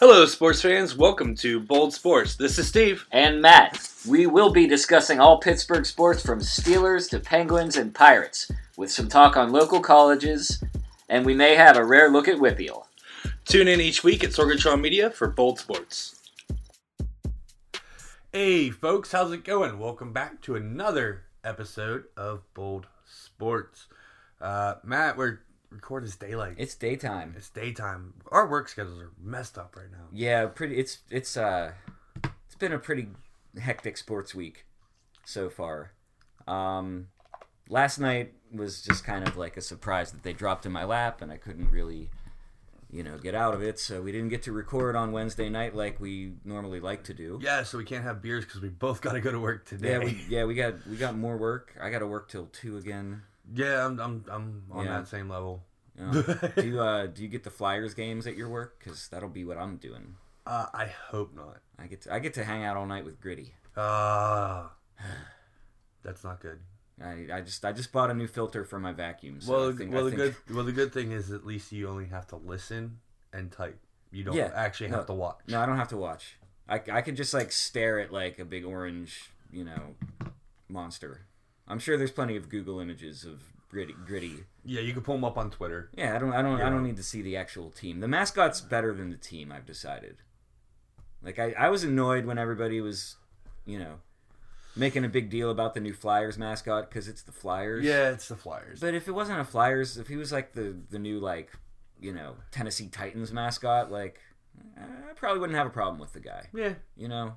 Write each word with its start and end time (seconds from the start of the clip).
Hello, 0.00 0.24
sports 0.24 0.62
fans. 0.62 0.96
Welcome 0.96 1.34
to 1.34 1.60
Bold 1.60 1.92
Sports. 1.92 2.36
This 2.36 2.58
is 2.58 2.66
Steve. 2.66 3.06
and 3.12 3.42
Matt. 3.42 3.86
We 4.08 4.26
will 4.26 4.50
be 4.50 4.66
discussing 4.66 5.20
all 5.20 5.40
Pittsburgh 5.40 5.84
sports 5.84 6.24
from 6.24 6.40
Steelers 6.40 7.10
to 7.10 7.20
Penguins 7.20 7.76
and 7.76 7.94
Pirates, 7.94 8.50
with 8.78 8.90
some 8.90 9.08
talk 9.08 9.36
on 9.36 9.52
local 9.52 9.80
colleges, 9.80 10.64
and 11.10 11.26
we 11.26 11.34
may 11.34 11.54
have 11.54 11.76
a 11.76 11.84
rare 11.84 12.08
look 12.10 12.28
at 12.28 12.38
WPIAL. 12.38 12.84
Tune 13.44 13.68
in 13.68 13.78
each 13.78 14.02
week 14.02 14.24
at 14.24 14.30
Sorgatron 14.30 14.80
Media 14.80 15.10
for 15.10 15.28
Bold 15.28 15.58
Sports. 15.58 16.18
Hey, 18.32 18.70
folks, 18.70 19.12
how's 19.12 19.32
it 19.32 19.44
going? 19.44 19.78
Welcome 19.78 20.14
back 20.14 20.40
to 20.44 20.56
another 20.56 21.24
episode 21.44 22.04
of 22.16 22.40
Bold 22.54 22.86
Sports. 23.04 23.86
Uh, 24.40 24.76
Matt, 24.82 25.18
we're 25.18 25.40
recording 25.70 26.06
this 26.06 26.16
daylight. 26.16 26.54
It's 26.58 26.74
daytime. 26.74 27.34
It's 27.36 27.50
daytime. 27.50 28.14
Our 28.30 28.46
work 28.46 28.68
schedules 28.68 29.00
are 29.00 29.12
messed 29.20 29.58
up 29.58 29.76
right 29.76 29.90
now. 29.90 30.06
Yeah, 30.12 30.46
pretty. 30.46 30.76
It's 30.76 30.98
it's 31.10 31.36
uh, 31.36 31.72
it's 32.24 32.56
been 32.58 32.72
a 32.72 32.78
pretty 32.78 33.08
hectic 33.58 33.96
sports 33.96 34.34
week 34.34 34.66
so 35.24 35.48
far. 35.48 35.92
Um, 36.46 37.08
last 37.68 37.98
night 37.98 38.34
was 38.52 38.82
just 38.82 39.04
kind 39.04 39.26
of 39.26 39.36
like 39.36 39.56
a 39.56 39.62
surprise 39.62 40.10
that 40.12 40.22
they 40.22 40.32
dropped 40.32 40.66
in 40.66 40.72
my 40.72 40.84
lap, 40.84 41.22
and 41.22 41.30
I 41.30 41.36
couldn't 41.36 41.70
really, 41.70 42.10
you 42.90 43.04
know, 43.04 43.18
get 43.18 43.34
out 43.34 43.54
of 43.54 43.62
it. 43.62 43.78
So 43.78 44.02
we 44.02 44.12
didn't 44.12 44.30
get 44.30 44.42
to 44.44 44.52
record 44.52 44.96
on 44.96 45.12
Wednesday 45.12 45.48
night 45.48 45.74
like 45.74 46.00
we 46.00 46.32
normally 46.44 46.80
like 46.80 47.04
to 47.04 47.14
do. 47.14 47.38
Yeah, 47.42 47.62
so 47.62 47.78
we 47.78 47.84
can't 47.84 48.04
have 48.04 48.20
beers 48.20 48.44
because 48.44 48.60
we 48.60 48.68
both 48.68 49.00
got 49.00 49.12
to 49.12 49.20
go 49.20 49.30
to 49.30 49.40
work 49.40 49.66
today. 49.66 49.92
Yeah, 49.92 49.98
we, 49.98 50.24
yeah, 50.28 50.44
we 50.44 50.54
got 50.54 50.86
we 50.86 50.96
got 50.96 51.16
more 51.16 51.36
work. 51.36 51.74
I 51.80 51.90
got 51.90 52.00
to 52.00 52.06
work 52.06 52.28
till 52.28 52.46
two 52.46 52.76
again. 52.76 53.22
Yeah, 53.52 53.84
I'm, 53.86 53.98
I'm, 54.00 54.24
I'm 54.30 54.62
on 54.70 54.84
Yeah. 54.86 54.98
that 54.98 55.08
same 55.08 55.28
level. 55.28 55.64
Know. 55.98 56.12
do 56.56 56.66
you 56.66 56.80
uh, 56.80 57.06
do 57.06 57.22
you 57.22 57.28
get 57.28 57.44
the 57.44 57.50
Flyers 57.50 57.94
games 57.94 58.26
at 58.26 58.36
your 58.36 58.48
work? 58.48 58.78
Because 58.78 59.08
that'll 59.08 59.28
be 59.28 59.44
what 59.44 59.58
I'm 59.58 59.76
doing. 59.76 60.14
Uh, 60.46 60.66
I 60.72 60.86
hope 60.86 61.34
not. 61.34 61.58
I 61.78 61.86
get 61.86 62.02
to, 62.02 62.14
I 62.14 62.18
get 62.20 62.34
to 62.34 62.44
hang 62.44 62.64
out 62.64 62.76
all 62.76 62.86
night 62.86 63.04
with 63.04 63.20
Gritty. 63.20 63.54
Ah, 63.76 64.72
that's 66.02 66.24
not 66.24 66.40
good. 66.40 66.60
I, 67.02 67.26
I 67.32 67.40
just 67.40 67.64
I 67.64 67.72
just 67.72 67.92
bought 67.92 68.10
a 68.10 68.14
new 68.14 68.26
filter 68.26 68.64
for 68.64 68.78
my 68.78 68.92
vacuum. 68.92 69.40
So 69.40 69.52
well, 69.52 69.72
think, 69.72 69.92
well, 69.92 70.04
the 70.04 70.10
good, 70.12 70.36
well, 70.52 70.64
the 70.64 70.72
good 70.72 70.92
thing 70.92 71.12
is 71.12 71.30
at 71.30 71.46
least 71.46 71.72
you 71.72 71.88
only 71.88 72.06
have 72.06 72.26
to 72.28 72.36
listen 72.36 72.98
and 73.32 73.50
type. 73.50 73.78
You 74.10 74.24
don't 74.24 74.34
Yeah, 74.36 74.50
actually 74.54 74.90
no. 74.90 74.96
have 74.98 75.06
to 75.06 75.14
watch. 75.14 75.38
No, 75.48 75.60
I 75.60 75.66
don't 75.66 75.76
have 75.76 75.88
to 75.88 75.96
watch. 75.96 76.36
I 76.68 76.80
I 76.92 77.00
could 77.02 77.16
just 77.16 77.32
like 77.34 77.52
stare 77.52 78.00
at 78.00 78.12
like 78.12 78.38
a 78.38 78.44
big 78.44 78.64
orange, 78.64 79.30
you 79.50 79.64
know, 79.64 79.94
monster. 80.68 81.22
I'm 81.70 81.78
sure 81.78 81.96
there's 81.96 82.10
plenty 82.10 82.36
of 82.36 82.48
Google 82.48 82.80
images 82.80 83.24
of 83.24 83.42
Gritty. 83.70 83.94
Gritty. 84.06 84.44
Yeah, 84.64 84.80
you 84.80 84.92
can 84.92 85.02
pull 85.02 85.14
them 85.14 85.24
up 85.24 85.38
on 85.38 85.50
Twitter. 85.50 85.90
Yeah, 85.96 86.16
I 86.16 86.18
don't 86.18 86.32
I 86.32 86.42
don't 86.42 86.60
I 86.60 86.68
don't 86.68 86.82
need 86.82 86.96
to 86.96 87.02
see 87.04 87.22
the 87.22 87.36
actual 87.36 87.70
team. 87.70 88.00
The 88.00 88.08
mascot's 88.08 88.60
better 88.60 88.92
than 88.92 89.10
the 89.10 89.16
team. 89.16 89.52
I've 89.52 89.66
decided. 89.66 90.16
Like 91.22 91.38
I 91.38 91.52
I 91.52 91.68
was 91.68 91.84
annoyed 91.84 92.26
when 92.26 92.36
everybody 92.36 92.80
was, 92.80 93.16
you 93.64 93.78
know, 93.78 94.00
making 94.74 95.04
a 95.04 95.08
big 95.08 95.30
deal 95.30 95.50
about 95.50 95.74
the 95.74 95.80
new 95.80 95.92
Flyers 95.92 96.36
mascot 96.36 96.90
because 96.90 97.06
it's 97.06 97.22
the 97.22 97.32
Flyers. 97.32 97.84
Yeah, 97.84 98.10
it's 98.10 98.26
the 98.28 98.36
Flyers. 98.36 98.80
But 98.80 98.94
if 98.94 99.06
it 99.06 99.12
wasn't 99.12 99.38
a 99.38 99.44
Flyers, 99.44 99.96
if 99.96 100.08
he 100.08 100.16
was 100.16 100.32
like 100.32 100.52
the 100.52 100.74
the 100.90 100.98
new 100.98 101.20
like, 101.20 101.52
you 102.00 102.12
know, 102.12 102.34
Tennessee 102.50 102.88
Titans 102.88 103.32
mascot, 103.32 103.92
like 103.92 104.18
I 104.76 105.12
probably 105.14 105.38
wouldn't 105.40 105.56
have 105.56 105.66
a 105.66 105.70
problem 105.70 106.00
with 106.00 106.12
the 106.12 106.20
guy. 106.20 106.48
yeah, 106.52 106.74
You 106.96 107.08
know? 107.08 107.36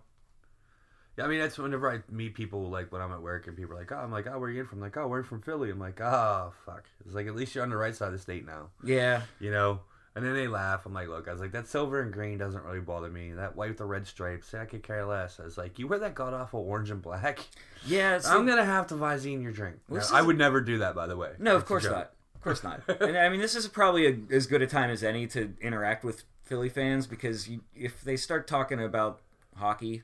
Yeah, 1.17 1.25
I 1.25 1.28
mean 1.28 1.39
that's 1.39 1.58
whenever 1.58 1.92
I 1.92 2.00
meet 2.11 2.33
people 2.33 2.69
like 2.69 2.92
when 2.92 3.02
I'm 3.02 3.11
at 3.11 3.22
work 3.22 3.47
and 3.47 3.56
people 3.56 3.75
are 3.75 3.80
like, 3.80 3.92
"Oh, 3.92 3.97
I'm 3.97 4.11
like, 4.11 4.25
oh, 4.28 4.39
where 4.39 4.50
are 4.50 4.52
you 4.52 4.61
in 4.61 4.67
from?" 4.67 4.80
Like, 4.81 4.97
"Oh, 4.97 5.08
we're 5.08 5.23
from 5.23 5.42
Philly." 5.42 5.70
I'm 5.70 5.80
like, 5.80 6.02
"Oh, 6.02 6.53
fuck." 6.66 6.86
It's 7.05 7.14
like 7.16 7.28
at 7.28 7.36
least 7.36 7.53
you're 7.53 7.64
on 7.64 7.70
the 7.70 7.78
right 7.78 7.95
side 7.95 8.08
of 8.08 8.14
the 8.14 8.20
state 8.20 8.45
now, 8.45 8.70
Yeah. 8.83 9.22
you 9.39 9.52
know. 9.52 9.81
And 10.16 10.23
then 10.23 10.36
they 10.36 10.47
laugh. 10.47 10.86
I'm 10.86 10.94
like, 10.94 11.08
"Look," 11.08 11.28
I 11.28 11.31
was 11.31 11.42
like, 11.42 11.52
"That 11.53 11.67
silver 11.67 12.00
and 12.02 12.14
green 12.14 12.38
doesn't 12.38 12.64
really 12.64 12.80
bother 12.80 13.09
me. 13.09 13.31
That 13.33 13.55
white 13.55 13.70
with 13.70 13.78
the 13.80 13.86
red 13.86 14.05
stripes, 14.08 14.53
I 14.53 14.66
could 14.66 14.83
care 14.83 15.05
less." 15.05 15.39
I 15.39 15.44
was 15.44 15.58
like, 15.58 15.78
"You 15.80 15.88
wear 15.88 15.97
that 16.00 16.14
god 16.16 16.33
awful 16.33 16.59
orange 16.61 16.89
and 16.92 17.02
black." 17.02 17.39
Yeah. 17.86 18.17
So, 18.22 18.30
I'm 18.38 18.45
gonna 18.45 18.64
have 18.66 18.88
to 18.88 18.95
Visine 18.95 19.42
your 19.42 19.52
drink. 19.52 19.77
Well, 19.89 19.99
this 20.02 20.11
I 20.11 20.21
would 20.21 20.38
never 20.38 20.61
do 20.61 20.77
that, 20.80 20.93
by 20.95 21.08
the 21.08 21.17
way. 21.17 21.32
no, 21.39 21.55
of 21.55 21.65
course 21.65 21.83
not. 21.86 22.11
Of 22.36 22.42
course 22.42 22.64
not. 22.64 22.82
and 23.02 23.17
I 23.17 23.30
mean, 23.30 23.39
this 23.39 23.55
is 23.55 23.67
probably 23.67 24.05
a, 24.08 24.17
as 24.36 24.45
good 24.48 24.61
a 24.61 24.67
time 24.67 24.89
as 24.89 25.04
any 25.04 25.26
to 25.27 25.54
interact 25.61 26.04
with 26.04 26.23
Philly 26.43 26.70
fans 26.70 27.08
because 27.08 27.48
you, 27.49 27.61
if 27.76 28.02
they 28.04 28.15
start 28.17 28.48
talking 28.48 28.83
about 28.83 29.20
hockey, 29.55 30.04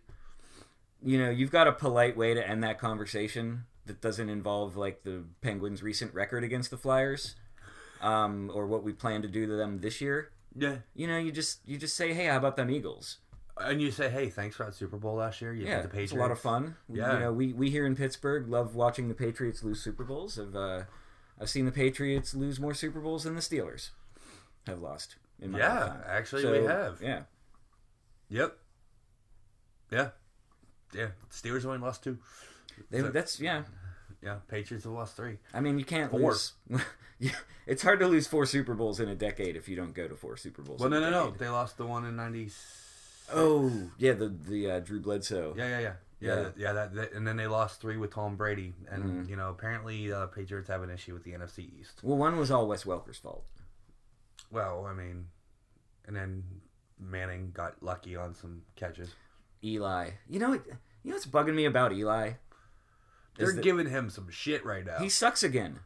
you 1.03 1.17
know, 1.17 1.29
you've 1.29 1.51
got 1.51 1.67
a 1.67 1.71
polite 1.71 2.15
way 2.17 2.33
to 2.33 2.47
end 2.47 2.63
that 2.63 2.79
conversation 2.79 3.65
that 3.85 4.01
doesn't 4.01 4.29
involve 4.29 4.75
like 4.77 5.03
the 5.03 5.23
Penguins' 5.41 5.81
recent 5.81 6.13
record 6.13 6.43
against 6.43 6.69
the 6.71 6.77
Flyers, 6.77 7.35
um, 8.01 8.51
or 8.53 8.67
what 8.67 8.83
we 8.83 8.93
plan 8.93 9.21
to 9.21 9.27
do 9.27 9.45
to 9.47 9.53
them 9.53 9.79
this 9.81 10.01
year. 10.01 10.31
Yeah, 10.55 10.77
You 10.95 11.07
know, 11.07 11.17
you 11.17 11.31
just 11.31 11.59
you 11.67 11.77
just 11.77 11.95
say, 11.95 12.13
hey, 12.13 12.25
how 12.25 12.37
about 12.37 12.55
them 12.55 12.69
Eagles? 12.69 13.17
and 13.61 13.81
you 13.81 13.91
say, 13.91 14.09
"Hey, 14.09 14.29
thanks 14.29 14.55
for 14.55 14.63
that 14.65 14.73
Super 14.73 14.95
Bowl 14.95 15.15
last 15.15 15.41
year. 15.41 15.53
You 15.53 15.65
Yeah, 15.65 15.81
the 15.81 15.89
Patriots." 15.89 16.11
it's 16.13 16.17
a 16.17 16.21
lot 16.21 16.31
of 16.31 16.39
fun. 16.39 16.77
Yeah. 16.87 17.13
you 17.15 17.19
know, 17.19 17.33
we, 17.33 17.51
we 17.51 17.69
here 17.69 17.85
in 17.85 17.93
Pittsburgh 17.93 18.47
love 18.47 18.73
watching 18.73 19.09
the 19.09 19.13
Patriots 19.13 19.63
lose 19.63 19.81
Super 19.81 20.05
Bowls. 20.05 20.39
I've 20.39 20.55
uh, 20.55 20.83
I've 21.41 21.49
seen 21.49 21.65
the 21.65 21.71
Patriots 21.73 22.33
lose 22.33 22.57
more 22.59 22.73
Super 22.73 23.01
Bowls 23.01 23.25
than 23.25 23.35
the 23.35 23.41
Steelers 23.41 23.89
have 24.65 24.79
lost. 24.79 25.17
In 25.41 25.51
my 25.51 25.59
Yeah, 25.59 25.73
lifetime. 25.79 26.01
actually, 26.07 26.41
So, 26.43 26.51
we 26.53 26.65
have. 26.67 27.01
Yeah, 27.01 27.23
Yep. 28.29 28.57
Yeah. 29.91 30.09
Yeah. 30.93 31.07
Steelers 31.31 31.65
only 31.65 31.77
lost 31.79 32.03
two. 32.03 32.17
they, 32.89 32.99
So- 33.01 33.09
that's 33.09 33.39
yeah. 33.39 33.63
Yeah. 34.21 34.37
Patriots 34.49 34.83
have 34.83 34.93
lost 34.93 35.15
three. 35.15 35.37
I 35.53 35.61
mean, 35.61 35.79
you 35.79 35.85
can't 35.85 36.11
Four. 36.11 36.31
lose. 36.31 36.53
It's 37.67 37.83
hard 37.83 37.99
to 37.99 38.07
lose 38.07 38.25
four 38.27 38.45
Super 38.45 38.73
Bowls 38.73 38.99
in 38.99 39.09
a 39.09 39.15
decade 39.15 39.55
if 39.55 39.67
you 39.69 39.75
don't 39.75 39.93
go 39.93 40.07
to 40.07 40.15
four 40.15 40.37
Super 40.37 40.61
Bowls. 40.63 40.79
Well, 40.79 40.89
no, 40.89 40.99
no, 40.99 41.09
no. 41.11 41.31
They 41.37 41.49
lost 41.49 41.77
the 41.77 41.85
one 41.85 42.05
in 42.05 42.15
ninety. 42.15 42.49
Oh, 43.31 43.71
yeah, 43.97 44.13
the 44.13 44.29
the 44.29 44.71
uh, 44.71 44.79
Drew 44.79 44.99
Bledsoe. 45.01 45.53
Yeah, 45.55 45.67
yeah, 45.67 45.79
yeah, 45.79 45.93
yeah, 46.19 46.35
Yeah. 46.41 46.49
yeah. 46.57 46.73
that, 46.73 46.95
that, 46.95 47.13
and 47.13 47.27
then 47.27 47.35
they 47.37 47.45
lost 47.45 47.79
three 47.81 47.97
with 47.97 48.11
Tom 48.13 48.37
Brady, 48.37 48.73
and 48.89 49.03
Mhm. 49.03 49.29
you 49.29 49.35
know 49.35 49.49
apparently 49.49 50.11
uh, 50.11 50.25
Patriots 50.27 50.69
have 50.69 50.81
an 50.81 50.89
issue 50.89 51.13
with 51.13 51.23
the 51.23 51.33
NFC 51.33 51.69
East. 51.79 51.99
Well, 52.01 52.17
one 52.17 52.37
was 52.37 52.49
all 52.49 52.67
Wes 52.67 52.85
Welker's 52.85 53.17
fault. 53.19 53.43
Well, 54.49 54.85
I 54.85 54.93
mean, 54.93 55.27
and 56.07 56.15
then 56.15 56.43
Manning 56.99 57.51
got 57.53 57.83
lucky 57.83 58.15
on 58.15 58.33
some 58.33 58.63
catches. 58.75 59.13
Eli, 59.63 60.11
you 60.29 60.39
know, 60.39 60.49
what- 60.51 60.65
you 61.03 61.11
know 61.11 61.15
what's 61.15 61.25
bugging 61.25 61.55
me 61.55 61.65
about 61.65 61.93
Eli? 61.93 62.33
They're 63.37 63.53
that 63.53 63.61
giving 63.63 63.87
him 63.89 64.09
some 64.09 64.29
shit 64.29 64.65
right 64.65 64.85
now. 64.85 64.99
he 64.99 65.07
sucks 65.09 65.43
again. 65.43 65.79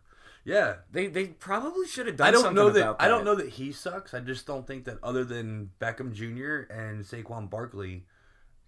yeah, 0.43 0.77
They 0.91 1.07
they 1.07 1.27
probably 1.27 1.87
should 1.87 2.07
have 2.07 2.17
done 2.17 2.27
I 2.27 2.31
don't 2.31 2.41
something 2.41 2.55
know 2.55 2.69
that, 2.71 2.81
about 2.81 3.01
I 3.01 3.07
don't 3.07 3.23
know 3.25 3.35
that 3.35 3.49
he 3.49 3.71
sucks. 3.71 4.13
I 4.13 4.19
just 4.21 4.45
don't 4.47 4.65
think 4.65 4.85
that 4.85 4.97
other 5.03 5.23
than 5.23 5.69
Beckham 5.79 6.13
Jr. 6.13 6.71
and 6.73 7.03
Saquon 7.05 7.49
Barkley, 7.49 8.05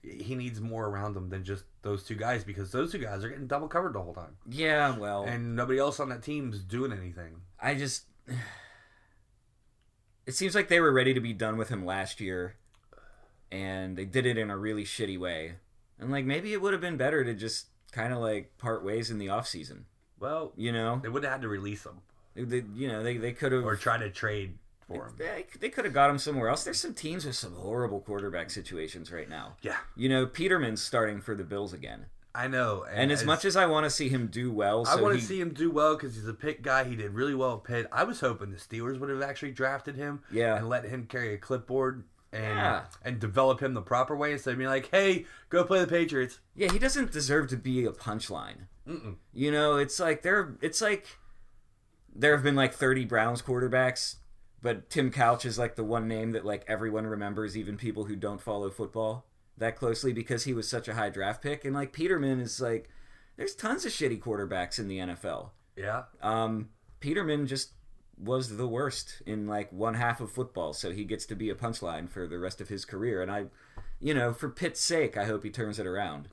he 0.04 0.36
needs 0.36 0.62
more 0.62 0.86
around 0.88 1.18
him 1.18 1.30
than 1.30 1.44
just 1.44 1.64
those 1.82 2.04
two 2.04 2.14
guys 2.16 2.44
because 2.44 2.72
those 2.72 2.92
two 2.92 3.00
guys 3.00 3.24
are 3.24 3.30
getting 3.30 3.48
double 3.48 3.68
covered 3.68 3.94
the 3.94 4.02
whole 4.04 4.14
time, 4.14 4.38
Yeah, 4.48 4.96
well, 4.98 5.24
and 5.24 5.56
nobody 5.56 5.80
else 5.80 6.00
on 6.00 6.10
that 6.10 6.22
team's 6.22 6.60
doing 6.60 6.92
anything. 6.94 7.42
I 7.60 7.74
just 7.74 8.04
it 10.28 10.34
seems 10.36 10.56
like 10.56 10.68
they 10.68 10.80
were 10.80 10.92
ready 10.94 11.14
to 11.14 11.20
be 11.22 11.34
done 11.34 11.58
with 11.58 11.70
him 11.70 11.86
last 11.86 12.20
year 12.22 12.56
and 13.56 13.98
they 13.98 14.06
did 14.06 14.26
it 14.26 14.38
in 14.38 14.50
a 14.50 14.58
really 14.58 14.84
shitty 14.84 15.18
way. 15.20 15.54
And 16.00 16.12
like 16.12 16.26
maybe 16.26 16.52
it 16.54 16.62
would 16.62 16.74
have 16.74 16.82
been 16.82 16.98
better 16.98 17.24
to 17.24 17.34
just 17.34 17.68
kind 17.92 18.12
of 18.14 18.20
like 18.20 18.58
part 18.58 18.84
ways 18.84 19.10
in 19.10 19.18
the 19.18 19.30
off 19.30 19.48
season, 19.48 19.86
Well, 20.20 20.52
you 20.58 20.72
know? 20.72 21.00
they 21.02 21.10
would 21.10 21.24
have 21.24 21.32
had 21.34 21.42
to 21.44 21.48
release 21.48 21.86
him 21.86 22.02
They, 22.36 22.64
you 22.76 22.88
know, 22.90 23.02
they 23.02 23.18
they 23.18 23.32
could 23.32 23.52
have 23.54 23.64
or 23.64 23.76
try 23.78 23.98
to 23.98 24.10
trade 24.10 24.58
for 24.88 25.08
him. 25.08 25.14
they, 25.18 25.46
they 25.60 25.70
could 25.70 25.86
have 25.86 25.94
got 25.94 26.10
him 26.10 26.18
somewhere 26.18 26.50
else. 26.50 26.64
There's 26.64 26.80
some 26.80 26.94
teams 26.94 27.26
with 27.26 27.36
some 27.36 27.56
horrible 27.56 28.02
quarterback 28.02 28.50
situations 28.52 29.12
right 29.12 29.30
now. 29.30 29.56
Yeah, 29.62 29.78
You 29.96 30.10
know, 30.10 30.26
Peterman's 30.28 30.84
starting 30.84 31.22
for 31.22 31.34
the 31.36 31.44
Bills 31.46 31.74
again. 31.74 32.08
I 32.36 32.48
know. 32.50 32.86
And 32.92 33.14
as 33.14 33.24
much 33.24 33.46
as 33.46 33.56
I 33.56 33.66
want 33.66 33.86
to 33.86 33.90
see 33.90 34.10
him 34.10 34.28
do 34.28 34.52
well, 34.52 34.86
I 34.86 34.96
so 34.98 35.02
want 35.02 35.14
to 35.16 35.20
he- 35.22 35.26
see 35.26 35.40
him 35.40 35.52
do 35.54 35.72
well 35.72 35.96
because 35.96 36.16
he's 36.16 36.28
a 36.28 36.34
Pitt 36.34 36.62
guy. 36.62 36.84
He 36.84 36.98
did 36.98 37.12
really 37.12 37.34
well 37.34 37.54
at 37.56 37.64
Pitt. 37.64 37.88
I 37.94 38.04
was 38.04 38.20
hoping 38.20 38.52
the 38.52 38.58
Steelers 38.58 39.00
would 39.00 39.10
have 39.10 39.22
actually 39.22 39.52
drafted 39.54 39.96
him 39.96 40.22
Yeah. 40.30 40.58
and 40.58 40.68
let 40.68 40.84
him 40.84 41.06
carry 41.08 41.34
a 41.34 41.38
clipboard 41.38 42.04
and 42.35 42.44
Yeah. 42.57 42.86
and 43.04 43.19
develop 43.19 43.62
him 43.62 43.74
the 43.74 43.81
proper 43.81 44.15
way 44.15 44.31
instead 44.33 44.51
of 44.51 44.57
being 44.57 44.69
like, 44.69 44.89
"Hey, 44.92 45.25
go 45.50 45.63
play 45.63 45.80
the 45.80 45.88
Patriots." 45.88 46.39
Yeah, 46.56 46.71
he 46.71 46.80
doesn't 46.80 47.12
deserve 47.12 47.48
to 47.50 47.57
be 47.57 47.86
a 47.86 47.92
punchline. 47.92 48.68
You 49.33 49.51
know, 49.51 49.77
it's 49.77 50.00
like 50.00 50.21
there. 50.21 50.57
It's 50.62 50.81
like 50.81 51.18
there 52.13 52.33
have 52.36 52.44
been 52.44 52.56
like 52.56 52.74
thirty 52.74 53.04
Browns 53.06 53.42
quarterbacks, 53.42 54.15
but 54.62 54.89
Tim 54.89 55.12
Couch 55.12 55.45
is 55.45 55.57
like 55.57 55.75
the 55.75 55.83
one 55.83 56.07
name 56.07 56.31
that 56.31 56.45
like 56.45 56.63
everyone 56.68 57.07
remembers, 57.07 57.57
even 57.57 57.77
people 57.77 58.06
who 58.06 58.15
don't 58.15 58.42
follow 58.42 58.69
football 58.69 59.25
that 59.57 59.75
closely, 59.75 60.13
because 60.13 60.44
he 60.44 60.54
was 60.54 60.69
such 60.69 60.88
a 60.88 60.94
high 60.95 61.10
draft 61.10 61.42
pick. 61.42 61.63
And 61.65 61.74
like 61.74 61.94
Peterman 61.94 62.39
is 62.42 62.60
like, 62.62 62.89
there's 63.38 63.56
tons 63.56 63.86
of 63.86 63.92
shitty 63.92 64.19
quarterbacks 64.21 64.77
in 64.80 64.88
the 64.88 65.00
NFL. 65.00 65.51
Yeah, 65.77 66.04
Um, 66.21 66.69
Peterman 67.00 67.48
just 67.48 67.71
was 68.17 68.57
the 68.57 68.67
worst 68.67 69.21
in 69.25 69.47
like 69.47 69.71
one 69.71 69.95
half 69.95 70.21
of 70.21 70.31
football, 70.31 70.73
so 70.73 70.91
he 70.91 71.03
gets 71.03 71.25
to 71.27 71.35
be 71.35 71.50
a 71.50 71.56
punchline 71.56 72.09
for 72.09 72.27
the 72.27 72.39
rest 72.39 72.62
of 72.62 72.69
his 72.69 72.85
career. 72.85 73.21
And 73.21 73.31
I, 73.31 73.45
you 74.00 74.13
know, 74.13 74.33
for 74.33 74.50
Pitt's 74.50 74.81
sake, 74.81 75.17
I 75.17 75.25
hope 75.25 75.44
he 75.44 75.50
turns 75.50 75.79
it 75.79 75.88
around. 75.88 76.29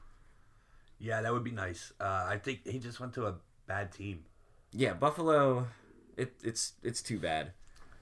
yeah, 0.98 1.20
that 1.20 1.32
would 1.32 1.44
be 1.44 1.50
nice. 1.50 1.92
Uh, 2.00 2.24
I 2.28 2.38
think 2.38 2.66
he 2.66 2.78
just 2.78 3.00
went 3.00 3.12
to 3.14 3.26
a 3.26 3.34
bad 3.66 3.92
team. 3.92 4.24
Yeah, 4.72 4.94
Buffalo, 4.94 5.68
it, 6.16 6.34
it's 6.42 6.74
it's 6.82 7.02
too 7.02 7.18
bad. 7.18 7.52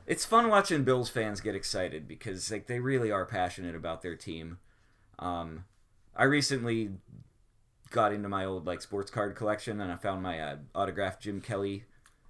it's 0.07 0.25
fun 0.25 0.49
watching 0.49 0.85
Bills 0.85 1.09
fans 1.09 1.41
get 1.41 1.55
excited 1.55 2.07
because 2.07 2.51
like 2.51 2.67
they 2.67 2.81
really 2.81 3.11
are 3.11 3.25
passionate 3.25 3.75
about 3.75 4.03
their 4.03 4.17
team. 4.17 4.59
Um, 5.19 5.65
I 6.17 6.25
recently 6.25 6.91
got 7.91 8.13
into 8.13 8.29
my 8.29 8.45
old 8.45 8.67
like 8.67 8.83
sports 8.83 9.11
card 9.11 9.35
collection 9.37 9.81
and 9.81 9.91
I 9.91 9.97
found 9.97 10.23
my 10.23 10.41
uh, 10.41 10.57
autographed 10.75 11.23
Jim 11.23 11.41
Kelly 11.41 11.85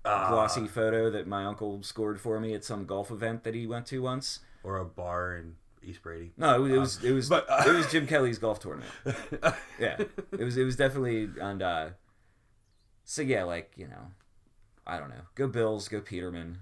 Ah. 0.05 0.29
glossy 0.31 0.67
photo 0.67 1.11
that 1.11 1.27
my 1.27 1.45
uncle 1.45 1.83
scored 1.83 2.21
for 2.21 2.41
me 2.41 2.55
at 2.55 2.65
some 2.65 2.87
golf 2.87 3.11
event 3.11 3.45
that 3.45 3.55
he 3.55 3.67
went 3.67 3.87
to 3.87 4.01
once. 4.03 4.41
or 4.63 4.79
a 4.79 4.85
bar 4.85 5.37
in 5.37 5.57
East 5.83 6.03
Brady. 6.03 6.33
No, 6.37 6.65
it, 6.65 6.79
was 6.79 7.03
it 7.05 7.13
was 7.13 7.29
but, 7.29 7.47
uh, 7.49 7.65
it 7.67 7.73
was 7.73 7.91
Jim 7.91 8.07
Kelly's 8.07 8.39
golf 8.39 8.61
tournament. 8.61 8.91
Yeah, 9.79 9.97
it 10.33 10.45
was 10.45 10.57
it 10.57 10.65
was 10.65 10.77
definitely 10.77 11.29
and 11.41 11.63
uh, 11.63 11.89
so 13.05 13.23
yeah, 13.23 13.45
like 13.45 13.73
you 13.77 13.89
know, 13.89 14.11
I 14.87 14.99
don't 14.99 15.09
know, 15.09 15.23
go 15.35 15.49
Bills, 15.49 15.89
go 15.89 16.01
Peterman. 16.01 16.59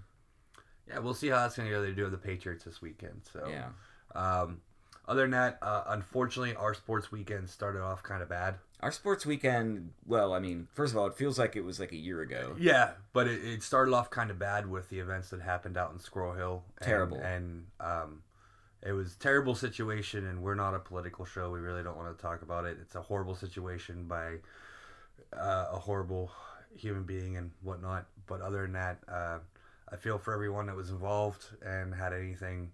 Yeah, 0.89 1.01
we'll 1.01 1.15
see 1.15 1.29
how 1.29 1.37
that's 1.37 1.57
gonna 1.57 1.71
go. 1.71 1.83
They're 1.83 1.93
doing 1.93 2.11
the 2.13 2.17
Patriots 2.19 2.65
this 2.65 2.81
weekend, 2.81 3.23
so 3.33 3.47
Yeah, 3.49 3.69
Um, 4.15 4.61
other 5.09 5.23
than 5.23 5.33
that, 5.33 5.59
uh, 5.63 5.85
unfortunately, 5.89 6.55
our 6.55 6.75
sports 6.75 7.11
weekend 7.11 7.49
started 7.51 7.81
off 7.83 8.03
kind 8.05 8.23
of 8.23 8.29
bad. 8.29 8.57
our 8.81 8.93
sports 8.93 9.27
weekend. 9.27 9.91
Well, 10.07 10.33
I 10.33 10.39
mean, 10.39 10.69
first 10.75 10.93
of 10.93 10.99
all, 10.99 11.07
it 11.07 11.15
feels 11.15 11.39
like 11.39 11.57
it 11.57 11.63
was 11.65 11.81
like 11.81 11.91
a 11.93 11.97
year 11.97 12.21
ago. 12.21 12.55
Yeah, 12.59 12.91
but 13.13 13.27
it, 13.27 13.45
it 13.45 13.63
started 13.63 13.93
off 13.95 14.11
kind 14.11 14.31
of 14.31 14.39
bad 14.39 14.71
with 14.71 14.89
the 14.91 15.01
events 15.01 15.31
that 15.31 15.41
happened 15.41 15.77
out 15.77 15.93
in 15.93 15.99
Squirrel 15.99 16.35
Hill. 16.35 16.63
And, 16.79 16.87
Terrible. 16.87 17.19
and 17.19 17.67
um, 17.81 18.23
it 18.83 18.93
was 18.93 19.15
a 19.15 19.19
terrible 19.19 19.55
situation. 19.55 20.27
And 20.27 20.43
we're 20.43 20.55
not 20.55 20.75
a 20.75 20.79
political 20.79 21.25
show. 21.25 21.51
We 21.51 21.59
really 21.59 21.83
don't 21.83 21.97
want 21.97 22.17
to 22.17 22.23
talk 22.23 22.43
about 22.43 22.67
it. 22.67 22.77
It's 22.81 22.95
a 22.95 23.03
horrible 23.03 23.35
situation 23.35 24.05
by 24.07 24.35
uh, 25.37 25.67
a 25.73 25.79
horrible 25.79 26.31
human 26.77 27.03
being 27.05 27.37
and 27.37 27.51
whatnot. 27.63 28.07
But 28.27 28.43
other 28.43 28.63
than 28.63 28.73
that, 28.75 28.99
uh, 29.11 29.39
I 29.91 29.97
feel 29.97 30.19
for 30.19 30.35
everyone 30.35 30.67
that 30.67 30.77
was 30.77 30.91
involved 30.91 31.47
and 31.65 31.95
had 31.95 32.13
anything 32.13 32.71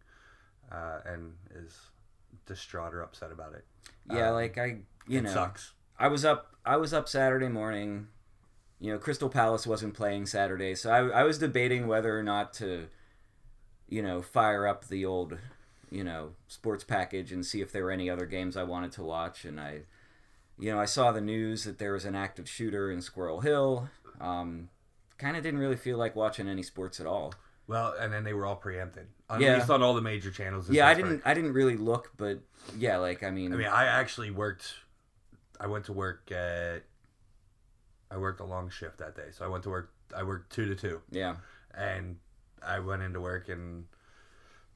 uh, 0.71 0.99
and 1.07 1.33
is 1.55 1.79
distraught 2.47 2.95
or 2.95 3.03
upset 3.03 3.33
about 3.33 3.55
it. 3.55 3.65
Yeah, 4.11 4.29
Um, 4.29 4.35
like 4.35 4.59
I, 4.59 4.79
you 5.09 5.19
it 5.19 5.23
know, 5.25 5.33
sucks. 5.33 5.73
I 5.99 6.09
was 6.09 6.25
up. 6.25 6.57
I 6.65 6.77
was 6.77 6.93
up 6.93 7.09
Saturday 7.09 7.49
morning. 7.49 8.09
You 8.81 8.93
know, 8.93 8.99
Crystal 8.99 9.29
Palace 9.29 9.67
wasn't 9.67 9.95
playing 9.95 10.27
Saturday, 10.27 10.75
so 10.75 10.91
I, 10.91 11.21
I 11.21 11.23
was 11.23 11.39
debating 11.39 11.87
whether 11.87 12.19
or 12.19 12.23
not 12.23 12.53
to, 12.55 12.89
you 13.89 14.03
know, 14.03 14.21
fire 14.21 14.67
up 14.67 14.89
the 14.89 15.05
old, 15.07 15.39
you 15.91 16.05
know, 16.05 16.33
sports 16.49 16.85
package 16.85 17.33
and 17.33 17.47
see 17.47 17.61
if 17.63 17.73
there 17.73 17.85
were 17.85 17.91
any 17.93 18.11
other 18.11 18.27
games 18.27 18.57
I 18.57 18.65
wanted 18.65 18.93
to 18.93 19.03
watch. 19.03 19.45
And 19.45 19.59
I, 19.59 19.83
you 20.59 20.71
know, 20.71 20.79
I 20.79 20.85
saw 20.85 21.13
the 21.13 21.21
news 21.21 21.65
that 21.65 21.79
there 21.79 21.93
was 21.93 22.05
an 22.05 22.15
active 22.15 22.49
shooter 22.49 22.91
in 22.91 23.01
Squirrel 23.01 23.41
Hill. 23.41 23.89
Um, 24.21 24.69
kind 25.19 25.37
of 25.37 25.43
didn't 25.43 25.61
really 25.61 25.77
feel 25.77 25.97
like 25.97 26.15
watching 26.17 26.49
any 26.49 26.63
sports 26.63 27.01
at 27.01 27.07
all. 27.07 27.33
Well, 27.67 27.95
and 27.99 28.13
then 28.13 28.25
they 28.25 28.35
were 28.35 28.45
all 28.45 28.57
preempted. 28.57 29.07
At 29.31 29.41
Yeah. 29.41 29.57
least 29.57 29.71
on 29.71 29.83
all 29.83 29.95
the 29.95 30.03
major 30.03 30.31
channels. 30.31 30.69
Yeah, 30.69 30.87
I 30.87 30.95
didn't. 30.95 31.23
I 31.25 31.33
didn't 31.35 31.53
really 31.55 31.77
look, 31.77 32.13
but 32.17 32.41
yeah, 32.77 32.99
like 32.99 33.23
I 33.23 33.31
mean, 33.31 33.53
I 33.53 33.57
mean, 33.57 33.67
I 33.69 33.87
actually 33.87 34.31
worked. 34.31 34.75
I 35.59 35.67
went 35.67 35.87
to 35.87 35.93
work 35.93 36.31
at. 36.31 36.85
I 38.11 38.19
worked 38.19 38.41
a 38.41 38.45
long 38.45 38.69
shift 38.69 38.99
that 38.99 39.17
day, 39.17 39.29
so 39.33 39.45
I 39.45 39.49
went 39.49 39.65
to 39.65 39.71
work. 39.71 39.93
I 40.15 40.23
worked 40.23 40.53
two 40.53 40.67
to 40.67 40.75
two, 40.77 41.01
yeah, 41.11 41.37
and 41.75 42.19
I 42.63 42.81
went 42.81 43.03
into 43.03 43.21
work, 43.21 43.49
and 43.49 43.87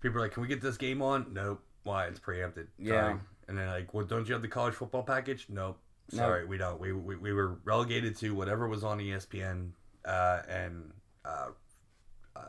people 0.01 0.17
were 0.17 0.23
like, 0.23 0.33
"Can 0.33 0.43
we 0.43 0.49
get 0.49 0.63
this 0.63 0.77
game 0.79 1.03
on?" 1.03 1.33
Nope. 1.33 1.63
Why? 1.85 2.07
It's 2.07 2.19
preempted. 2.21 2.69
Yeah. 2.79 3.19
And 3.49 3.57
then 3.57 3.69
like, 3.69 3.95
well, 3.95 4.05
don't 4.05 4.27
you 4.27 4.33
have 4.35 4.43
the 4.43 4.49
college 4.49 4.75
football 4.75 5.03
package? 5.03 5.47
Nope. 5.49 5.79
No. 6.13 6.19
Sorry, 6.19 6.45
we 6.47 6.57
don't. 6.59 6.81
We, 6.81 6.93
we 6.93 7.17
we 7.17 7.33
were 7.33 7.59
relegated 7.65 8.17
to 8.17 8.35
whatever 8.35 8.67
was 8.67 8.83
on 8.83 8.99
ESPN 8.99 9.71
uh, 10.05 10.41
and 10.49 10.93
uh, 11.25 11.49
uh, 12.35 12.41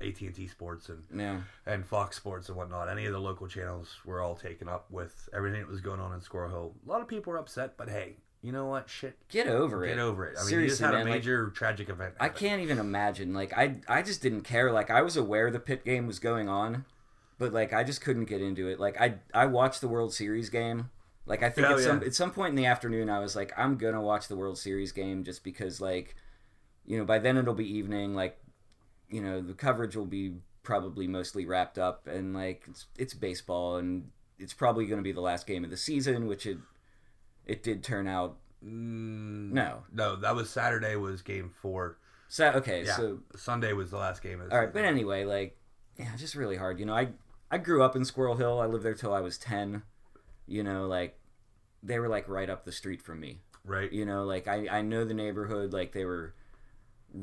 AT 0.00 0.20
and 0.20 0.34
T 0.34 0.46
Sports 0.46 0.88
and 0.88 1.02
yeah, 1.14 1.40
and 1.66 1.84
Fox 1.86 2.16
Sports 2.16 2.48
and 2.48 2.56
whatnot. 2.56 2.88
Any 2.88 3.06
of 3.06 3.12
the 3.12 3.18
local 3.20 3.46
channels 3.48 3.96
were 4.04 4.20
all 4.20 4.34
taken 4.36 4.68
up 4.68 4.90
with 4.90 5.28
everything 5.34 5.60
that 5.60 5.68
was 5.68 5.80
going 5.80 6.00
on 6.00 6.12
in 6.12 6.20
Squirrel 6.20 6.50
Hill. 6.50 6.74
A 6.86 6.88
lot 6.90 7.00
of 7.00 7.08
people 7.08 7.32
were 7.32 7.38
upset, 7.38 7.76
but 7.76 7.88
hey, 7.88 8.16
you 8.42 8.52
know 8.52 8.66
what? 8.66 8.88
Shit, 8.88 9.16
get 9.28 9.48
over 9.48 9.84
it. 9.84 9.88
get 9.88 9.98
over 9.98 10.26
it. 10.26 10.36
I 10.38 10.42
mean, 10.42 10.48
Seriously, 10.48 10.62
you 10.64 10.68
just 10.68 10.80
had 10.80 10.92
man, 10.92 11.00
a 11.00 11.04
like- 11.04 11.12
major 11.20 11.50
tragic 11.50 11.88
event. 11.88 12.14
I 12.20 12.28
can't 12.28 12.62
even 12.62 12.78
imagine. 12.78 13.34
Like 13.34 13.52
I, 13.56 13.76
I 13.88 14.02
just 14.02 14.22
didn't 14.22 14.42
care. 14.42 14.70
Like 14.72 14.90
I 14.90 15.02
was 15.02 15.16
aware 15.16 15.50
the 15.50 15.58
Pitt 15.58 15.84
game 15.84 16.06
was 16.06 16.18
going 16.20 16.48
on, 16.48 16.84
but 17.38 17.52
like 17.52 17.72
I 17.72 17.82
just 17.84 18.00
couldn't 18.00 18.26
get 18.26 18.40
into 18.40 18.68
it. 18.68 18.78
Like 18.78 19.00
I, 19.00 19.14
I 19.34 19.46
watched 19.46 19.80
the 19.80 19.88
World 19.88 20.14
Series 20.14 20.48
game. 20.50 20.90
Like 21.26 21.42
I 21.42 21.50
think 21.50 21.66
Oh, 21.66 21.74
at 21.74 21.80
some 21.80 22.02
at 22.04 22.14
some 22.14 22.30
point 22.30 22.50
in 22.50 22.54
the 22.54 22.64
afternoon, 22.66 23.10
I 23.10 23.18
was 23.18 23.34
like, 23.36 23.52
I'm 23.56 23.76
gonna 23.76 24.00
watch 24.00 24.28
the 24.28 24.36
World 24.36 24.56
Series 24.56 24.92
game 24.92 25.24
just 25.24 25.44
because, 25.44 25.78
like, 25.80 26.14
you 26.86 26.96
know, 26.96 27.04
by 27.04 27.18
then 27.18 27.36
it'll 27.36 27.52
be 27.52 27.70
evening. 27.70 28.14
Like, 28.14 28.38
you 29.08 29.20
know, 29.20 29.40
the 29.40 29.54
coverage 29.54 29.96
will 29.96 30.04
be 30.06 30.34
probably 30.62 31.06
mostly 31.06 31.46
wrapped 31.46 31.78
up, 31.78 32.06
and 32.06 32.34
like 32.34 32.64
it's 32.68 32.86
it's 32.98 33.14
baseball, 33.14 33.76
and 33.76 34.10
it's 34.38 34.52
probably 34.54 34.86
gonna 34.86 35.02
be 35.02 35.12
the 35.12 35.20
last 35.20 35.46
game 35.46 35.64
of 35.64 35.70
the 35.70 35.76
season, 35.76 36.26
which 36.26 36.46
it 36.46 36.58
it 37.46 37.62
did 37.62 37.82
turn 37.82 38.06
out. 38.06 38.36
Mm, 38.64 39.52
No, 39.52 39.84
no, 39.92 40.16
that 40.16 40.34
was 40.34 40.50
Saturday. 40.50 40.96
Was 40.96 41.22
game 41.22 41.50
four. 41.62 41.98
so 42.28 42.48
okay, 42.50 42.84
Yeah, 42.84 42.96
so 42.96 43.20
Sunday 43.36 43.72
was 43.72 43.90
the 43.90 43.96
last 43.98 44.22
game 44.22 44.40
of 44.40 44.48
the 44.48 44.54
All 44.54 44.60
right, 44.60 44.72
but 44.72 44.84
anyway, 44.84 45.24
like, 45.24 45.56
yeah, 45.96 46.14
just 46.16 46.34
really 46.34 46.56
hard. 46.56 46.78
You 46.80 46.86
know, 46.86 46.94
I 46.94 47.08
I 47.50 47.58
grew 47.58 47.82
up 47.82 47.96
in 47.96 48.04
Squirrel 48.04 48.36
Hill. 48.36 48.60
I 48.60 48.66
lived 48.66 48.84
there 48.84 48.94
till 48.94 49.14
I 49.14 49.20
was 49.20 49.38
ten. 49.38 49.82
You 50.46 50.62
know, 50.64 50.86
like 50.86 51.18
they 51.82 51.98
were 51.98 52.08
like 52.08 52.28
right 52.28 52.50
up 52.50 52.64
the 52.64 52.72
street 52.72 53.00
from 53.00 53.20
me. 53.20 53.40
right? 53.64 53.92
You 53.92 54.04
know, 54.04 54.24
like 54.24 54.48
I 54.48 54.66
I 54.70 54.82
know 54.82 55.04
the 55.04 55.14
neighborhood. 55.14 55.72
Like 55.72 55.92
they 55.92 56.04
were 56.04 56.34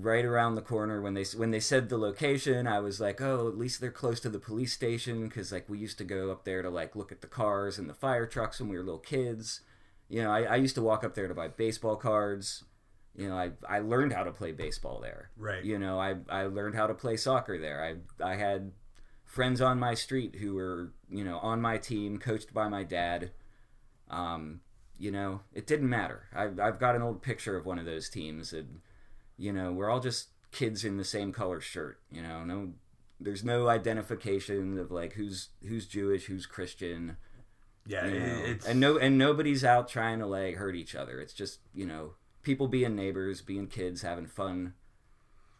right 0.02 0.26
around 0.26 0.56
the 0.56 0.62
corner 0.62 1.02
when 1.02 1.14
they 1.14 1.24
when 1.36 1.52
they 1.52 1.60
said 1.60 1.90
the 1.90 1.98
location. 1.98 2.68
I 2.68 2.80
was 2.80 3.00
like, 3.00 3.22
oh, 3.22 3.48
at 3.48 3.58
least 3.58 3.80
they're 3.80 3.92
close 3.92 4.20
to 4.22 4.30
the 4.30 4.40
police 4.40 4.74
station 4.74 5.28
because 5.28 5.52
like 5.52 5.70
we 5.70 5.78
used 5.78 5.98
to 6.00 6.04
go 6.04 6.32
up 6.32 6.44
there 6.44 6.62
to 6.62 6.70
like 6.70 6.96
look 6.96 7.12
at 7.12 7.22
the 7.22 7.28
cars 7.28 7.78
and 7.78 7.90
the 7.90 7.94
fire 7.94 8.26
trucks 8.26 8.60
when 8.60 8.70
we 8.70 8.78
were 8.78 8.84
little 8.84 9.00
kids. 9.00 9.62
You 10.10 10.22
know, 10.22 10.32
I, 10.32 10.44
I 10.44 10.56
used 10.58 10.76
to 10.76 10.82
walk 10.82 11.04
up 11.04 11.16
there 11.16 11.28
to 11.28 11.34
buy 11.34 11.48
baseball 11.48 11.96
cards. 11.96 12.64
You 13.16 13.30
know, 13.30 13.38
I 13.38 13.52
I 13.68 13.80
learned 13.80 14.14
how 14.14 14.24
to 14.24 14.32
play 14.32 14.52
baseball 14.52 15.00
there. 15.02 15.30
Right. 15.38 15.64
You 15.64 15.80
know, 15.80 16.00
I 16.00 16.16
I 16.30 16.44
learned 16.44 16.76
how 16.76 16.88
to 16.88 16.94
play 16.94 17.18
soccer 17.18 17.58
there. 17.58 17.84
I 17.84 18.24
I 18.24 18.36
had 18.36 18.72
friends 19.24 19.62
on 19.62 19.80
my 19.80 19.94
street 19.94 20.36
who 20.36 20.56
were 20.56 20.94
you 21.10 21.24
know 21.24 21.38
on 21.40 21.62
my 21.62 21.78
team, 21.78 22.18
coached 22.18 22.54
by 22.54 22.68
my 22.68 22.84
dad. 22.84 23.32
Um, 24.10 24.62
you 24.98 25.12
know, 25.12 25.42
it 25.54 25.68
didn't 25.68 25.90
matter. 25.90 26.28
I've 26.34 26.60
I've 26.60 26.80
got 26.80 26.96
an 26.96 27.02
old 27.02 27.22
picture 27.22 27.58
of 27.58 27.66
one 27.66 27.80
of 27.80 27.86
those 27.86 28.10
teams, 28.10 28.54
and 28.54 28.82
you 29.38 29.52
know, 29.54 29.72
we're 29.72 29.90
all 29.90 30.00
just 30.00 30.30
kids 30.52 30.84
in 30.86 30.98
the 30.98 31.04
same 31.04 31.32
color 31.32 31.60
shirt. 31.62 32.00
You 32.12 32.22
know, 32.22 32.44
no, 32.44 32.74
there's 33.20 33.44
no 33.44 33.68
identification 33.70 34.78
of 34.80 34.92
like 34.92 35.14
who's 35.14 35.50
who's 35.68 35.88
Jewish, 35.88 36.26
who's 36.26 36.46
Christian. 36.46 37.18
yeah, 37.86 38.06
You 38.08 38.20
know, 38.20 38.42
it's 38.46 38.65
and 38.65 38.80
no 38.80 38.98
and 38.98 39.18
nobody's 39.18 39.63
out 39.63 39.88
trying 39.89 40.20
to 40.20 40.25
like 40.25 40.56
hurt 40.56 40.75
each 40.75 40.96
other. 40.96 41.20
It's 41.20 41.34
just 41.34 41.60
you 41.74 41.86
know 41.86 42.12
people 42.44 42.68
being 42.68 42.96
neighbors, 42.96 43.42
being 43.42 43.68
kids, 43.68 44.01
having 44.01 44.27
fun, 44.27 44.74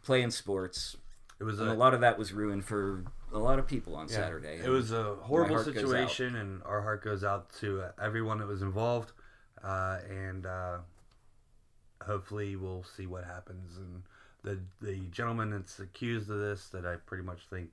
playing 0.02 0.30
sports. 0.30 0.96
it 1.40 1.44
was 1.44 1.60
a, 1.60 1.64
a 1.64 1.74
lot 1.74 1.94
of 1.94 2.00
that 2.00 2.16
was 2.18 2.32
ruined 2.32 2.64
for 2.64 3.04
a 3.32 3.38
lot 3.38 3.58
of 3.58 3.66
people 3.66 3.96
on 3.96 4.06
Yeah, 4.08 4.14
Saturday. 4.14 4.60
It 4.64 4.68
was 4.68 4.92
a 4.92 5.16
horrible 5.16 5.56
heart 5.56 5.66
goes 5.66 5.76
out. 5.76 5.88
situation, 5.90 6.36
and 6.36 6.62
our 6.64 6.80
heart 6.82 7.02
goes 7.04 7.24
out 7.24 7.52
to 7.60 7.82
uh, 7.82 7.90
everyone 8.02 8.38
that 8.38 8.46
was 8.46 8.62
involved, 8.62 9.12
uh, 9.62 9.98
and 10.08 10.46
uh, 10.46 10.78
hopefully 12.06 12.56
we'll 12.56 12.84
see 12.84 13.06
what 13.06 13.24
happens. 13.24 13.76
And 13.76 14.02
the 14.42 14.60
the 14.80 15.00
gentleman 15.10 15.50
that's 15.50 15.78
accused 15.80 16.30
of 16.30 16.38
this, 16.38 16.68
that 16.68 16.86
I 16.86 16.96
pretty 16.96 17.24
much 17.24 17.46
think, 17.50 17.70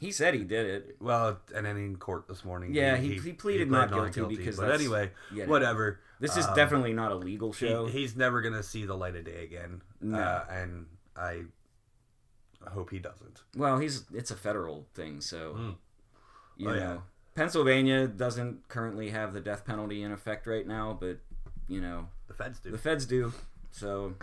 he 0.00 0.10
said 0.10 0.34
he 0.34 0.44
did 0.44 0.66
it. 0.66 0.96
well, 1.00 1.38
and 1.54 1.64
then 1.66 1.76
in 1.76 1.96
court 1.96 2.26
this 2.28 2.44
morning, 2.44 2.74
Yeah, 2.74 2.96
he- 2.96 3.18
he 3.18 3.32
pleaded 3.32 3.70
not 3.70 3.90
guilty 4.12 4.36
because 4.36 4.56
But 4.56 4.70
anyway, 4.72 5.12
yeah. 5.32 5.46
whatever. 5.46 6.00
This 6.20 6.36
is 6.36 6.46
Um, 6.46 6.54
definitely 6.56 6.92
not 6.94 7.12
a 7.12 7.16
legal 7.16 7.52
he- 7.52 7.66
show. 7.66 7.86
he's 7.86 8.16
never 8.16 8.40
gonna 8.40 8.62
see 8.62 8.84
the 8.86 8.96
light 8.96 9.14
of 9.16 9.24
day 9.24 9.44
again, 9.44 9.82
No. 10.00 10.18
uh, 10.18 10.46
and 10.50 10.86
I 11.16 11.44
hope 12.68 12.90
he 12.90 12.98
doesn't. 12.98 13.42
well, 13.56 13.78
he's 13.78 14.04
it's 14.12 14.30
a 14.30 14.36
federal 14.36 14.86
thing, 14.94 15.20
so 15.20 15.54
Mm. 15.54 15.76
you 16.56 16.68
Oh, 16.70 16.72
know, 16.72 16.78
yeah. 16.78 17.00
Pennsylvania 17.34 18.06
doesn't 18.08 18.68
currently 18.68 19.10
have 19.10 19.32
the 19.34 19.40
death 19.40 19.64
penalty 19.64 20.02
in 20.02 20.12
effect 20.12 20.46
right 20.46 20.66
now, 20.66 20.96
but 20.98 21.18
you 21.68 21.80
know 21.80 22.08
The 22.28 22.34
feds 22.34 22.58
do. 22.60 22.70
the 22.70 22.78
feds 22.78 23.06
do. 23.06 23.32
So 23.70 24.14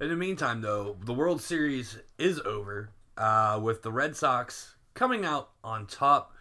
In 0.00 0.08
the 0.08 0.16
meantime, 0.16 0.60
though, 0.60 0.96
the 1.04 1.12
World 1.12 1.40
Series 1.40 1.98
is 2.18 2.40
over 2.40 2.90
uh, 3.16 3.60
with 3.62 3.82
the 3.82 3.92
Red 3.92 4.16
Sox 4.16 4.76
coming 4.94 5.24
out 5.24 5.50
on 5.62 5.86
top. 5.86 6.34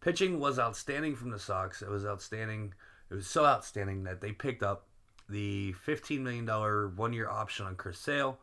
Pitching 0.00 0.38
was 0.38 0.58
outstanding 0.58 1.16
from 1.16 1.30
the 1.30 1.38
Sox. 1.38 1.82
It 1.82 1.88
was 1.88 2.04
outstanding. 2.04 2.74
It 3.10 3.14
was 3.14 3.26
so 3.26 3.44
outstanding 3.44 4.04
that 4.04 4.20
they 4.20 4.32
picked 4.32 4.62
up 4.62 4.86
the 5.28 5.74
$15 5.86 6.20
million 6.20 6.46
one 6.96 7.12
year 7.12 7.28
option 7.28 7.66
on 7.66 7.74
Chris 7.74 7.98
Sale 7.98 8.38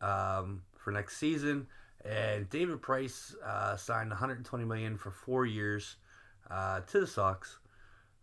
um, 0.00 0.62
for 0.76 0.90
next 0.90 1.16
season. 1.16 1.66
And 2.04 2.48
David 2.50 2.82
Price 2.82 3.34
uh, 3.44 3.76
signed 3.76 4.10
120 4.10 4.64
million 4.64 4.96
for 4.96 5.10
four 5.10 5.46
years 5.46 5.96
uh, 6.50 6.80
to 6.80 7.00
the 7.00 7.06
Sox. 7.06 7.58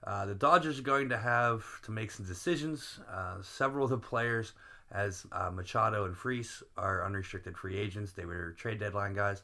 Uh, 0.05 0.25
the 0.25 0.33
Dodgers 0.35 0.79
are 0.79 0.83
going 0.83 1.09
to 1.09 1.17
have 1.17 1.63
to 1.83 1.91
make 1.91 2.09
some 2.11 2.25
decisions. 2.25 2.99
Uh, 3.11 3.35
several 3.41 3.83
of 3.85 3.91
the 3.91 3.97
players, 3.97 4.53
as 4.91 5.25
uh, 5.31 5.51
Machado 5.51 6.05
and 6.05 6.17
Freese, 6.17 6.63
are 6.77 7.05
unrestricted 7.05 7.55
free 7.57 7.77
agents. 7.77 8.11
They 8.13 8.25
were 8.25 8.51
trade 8.57 8.79
deadline 8.79 9.13
guys. 9.13 9.43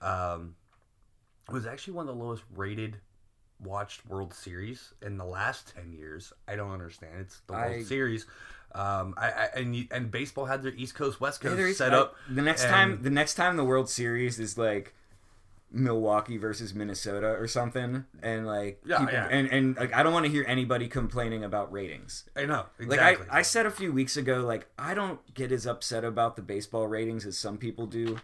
Um, 0.00 0.54
it 1.48 1.52
was 1.52 1.66
actually 1.66 1.94
one 1.94 2.08
of 2.08 2.16
the 2.16 2.22
lowest 2.22 2.44
rated 2.54 2.98
watched 3.62 4.06
World 4.06 4.32
Series 4.32 4.94
in 5.02 5.18
the 5.18 5.24
last 5.24 5.74
ten 5.74 5.92
years. 5.92 6.32
I 6.46 6.56
don't 6.56 6.70
understand. 6.70 7.12
It's 7.20 7.40
the 7.46 7.54
World 7.54 7.72
I- 7.72 7.82
Series. 7.82 8.26
Um, 8.72 9.14
I, 9.16 9.30
I 9.32 9.48
and 9.56 9.74
you- 9.74 9.88
and 9.90 10.10
baseball 10.12 10.44
had 10.46 10.62
their 10.62 10.72
East 10.72 10.94
Coast 10.94 11.20
West 11.20 11.40
Coast 11.40 11.76
set 11.78 11.92
up. 11.92 12.14
the 12.28 12.40
next 12.42 12.62
time. 12.64 13.02
The 13.02 13.10
next 13.10 13.34
time 13.34 13.56
the 13.56 13.64
World 13.64 13.90
Series 13.90 14.38
is 14.38 14.56
like 14.56 14.94
Milwaukee 15.72 16.36
versus 16.36 16.74
Minnesota 16.74 17.28
or 17.28 17.46
something, 17.46 18.04
and 18.22 18.46
like 18.46 18.80
Yeah, 18.84 18.98
people, 18.98 19.14
yeah. 19.14 19.28
and 19.30 19.48
and 19.48 19.76
like 19.76 19.94
I 19.94 20.02
don't 20.02 20.12
want 20.12 20.26
to 20.26 20.32
hear 20.32 20.44
anybody 20.48 20.88
complaining 20.88 21.44
about 21.44 21.70
ratings. 21.72 22.24
I 22.36 22.44
know 22.46 22.66
exactly. 22.78 23.24
Like 23.26 23.32
I, 23.32 23.38
I 23.38 23.42
said 23.42 23.66
a 23.66 23.70
few 23.70 23.92
weeks 23.92 24.16
ago, 24.16 24.38
like 24.40 24.66
I 24.78 24.94
don't 24.94 25.20
get 25.32 25.52
as 25.52 25.66
upset 25.66 26.04
about 26.04 26.36
the 26.36 26.42
baseball 26.42 26.86
ratings 26.88 27.24
as 27.24 27.38
some 27.38 27.56
people 27.56 27.86
do, 27.86 28.18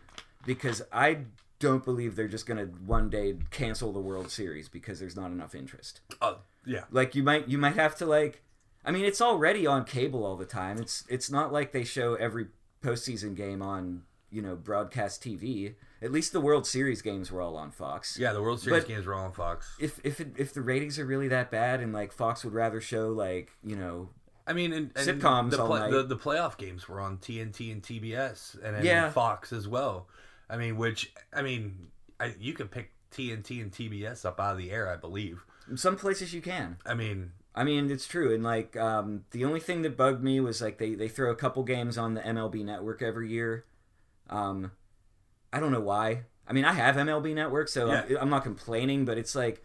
because 0.44 0.82
I 0.92 1.18
don't 1.58 1.84
believe 1.84 2.16
they're 2.16 2.28
just 2.28 2.46
gonna 2.46 2.64
one 2.64 3.08
day 3.10 3.36
cancel 3.50 3.92
the 3.92 4.00
World 4.00 4.30
Series 4.30 4.68
because 4.68 4.98
there's 5.00 5.16
not 5.16 5.30
enough 5.30 5.54
interest. 5.54 6.00
oh 6.20 6.38
yeah. 6.64 6.84
Like 6.90 7.14
you 7.14 7.22
might 7.22 7.48
you 7.48 7.58
might 7.58 7.76
have 7.76 7.94
to 7.96 8.06
like, 8.06 8.42
I 8.84 8.90
mean 8.90 9.04
it's 9.04 9.20
already 9.20 9.66
on 9.66 9.84
cable 9.84 10.24
all 10.24 10.36
the 10.36 10.44
time. 10.44 10.78
It's 10.78 11.04
it's 11.08 11.30
not 11.30 11.52
like 11.52 11.70
they 11.72 11.84
show 11.84 12.14
every 12.16 12.48
postseason 12.82 13.34
game 13.36 13.62
on 13.62 14.02
you 14.30 14.42
know 14.42 14.56
broadcast 14.56 15.22
TV. 15.22 15.74
At 16.02 16.12
least 16.12 16.32
the 16.32 16.40
World 16.40 16.66
Series 16.66 17.00
games 17.02 17.32
were 17.32 17.40
all 17.40 17.56
on 17.56 17.70
Fox. 17.70 18.18
Yeah, 18.18 18.32
the 18.32 18.42
World 18.42 18.60
Series 18.60 18.82
But- 18.82 18.88
games 18.88 19.06
were 19.06 19.14
all 19.14 19.24
on 19.26 19.32
Fox. 19.32 19.74
If 19.80 20.00
if 20.04 20.20
it, 20.20 20.34
if 20.36 20.52
the 20.52 20.60
ratings 20.62 20.98
are 20.98 21.06
really 21.06 21.28
that 21.28 21.50
bad 21.50 21.80
and 21.80 21.92
like 21.92 22.12
Fox 22.12 22.44
would 22.44 22.52
rather 22.54 22.80
show 22.80 23.08
like 23.08 23.50
you 23.64 23.76
know 23.76 24.10
I 24.46 24.52
mean, 24.52 24.72
and, 24.72 24.90
and 24.94 25.20
Sitcoms 25.20 25.50
the, 25.50 25.66
night. 25.66 25.90
the 25.90 26.02
the 26.04 26.16
playoff 26.16 26.56
games 26.56 26.88
were 26.88 27.00
on 27.00 27.18
TNT 27.18 27.72
and 27.72 27.82
TBS, 27.82 28.54
and 28.62 28.76
then 28.76 28.84
Yeah. 28.84 29.10
Fox 29.10 29.52
as 29.52 29.66
well. 29.66 30.06
I 30.48 30.56
mean, 30.56 30.76
which 30.76 31.12
I 31.32 31.42
mean, 31.42 31.88
I, 32.20 32.34
you 32.38 32.52
can 32.52 32.68
pick 32.68 32.92
TNT 33.10 33.60
and 33.62 33.72
TBS 33.72 34.24
up 34.24 34.38
out 34.38 34.52
of 34.52 34.58
the 34.58 34.70
air, 34.70 34.88
I 34.88 34.96
believe. 34.96 35.44
some 35.74 35.96
places 35.96 36.32
you 36.32 36.40
can. 36.42 36.76
I 36.86 36.94
mean, 36.94 37.32
I 37.56 37.64
mean, 37.64 37.90
it's 37.90 38.06
true. 38.06 38.32
And 38.34 38.44
like, 38.44 38.76
um, 38.76 39.24
the 39.32 39.44
only 39.44 39.58
thing 39.58 39.82
that 39.82 39.96
bugged 39.96 40.22
me 40.22 40.38
was 40.38 40.60
like 40.62 40.78
they, 40.78 40.94
they 40.94 41.08
throw 41.08 41.30
a 41.32 41.34
couple 41.34 41.64
games 41.64 41.96
on 41.98 42.14
the 42.14 42.20
MLB 42.20 42.64
network 42.64 43.02
every 43.02 43.28
year. 43.30 43.64
Um, 44.30 44.70
I 45.56 45.60
don't 45.60 45.72
know 45.72 45.80
why. 45.80 46.22
I 46.46 46.52
mean, 46.52 46.64
I 46.64 46.72
have 46.74 46.96
MLB 46.96 47.34
network, 47.34 47.68
so 47.68 47.90
I'm, 47.90 48.16
I'm 48.20 48.30
not 48.30 48.44
complaining, 48.44 49.04
but 49.04 49.18
it's 49.18 49.34
like 49.34 49.62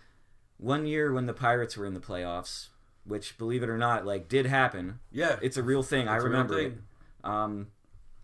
one 0.57 0.85
year 0.85 1.13
when 1.13 1.25
the 1.25 1.33
Pirates 1.33 1.77
were 1.77 1.85
in 1.85 1.93
the 1.93 1.99
playoffs, 1.99 2.69
which 3.05 3.37
believe 3.37 3.61
it 3.63 3.69
or 3.69 3.77
not, 3.77 4.05
like 4.05 4.27
did 4.27 4.45
happen. 4.45 4.99
yeah, 5.11 5.37
It's 5.41 5.57
a 5.57 5.63
real 5.63 5.83
thing. 5.83 6.07
I 6.07 6.15
It's 6.15 6.23
real 6.23 6.31
remember 6.33 6.59
it. 6.59 6.73
Um, 7.23 7.67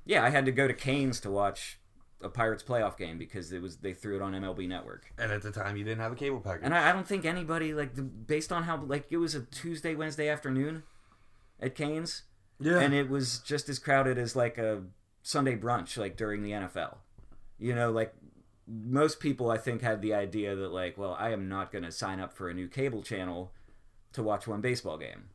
yeah, 0.06 0.24
I 0.24 0.30
had 0.30 0.46
to 0.46 0.52
go 0.52 0.68
to 0.68 0.74
Canes 0.74 1.20
to 1.22 1.30
watch 1.30 1.80
a 2.22 2.30
Pirates 2.30 2.64
playoff 2.64 2.98
game 2.98 3.20
because 3.20 3.52
it 3.52 3.62
was 3.62 3.78
they 3.78 3.94
threw 3.94 4.16
it 4.16 4.22
on 4.24 4.34
MLB 4.34 4.68
network. 4.68 5.12
and 5.20 5.32
at 5.32 5.44
the 5.44 5.52
time 5.52 5.78
you 5.78 5.84
didn't 5.84 6.00
have 6.00 6.12
a 6.12 6.16
cable 6.16 6.40
package. 6.40 6.64
And 6.64 6.74
I, 6.74 6.90
I 6.90 6.94
don't 6.94 7.08
think 7.08 7.26
anybody 7.26 7.74
like 7.76 7.94
the, 7.94 8.02
based 8.02 8.52
on 8.52 8.64
how 8.64 8.78
like 8.84 9.06
it 9.12 9.18
was 9.18 9.36
a 9.36 9.42
Tuesday 9.42 9.94
Wednesday 9.94 10.28
afternoon 10.30 10.82
at 11.60 11.76
Canes, 11.76 12.24
yeah, 12.60 12.80
and 12.80 12.94
it 12.94 13.08
was 13.10 13.38
just 13.40 13.70
as 13.70 13.78
crowded 13.78 14.18
as 14.18 14.36
like 14.36 14.58
a 14.58 14.82
Sunday 15.22 15.56
brunch 15.56 15.96
like 15.98 16.18
during 16.18 16.42
the 16.42 16.52
NFL. 16.52 16.98
You 17.60 17.76
know, 17.76 17.92
like 17.92 18.14
most 18.68 19.20
people 19.20 19.50
I 19.50 19.58
think 19.58 19.82
had 19.82 20.02
the 20.02 20.14
idea 20.14 20.56
that 20.56 20.72
like, 20.72 20.98
well, 20.98 21.16
I 21.18 21.32
am 21.32 21.48
not 21.48 21.72
going 21.72 21.84
to 21.84 21.92
sign 21.92 22.20
up 22.20 22.34
for 22.34 22.50
a 22.50 22.54
new 22.54 22.68
cable 22.68 23.02
channel 23.02 23.52
to 24.14 24.24
watch 24.24 24.48
one 24.48 24.62
baseball 24.62 24.98
game. 24.98 25.30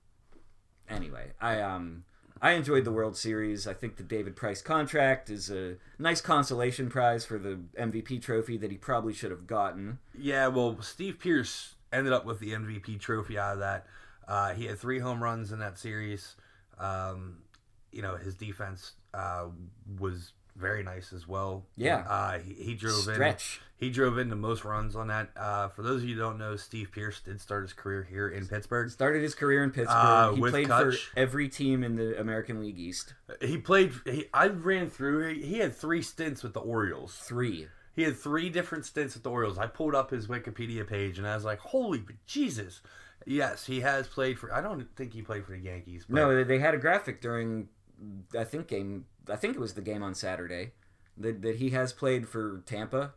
Anyway, 0.88 1.33
I 1.41 1.61
um 1.61 2.05
I 2.41 2.52
enjoyed 2.52 2.85
the 2.85 2.93
World 2.93 3.17
Series. 3.17 3.69
I 3.69 3.73
think 3.75 3.97
the 3.97 4.02
David 4.02 4.35
Price 4.35 4.61
contract 4.61 5.31
is 5.31 5.49
a 5.49 5.76
nice 5.99 6.21
consolation 6.21 6.91
prize 6.91 7.25
for 7.25 7.38
the 7.38 7.61
MVP 7.79 8.21
trophy 8.21 8.57
that 8.57 8.71
he 8.71 8.76
probably 8.76 9.12
should 9.12 9.31
have 9.31 9.47
gotten. 9.47 9.99
yeah. 10.19 10.49
Well, 10.49 10.83
Steve 10.83 11.19
Pearce 11.21 11.76
ended 11.93 12.12
up 12.12 12.25
with 12.25 12.41
the 12.41 12.50
MVP 12.50 12.99
trophy 12.99 13.38
out 13.38 13.55
of 13.55 13.59
that. 13.61 13.87
Uh, 14.26 14.55
he 14.55 14.67
had 14.67 14.79
three 14.79 14.99
home 14.99 15.23
runs 15.23 15.52
in 15.52 15.61
that 15.61 15.79
series. 15.79 16.35
Um, 16.79 17.38
you 17.93 18.02
know, 18.02 18.17
his 18.17 18.35
defense 18.35 18.93
uh, 19.14 19.47
was 19.99 20.33
very 20.56 20.82
nice 20.82 21.12
as 21.12 21.26
well. 21.26 21.64
Yeah. 21.76 22.04
uh, 22.09 22.38
he, 22.38 22.54
he 22.54 22.75
drove 22.75 23.09
in. 23.09 23.14
Stretch. 23.14 23.61
He 23.76 23.90
drove 23.90 24.16
in 24.16 24.28
the 24.28 24.37
most 24.37 24.64
runs 24.64 24.94
on 24.94 25.09
that. 25.09 25.30
Uh, 25.37 25.68
for 25.68 25.82
those 25.82 26.02
of 26.02 26.09
you 26.09 26.14
who 26.14 26.21
don't 26.21 26.38
know, 26.38 26.54
Steve 26.54 26.90
Pearce 26.92 27.18
did 27.21 27.40
start 27.40 27.62
his 27.64 27.73
career 27.73 28.06
here 28.09 28.28
in 28.28 28.47
Pittsburgh. 28.47 28.88
Started 28.90 29.23
his 29.23 29.35
career 29.35 29.64
in 29.64 29.71
Pittsburgh. 29.73 29.97
Uh, 29.97 30.32
he 30.35 30.40
played 30.40 30.68
Cutch. 30.68 30.97
for 30.97 31.18
every 31.18 31.49
team 31.49 31.82
in 31.82 31.97
the 31.97 32.21
American 32.21 32.61
League 32.61 32.78
East. 32.78 33.14
He 33.40 33.59
played. 33.59 33.92
He, 34.04 34.26
I 34.32 34.47
ran 34.47 34.88
through. 34.88 35.35
He, 35.35 35.42
he 35.47 35.59
had 35.59 35.75
three 35.75 36.02
stints 36.02 36.44
with 36.44 36.54
the 36.54 36.61
Orioles. 36.61 37.14
Three. 37.16 37.66
He 37.94 38.02
had 38.04 38.16
three 38.16 38.49
different 38.50 38.87
stints 38.87 39.14
with 39.14 39.25
the 39.25 39.30
Orioles. 39.30 39.59
I 39.59 39.66
pulled 39.66 39.94
up 39.97 40.11
his 40.11 40.28
Wikipedia 40.28 40.87
page 40.87 41.18
and 41.18 41.26
I 41.26 41.35
was 41.35 41.44
like, 41.44 41.59
"Holy 41.59 42.04
Jesus!" 42.25 42.82
Yes, 43.26 43.66
he 43.66 43.80
has 43.80 44.06
played 44.09 44.38
for. 44.38 44.52
I 44.54 44.61
don't 44.61 44.87
think 44.97 45.12
he 45.12 45.23
played 45.23 45.44
for 45.44 45.52
the 45.52 45.59
Yankees. 45.59 46.04
But 46.09 46.14
No, 46.16 46.44
they 46.44 46.59
had 46.59 46.75
a 46.75 46.78
graphic 46.78 47.21
during, 47.21 47.68
I 48.38 48.44
think 48.44 48.68
game. 48.68 49.06
I 49.29 49.37
think 49.37 49.57
it 49.57 49.61
was 49.61 49.75
the 49.75 49.83
game 49.83 50.02
on 50.02 50.14
Saturday, 50.14 50.73
that 51.17 51.43
that 51.43 51.57
he 51.57 51.71
has 51.71 51.93
played 51.93 52.29
for 52.29 52.62
Tampa, 52.67 53.14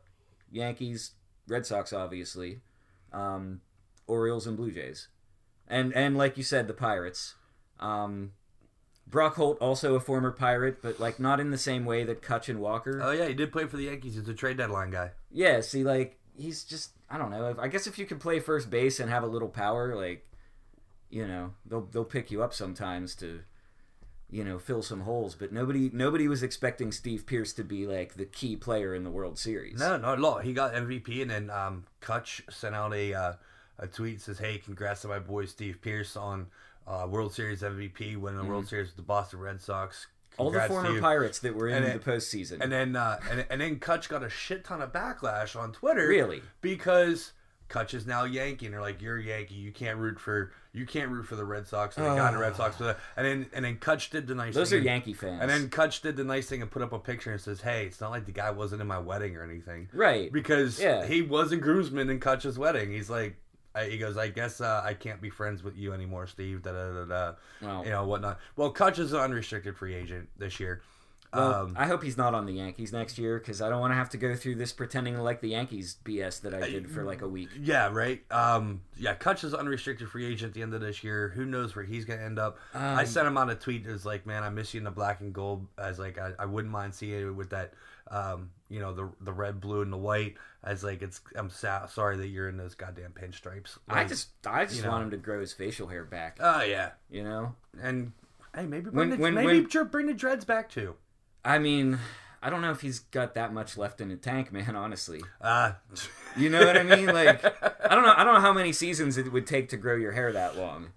Yankees, 0.51 1.11
Red 1.47 1.65
Sox, 1.65 1.93
obviously, 1.93 2.61
um, 3.13 3.61
Orioles 4.07 4.47
and 4.47 4.57
Blue 4.57 4.71
Jays, 4.71 5.07
and 5.67 5.93
and 5.93 6.17
like 6.17 6.37
you 6.37 6.43
said, 6.43 6.67
the 6.67 6.73
Pirates. 6.73 7.35
Um, 7.79 8.31
Brock 9.07 9.35
Holt 9.35 9.59
also 9.59 9.95
a 9.95 9.99
former 9.99 10.31
Pirate, 10.31 10.81
but 10.81 10.99
like 10.99 11.19
not 11.19 11.39
in 11.39 11.51
the 11.51 11.57
same 11.57 11.85
way 11.85 12.03
that 12.03 12.21
Cutch 12.21 12.49
and 12.49 12.59
Walker. 12.59 13.01
Oh 13.03 13.11
yeah, 13.11 13.27
he 13.27 13.33
did 13.33 13.51
play 13.51 13.65
for 13.65 13.77
the 13.77 13.83
Yankees. 13.83 14.15
He's 14.15 14.27
a 14.27 14.33
trade 14.33 14.57
deadline 14.57 14.91
guy. 14.91 15.11
Yeah, 15.31 15.61
see, 15.61 15.83
like 15.83 16.19
he's 16.37 16.63
just 16.63 16.91
I 17.09 17.17
don't 17.17 17.29
know. 17.29 17.55
I 17.59 17.67
guess 17.67 17.87
if 17.87 17.99
you 17.99 18.05
can 18.05 18.17
play 18.17 18.39
first 18.39 18.69
base 18.69 18.99
and 18.99 19.09
have 19.09 19.23
a 19.23 19.27
little 19.27 19.49
power, 19.49 19.95
like 19.95 20.27
you 21.09 21.27
know, 21.27 21.53
they'll 21.65 21.85
they'll 21.85 22.03
pick 22.03 22.31
you 22.31 22.41
up 22.41 22.53
sometimes 22.53 23.15
to 23.15 23.41
you 24.35 24.43
know 24.43 24.59
fill 24.59 24.81
some 24.81 25.01
holes. 25.01 25.33
But 25.33 25.53
nobody 25.53 25.89
nobody 25.93 26.27
was 26.27 26.43
expecting 26.43 26.91
Steve 26.91 27.25
Pearce 27.25 27.53
to 27.53 27.63
be 27.63 27.87
like 27.87 28.15
the 28.15 28.25
key 28.25 28.57
player 28.57 28.93
in 28.93 29.03
the 29.03 29.09
World 29.09 29.39
Series. 29.39 29.79
No, 29.79 29.95
not 29.97 30.19
at 30.19 30.23
all. 30.23 30.39
He 30.39 30.53
got 30.53 30.73
MVP, 30.73 31.21
and 31.21 31.31
then 31.31 31.49
um, 31.49 31.85
Cutch 32.01 32.43
sent 32.49 32.75
out 32.75 32.93
a 32.93 33.13
uh, 33.13 33.33
a 33.79 33.87
tweet 33.87 34.21
says, 34.21 34.39
"Hey, 34.39 34.57
congrats 34.57 35.01
to 35.01 35.07
my 35.07 35.19
boy 35.19 35.45
Steve 35.45 35.79
Pearce 35.81 36.17
on 36.17 36.47
uh, 36.85 37.07
World 37.09 37.33
Series 37.33 37.61
MVP, 37.61 38.17
winning 38.17 38.39
the 38.39 38.45
World 38.45 38.67
Series 38.67 38.87
with 38.87 38.97
the 38.97 39.03
Boston 39.03 39.39
Red 39.39 39.61
Sox." 39.61 40.07
Mm-hmm. 40.33 40.41
All 40.41 40.51
the 40.51 40.61
former. 40.63 40.99
Pirates 40.99 41.39
that 41.39 41.55
were 41.55 41.69
in 41.69 41.81
And 41.81 42.01
the 42.01 42.03
postseason. 42.03 42.59
And 42.59 42.69
then 42.69 42.97
uh, 42.97 43.19
and, 43.31 43.45
and 43.49 43.61
then 43.61 43.79
Cutch 43.79 44.09
got 44.09 44.21
a 44.21 44.29
shit 44.29 44.65
ton 44.65 44.81
of 44.81 44.91
backlash 44.91 45.57
on 45.57 45.71
Twitter. 45.71 46.09
Really? 46.09 46.41
Because 46.59 47.31
Cutch 47.69 47.93
is 47.93 48.05
now 48.05 48.25
Yankee, 48.25 48.65
and 48.65 48.73
they're 48.73 48.81
like, 48.81 49.01
"You're 49.01 49.17
a 49.17 49.23
Yankee. 49.23 49.55
You 49.55 49.71
can't 49.71 49.97
root 49.97 50.19
for 50.19 50.51
you 50.75 50.85
can't 50.85 51.09
root 51.09 51.23
for 51.25 51.35
the 51.35 51.45
Red 51.45 51.67
Sox." 51.67 51.97
And 51.97 52.05
they 52.05 52.15
got 52.15 52.33
the 52.33 52.37
Red 52.39 52.55
Sox. 52.55 52.75
For 52.77 52.83
that. 52.83 52.99
And 53.17 53.25
then 53.25 53.45
and 53.53 53.65
then 53.65 53.77
Cutch 53.77 54.09
did 54.09 54.27
the 54.27 54.35
nice. 54.35 54.53
Those 54.53 54.69
thing 54.69 54.77
are 54.77 54.79
and- 54.79 54.85
Yankee 54.85 55.13
fans. 55.13 55.39
And 55.41 55.49
then 55.49 55.69
Cutch 55.69 56.01
did 56.01 56.15
the 56.17 56.23
nice 56.23 56.47
thing 56.47 56.61
and 56.61 56.69
put 56.69 56.81
up 56.81 56.93
a 56.93 56.99
picture 56.99 57.31
and 57.31 57.39
says, 57.41 57.61
"Hey, 57.61 57.85
it's 57.85 58.01
not 58.01 58.11
like 58.11 58.25
the 58.25 58.31
guy 58.31 58.51
wasn't 58.51 58.81
in 58.81 58.87
my 58.87 58.99
wedding 58.99 59.35
or 59.37 59.43
anything." 59.43 59.89
right. 59.93 60.31
Because 60.31 60.79
Yeah. 60.79 61.05
he 61.05 61.21
was 61.21 61.51
a 61.51 61.57
groomsman 61.57 62.09
in 62.09 62.19
Cutch's 62.19 62.59
wedding. 62.59 62.91
He's 62.91 63.09
like, 63.09 63.35
he 63.89 63.97
goes, 63.97 64.17
"I 64.17 64.27
guess 64.29 64.61
uh, 64.61 64.81
I 64.85 64.93
can't 64.93 65.21
be 65.21 65.29
friends 65.29 65.63
with 65.63 65.77
you 65.77 65.93
anymore, 65.93 66.27
Steve." 66.27 66.61
Da 66.63 66.71
da 66.71 66.91
da 66.93 67.05
da. 67.05 67.33
Well, 67.61 67.83
You 67.83 67.91
know 67.91 68.05
whatnot. 68.05 68.39
Well, 68.55 68.69
Cutch 68.69 68.99
is 68.99 69.13
an 69.13 69.19
unrestricted 69.19 69.75
free 69.77 69.95
agent 69.95 70.29
this 70.37 70.59
year. 70.59 70.81
Well, 71.35 71.53
um, 71.53 71.75
I 71.77 71.87
hope 71.87 72.03
he's 72.03 72.17
not 72.17 72.33
on 72.33 72.45
the 72.45 72.53
Yankees 72.53 72.93
next 72.93 73.17
year 73.17 73.37
because 73.39 73.61
I 73.61 73.69
don't 73.69 73.79
want 73.79 73.91
to 73.91 73.95
have 73.95 74.09
to 74.11 74.17
go 74.17 74.35
through 74.35 74.55
this 74.55 74.71
pretending 74.71 75.17
like 75.19 75.41
the 75.41 75.49
Yankees 75.49 75.97
BS 76.03 76.41
that 76.41 76.53
I 76.53 76.61
did 76.69 76.89
for 76.89 77.03
like 77.03 77.21
a 77.21 77.27
week. 77.27 77.49
Yeah, 77.59 77.89
right. 77.91 78.23
Um, 78.31 78.81
yeah, 78.97 79.13
Cutch 79.15 79.43
is 79.43 79.53
unrestricted 79.53 80.09
free 80.09 80.25
agent 80.25 80.49
at 80.49 80.53
the 80.53 80.61
end 80.61 80.73
of 80.73 80.81
this 80.81 81.03
year. 81.03 81.29
Who 81.35 81.45
knows 81.45 81.75
where 81.75 81.85
he's 81.85 82.05
gonna 82.05 82.21
end 82.21 82.39
up? 82.39 82.57
I 82.73 83.01
Um, 83.01 83.05
sent 83.05 83.27
him 83.27 83.37
on 83.37 83.49
a 83.49 83.55
tweet 83.55 83.85
It 83.85 83.91
was 83.91 84.05
like, 84.05 84.25
"Man, 84.25 84.43
I 84.43 84.49
miss 84.49 84.73
you 84.73 84.79
in 84.79 84.83
the 84.85 84.91
black 84.91 85.21
and 85.21 85.33
gold." 85.33 85.67
As 85.77 85.99
like, 85.99 86.17
I, 86.17 86.31
I 86.39 86.45
wouldn't 86.45 86.71
mind 86.71 86.93
seeing 86.95 87.27
it 87.27 87.31
with 87.35 87.49
that, 87.51 87.73
um, 88.09 88.51
you 88.69 88.79
know, 88.79 88.93
the 88.93 89.09
the 89.21 89.33
red, 89.33 89.59
blue, 89.59 89.81
and 89.81 89.91
the 89.91 89.97
white. 89.97 90.35
As 90.63 90.83
like, 90.83 91.01
it's 91.03 91.21
I'm 91.35 91.49
sa- 91.51 91.85
sorry 91.85 92.17
that 92.17 92.27
you're 92.27 92.49
in 92.49 92.57
those 92.57 92.73
goddamn 92.73 93.11
pinstripes. 93.11 93.77
I 93.87 94.03
just 94.05 94.29
I 94.47 94.65
just 94.65 94.77
you 94.77 94.83
know. 94.83 94.89
want 94.91 95.03
him 95.03 95.11
to 95.11 95.17
grow 95.17 95.39
his 95.39 95.53
facial 95.53 95.87
hair 95.87 96.03
back. 96.05 96.37
oh 96.39 96.63
yeah, 96.63 96.91
You 97.09 97.23
know. 97.23 97.53
and 97.79 98.13
hey, 98.55 98.65
maybe 98.65 98.85
When- 98.89 98.93
bring 98.93 99.09
the, 99.11 99.17
when- 99.17 99.33
maybe 99.35 99.65
when- 99.67 99.87
bring 99.89 100.05
the 100.07 100.13
dreads 100.15 100.43
back 100.45 100.69
too. 100.69 100.95
I 101.45 101.59
mean, 101.59 101.99
I 102.41 102.49
don't 102.49 102.61
know 102.61 102.71
if 102.71 102.81
he's 102.81 102.99
got 102.99 103.35
that 103.35 103.53
much 103.53 103.77
left 103.77 104.01
in 104.01 104.09
the 104.09 104.15
tank, 104.17 104.51
man. 104.51 104.75
Honestly, 104.75 105.21
Uh, 105.39 105.73
you 106.35 106.49
know 106.49 106.65
what 106.65 106.75
I 106.77 106.83
mean? 106.83 107.05
Like, 107.05 107.43
I 107.89 107.93
don't 107.95 108.03
know. 108.03 108.13
I 108.17 108.23
don't 108.23 108.33
know 108.33 108.41
how 108.41 108.51
many 108.53 108.73
seasons 108.73 109.17
it 109.17 109.31
would 109.31 109.45
take 109.47 109.69
to 109.69 109.77
grow 109.77 109.95
your 109.95 110.11
hair 110.11 110.33
that 110.33 110.57
long. 110.57 110.87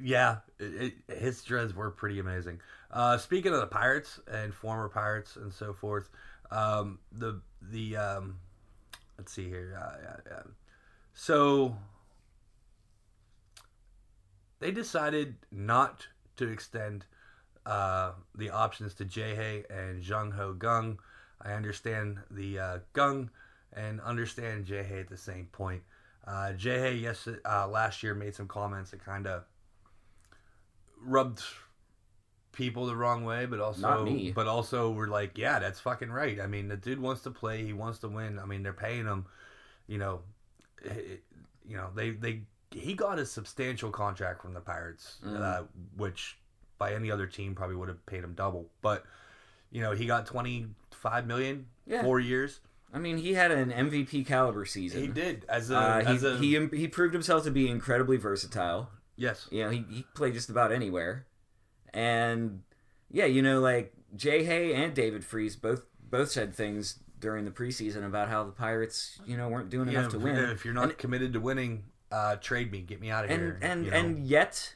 yeah, 0.00 0.36
it, 0.60 0.92
it, 1.08 1.18
his 1.18 1.42
dreads 1.42 1.74
were 1.74 1.90
pretty 1.90 2.18
amazing. 2.20 2.60
Uh, 2.90 3.16
speaking 3.18 3.52
of 3.52 3.60
the 3.60 3.66
pirates 3.66 4.20
and 4.30 4.54
former 4.54 4.88
pirates 4.88 5.36
and 5.36 5.52
so 5.52 5.72
forth, 5.72 6.08
um, 6.50 6.98
the 7.10 7.40
the 7.62 7.96
um, 7.96 8.36
let's 9.18 9.32
see 9.32 9.48
here. 9.48 9.76
Uh, 9.82 9.96
yeah, 10.02 10.16
yeah. 10.30 10.42
So 11.14 11.76
they 14.58 14.70
decided 14.70 15.36
not 15.50 16.06
to 16.36 16.48
extend 16.48 17.06
uh, 17.66 18.12
the 18.34 18.50
options 18.50 18.94
to 18.94 19.04
Jae 19.04 19.64
and 19.70 20.02
Jung 20.02 20.30
Ho 20.30 20.54
Kang. 20.58 20.98
I 21.42 21.52
understand 21.52 22.18
the 22.30 22.58
uh, 22.58 22.78
Kang 22.94 23.28
and 23.72 24.00
understand 24.00 24.66
Hay 24.68 25.00
at 25.00 25.08
the 25.08 25.16
same 25.16 25.46
point. 25.52 25.82
Uh, 26.26 26.52
Jay 26.54 26.94
yes, 26.94 27.28
uh, 27.44 27.68
last 27.68 28.02
year 28.02 28.14
made 28.14 28.34
some 28.34 28.48
comments 28.48 28.90
that 28.92 29.04
kind 29.04 29.26
of 29.26 29.44
rubbed 31.00 31.42
people 32.52 32.86
the 32.86 32.96
wrong 32.96 33.24
way, 33.24 33.46
but 33.46 33.60
also, 33.60 34.04
but 34.34 34.46
also 34.46 34.90
we're 34.90 35.08
like, 35.08 35.36
yeah, 35.36 35.58
that's 35.58 35.78
fucking 35.78 36.10
right. 36.10 36.40
I 36.40 36.46
mean, 36.46 36.68
the 36.68 36.76
dude 36.76 37.00
wants 37.00 37.22
to 37.22 37.30
play, 37.30 37.64
he 37.64 37.72
wants 37.72 37.98
to 38.00 38.08
win. 38.08 38.38
I 38.38 38.46
mean, 38.46 38.62
they're 38.62 38.72
paying 38.72 39.04
him, 39.04 39.26
you 39.86 39.98
know, 39.98 40.20
eh, 40.84 41.18
you 41.68 41.76
know, 41.76 41.90
they 41.94 42.10
they 42.10 42.42
he 42.70 42.94
got 42.94 43.18
a 43.18 43.26
substantial 43.26 43.90
contract 43.90 44.42
from 44.42 44.54
the 44.54 44.60
Pirates, 44.60 45.18
Mm. 45.24 45.40
uh, 45.40 45.62
which 45.96 46.38
by 46.78 46.92
any 46.94 47.10
other 47.10 47.26
team 47.26 47.54
probably 47.54 47.76
would 47.76 47.88
have 47.88 48.04
paid 48.06 48.22
him 48.24 48.34
double, 48.34 48.70
but. 48.82 49.04
You 49.68 49.82
know, 49.82 49.90
he 49.92 50.06
got 50.06 50.26
twenty 50.26 50.68
five 50.92 51.26
million, 51.26 51.66
Yeah. 51.86 52.02
four 52.02 52.20
years. 52.20 52.60
I 52.94 52.98
mean, 53.00 53.18
he 53.18 53.34
had 53.34 53.50
an 53.50 53.72
MVP 53.72 54.24
caliber 54.24 54.64
season. 54.64 55.00
He 55.02 55.08
did 55.08 55.44
as 55.48 55.70
a 55.72 55.76
Uh, 55.76 56.02
as 56.06 56.22
he, 56.22 56.54
a 56.54 56.60
he 56.68 56.76
he 56.78 56.88
proved 56.88 57.12
himself 57.12 57.42
to 57.44 57.50
be 57.50 57.68
incredibly 57.68 58.16
versatile. 58.16 58.90
yes. 59.16 59.48
You 59.50 59.64
know, 59.64 59.70
he, 59.70 59.84
he 59.90 60.06
played 60.14 60.34
just 60.34 60.48
about 60.50 60.70
anywhere. 60.70 61.26
And 61.92 62.62
yeah, 63.10 63.24
you 63.26 63.42
know, 63.42 63.60
like 63.60 63.92
Jay 64.14 64.44
Hay 64.44 64.72
and 64.72 64.94
David 64.94 65.24
Freese 65.24 65.56
both 65.56 65.84
both 66.10 66.30
said 66.30 66.54
things 66.54 67.00
during 67.18 67.44
the 67.44 67.50
preseason 67.50 68.06
about 68.06 68.28
how 68.28 68.44
the 68.44 68.52
Pirates, 68.52 69.18
you 69.26 69.36
know, 69.36 69.48
weren't 69.48 69.68
doing 69.68 69.88
Yeah, 69.88 70.00
enough 70.00 70.12
to 70.12 70.18
win. 70.20 70.36
if 70.36 70.64
you're 70.64 70.72
not 70.74 70.84
And- 70.90 70.98
committed 70.98 71.32
to 71.32 71.40
winning, 71.40 71.84
uh, 72.12 72.36
trade 72.36 72.70
me, 72.70 72.82
get 72.82 73.00
me 73.00 73.10
out 73.10 73.24
of 73.24 73.30
and 73.30 73.40
here. 73.40 73.58
and 73.62 73.84
you 73.84 73.90
know? 73.90 73.96
and 73.96 74.26
yet, 74.26 74.74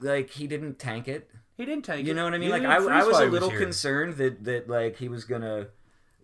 like 0.00 0.30
he 0.30 0.46
didn't 0.46 0.78
tank 0.78 1.08
it. 1.08 1.30
he 1.56 1.64
didn't 1.64 1.84
take 1.84 2.04
You 2.04 2.12
it. 2.12 2.16
know 2.16 2.24
what 2.24 2.34
I 2.34 2.38
mean? 2.38 2.50
Like 2.50 2.62
I, 2.64 2.76
I 2.76 3.04
was 3.04 3.18
a 3.18 3.26
little 3.26 3.50
here. 3.50 3.58
concerned 3.60 4.14
that 4.16 4.44
that 4.44 4.68
like 4.68 4.98
he 4.98 5.08
was 5.08 5.24
gonna, 5.24 5.68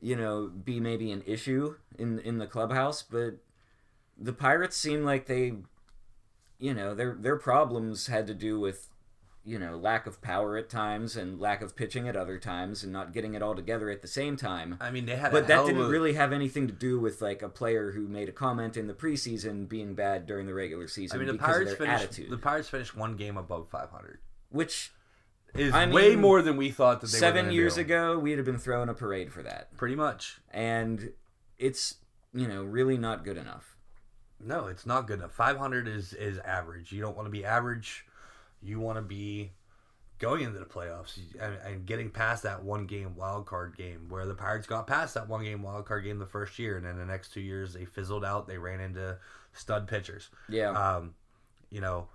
you 0.00 0.16
know, 0.16 0.48
be 0.48 0.80
maybe 0.80 1.10
an 1.12 1.22
issue 1.26 1.76
in 1.98 2.18
in 2.20 2.38
the 2.38 2.46
clubhouse, 2.46 3.02
but 3.02 3.36
the 4.18 4.32
Pirates 4.34 4.76
seem 4.76 5.04
like 5.04 5.26
they, 5.26 5.54
you 6.58 6.74
know, 6.74 6.94
their 6.94 7.14
their 7.18 7.36
problems 7.36 8.06
had 8.08 8.26
to 8.26 8.34
do 8.34 8.60
with, 8.60 8.89
you 9.44 9.58
know, 9.58 9.76
lack 9.76 10.06
of 10.06 10.20
power 10.20 10.56
at 10.58 10.68
times 10.68 11.16
and 11.16 11.40
lack 11.40 11.62
of 11.62 11.74
pitching 11.74 12.06
at 12.08 12.14
other 12.14 12.38
times 12.38 12.82
and 12.84 12.92
not 12.92 13.12
getting 13.12 13.34
it 13.34 13.42
all 13.42 13.54
together 13.54 13.88
at 13.90 14.02
the 14.02 14.08
same 14.08 14.36
time. 14.36 14.76
I 14.80 14.90
mean, 14.90 15.06
they 15.06 15.16
had, 15.16 15.32
But 15.32 15.46
that 15.48 15.64
didn't 15.66 15.80
of 15.80 15.88
really 15.90 16.12
have 16.12 16.32
anything 16.32 16.66
to 16.66 16.74
do 16.74 17.00
with 17.00 17.22
like 17.22 17.40
a 17.42 17.48
player 17.48 17.92
who 17.92 18.06
made 18.06 18.28
a 18.28 18.32
comment 18.32 18.76
in 18.76 18.86
the 18.86 18.92
preseason 18.94 19.66
being 19.68 19.94
bad 19.94 20.26
during 20.26 20.46
the 20.46 20.52
regular 20.54 20.86
season 20.88 21.16
I 21.16 21.18
mean, 21.18 21.26
the 21.28 21.32
because 21.34 21.46
Pirates 21.48 21.72
of 21.72 21.78
their 21.78 21.86
finished. 21.86 22.04
attitude, 22.04 22.30
The 22.30 22.36
Pirates 22.38 22.68
finished 22.68 22.94
one 22.96 23.16
game 23.16 23.36
above 23.38 23.68
500. 23.70 24.18
which 24.50 24.92
Is 25.54 25.72
I 25.74 25.86
way 25.86 26.10
mean, 26.10 26.20
more 26.20 26.42
than 26.42 26.56
we 26.58 26.70
thought 26.70 27.00
that 27.00 27.10
they 27.10 27.16
were 27.16 27.20
seven 27.20 27.50
years 27.50 27.76
do. 27.76 27.80
ago 27.80 28.18
we'd 28.18 28.36
have 28.36 28.44
been 28.46 28.58
throwing 28.58 28.88
a 28.90 28.94
parade 28.94 29.32
for 29.32 29.42
that. 29.42 29.74
Pretty 29.76 29.96
much. 29.96 30.40
and 30.52 31.12
it's 31.58 31.96
you 32.34 32.46
know 32.46 32.62
really 32.62 32.96
not 32.98 33.24
good 33.24 33.36
enough. 33.38 33.76
No, 34.38 34.66
it's 34.68 34.86
not 34.86 35.06
good 35.06 35.18
enough. 35.18 35.32
500 35.32 35.88
is 35.88 36.12
is 36.12 36.38
average. 36.38 36.92
You 36.92 37.00
don't 37.00 37.16
want 37.16 37.26
to 37.26 37.30
be 37.30 37.44
average. 37.44 38.04
You 38.62 38.80
want 38.80 38.98
to 38.98 39.02
be 39.02 39.52
going 40.18 40.42
into 40.42 40.58
the 40.58 40.66
playoffs 40.66 41.18
and, 41.40 41.54
and 41.64 41.86
getting 41.86 42.10
past 42.10 42.42
that 42.42 42.62
one 42.62 42.86
game 42.86 43.16
wild 43.16 43.46
card 43.46 43.74
game 43.76 44.06
where 44.10 44.26
the 44.26 44.34
Pirates 44.34 44.66
got 44.66 44.86
past 44.86 45.14
that 45.14 45.28
one 45.28 45.42
game 45.42 45.62
wild 45.62 45.86
card 45.86 46.04
game 46.04 46.18
the 46.18 46.26
first 46.26 46.58
year 46.58 46.76
and 46.76 46.84
then 46.84 46.98
the 46.98 47.06
next 47.06 47.32
two 47.32 47.40
years 47.40 47.72
they 47.72 47.86
fizzled 47.86 48.24
out. 48.24 48.46
They 48.46 48.58
ran 48.58 48.80
into 48.80 49.16
stud 49.54 49.88
pitchers. 49.88 50.28
Yeah, 50.48 50.70
Um, 50.72 51.14
you 51.70 51.80
know, 51.80 52.08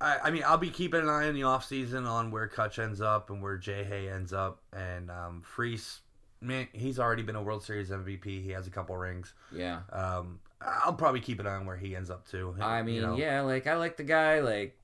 I, 0.00 0.18
I 0.24 0.30
mean, 0.30 0.42
I'll 0.46 0.58
be 0.58 0.70
keeping 0.70 1.00
an 1.00 1.08
eye 1.08 1.26
in 1.26 1.34
the 1.34 1.42
offseason 1.42 2.08
on 2.08 2.30
where 2.30 2.46
Cutch 2.46 2.78
ends 2.78 3.00
up 3.00 3.30
and 3.30 3.42
where 3.42 3.56
Jay 3.56 3.84
Hay 3.84 4.08
ends 4.08 4.32
up. 4.32 4.62
And 4.72 5.10
um, 5.10 5.42
Freese, 5.42 6.00
man, 6.40 6.68
he's 6.72 6.98
already 6.98 7.22
been 7.22 7.36
a 7.36 7.42
World 7.42 7.62
Series 7.62 7.90
MVP. 7.90 8.24
He 8.42 8.50
has 8.50 8.66
a 8.66 8.70
couple 8.70 8.96
rings. 8.96 9.34
yeah. 9.52 9.80
Um, 9.92 10.40
I'll 10.60 10.92
probably 10.94 11.20
keep 11.20 11.38
an 11.38 11.46
eye 11.46 11.54
on 11.54 11.66
where 11.66 11.76
he 11.76 11.94
ends 11.94 12.10
up 12.10 12.26
too. 12.26 12.54
I 12.60 12.82
mean, 12.82 12.96
you 12.96 13.00
know. 13.02 13.16
yeah, 13.16 13.42
like 13.42 13.66
I 13.66 13.76
like 13.76 13.96
the 13.96 14.02
guy. 14.02 14.40
Like, 14.40 14.76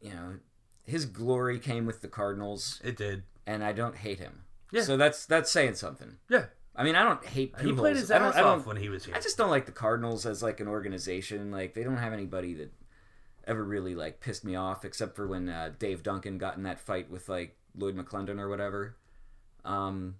you 0.00 0.10
know, 0.10 0.38
his 0.84 1.06
glory 1.06 1.58
came 1.58 1.86
with 1.86 2.00
the 2.00 2.08
Cardinals, 2.08 2.80
it 2.84 2.96
did. 2.96 3.22
and 3.46 3.62
I 3.64 3.72
don't 3.72 3.96
hate 3.96 4.18
him. 4.18 4.42
Yeah. 4.72 4.82
So 4.82 4.96
that's 4.96 5.26
that's 5.26 5.50
saying 5.50 5.74
something. 5.74 6.16
Yeah, 6.28 6.46
I 6.76 6.84
mean, 6.84 6.94
I 6.96 7.02
don't 7.02 7.24
hate. 7.24 7.54
he 7.60 7.72
played 7.72 7.96
his 7.96 8.10
I 8.10 8.18
don't, 8.18 8.28
ass 8.28 8.36
I 8.36 8.42
off 8.42 8.66
when 8.66 8.76
he 8.76 8.88
was 8.88 9.04
here. 9.04 9.14
I 9.14 9.20
just 9.20 9.36
don't 9.36 9.50
like 9.50 9.66
the 9.66 9.72
Cardinals 9.72 10.26
as 10.26 10.42
like 10.42 10.60
an 10.60 10.68
organization. 10.68 11.50
Like 11.50 11.74
they 11.74 11.82
don't 11.82 11.96
have 11.96 12.12
anybody 12.12 12.54
that 12.54 12.72
ever 13.46 13.64
really 13.64 13.94
like 13.94 14.20
pissed 14.20 14.44
me 14.44 14.54
off, 14.54 14.84
except 14.84 15.16
for 15.16 15.26
when 15.26 15.48
uh, 15.48 15.72
Dave 15.78 16.02
Duncan 16.02 16.38
got 16.38 16.56
in 16.56 16.62
that 16.62 16.78
fight 16.80 17.10
with 17.10 17.28
like 17.28 17.56
Lloyd 17.76 17.96
McClendon 17.96 18.38
or 18.38 18.48
whatever. 18.48 18.96
Um, 19.64 20.16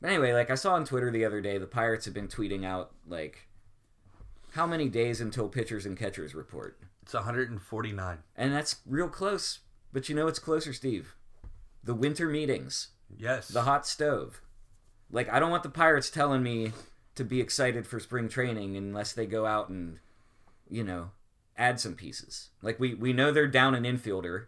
but 0.00 0.08
anyway, 0.10 0.32
like 0.32 0.50
I 0.50 0.56
saw 0.56 0.74
on 0.74 0.84
Twitter 0.84 1.10
the 1.10 1.24
other 1.24 1.40
day, 1.40 1.58
the 1.58 1.66
Pirates 1.66 2.04
have 2.04 2.14
been 2.14 2.28
tweeting 2.28 2.64
out 2.64 2.92
like 3.06 3.48
how 4.52 4.66
many 4.66 4.88
days 4.88 5.20
until 5.20 5.48
pitchers 5.48 5.86
and 5.86 5.96
catchers 5.96 6.34
report, 6.34 6.78
It's 7.06 7.14
149. 7.14 8.18
and 8.36 8.52
that's 8.52 8.76
real 8.84 9.08
close. 9.08 9.60
But 9.92 10.08
you 10.08 10.14
know 10.16 10.24
what's 10.24 10.40
closer, 10.40 10.72
Steve? 10.72 11.14
The 11.84 11.94
winter 11.94 12.28
meetings 12.28 12.88
Yes. 13.16 13.46
the 13.48 13.62
hot 13.62 13.86
stove. 13.86 14.42
Like 15.10 15.28
I 15.32 15.38
don't 15.38 15.50
want 15.52 15.62
the 15.62 15.68
Pirates 15.70 16.10
telling 16.10 16.42
me 16.42 16.72
to 17.14 17.24
be 17.24 17.40
excited 17.40 17.86
for 17.86 18.00
spring 18.00 18.28
training 18.28 18.76
unless 18.76 19.12
they 19.12 19.24
go 19.26 19.46
out 19.46 19.68
and 19.68 20.00
you 20.68 20.82
know 20.82 21.10
add 21.56 21.78
some 21.78 21.94
pieces. 21.94 22.50
Like 22.60 22.80
we 22.80 22.94
we 22.94 23.12
know 23.12 23.30
they're 23.30 23.46
down 23.46 23.76
an 23.76 23.84
infielder 23.84 24.46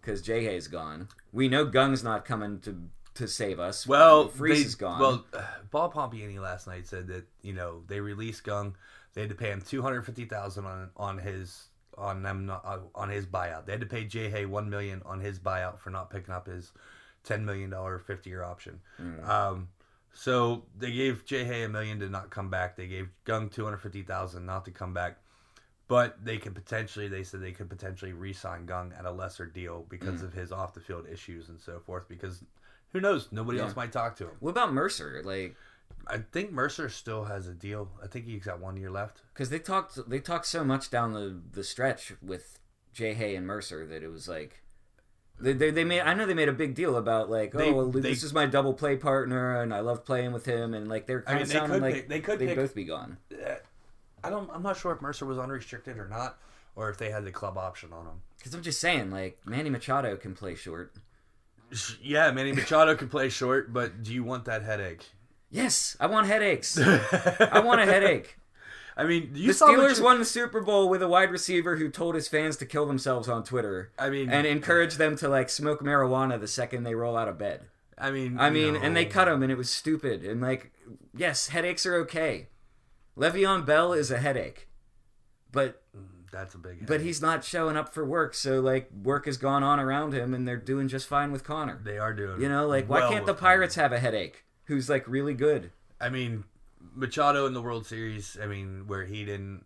because 0.00 0.20
Jay 0.20 0.44
Hay's 0.44 0.66
gone. 0.66 1.08
We 1.32 1.48
know 1.48 1.70
Kang's 1.70 2.02
not 2.02 2.24
coming 2.24 2.58
to 2.62 2.88
to 3.14 3.28
save 3.28 3.60
us. 3.60 3.86
well, 3.86 4.28
Freese 4.28 4.58
they, 4.58 4.64
is 4.66 4.74
gone. 4.74 5.00
Well, 5.00 5.24
uh, 5.32 5.42
Bob 5.70 5.94
Pompeani 5.94 6.40
last 6.40 6.66
night 6.66 6.88
said 6.88 7.06
that 7.06 7.28
you 7.42 7.52
know 7.52 7.82
they 7.86 8.00
released 8.00 8.42
Kang. 8.42 8.74
They 9.14 9.22
had 9.22 9.30
to 9.30 9.36
pay 9.36 9.50
him 9.50 9.60
250,000 9.60 10.64
on 10.64 10.90
on 10.96 11.18
his 11.18 11.68
on 11.96 12.22
them 12.22 12.46
not, 12.46 12.64
uh, 12.64 12.78
on 12.94 13.08
his 13.08 13.26
buyout. 13.26 13.66
They 13.66 13.72
had 13.72 13.80
to 13.80 13.86
pay 13.86 14.04
Jay 14.04 14.30
Hay 14.30 14.46
one 14.46 14.70
million 14.70 15.02
on 15.04 15.18
his 15.20 15.38
buyout 15.40 15.80
for 15.80 15.90
not 15.90 16.10
picking 16.10 16.32
up 16.32 16.46
his 16.46 16.72
10 17.24 17.44
million 17.44 17.70
dollar 17.70 17.98
50 17.98 18.30
year 18.30 18.44
option. 18.44 18.80
Mm. 19.02 19.28
Um, 19.28 19.68
so 20.12 20.64
they 20.78 20.92
gave 20.92 21.24
Jay 21.24 21.44
Hay 21.44 21.64
a 21.64 21.68
million 21.68 21.98
to 22.00 22.08
not 22.08 22.30
come 22.30 22.50
back. 22.50 22.76
They 22.76 22.86
gave 22.86 23.08
Kang 23.24 23.48
250,000 23.48 24.44
not 24.46 24.64
to 24.66 24.70
come 24.70 24.94
back. 24.94 25.18
But 25.88 26.22
they 26.24 26.36
could 26.36 26.54
potentially, 26.54 27.08
they 27.08 27.22
said 27.24 27.40
they 27.40 27.52
could 27.52 27.70
potentially 27.70 28.12
re-sign 28.12 28.66
Kang 28.66 28.92
at 28.96 29.06
a 29.06 29.10
lesser 29.10 29.46
deal 29.46 29.82
Mm. 29.82 29.88
because 29.88 30.22
of 30.22 30.34
his 30.34 30.52
off-the-field 30.52 31.06
issues 31.08 31.48
and 31.48 31.58
so 31.58 31.80
forth. 31.80 32.06
Because 32.08 32.44
who 32.92 33.00
knows? 33.00 33.28
Nobody 33.32 33.58
Yeah. 33.58 33.64
else 33.64 33.74
might 33.76 33.90
talk 33.90 34.14
to 34.16 34.24
him. 34.28 34.36
what 34.40 34.50
about 34.50 34.72
Mercer? 34.72 35.20
Like 35.24 35.56
I 36.06 36.18
think 36.18 36.52
Mercer 36.52 36.88
still 36.88 37.24
has 37.24 37.46
a 37.46 37.52
deal. 37.54 37.90
I 38.02 38.06
think 38.06 38.24
he's 38.26 38.44
got 38.44 38.60
one 38.60 38.76
year 38.76 38.90
left. 38.90 39.20
because 39.34 39.50
they 39.50 39.58
talked 39.58 39.98
they 40.08 40.20
talked 40.20 40.46
so 40.46 40.64
much 40.64 40.90
down 40.90 41.12
the 41.12 41.40
the 41.52 41.62
stretch 41.64 42.12
with 42.22 42.58
Jay 42.92 43.14
Hay 43.14 43.36
and 43.36 43.46
Mercer 43.46 43.86
that 43.86 44.02
it 44.02 44.08
was 44.08 44.28
like. 44.28 44.62
They, 45.40 45.52
they, 45.52 45.70
they 45.70 45.84
made 45.84 46.00
I 46.00 46.14
know 46.14 46.26
they 46.26 46.34
made 46.34 46.48
a 46.48 46.52
big 46.52 46.74
deal 46.74 46.96
about 46.96 47.30
like 47.30 47.52
They- 47.52 47.70
oh 47.70 47.74
well, 47.74 47.86
they- 47.90 48.00
this 48.00 48.24
is 48.24 48.32
my 48.32 48.46
double 48.46 48.74
play 48.74 48.96
partner 48.96 49.60
and 49.62 49.72
I 49.72 49.80
love 49.80 50.04
playing 50.04 50.32
with 50.32 50.44
him 50.46 50.74
and 50.74 50.88
like 50.88 51.06
they're 51.06 51.22
I 51.28 51.32
kind 51.32 51.36
mean, 51.36 51.42
of 51.42 51.48
sounding 51.48 51.80
like 51.82 51.94
pick- 51.94 52.08
they 52.08 52.20
could 52.20 52.38
they'd 52.40 52.46
pick- 52.48 52.56
both 52.56 52.74
be 52.74 52.84
gone. 52.84 53.18
Uh, 53.32 53.54
I 54.24 54.30
don't. 54.30 54.50
I'm 54.52 54.62
not 54.64 54.76
sure 54.78 54.92
if 54.92 55.00
Mercer 55.00 55.26
was 55.26 55.38
unrestricted 55.38 55.96
or 55.96 56.08
not, 56.08 56.38
or 56.74 56.90
if 56.90 56.96
they 56.98 57.10
had 57.10 57.24
the 57.24 57.30
club 57.30 57.56
option 57.56 57.92
on 57.92 58.06
him. 58.06 58.22
Because 58.36 58.52
I'm 58.52 58.62
just 58.62 58.80
saying 58.80 59.12
like 59.12 59.38
Manny 59.46 59.70
Machado 59.70 60.16
can 60.16 60.34
play 60.34 60.56
short. 60.56 60.92
Yeah, 62.02 62.30
Manny 62.32 62.52
Machado 62.52 62.96
can 62.96 63.08
play 63.08 63.28
short, 63.28 63.72
but 63.72 64.02
do 64.02 64.12
you 64.12 64.24
want 64.24 64.46
that 64.46 64.62
headache? 64.62 65.04
Yes, 65.50 65.96
I 65.98 66.06
want 66.06 66.26
headaches. 66.26 66.78
I 66.78 67.60
want 67.64 67.80
a 67.80 67.86
headache. 67.86 68.38
I 68.96 69.04
mean, 69.04 69.30
you 69.34 69.52
The 69.52 69.64
Steelers 69.64 69.98
you- 69.98 70.04
won 70.04 70.18
the 70.18 70.24
Super 70.24 70.60
Bowl 70.60 70.88
with 70.88 71.02
a 71.02 71.08
wide 71.08 71.30
receiver 71.30 71.76
who 71.76 71.88
told 71.88 72.16
his 72.16 72.26
fans 72.26 72.56
to 72.58 72.66
kill 72.66 72.84
themselves 72.84 73.28
on 73.28 73.44
Twitter 73.44 73.92
I 73.98 74.10
mean, 74.10 74.28
and 74.28 74.46
encourage 74.46 74.96
them 74.96 75.16
to 75.18 75.28
like 75.28 75.48
smoke 75.48 75.80
marijuana 75.82 76.38
the 76.40 76.48
second 76.48 76.82
they 76.82 76.94
roll 76.94 77.16
out 77.16 77.28
of 77.28 77.38
bed. 77.38 77.62
I 77.96 78.10
mean, 78.10 78.38
I 78.38 78.50
mean, 78.50 78.76
and 78.76 78.96
they 78.96 79.04
cut 79.04 79.28
him, 79.28 79.42
and 79.42 79.50
it 79.50 79.58
was 79.58 79.70
stupid. 79.70 80.24
And 80.24 80.40
like, 80.40 80.72
yes, 81.16 81.48
headaches 81.48 81.86
are 81.86 81.96
okay. 81.96 82.48
Le'Veon 83.16 83.64
Bell 83.66 83.92
is 83.92 84.10
a 84.12 84.18
headache, 84.18 84.68
but 85.50 85.82
mm, 85.96 86.06
That's 86.30 86.54
a 86.54 86.58
big. 86.58 86.86
but 86.86 87.00
he's 87.00 87.20
not 87.20 87.42
showing 87.44 87.76
up 87.76 87.92
for 87.92 88.04
work. 88.04 88.34
So 88.34 88.60
like, 88.60 88.88
work 88.92 89.26
has 89.26 89.36
gone 89.36 89.64
on 89.64 89.80
around 89.80 90.12
him, 90.12 90.34
and 90.34 90.46
they're 90.46 90.56
doing 90.56 90.86
just 90.86 91.08
fine 91.08 91.32
with 91.32 91.42
Connor. 91.42 91.80
They 91.84 91.98
are 91.98 92.12
doing. 92.12 92.40
You 92.40 92.48
know, 92.48 92.66
like 92.68 92.88
why 92.88 93.08
can't 93.08 93.26
the 93.26 93.34
Pirates 93.34 93.74
have 93.74 93.92
a 93.92 93.98
headache 93.98 94.44
who's 94.68 94.88
like 94.88 95.08
really 95.08 95.34
good? 95.34 95.72
I 96.00 96.08
mean, 96.10 96.44
Machado 96.94 97.46
in 97.46 97.54
the 97.54 97.62
World 97.62 97.86
Series. 97.86 98.38
I 98.40 98.46
mean, 98.46 98.84
where 98.86 99.04
he 99.04 99.24
didn't. 99.24 99.64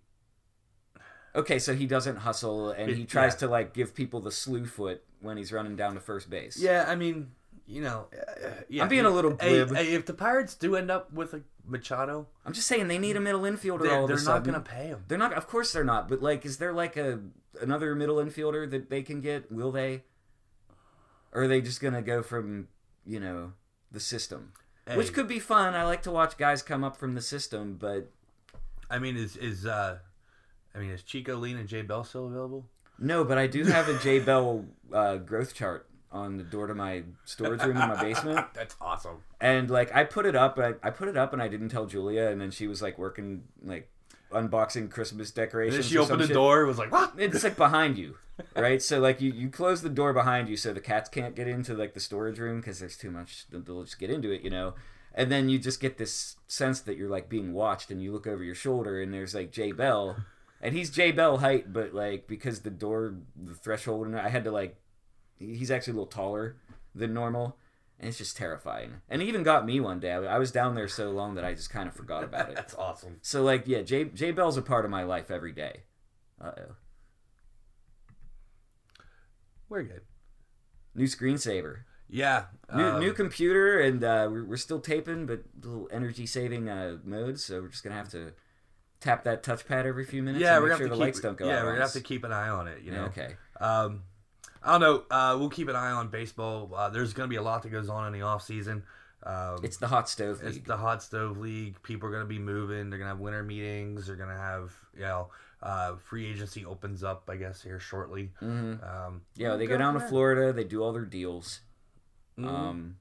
Okay, 1.35 1.59
so 1.59 1.75
he 1.75 1.87
doesn't 1.87 2.17
hustle, 2.17 2.71
and 2.71 2.91
he 2.91 3.05
tries 3.05 3.35
yeah. 3.35 3.39
to 3.41 3.49
like 3.49 3.75
give 3.75 3.95
people 3.95 4.21
the 4.21 4.33
slew 4.33 4.67
foot 4.67 5.03
when 5.21 5.37
he's 5.37 5.53
running 5.53 5.77
down 5.77 5.95
to 5.95 6.01
first 6.01 6.31
base. 6.31 6.59
Yeah, 6.59 6.85
I 6.89 6.95
mean, 6.95 7.33
you 7.67 7.83
know, 7.83 8.07
uh, 8.13 8.49
yeah, 8.69 8.83
I'm 8.83 8.89
being 8.89 9.05
a 9.05 9.11
little 9.11 9.37
Hey, 9.41 9.65
glib. 9.65 9.75
hey, 9.75 9.95
if 9.95 10.07
the 10.07 10.15
Pirates 10.15 10.55
do 10.55 10.77
end 10.77 10.91
up 10.91 11.13
with 11.13 11.33
a 11.33 11.43
Machado, 11.67 12.27
I'm 12.45 12.53
just 12.53 12.67
saying 12.67 12.89
they 12.89 12.99
need 12.99 13.17
a 13.17 13.21
middle 13.21 13.43
infielder. 13.43 13.83
they're, 13.83 13.97
all 13.97 14.05
of 14.05 14.09
they're 14.09 14.17
not 14.17 14.45
sudden. 14.45 14.55
to 14.55 14.61
pay 14.61 14.89
him. 14.89 15.05
They're 15.09 15.19
not. 15.19 15.33
Of 15.33 15.49
course 15.49 15.73
they're 15.73 15.85
not. 15.85 16.09
But 16.09 16.23
like, 16.23 16.45
is 16.45 16.59
there 16.59 16.73
like 16.73 16.97
a 16.97 17.21
another 17.61 17.95
middle 17.95 18.17
infielder 18.17 18.71
that 18.71 18.91
they 18.91 19.03
can 19.03 19.21
get? 19.21 19.51
Will 19.51 19.73
they? 19.73 20.03
Or 21.33 21.43
are 21.43 21.49
they 21.49 21.63
just 21.63 21.81
gonna 21.81 22.03
go 22.03 22.23
from 22.23 22.69
you 23.07 23.19
know 23.21 23.55
the 23.91 24.01
system? 24.01 24.53
Hey, 24.87 24.97
which 24.97 25.13
could 25.13 25.29
be 25.29 25.39
fun. 25.39 25.75
I 25.75 25.85
like 25.85 26.03
to 26.03 26.11
watch 26.11 26.37
guys 26.37 26.63
come 26.63 26.83
up 26.83 26.97
from 26.97 27.15
the 27.15 27.21
system, 27.21 27.77
but 27.79 28.11
I 28.91 28.99
mean, 28.99 29.17
is 29.17 29.37
is 29.37 29.65
uh, 29.67 29.99
I 30.75 30.79
mean, 30.79 30.91
is 30.91 31.03
Chico 31.03 31.37
Lind 31.37 31.59
and 31.59 31.69
Jay 31.69 31.83
Bell 31.83 32.05
still 32.05 32.27
available? 32.27 32.67
no. 32.99 33.25
But 33.25 33.39
I 33.39 33.47
do 33.47 33.65
have 33.77 33.89
a 33.89 33.99
Jay 33.99 34.19
Bell 34.19 34.65
uh, 34.93 35.17
growth 35.17 35.55
chart 35.55 35.89
on 36.11 36.37
the 36.37 36.43
door 36.45 36.67
to 36.67 36.75
my 36.75 37.05
storage 37.25 37.63
room 37.63 37.77
in 37.77 37.89
my 37.89 38.01
basement. 38.01 38.47
That's 38.55 38.77
awesome. 38.81 39.23
and 39.41 39.71
like 39.71 39.95
I 39.95 40.05
put 40.05 40.27
it 40.27 40.37
up, 40.37 40.59
I, 40.59 40.75
I 40.83 40.91
put 40.91 41.09
it 41.09 41.17
up, 41.17 41.33
and 41.33 41.41
I 41.41 41.49
didn't 41.49 41.69
tell 41.71 41.87
Julia, 41.87 42.27
and 42.27 42.41
then 42.41 42.51
she 42.51 42.67
was 42.67 42.83
like 42.83 42.99
working 42.99 43.45
like 43.63 43.89
unboxing 44.33 44.91
Christmas 44.91 45.29
And 45.29 45.37
decorations. 45.37 45.85
then 45.87 45.91
she 45.91 45.99
opened 45.99 46.21
the 46.21 46.27
shit. 46.27 46.35
door. 46.35 46.67
Was 46.67 46.79
like, 46.79 46.91
what? 46.93 47.13
It's 47.19 47.45
like 47.45 47.57
behind 47.57 47.99
you, 47.99 48.17
right? 48.57 48.83
So 48.83 48.99
like 49.01 49.21
you 49.21 49.33
you 49.33 49.49
close 49.49 49.83
the 49.83 49.89
door 49.89 50.13
behind 50.13 50.49
you, 50.49 50.57
so 50.57 50.73
the 50.73 50.81
cats 50.81 51.09
can't 51.09 51.35
get 51.35 51.49
into 51.49 51.75
like 51.75 51.95
the 51.95 52.01
storage 52.01 52.39
room 52.39 52.61
because 52.61 52.81
there's 52.81 52.97
too 52.97 53.11
much. 53.11 53.47
They'll 53.51 53.85
just 53.85 53.99
get 53.99 54.11
into 54.11 54.31
it, 54.31 54.43
you 54.43 54.51
know. 54.51 54.75
And 55.15 55.31
then 55.31 55.49
you 55.51 55.59
just 55.59 55.79
get 55.81 55.99
this 55.99 56.37
sense 56.49 56.81
that 56.81 56.97
you're 56.97 57.11
like 57.11 57.29
being 57.29 57.53
watched, 57.53 57.91
and 57.91 58.03
you 58.03 58.13
look 58.13 58.27
over 58.27 58.43
your 58.43 58.55
shoulder, 58.55 59.01
and 59.03 59.13
there's 59.13 59.35
like 59.35 59.53
Jay 59.53 59.71
Bell, 59.73 60.17
and 60.61 60.75
he's 60.75 60.89
Jay 60.91 61.13
Bell 61.13 61.39
height, 61.39 61.73
but 61.73 61.93
like 61.95 62.27
because 62.27 62.61
the 62.61 62.71
door, 62.71 63.15
the 63.37 63.55
threshold, 63.55 64.07
and 64.07 64.19
I 64.19 64.31
had 64.31 64.45
to 64.45 64.51
like, 64.51 64.77
he's 65.39 65.71
actually 65.71 65.93
a 65.93 65.97
little 65.97 66.07
taller 66.07 66.57
than 66.95 67.13
normal, 67.13 67.57
and 68.03 68.09
it's 68.09 68.19
just 68.19 68.37
terrifying. 68.37 69.01
And 69.09 69.23
it 69.23 69.27
even 69.29 69.43
got 69.45 69.65
me 69.65 69.79
one 69.81 70.01
day. 70.01 70.13
I 70.13 70.19
I 70.35 70.39
was 70.39 70.51
down 70.51 70.75
there 70.75 70.89
so 70.89 71.11
long 71.11 71.37
that 71.37 71.45
I 71.45 71.55
just 71.55 71.71
kind 71.71 71.89
of 71.89 71.95
forgot 71.95 72.25
about 72.25 72.49
it. 72.51 72.55
That's 72.57 72.75
awesome. 72.75 73.19
So 73.23 73.43
like, 73.43 73.63
yeah, 73.67 73.83
Jay 73.83 74.05
Jay 74.05 74.33
Bell's 74.33 74.57
a 74.59 74.63
part 74.63 74.85
of 74.85 74.91
my 74.91 75.05
life 75.05 75.31
every 75.31 75.53
day. 75.53 75.85
Uh 76.41 76.51
oh. 76.59 76.75
We're 79.69 79.83
good. 79.85 80.03
New 80.95 81.07
screensaver. 81.07 81.85
Yeah. 82.09 82.45
New, 82.75 82.85
um, 82.85 83.01
new 83.01 83.13
computer, 83.15 83.81
and 83.81 84.05
uh, 84.05 84.29
we're, 84.31 84.45
we're 84.45 84.57
still 84.59 84.81
taping, 84.81 85.25
but 85.25 85.45
little 85.63 85.89
energy 85.91 86.27
saving 86.27 86.69
uh, 86.69 86.99
modes. 87.05 87.45
So 87.45 87.63
we're 87.63 87.69
just 87.69 87.83
gonna 87.83 87.97
have 87.97 88.11
to 88.11 88.33
tap 89.01 89.25
that 89.25 89.43
touchpad 89.43 89.87
every 89.87 90.05
few 90.05 90.23
minutes. 90.23 90.43
yeah, 90.43 90.55
and 90.57 90.63
we're 90.63 90.69
make 90.69 90.79
gonna 90.79 90.79
sure 90.79 90.89
have 90.89 90.99
the 90.99 91.05
to 91.05 91.07
keep, 91.07 91.15
lights 91.15 91.21
don't 91.21 91.39
go 91.39 91.47
Yeah, 91.47 91.59
out. 91.61 91.65
we're 91.65 91.71
gonna 91.73 91.83
have 91.85 91.93
to 91.93 92.01
keep 92.03 92.25
an 92.25 92.33
eye 92.33 92.49
on 92.51 92.69
it. 92.69 92.83
You 92.83 92.93
Yeah, 92.93 92.99
know. 92.99 93.05
okay. 93.07 93.35
Um, 93.61 94.03
I 94.65 94.79
don't 94.79 94.81
know. 94.81 95.05
Uh, 95.11 95.37
we'll 95.39 95.49
keep 95.51 95.69
an 95.69 95.77
eye 95.77 95.91
on 95.91 96.09
baseball. 96.09 96.73
Uh, 96.75 96.89
there's 96.91 97.13
going 97.13 97.29
to 97.29 97.31
be 97.31 97.37
a 97.37 97.43
lot 97.43 97.63
that 97.63 97.71
goes 97.71 97.89
on 97.89 98.07
in 98.07 98.13
the 98.13 98.23
off 98.23 98.43
season. 98.43 98.85
Um, 99.25 99.59
It's 99.63 99.77
the 99.77 99.87
hot 99.89 100.09
stove 100.09 100.41
it's 100.43 100.57
league. 100.57 100.67
the 100.67 100.77
hot 100.77 101.03
stove 101.03 101.39
league. 101.39 101.81
People 101.83 102.09
are 102.09 102.13
going 102.13 102.25
to 102.25 102.29
be 102.29 102.39
moving. 102.41 102.91
They're 102.91 102.99
going 102.99 103.07
to 103.09 103.15
have 103.15 103.21
winter 103.21 103.43
meetings. 103.43 104.07
They're 104.07 104.17
going 104.17 104.31
to 104.31 104.37
have 104.37 104.73
you 104.95 105.03
know 105.03 105.29
uh, 105.63 105.95
free 105.97 106.29
agency 106.31 106.65
opens 106.65 107.05
up. 107.05 107.29
I 107.29 107.37
guess 107.37 107.63
here 107.63 107.79
shortly. 107.79 108.31
hmm 108.41 108.75
Um, 108.83 109.23
Yeah, 109.37 109.55
they 109.57 109.67
go 109.67 109.77
down 109.79 109.95
from 109.95 110.03
to. 110.03 110.09
Florida. 110.09 110.53
They 110.53 110.65
do 110.65 110.83
all 110.83 110.93
their 110.93 111.05
deals. 111.05 111.61
Mhm. 112.39 112.49
Um, 112.49 112.97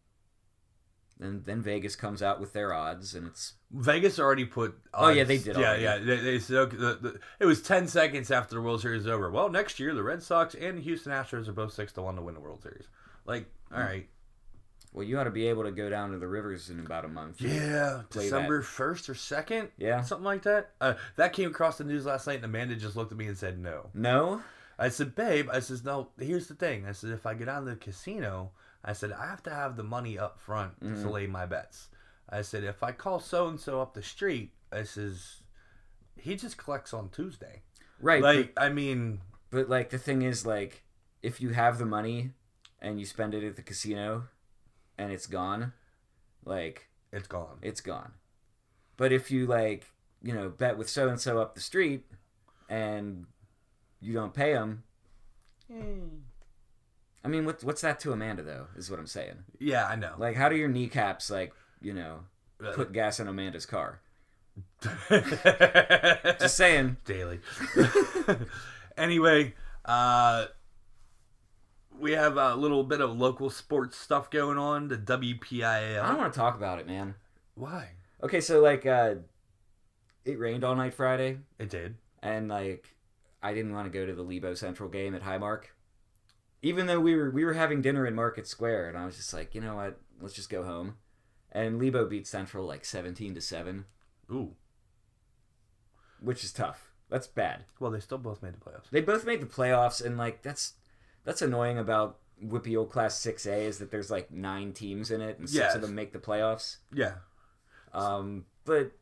then 1.22 1.42
then 1.46 1.62
Vegas 1.62 1.96
comes 1.96 2.22
out 2.22 2.40
with 2.42 2.52
their 2.54 2.74
odds, 2.74 3.14
and 3.16 3.28
it's 3.28 3.54
Vegas 3.72 4.20
already 4.20 4.46
put. 4.46 4.78
Oh, 4.94 5.10
yeah, 5.10 5.24
they 5.24 5.38
did 5.38 5.56
Yeah, 5.56 5.68
already. 5.70 5.84
yeah. 5.84 5.98
They, 6.00 6.16
they 6.18 6.40
said 6.40 6.58
okay, 6.58 6.76
the, 6.78 6.96
the, 7.02 7.20
it 7.40 7.46
was 7.46 7.62
ten 7.62 7.88
seconds 7.88 8.32
after 8.32 8.56
the 8.56 8.62
World 8.62 8.82
Series 8.82 9.04
is 9.04 9.08
over. 9.08 9.30
Well, 9.32 9.50
next 9.50 9.80
year 9.80 9.94
the 9.94 10.04
Red 10.04 10.24
Sox 10.24 10.56
and 10.56 10.78
the 10.78 10.82
Houston 10.82 11.12
Astros 11.14 11.48
are 11.48 11.54
both 11.54 11.74
six 11.74 11.94
to 11.94 12.02
one 12.02 12.16
to 12.16 12.22
win 12.22 12.34
the 12.36 12.42
World 12.42 12.62
Series. 12.64 12.88
Like, 13.26 13.46
Hmm. 13.70 13.76
all 13.76 13.82
right, 13.84 14.10
well, 14.94 15.06
you 15.06 15.18
ought 15.20 15.24
to 15.26 15.30
be 15.32 15.48
able 15.48 15.64
to 15.64 15.72
go 15.72 15.90
down 15.90 16.12
to 16.12 16.18
the 16.18 16.28
rivers 16.28 16.70
in 16.70 16.80
about 16.80 17.06
a 17.06 17.08
month. 17.08 17.40
yeah, 17.40 18.02
December 18.10 18.62
first 18.62 19.08
or 19.10 19.16
second, 19.16 19.70
Yeah. 19.78 20.02
something 20.02 20.26
like 20.26 20.42
that. 20.42 20.72
Uh, 20.82 20.96
that 21.16 21.32
came 21.34 21.50
across 21.50 21.78
the 21.78 21.84
news 21.86 22.06
last 22.06 22.28
night, 22.28 22.38
and 22.38 22.46
Amanda 22.46 22.76
just 22.76 22.96
looked 22.98 23.12
at 23.14 23.18
me 23.18 23.28
and 23.28 23.38
said 23.38 23.58
no. 23.60 23.90
No. 23.94 24.42
I 24.80 24.90
said, 24.90 25.14
babe, 25.16 25.48
I 25.54 25.60
says, 25.60 25.84
no, 25.84 26.08
here's 26.20 26.48
the 26.48 26.56
thing. 26.56 26.88
I 26.88 26.92
said, 26.94 27.12
if 27.12 27.26
I 27.28 27.36
get 27.36 27.48
on 27.48 27.66
the 27.66 27.76
casino, 27.76 28.52
I 28.84 28.94
said, 28.94 29.12
I 29.12 29.28
have 29.28 29.44
to 29.44 29.52
have 29.52 29.76
the 29.78 29.84
money 29.84 30.18
up 30.18 30.40
front 30.40 30.80
to 30.82 30.86
Mhm. 30.88 31.12
lay 31.12 31.28
my 31.28 31.46
bets. 31.46 31.90
I 32.30 32.42
said, 32.42 32.64
if 32.64 32.82
I 32.82 32.92
call 32.94 33.20
so 33.20 33.48
and 33.48 33.60
so 33.60 33.82
up 33.82 33.94
the 33.94 34.02
street, 34.02 34.54
I 34.72 34.84
says, 34.84 35.44
he 36.18 36.36
just 36.36 36.58
collects 36.58 36.94
on 36.94 37.10
Tuesday. 37.10 37.62
Right. 38.00 38.22
Like, 38.22 38.54
I 38.58 38.70
mean, 38.70 39.22
But 39.52 39.68
like 39.70 39.90
the 39.90 39.98
thing 40.00 40.22
is 40.22 40.46
like 40.46 40.84
if 41.22 41.42
you 41.42 41.50
have 41.50 41.78
the 41.78 41.86
money 41.86 42.32
and 42.80 43.00
you 43.00 43.06
spend 43.06 43.34
it 43.34 43.44
at 43.44 43.58
the 43.58 43.62
casino 43.62 44.30
and 44.98 45.12
it's 45.12 45.28
gone, 45.28 45.74
like 46.46 46.88
it's 47.12 47.28
gone. 47.28 47.60
it's 47.62 47.82
gone. 47.82 48.14
But 48.98 49.12
if 49.12 49.30
you 49.30 49.46
like, 49.46 49.86
you 50.22 50.34
know, 50.34 50.48
bet 50.50 50.78
with 50.78 50.90
so 50.90 51.10
and 51.10 51.20
so 51.20 51.40
up 51.42 51.54
the 51.54 51.62
street 51.62 52.06
and 52.70 53.26
you 54.00 54.14
don't 54.14 54.34
pay 54.34 54.54
them, 54.54 54.84
I 57.24 57.28
mean, 57.28 57.46
what 57.46 57.64
what's 57.64 57.82
that 57.82 58.00
to 58.02 58.12
Amanda 58.12 58.44
though? 58.44 58.68
Is 58.76 58.90
what 58.90 59.00
I'm 59.00 59.08
saying. 59.08 59.44
Yeah, 59.60 59.86
I 59.88 59.96
know. 59.96 60.14
Like, 60.18 60.36
how 60.36 60.50
do 60.50 60.56
your 60.56 60.70
kneecaps 60.70 61.30
like, 61.30 61.54
you 61.82 61.94
know, 61.94 62.22
put 62.74 62.92
gas 62.94 63.20
in 63.20 63.28
Amanda's 63.28 63.66
car? 63.66 64.02
Just 65.10 66.58
saying. 66.58 66.98
daily. 67.06 67.40
anyway, 68.98 69.54
uh, 69.86 70.48
we 72.00 72.12
have 72.14 72.38
a 72.38 72.56
little 72.56 72.84
bit 72.84 73.02
of 73.02 73.18
local 73.18 73.50
sports 73.50 73.98
stuff 73.98 74.30
going 74.30 74.58
on. 74.58 74.88
The 74.88 74.98
WPIAL. 74.98 76.02
I 76.02 76.08
don't 76.08 76.18
want 76.18 76.34
to 76.34 76.40
talk 76.40 76.56
about 76.56 76.80
it, 76.80 76.88
man. 76.88 77.16
Why? 77.56 77.90
Okay, 78.24 78.42
so 78.42 78.60
like, 78.62 78.86
uh, 78.86 79.16
it 80.26 80.38
rained 80.40 80.64
all 80.64 80.76
night 80.76 80.94
Friday. 80.94 81.38
It 81.60 81.70
did. 81.70 81.96
and 82.22 82.50
like 82.50 82.96
I 83.42 83.54
didn't 83.54 83.74
want 83.74 83.92
to 83.92 83.98
go 83.98 84.06
to 84.06 84.14
the 84.14 84.22
Lebo 84.24 84.54
Central 84.54 84.90
game 84.90 85.16
at 85.16 85.24
Highmark, 85.24 85.64
even 86.62 86.86
though 86.88 87.00
we 87.00 87.16
were 87.16 87.30
we 87.32 87.44
were 87.46 87.54
having 87.54 87.82
dinner 87.82 88.06
in 88.06 88.16
Market 88.16 88.48
Square, 88.48 88.90
and 88.90 88.98
I 88.98 89.06
was 89.06 89.16
just 89.18 89.34
like, 89.34 89.54
you 89.56 89.62
know 89.62 89.76
what, 89.76 90.00
let's 90.22 90.34
just 90.36 90.50
go 90.50 90.64
home. 90.64 90.98
And 91.52 91.80
Lebo 91.82 92.06
beat 92.08 92.28
Central 92.28 92.66
like 92.66 92.86
seventeen 92.86 93.34
to 93.36 93.42
seven, 93.42 93.86
Ooh. 94.32 94.56
which 96.20 96.44
is 96.44 96.54
tough. 96.54 96.92
That's 97.10 97.28
bad. 97.28 97.66
Well, 97.80 97.92
they 97.92 98.00
still 98.00 98.18
both 98.18 98.42
made 98.42 98.54
the 98.54 98.60
playoffs. 98.60 98.90
They 98.90 99.02
both 99.02 99.26
made 99.26 99.42
the 99.42 99.46
playoffs, 99.48 100.04
and 100.04 100.18
like 100.18 100.42
that's 100.44 100.74
that's 101.26 101.42
annoying 101.42 101.78
about 101.78 102.20
WPIAL 102.44 102.90
Class 102.90 103.20
Six 103.20 103.46
A 103.46 103.66
is 103.66 103.80
that 103.80 103.92
there's 103.92 104.10
like 104.10 104.32
nine 104.32 104.72
teams 104.72 105.12
in 105.12 105.20
it, 105.22 105.38
and 105.40 105.50
six 105.50 105.58
Yes. 105.60 105.76
of 105.76 105.82
them 105.82 105.94
make 105.94 106.14
the 106.14 106.20
playoffs. 106.20 106.78
Yeah. 106.94 107.16
Um, 107.94 108.46
but 108.64 108.94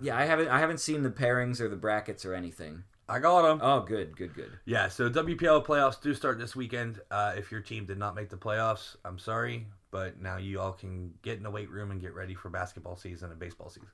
yeah, 0.00 0.16
I 0.16 0.24
haven't 0.24 0.48
I 0.48 0.60
haven't 0.60 0.80
seen 0.80 1.02
the 1.02 1.10
pairings 1.10 1.60
or 1.60 1.68
the 1.68 1.76
brackets 1.76 2.24
or 2.24 2.32
anything. 2.34 2.84
I 3.08 3.18
got 3.18 3.42
them. 3.42 3.60
Oh, 3.62 3.80
good, 3.80 4.16
good, 4.16 4.34
good. 4.34 4.52
Yeah, 4.64 4.88
so 4.88 5.10
WPIAL 5.10 5.66
playoffs 5.66 6.00
do 6.00 6.14
start 6.14 6.38
this 6.38 6.54
weekend. 6.56 7.00
Uh, 7.10 7.34
if 7.36 7.50
your 7.50 7.60
team 7.60 7.84
did 7.84 7.98
not 7.98 8.14
make 8.14 8.30
the 8.30 8.36
playoffs, 8.36 8.96
I'm 9.04 9.18
sorry, 9.18 9.66
but 9.90 10.20
now 10.20 10.36
you 10.36 10.60
all 10.60 10.72
can 10.72 11.14
get 11.22 11.36
in 11.36 11.42
the 11.42 11.50
weight 11.50 11.70
room 11.70 11.90
and 11.90 12.00
get 12.00 12.14
ready 12.14 12.34
for 12.34 12.48
basketball 12.48 12.96
season 12.96 13.30
and 13.30 13.38
baseball 13.38 13.68
season. 13.68 13.88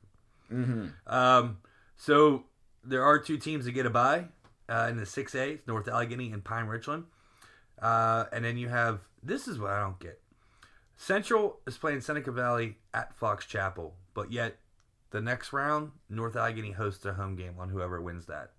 Mm-hmm. 0.52 1.14
Um, 1.14 1.58
so 1.96 2.44
there 2.84 3.02
are 3.02 3.18
two 3.18 3.38
teams 3.38 3.64
that 3.64 3.72
get 3.72 3.86
a 3.86 3.90
bye 3.90 4.26
uh, 4.68 4.86
in 4.90 4.96
the 4.96 5.04
6A, 5.04 5.60
North 5.66 5.88
Allegheny 5.88 6.30
and 6.32 6.44
Pine 6.44 6.66
Richland. 6.66 7.04
Uh, 7.80 8.24
and 8.32 8.44
then 8.44 8.56
you 8.56 8.68
have 8.68 9.00
this 9.22 9.48
is 9.48 9.58
what 9.58 9.70
I 9.70 9.80
don't 9.80 9.98
get. 9.98 10.20
Central 10.96 11.60
is 11.66 11.78
playing 11.78 12.00
Seneca 12.00 12.32
Valley 12.32 12.76
at 12.92 13.14
Fox 13.14 13.46
Chapel, 13.46 13.94
but 14.14 14.32
yet 14.32 14.56
the 15.10 15.20
next 15.20 15.52
round, 15.52 15.92
North 16.10 16.36
Allegheny 16.36 16.72
hosts 16.72 17.04
a 17.04 17.14
home 17.14 17.36
game 17.36 17.54
on 17.58 17.68
whoever 17.68 18.00
wins 18.00 18.26
that. 18.26 18.50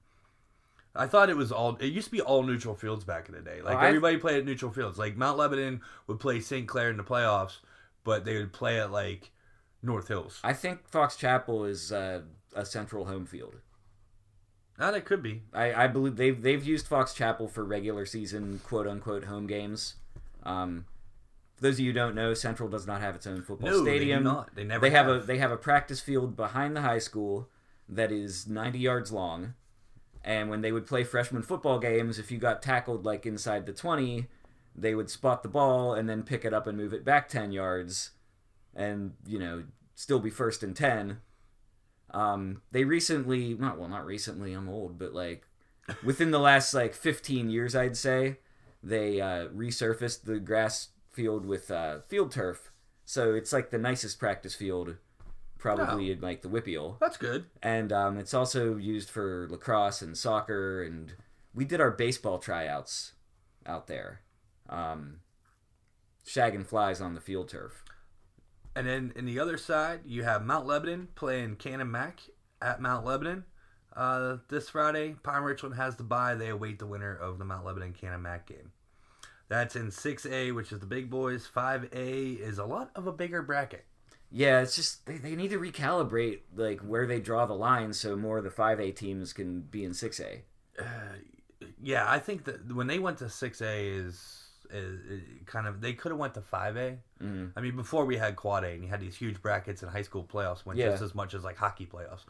I 0.96 1.06
thought 1.08 1.30
it 1.30 1.38
was 1.38 1.52
all. 1.52 1.76
It 1.80 1.94
used 1.94 2.06
to 2.08 2.12
be 2.12 2.22
all 2.22 2.44
neutral 2.44 2.76
fields 2.76 3.04
back 3.04 3.30
in 3.30 3.36
the 3.36 3.42
day. 3.42 3.62
Like 3.62 3.76
Oh, 3.76 3.80
I- 3.80 3.88
everybody 3.88 4.18
played 4.18 4.38
at 4.40 4.46
neutral 4.46 4.72
fields. 4.72 4.98
Like 4.98 5.16
Mount 5.16 5.38
Lebanon 5.38 5.82
would 6.08 6.20
play 6.20 6.40
St. 6.40 6.68
Clair 6.68 6.90
in 6.90 6.98
the 6.98 7.04
playoffs, 7.04 7.58
but 8.04 8.26
they 8.26 8.38
would 8.38 8.52
play 8.54 8.80
at 8.80 8.92
like 8.92 9.32
North 9.84 10.08
Hills. 10.08 10.40
I 10.44 10.54
think 10.54 10.88
Fox 10.88 11.16
Chapel 11.16 11.64
is 11.66 11.92
uh, 11.92 12.22
a 12.56 12.66
central 12.66 13.06
home 13.06 13.26
field. 13.26 13.58
Ah, 14.80 14.92
that 14.92 15.06
could 15.06 15.22
be. 15.22 15.44
I, 15.54 15.74
I 15.86 15.88
believe 15.88 16.16
they've 16.16 16.42
they've 16.42 16.64
used 16.64 16.88
Fox 16.88 17.14
Chapel 17.14 17.48
for 17.48 17.64
regular 17.64 18.06
season 18.06 18.60
quote 18.64 18.88
unquote 18.88 19.26
home 19.26 19.46
games. 19.46 19.96
Um, 20.44 20.86
for 21.56 21.64
those 21.64 21.76
of 21.76 21.82
you 21.82 21.88
who 21.92 21.94
don't 21.94 22.16
know, 22.16 22.34
Central 22.34 22.70
does 22.70 22.88
not 22.88 23.02
have 23.02 23.14
its 23.16 23.28
own 23.28 23.42
football 23.42 23.70
No, 23.70 23.84
stadium. 23.84 24.24
they 24.24 24.30
do 24.30 24.36
not. 24.36 24.56
They 24.56 24.64
never. 24.64 24.82
They 24.82 24.96
have 24.96 25.08
a 25.10 25.20
they 25.20 25.38
have 25.38 25.52
a 25.52 25.58
practice 25.58 26.00
field 26.00 26.36
behind 26.36 26.76
the 26.76 26.82
high 26.82 27.00
school 27.00 27.50
that 27.90 28.12
is 28.12 28.48
90 28.48 28.80
yards 28.80 29.12
long. 29.12 29.54
And 30.30 30.48
when 30.48 30.62
they 30.62 30.72
would 30.72 30.86
play 30.86 31.04
freshman 31.04 31.42
football 31.42 31.80
games, 31.80 32.20
if 32.20 32.30
you 32.30 32.38
got 32.38 32.62
tackled 32.62 33.04
like 33.04 33.26
inside 33.26 33.66
the 33.66 33.74
20, 33.74 34.28
they 34.76 34.94
would 34.94 35.10
spot 35.10 35.42
the 35.42 35.50
ball 35.50 35.96
and 35.96 36.08
then 36.08 36.22
pick 36.22 36.46
it 36.46 36.54
up 36.54 36.68
and 36.68 36.78
move 36.78 36.94
it 36.94 37.04
back 37.04 37.28
10 37.28 37.52
yards 37.52 38.12
and, 38.76 39.14
you 39.26 39.40
know, 39.40 39.64
still 39.96 40.20
be 40.20 40.30
first 40.30 40.62
and 40.62 40.76
10. 40.76 41.18
Um, 42.12 42.62
they 42.72 42.84
recently, 42.84 43.56
not 43.56 43.80
well, 43.80 43.90
not 43.90 44.06
recently, 44.06 44.54
I'm 44.54 44.70
old, 44.70 45.00
but 45.00 45.16
like 45.16 45.48
within 46.04 46.30
the 46.30 46.38
last 46.38 46.76
like 46.76 46.94
15 46.94 47.50
years, 47.50 47.76
I'd 47.76 47.98
say, 47.98 48.38
they 48.84 49.20
uh, 49.20 49.48
resurfaced 49.48 50.26
the 50.26 50.40
grass 50.40 50.90
field 51.10 51.44
with 51.44 51.72
uh, 51.72 52.02
field 52.08 52.32
turf. 52.32 52.72
So 53.04 53.34
it's 53.34 53.52
like 53.52 53.72
the 53.72 53.80
nicest 53.80 54.20
practice 54.20 54.54
field, 54.54 54.98
probably 55.60 56.12
in 56.12 56.22
like 56.22 56.42
the 56.42 56.50
WPIAL. 56.50 56.98
That's 57.00 57.18
good. 57.18 57.46
And 57.62 57.94
um, 57.94 58.18
it's 58.18 58.34
also 58.34 58.78
used 58.78 59.10
for 59.10 59.48
lacrosse 59.52 60.02
and 60.02 60.18
soccer. 60.18 60.82
And 60.82 61.14
we 61.54 61.66
did 61.66 61.80
our 61.80 61.92
baseball 61.92 62.40
tryouts 62.40 63.14
out 63.66 63.86
there, 63.86 64.22
um, 64.68 65.20
shagging 66.26 66.66
flies 66.66 67.00
on 67.00 67.14
the 67.14 67.22
field 67.22 67.50
turf. 67.50 67.84
And 68.76 68.88
then 68.88 69.14
in 69.16 69.26
the 69.26 69.40
other 69.40 69.58
side, 69.58 70.02
you 70.06 70.24
have 70.24 70.46
Mount 70.46 70.66
Lebanon 70.66 71.10
playing 71.16 71.58
Cannon 71.58 71.92
Mac 71.92 72.22
at 72.62 72.82
Mount 72.82 73.06
Lebanon. 73.06 73.44
Uh, 73.96 74.38
this 74.48 74.70
Friday, 74.70 75.16
Pine 75.24 75.44
Richland 75.44 75.76
has 75.76 75.98
the 75.98 76.04
bye. 76.04 76.36
They 76.36 76.50
await 76.50 76.80
the 76.80 76.86
winner 76.86 77.14
of 77.14 77.38
the 77.38 77.46
Mount 77.46 77.66
Lebanon 77.66 77.94
Cannon 77.94 78.22
Mac 78.22 78.48
game. 78.48 78.72
That's 79.50 79.76
in 79.76 79.88
6A, 79.88 80.54
which 80.54 80.72
is 80.72 80.80
the 80.80 80.86
big 80.86 81.10
boys. 81.10 81.50
5A 81.54 82.40
is 82.40 82.60
a 82.60 82.66
lot 82.66 82.92
of 82.96 83.08
a 83.08 83.12
bigger 83.12 83.42
bracket. 83.42 83.86
Yeah, 84.32 84.62
it's 84.62 84.76
just 84.76 85.06
they, 85.06 85.18
they 85.18 85.36
need 85.36 85.50
to 85.50 85.58
recalibrate 85.60 86.40
like 86.56 86.82
where 86.82 87.08
they 87.08 87.20
draw 87.20 87.46
the 87.46 87.56
line 87.56 87.94
so 87.94 88.16
more 88.16 88.38
of 88.38 88.44
the 88.44 88.52
five 88.52 88.80
A 88.80 88.92
teams 88.92 89.34
can 89.34 89.62
be 89.62 89.84
in 89.84 89.94
six 89.94 90.20
A. 90.20 90.44
Yeah, 91.82 92.06
I 92.10 92.20
think 92.20 92.46
that 92.46 92.74
when 92.74 92.88
they 92.88 93.00
went 93.00 93.18
to 93.20 93.26
6A 93.26 94.06
is, 94.06 94.44
is, 94.70 95.00
is 95.10 95.22
kind 95.46 95.68
of 95.68 95.82
they 95.82 95.94
could 95.94 96.12
have 96.12 96.20
went 96.20 96.34
to 96.36 96.42
5A. 96.42 96.98
Mm. 97.22 97.52
I 97.56 97.62
mean, 97.62 97.76
before 97.76 98.06
we 98.06 98.18
had 98.18 98.36
quad 98.36 98.64
A 98.64 98.70
and 98.70 98.84
you 98.84 98.90
had 98.90 99.02
these 99.02 99.16
huge 99.16 99.42
brackets 99.42 99.82
and 99.82 99.92
high 99.92 100.02
school 100.04 100.24
playoffs 100.24 100.66
went 100.66 100.80
Yeah. 100.80 100.90
just 100.92 101.02
as 101.04 101.14
much 101.16 101.34
as 101.34 101.44
like 101.44 101.58
hockey 101.58 101.86
playoffs. 101.86 102.22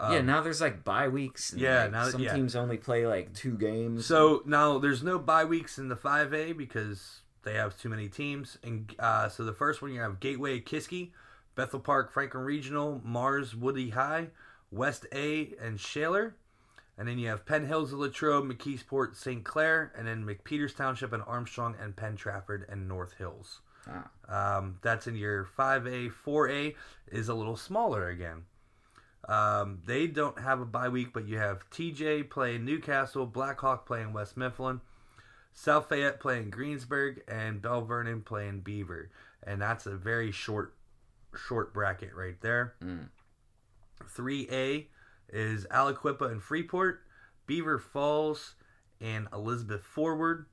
yeah, 0.00 0.20
now 0.20 0.40
there's 0.42 0.60
like 0.60 0.84
bye 0.84 1.08
weeks. 1.08 1.52
And, 1.52 1.60
Um, 1.62 1.64
yeah, 1.66 1.82
like, 1.84 1.92
now 1.92 2.08
some 2.08 2.20
yeah. 2.20 2.34
teams 2.34 2.54
only 2.56 2.76
play 2.76 3.06
like 3.06 3.32
two 3.32 3.56
games. 3.56 4.06
So 4.06 4.42
now 4.44 4.78
there's 4.78 5.02
no 5.02 5.18
bye 5.18 5.44
weeks 5.44 5.78
in 5.78 5.88
the 5.88 5.96
5A 5.96 6.56
because 6.56 7.20
they 7.42 7.54
have 7.54 7.78
too 7.78 7.88
many 7.88 8.08
teams. 8.08 8.58
And 8.62 8.94
uh, 8.98 9.28
so 9.28 9.44
the 9.44 9.52
first 9.54 9.80
one 9.82 9.92
you 9.92 10.00
have 10.00 10.20
Gateway 10.20 10.60
Kiski, 10.60 11.10
Bethel 11.54 11.80
Park 11.80 12.12
Franklin 12.12 12.44
Regional, 12.44 13.00
Mars 13.04 13.54
Woody 13.54 13.90
High, 13.90 14.28
West 14.70 15.06
A, 15.12 15.54
and 15.60 15.78
Shaler. 15.78 16.34
And 16.96 17.08
then 17.08 17.18
you 17.18 17.28
have 17.28 17.44
Penn 17.44 17.66
Hills, 17.66 17.92
Latrobe, 17.92 18.44
McKeesport, 18.44 19.16
St. 19.16 19.44
Clair, 19.44 19.92
and 19.96 20.06
then 20.06 20.24
McPeters 20.24 20.76
Township 20.76 21.12
and 21.12 21.22
Armstrong 21.26 21.74
and 21.80 21.96
Penn 21.96 22.16
Trafford 22.16 22.66
and 22.68 22.86
North 22.86 23.14
Hills. 23.14 23.60
Ah. 23.88 24.58
Um, 24.58 24.78
that's 24.82 25.06
in 25.06 25.16
your 25.16 25.44
5A. 25.58 26.12
4A 26.24 26.74
is 27.08 27.28
a 27.28 27.34
little 27.34 27.56
smaller 27.56 28.08
again. 28.08 28.44
Um, 29.28 29.80
they 29.86 30.06
don't 30.06 30.38
have 30.38 30.60
a 30.60 30.66
bye 30.66 30.88
week, 30.88 31.12
but 31.12 31.26
you 31.26 31.38
have 31.38 31.68
TJ 31.70 32.30
playing 32.30 32.64
Newcastle, 32.64 33.26
Blackhawk 33.26 33.86
playing 33.86 34.12
West 34.12 34.36
Mifflin, 34.36 34.80
South 35.52 35.88
Fayette 35.88 36.20
playing 36.20 36.50
Greensburg, 36.50 37.22
and 37.26 37.62
Belle 37.62 37.82
Vernon 37.82 38.22
playing 38.22 38.60
Beaver. 38.60 39.10
And 39.42 39.60
that's 39.60 39.86
a 39.86 39.96
very 39.96 40.30
short, 40.30 40.74
short 41.36 41.72
bracket 41.74 42.14
right 42.14 42.40
there. 42.40 42.74
Mm. 42.82 43.08
3A 44.16 44.86
is 45.30 45.66
Aliquippa 45.70 46.30
and 46.30 46.42
Freeport, 46.42 47.00
Beaver 47.46 47.78
Falls, 47.78 48.54
and 49.00 49.28
Elizabeth 49.32 49.82
Forward. 49.84 50.46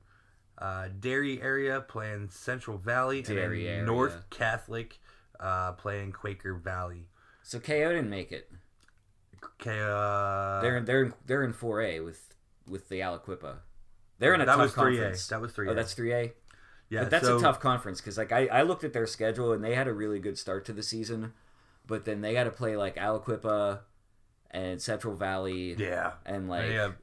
Uh, 0.58 0.88
Derry 1.00 1.40
area 1.42 1.80
playing 1.80 2.28
Central 2.30 2.78
Valley, 2.78 3.22
Derry 3.22 3.66
and 3.66 3.78
area. 3.78 3.82
North 3.84 4.30
Catholic 4.30 5.00
uh, 5.40 5.72
playing 5.72 6.12
Quaker 6.12 6.54
Valley. 6.54 7.08
So 7.42 7.58
KO 7.58 7.88
didn't 7.90 8.10
make 8.10 8.30
it. 8.30 8.50
Okay, 9.60 9.80
uh, 9.80 10.60
They're 10.60 10.80
they're 10.80 11.02
in, 11.04 11.14
they're 11.26 11.42
in 11.42 11.52
four 11.52 11.80
A 11.82 12.00
with 12.00 12.34
with 12.68 12.88
the 12.88 13.00
Aliquippa. 13.00 13.56
They're 14.18 14.34
in 14.34 14.40
a 14.40 14.46
that 14.46 14.54
tough 14.54 14.62
was 14.62 14.72
3A. 14.72 14.76
conference. 14.76 15.26
That 15.28 15.40
was 15.40 15.52
3A. 15.52 15.70
Oh, 15.70 15.74
that's 15.74 15.94
three 15.94 16.12
A. 16.12 16.32
yeah. 16.92 17.00
but 17.02 17.10
that's 17.10 17.26
so, 17.26 17.38
a 17.38 17.40
tough 17.40 17.58
conference 17.58 18.00
because 18.00 18.18
like 18.18 18.32
I, 18.32 18.46
I 18.46 18.62
looked 18.62 18.84
at 18.84 18.92
their 18.92 19.06
schedule 19.06 19.52
and 19.52 19.64
they 19.64 19.74
had 19.74 19.88
a 19.88 19.92
really 19.92 20.18
good 20.18 20.38
start 20.38 20.64
to 20.66 20.72
the 20.72 20.82
season, 20.82 21.32
but 21.86 22.04
then 22.04 22.20
they 22.20 22.32
got 22.32 22.44
to 22.44 22.50
play 22.50 22.76
like 22.76 22.96
Aliquippa 22.96 23.80
and 24.50 24.80
Central 24.80 25.14
Valley 25.14 25.74
Yeah, 25.78 26.12
and 26.26 26.48
like 26.48 26.70
have 26.70 26.96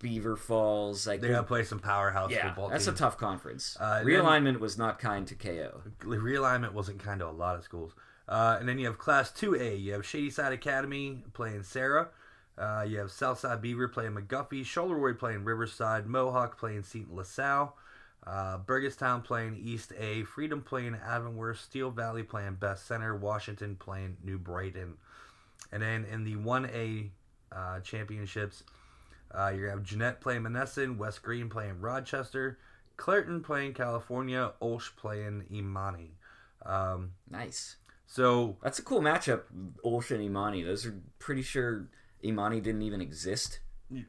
Beaver 0.00 0.36
Falls. 0.36 1.06
Like 1.06 1.20
they 1.20 1.28
got 1.28 1.42
to 1.42 1.46
play 1.46 1.64
some 1.64 1.78
powerhouse 1.78 2.30
yeah, 2.30 2.48
football. 2.48 2.68
that's 2.68 2.86
teams. 2.86 2.98
a 2.98 3.02
tough 3.02 3.16
conference. 3.16 3.76
Uh, 3.78 4.02
Realignment 4.04 4.58
was 4.60 4.76
not 4.76 4.98
kind 4.98 5.26
to 5.28 5.34
KO. 5.34 5.82
realignment 6.00 6.72
wasn't 6.72 7.02
kind 7.02 7.20
to 7.20 7.26
a 7.26 7.30
lot 7.30 7.56
of 7.56 7.64
schools. 7.64 7.94
Uh, 8.28 8.58
and 8.60 8.68
then 8.68 8.78
you 8.78 8.86
have 8.86 8.98
Class 8.98 9.30
2A. 9.32 9.80
You 9.80 9.94
have 9.94 10.04
Shadyside 10.04 10.52
Academy 10.52 11.22
playing 11.32 11.62
Serra. 11.62 12.08
Uh, 12.58 12.84
you 12.86 12.98
have 12.98 13.10
Southside 13.10 13.62
Beaver 13.62 13.88
playing 13.88 14.12
McGuffey. 14.12 14.62
Charleroi 14.62 15.18
playing 15.18 15.44
Riverside. 15.44 16.06
Mohawk 16.06 16.58
playing 16.58 16.82
St. 16.82 17.14
LaSalle. 17.14 17.74
Uh, 18.28 18.58
Burgettstown 18.58 19.24
playing 19.24 19.58
East 19.64 19.92
A. 19.98 20.22
Freedom 20.24 20.60
playing 20.60 20.94
Avonworth. 20.96 21.60
Steel 21.60 21.90
Valley 21.90 22.22
playing 22.22 22.56
Beth-Center. 22.56 23.16
Washington 23.16 23.76
playing 23.76 24.18
New 24.22 24.38
Brighton. 24.38 24.94
And 25.72 25.82
then 25.82 26.04
in 26.04 26.24
the 26.24 26.36
1A 26.36 27.08
uh, 27.50 27.80
championships, 27.80 28.64
uh, 29.32 29.52
you 29.56 29.64
have 29.64 29.82
Jeannette 29.82 30.20
playing 30.20 30.42
Monessen. 30.42 30.98
West 30.98 31.22
Greene 31.22 31.48
playing 31.48 31.80
Rochester. 31.80 32.58
Clairton 32.98 33.42
playing 33.42 33.72
California. 33.72 34.52
Olsh 34.60 34.90
playing 34.96 35.44
Imani. 35.50 36.10
Um, 36.66 37.12
Nice. 37.30 37.76
so 38.06 38.58
That's 38.62 38.78
a 38.78 38.82
cool 38.82 39.00
matchup. 39.00 39.42
Olsh 39.82 40.10
and 40.10 40.22
Imani. 40.22 40.62
Those 40.62 40.84
are 40.84 41.00
pretty 41.18 41.42
sure 41.42 41.88
Imani 42.22 42.60
didn't 42.60 42.82
even 42.82 43.00
exist 43.00 43.60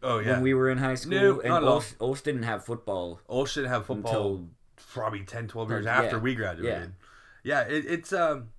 oh 0.03 0.19
yeah. 0.19 0.31
when 0.33 0.41
we 0.41 0.53
were 0.53 0.69
in 0.69 0.77
high 0.77 0.95
school. 0.95 1.11
No, 1.11 1.39
and 1.41 1.65
all. 1.65 1.83
Olsh 1.99 2.21
didn't 2.21 2.43
have 2.43 2.65
football 2.65 3.19
Olsh 3.29 3.55
didn't 3.55 3.69
have 3.69 3.85
football 3.85 4.11
until 4.11 4.47
probably 4.93 5.23
10, 5.23 5.47
12 5.47 5.69
years 5.69 5.85
Yeah. 5.85 6.01
after 6.01 6.19
we 6.19 6.35
graduated. 6.35 6.93
Yeah, 7.43 7.61
it, 7.61 7.85
it's 7.85 8.11
um, 8.13 8.49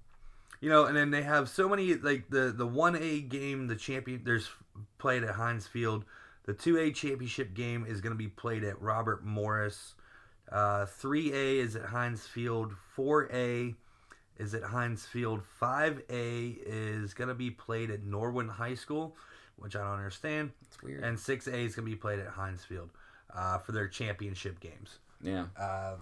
you 0.60 0.68
know, 0.70 0.84
and 0.86 0.96
then 0.96 1.10
they 1.10 1.22
have 1.22 1.48
so 1.48 1.68
many 1.68 1.94
like 1.94 2.30
the 2.30 2.52
the 2.56 2.66
one 2.66 2.96
A 2.96 3.20
game, 3.20 3.66
the 3.66 3.76
champion. 3.76 4.22
There's 4.24 4.48
played 4.98 5.24
at 5.24 5.34
Heinz 5.34 5.66
Field. 5.66 6.04
The 6.46 6.54
two 6.54 6.78
A 6.78 6.90
championship 6.90 7.54
game 7.54 7.84
is 7.86 8.00
going 8.00 8.12
to 8.12 8.18
be 8.18 8.28
played 8.28 8.64
at 8.64 8.80
Robert 8.80 9.24
Morris. 9.24 9.94
Uh, 10.50 10.86
Three 10.86 11.32
A 11.32 11.58
is 11.58 11.76
at 11.76 11.86
Heinz 11.86 12.26
Field. 12.26 12.72
Four 12.94 13.28
A 13.32 13.74
is 14.38 14.54
at 14.54 14.62
Heinz 14.62 15.04
Field. 15.06 15.42
Five 15.44 16.02
A 16.10 16.56
is 16.66 17.14
going 17.14 17.28
to 17.28 17.34
be 17.34 17.50
played 17.50 17.90
at 17.90 18.02
Norwin 18.02 18.48
High 18.48 18.74
School, 18.74 19.16
which 19.60 19.76
I 19.76 19.80
don't 19.80 19.94
understand. 19.98 20.50
It's 20.66 20.82
weird. 20.82 21.02
And 21.04 21.18
six 21.18 21.46
A 21.46 21.56
is 21.56 21.74
going 21.74 21.86
to 21.86 21.90
be 21.90 21.96
played 21.96 22.18
at 22.18 22.28
Heinz 22.28 22.64
Field 22.64 22.90
uh, 23.34 23.58
for 23.58 23.72
their 23.72 23.86
championship 23.88 24.58
games 24.60 24.98
yeah. 25.22 25.44
uh, 25.58 25.96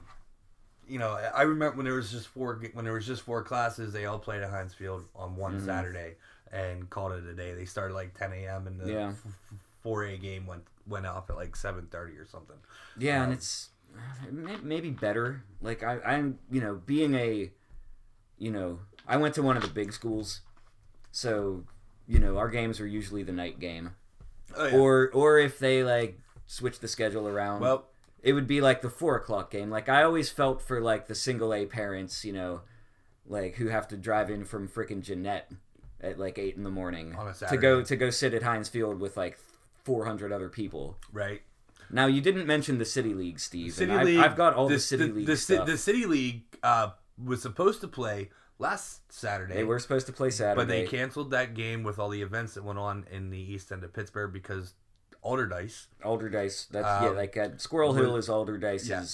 you 0.89 0.99
know, 0.99 1.11
I 1.35 1.43
remember 1.43 1.77
when 1.77 1.85
there 1.85 1.95
was 1.97 2.11
just 2.11 2.29
four 2.29 2.61
when 2.73 2.85
there 2.87 2.95
was 2.95 3.07
just 3.07 3.23
four 3.23 3.43
classes, 3.43 3.93
they 3.93 4.07
all 4.07 4.19
played 4.19 4.41
at 4.43 4.49
Heinz 4.51 4.73
Field 4.73 5.05
on 5.15 5.37
one 5.37 5.57
Mm-hmm. 5.57 5.67
Saturday 5.67 6.15
and 6.51 6.89
called 6.89 7.13
it 7.13 7.25
a 7.27 7.35
day. 7.35 7.53
They 7.53 7.67
started 7.67 7.93
like 7.93 8.19
10 8.19 8.33
a.m. 8.33 8.67
and 8.67 8.81
the 8.81 8.91
Yeah. 8.91 9.13
four 9.83 10.05
A 10.05 10.17
game 10.17 10.47
went 10.47 10.63
went 10.87 11.05
off 11.05 11.29
at 11.29 11.37
like 11.37 11.55
7:30 11.57 12.19
or 12.19 12.25
something. 12.27 12.57
Yeah, 12.97 13.19
Um, 13.19 13.25
and 13.25 13.33
it's 13.35 13.69
maybe 14.63 14.91
better. 14.91 15.43
Like 15.61 15.83
I, 15.83 15.99
I'm, 16.07 16.39
you 16.51 16.61
know, 16.63 16.77
being 16.87 17.15
a, 17.15 17.51
you 18.39 18.51
know, 18.51 18.79
I 19.07 19.17
went 19.19 19.35
to 19.35 19.43
one 19.43 19.57
of 19.59 19.63
the 19.63 19.69
big 19.69 19.93
schools, 19.93 20.41
so 21.11 21.65
you 22.09 22.19
know 22.19 22.39
our 22.39 22.49
games 22.49 22.81
were 22.81 22.87
usually 22.87 23.23
the 23.23 23.33
night 23.33 23.61
game, 23.61 23.91
Oh, 24.57 24.71
or 24.79 25.11
or 25.13 25.39
if 25.39 25.59
they 25.59 25.85
like 25.85 26.19
switch 26.47 26.81
the 26.81 26.89
schedule 26.89 27.29
around, 27.29 27.61
well, 27.61 27.87
it 28.23 28.33
would 28.33 28.47
be 28.47 28.61
like 28.61 28.81
the 28.83 28.89
four 28.91 29.15
o'clock 29.17 29.51
game. 29.51 29.71
Like 29.71 29.89
I 29.89 30.03
always 30.03 30.31
felt 30.31 30.63
for 30.63 30.81
like 30.81 31.07
the 31.07 31.15
single 31.15 31.53
A 31.55 31.67
parents, 31.67 32.25
you 32.25 32.33
know, 32.33 32.63
like 33.27 33.57
who 33.57 33.69
have 33.69 33.87
to 33.89 33.97
drive 33.97 34.31
in 34.31 34.45
from 34.45 34.67
frickin' 34.69 35.03
Jeannette 35.03 35.53
at 36.01 36.19
like 36.19 36.39
eight 36.39 36.57
in 36.57 36.63
the 36.63 36.71
morning 36.71 37.15
to 37.49 37.57
go 37.57 37.83
to 37.83 37.97
go 37.97 38.09
sit 38.11 38.33
at 38.35 38.43
Heinz 38.43 38.69
Field 38.69 39.01
with 39.01 39.17
like 39.17 39.39
four 39.85 40.05
hundred 40.07 40.33
other 40.33 40.49
people. 40.49 40.97
right. 41.13 41.43
Now 41.91 42.07
you 42.07 42.21
didn't 42.21 42.47
mention 42.47 42.77
the 42.77 42.85
City 42.85 43.15
League, 43.15 43.41
Steve. 43.41 43.73
City 43.73 43.91
and 43.91 44.01
I've, 44.01 44.07
League. 44.07 44.19
I've 44.19 44.37
got 44.37 44.53
all 44.55 44.69
the, 44.69 44.75
this- 44.75 44.85
City 44.87 45.07
the, 45.07 45.13
League 45.15 45.27
the, 45.27 45.37
stuff. 45.39 45.67
the 45.67 45.79
City 45.79 46.05
League 46.05 46.43
uh, 46.63 46.91
was 47.23 47.41
supposed 47.41 47.81
to 47.81 47.89
play 47.89 48.29
last 48.59 49.13
Saturday. 49.13 49.55
they 49.55 49.65
were 49.65 49.79
supposed 49.79 50.07
to 50.07 50.13
play 50.13 50.31
Saturday. 50.31 50.57
but 50.61 50.69
they 50.69 50.85
canceled 50.87 51.31
that 51.31 51.55
game 51.55 51.83
with 51.83 51.99
all 51.99 52.09
the 52.09 52.23
events 52.23 52.55
that 52.55 52.65
went 52.65 52.79
on 52.79 53.05
in 53.11 53.31
the 53.31 53.39
east 53.39 53.71
end 53.73 53.85
of 53.85 53.93
Pittsburgh 53.93 54.33
because 54.33 54.75
Allderdice. 55.25 55.87
Allderdice. 56.05 56.69
That's 56.69 57.03
yeah, 57.03 57.11
Um, 57.11 57.17
like 57.17 57.37
at 57.37 57.61
Squirrel 57.61 57.95
Hill 57.95 58.17
is 58.17 58.29
Allderdice's 58.29 58.89
Yeah. 58.89 59.05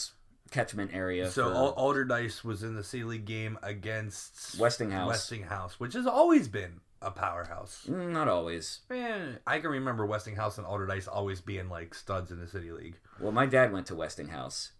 catchment 0.50 0.92
area. 0.94 1.30
So 1.30 1.50
for, 1.52 1.74
Allderdice 1.78 2.44
was 2.44 2.62
in 2.62 2.74
the 2.74 2.84
City 2.84 3.04
League 3.04 3.24
game 3.24 3.58
against 3.62 4.58
Westinghouse. 4.58 5.08
Westinghouse, 5.08 5.80
which 5.80 5.94
has 5.94 6.06
always 6.06 6.48
been 6.48 6.80
a 7.02 7.10
powerhouse. 7.10 7.86
Mm, 7.88 8.10
not 8.12 8.28
always. 8.28 8.80
Man, 8.88 9.38
I 9.46 9.58
can 9.58 9.70
remember 9.70 10.06
Westinghouse 10.06 10.56
and 10.58 10.66
Allderdice 10.66 11.06
always 11.10 11.40
being 11.40 11.68
like 11.68 11.94
studs 11.94 12.30
in 12.30 12.38
the 12.40 12.46
City 12.48 12.70
League. 12.72 12.96
Well, 13.20 13.32
my 13.32 13.46
dad 13.46 13.72
went 13.72 13.86
to 13.88 13.94
Westinghouse. 13.94 14.72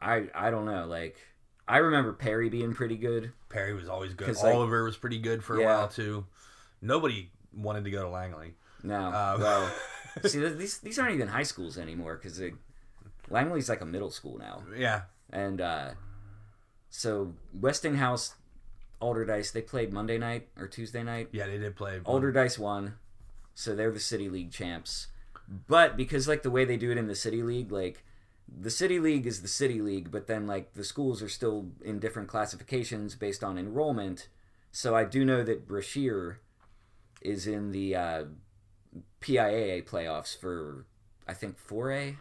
I 0.00 0.28
I 0.34 0.50
don't 0.50 0.64
know. 0.64 0.86
Like 0.86 1.16
I 1.68 1.78
remember 1.78 2.12
Perry 2.12 2.48
being 2.48 2.74
pretty 2.74 2.96
good. 2.96 3.32
Perry 3.48 3.74
was 3.74 3.88
always 3.88 4.14
good. 4.14 4.26
'Cause, 4.26 4.42
like- 4.42 4.54
Oliver 4.54 4.82
was 4.84 4.96
pretty 4.96 5.18
good 5.18 5.44
for 5.44 5.56
a 5.56 5.60
Yeah. 5.60 5.76
while 5.76 5.88
too. 5.88 6.26
Nobody 6.82 7.30
wanted 7.52 7.84
to 7.84 7.90
go 7.90 8.02
to 8.02 8.08
Langley. 8.08 8.54
No, 8.82 8.96
Uh, 9.08 9.36
well, 9.38 9.72
see 10.28 10.40
th- 10.40 10.56
these 10.56 10.78
these 10.78 10.98
aren't 10.98 11.14
even 11.14 11.28
high 11.28 11.42
schools 11.42 11.76
anymore 11.78 12.16
because 12.16 12.40
Langley's 13.28 13.68
like 13.68 13.80
a 13.80 13.86
middle 13.86 14.10
school 14.10 14.38
now. 14.38 14.64
yeah, 14.74 15.02
And 15.30 15.60
uh, 15.60 15.90
so 16.88 17.34
Westinghouse, 17.52 18.34
Allderdice, 19.00 19.52
they 19.52 19.62
played 19.62 19.92
Monday 19.92 20.18
night 20.18 20.48
or 20.58 20.66
Tuesday 20.66 21.02
night. 21.02 21.28
yeah, 21.32 21.46
they 21.46 21.58
did 21.58 21.76
play. 21.76 22.00
Allderdice 22.00 22.58
won, 22.58 22.94
so 23.54 23.74
they're 23.76 23.92
the 23.92 24.00
City 24.00 24.28
League 24.28 24.50
champs. 24.50 25.08
But 25.68 25.96
because 25.96 26.26
like 26.28 26.42
the 26.42 26.50
way 26.50 26.64
they 26.64 26.76
do 26.76 26.90
it 26.90 26.98
in 26.98 27.06
the 27.06 27.14
City 27.14 27.42
League, 27.42 27.70
like 27.72 28.02
the 28.58 28.70
City 28.70 28.98
League 28.98 29.26
is 29.26 29.42
the 29.42 29.48
City 29.48 29.80
League, 29.80 30.10
but 30.10 30.26
then 30.26 30.46
like 30.46 30.74
the 30.74 30.84
schools 30.84 31.22
are 31.22 31.28
still 31.28 31.68
in 31.84 31.98
different 31.98 32.28
classifications 32.28 33.14
based 33.14 33.44
on 33.44 33.58
enrollment. 33.58 34.28
So 34.72 34.94
I 34.94 35.04
do 35.04 35.24
know 35.24 35.42
that 35.44 35.66
Brashear 35.66 36.40
is 37.22 37.46
in 37.46 37.70
the 37.72 37.94
uh, 37.96 38.24
PIAA 39.20 39.84
playoffs 39.86 40.38
for 40.38 40.86
I 41.28 41.34
think 41.34 41.56
4A, 41.58 42.16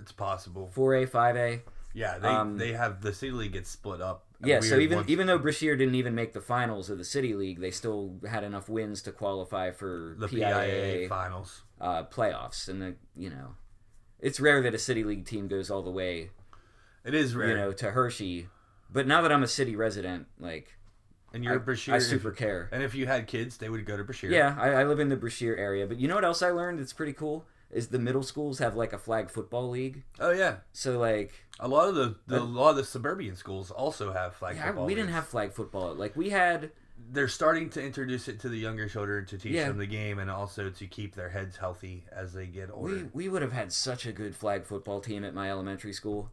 It's 0.00 0.12
possible. 0.12 0.70
4A, 0.74 1.08
5A. 1.10 1.60
Yeah, 1.92 2.18
they 2.18 2.28
Um, 2.28 2.56
they 2.58 2.72
have 2.72 3.02
the 3.02 3.12
city 3.12 3.32
league 3.32 3.52
gets 3.52 3.70
split 3.70 4.00
up. 4.00 4.24
Yeah, 4.42 4.60
so 4.60 4.78
even 4.78 5.04
even 5.08 5.26
though 5.26 5.38
Brashear 5.38 5.76
didn't 5.76 5.94
even 5.94 6.14
make 6.14 6.32
the 6.32 6.40
finals 6.40 6.90
of 6.90 6.98
the 6.98 7.04
City 7.04 7.34
League, 7.34 7.60
they 7.60 7.70
still 7.70 8.16
had 8.28 8.44
enough 8.44 8.68
wins 8.68 9.00
to 9.02 9.12
qualify 9.12 9.70
for 9.70 10.16
the 10.18 10.26
PIAA, 10.26 11.06
PIAA 11.06 11.08
finals. 11.08 11.62
uh, 11.80 12.02
playoffs. 12.04 12.68
And 12.68 12.82
the, 12.82 12.96
you 13.16 13.30
know, 13.30 13.54
it's 14.24 14.40
rare 14.40 14.60
that 14.62 14.74
a 14.74 14.78
City 14.78 15.04
League 15.04 15.24
team 15.26 15.46
goes 15.48 15.70
all 15.70 15.82
the 15.82 15.90
way, 15.90 16.30
It 17.04 17.14
is 17.14 17.34
rare. 17.36 17.48
you 17.50 17.56
know, 17.56 17.72
to 17.72 17.90
Hershey. 17.92 18.48
But 18.90 19.06
now 19.06 19.20
that 19.22 19.30
I'm 19.32 19.42
a 19.42 19.48
city 19.48 19.76
resident, 19.76 20.26
like 20.38 20.66
and 21.32 21.42
you're 21.44 21.54
I, 21.54 21.58
Brashear. 21.58 21.94
I 21.94 21.96
if- 21.98 22.04
super 22.04 22.30
care. 22.30 22.68
And 22.72 22.82
if 22.82 22.94
you 22.94 23.06
had 23.06 23.26
kids, 23.26 23.56
they 23.58 23.68
would 23.68 23.84
go 23.86 23.96
to 23.96 24.04
Brashear. 24.04 24.30
Yeah, 24.30 24.56
I, 24.58 24.70
I 24.70 24.84
live 24.84 25.00
in 25.00 25.08
the 25.08 25.16
Brashear 25.16 25.56
area. 25.56 25.86
But 25.86 25.98
you 25.98 26.06
know 26.08 26.14
what 26.14 26.24
else 26.24 26.42
I 26.42 26.50
learned? 26.50 26.80
It's 26.80 26.92
pretty 26.92 27.12
cool. 27.12 27.44
Is 27.72 27.88
the 27.88 27.98
middle 27.98 28.22
schools 28.22 28.60
have 28.60 28.76
like 28.76 28.92
a 28.92 28.98
flag 28.98 29.30
football 29.30 29.68
league? 29.68 30.04
Oh 30.20 30.30
yeah. 30.30 30.56
So 30.72 30.98
like, 30.98 31.32
A 31.58 31.66
lot 31.66 31.88
of 31.88 31.96
the, 31.96 32.14
the 32.28 32.38
a 32.40 32.44
lot 32.44 32.70
of 32.70 32.76
the 32.76 32.84
suburban 32.84 33.34
schools 33.36 33.70
also 33.72 34.12
have 34.12 34.36
flag 34.36 34.54
yeah, 34.56 34.66
football. 34.66 34.86
we 34.86 34.94
didn't 34.94 35.10
have 35.10 35.26
flag 35.26 35.52
football. 35.52 35.92
Like 35.94 36.14
we 36.16 36.30
had 36.30 36.70
They're 37.10 37.28
starting 37.28 37.70
to 37.70 37.82
introduce 37.82 38.28
it 38.28 38.40
to 38.40 38.48
the 38.48 38.56
younger 38.58 38.88
children 38.88 39.26
to 39.26 39.38
teach 39.38 39.52
Yeah. 39.52 39.68
them 39.68 39.78
the 39.78 39.86
game 39.86 40.18
and 40.18 40.30
also 40.30 40.70
to 40.70 40.86
keep 40.86 41.14
their 41.14 41.28
heads 41.30 41.56
healthy 41.56 42.04
as 42.10 42.32
they 42.32 42.46
get 42.46 42.70
older. 42.72 42.94
We 42.94 43.02
we 43.12 43.28
would 43.28 43.42
have 43.42 43.52
had 43.52 43.72
such 43.72 44.06
a 44.06 44.12
good 44.12 44.34
flag 44.34 44.64
football 44.64 45.00
team 45.00 45.24
at 45.24 45.34
my 45.34 45.50
elementary 45.50 45.92
school. 45.92 46.30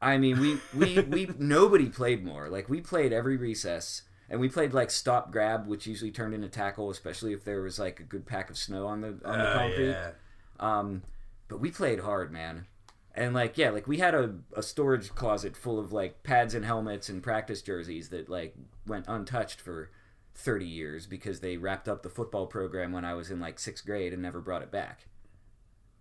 I 0.00 0.18
mean, 0.18 0.38
we 0.40 0.58
we 0.74 1.00
we 1.00 1.30
nobody 1.38 1.88
played 1.88 2.24
more. 2.24 2.48
Like 2.48 2.68
we 2.68 2.80
played 2.80 3.12
every 3.12 3.36
recess, 3.36 4.02
and 4.28 4.40
we 4.40 4.48
played 4.48 4.72
like 4.74 4.90
stop 4.90 5.30
grab, 5.32 5.66
which 5.66 5.86
usually 5.86 6.10
turned 6.10 6.34
into 6.34 6.48
tackle, 6.48 6.90
especially 6.90 7.32
if 7.32 7.44
there 7.44 7.62
was 7.62 7.78
like 7.78 8.00
a 8.00 8.04
good 8.04 8.26
pack 8.26 8.50
of 8.50 8.58
snow 8.58 8.86
on 8.86 9.00
the 9.02 9.08
on 9.24 9.38
the 9.38 9.50
Oh, 9.52 9.58
concrete. 9.58 9.88
yeah. 9.90 10.10
Um, 10.58 11.02
but 11.48 11.60
we 11.60 11.70
played 11.70 12.00
hard, 12.00 12.32
man. 12.32 12.66
And 13.16 13.32
like, 13.32 13.56
yeah, 13.56 13.70
like 13.70 13.86
we 13.88 13.96
had 13.96 14.14
a, 14.14 14.34
a 14.54 14.62
storage 14.62 15.14
closet 15.14 15.56
full 15.56 15.78
of 15.78 15.90
like 15.90 16.22
pads 16.22 16.54
and 16.54 16.64
helmets 16.64 17.08
and 17.08 17.22
practice 17.22 17.62
jerseys 17.62 18.10
that 18.10 18.28
like 18.28 18.54
went 18.86 19.06
untouched 19.08 19.58
for 19.60 19.90
30 20.34 20.66
years 20.66 21.06
because 21.06 21.40
they 21.40 21.56
wrapped 21.56 21.88
up 21.88 22.02
the 22.02 22.10
football 22.10 22.46
program 22.46 22.92
when 22.92 23.06
I 23.06 23.14
was 23.14 23.30
in 23.30 23.40
like 23.40 23.58
sixth 23.58 23.86
grade 23.86 24.12
and 24.12 24.20
never 24.20 24.40
brought 24.42 24.60
it 24.62 24.70
back. 24.70 25.06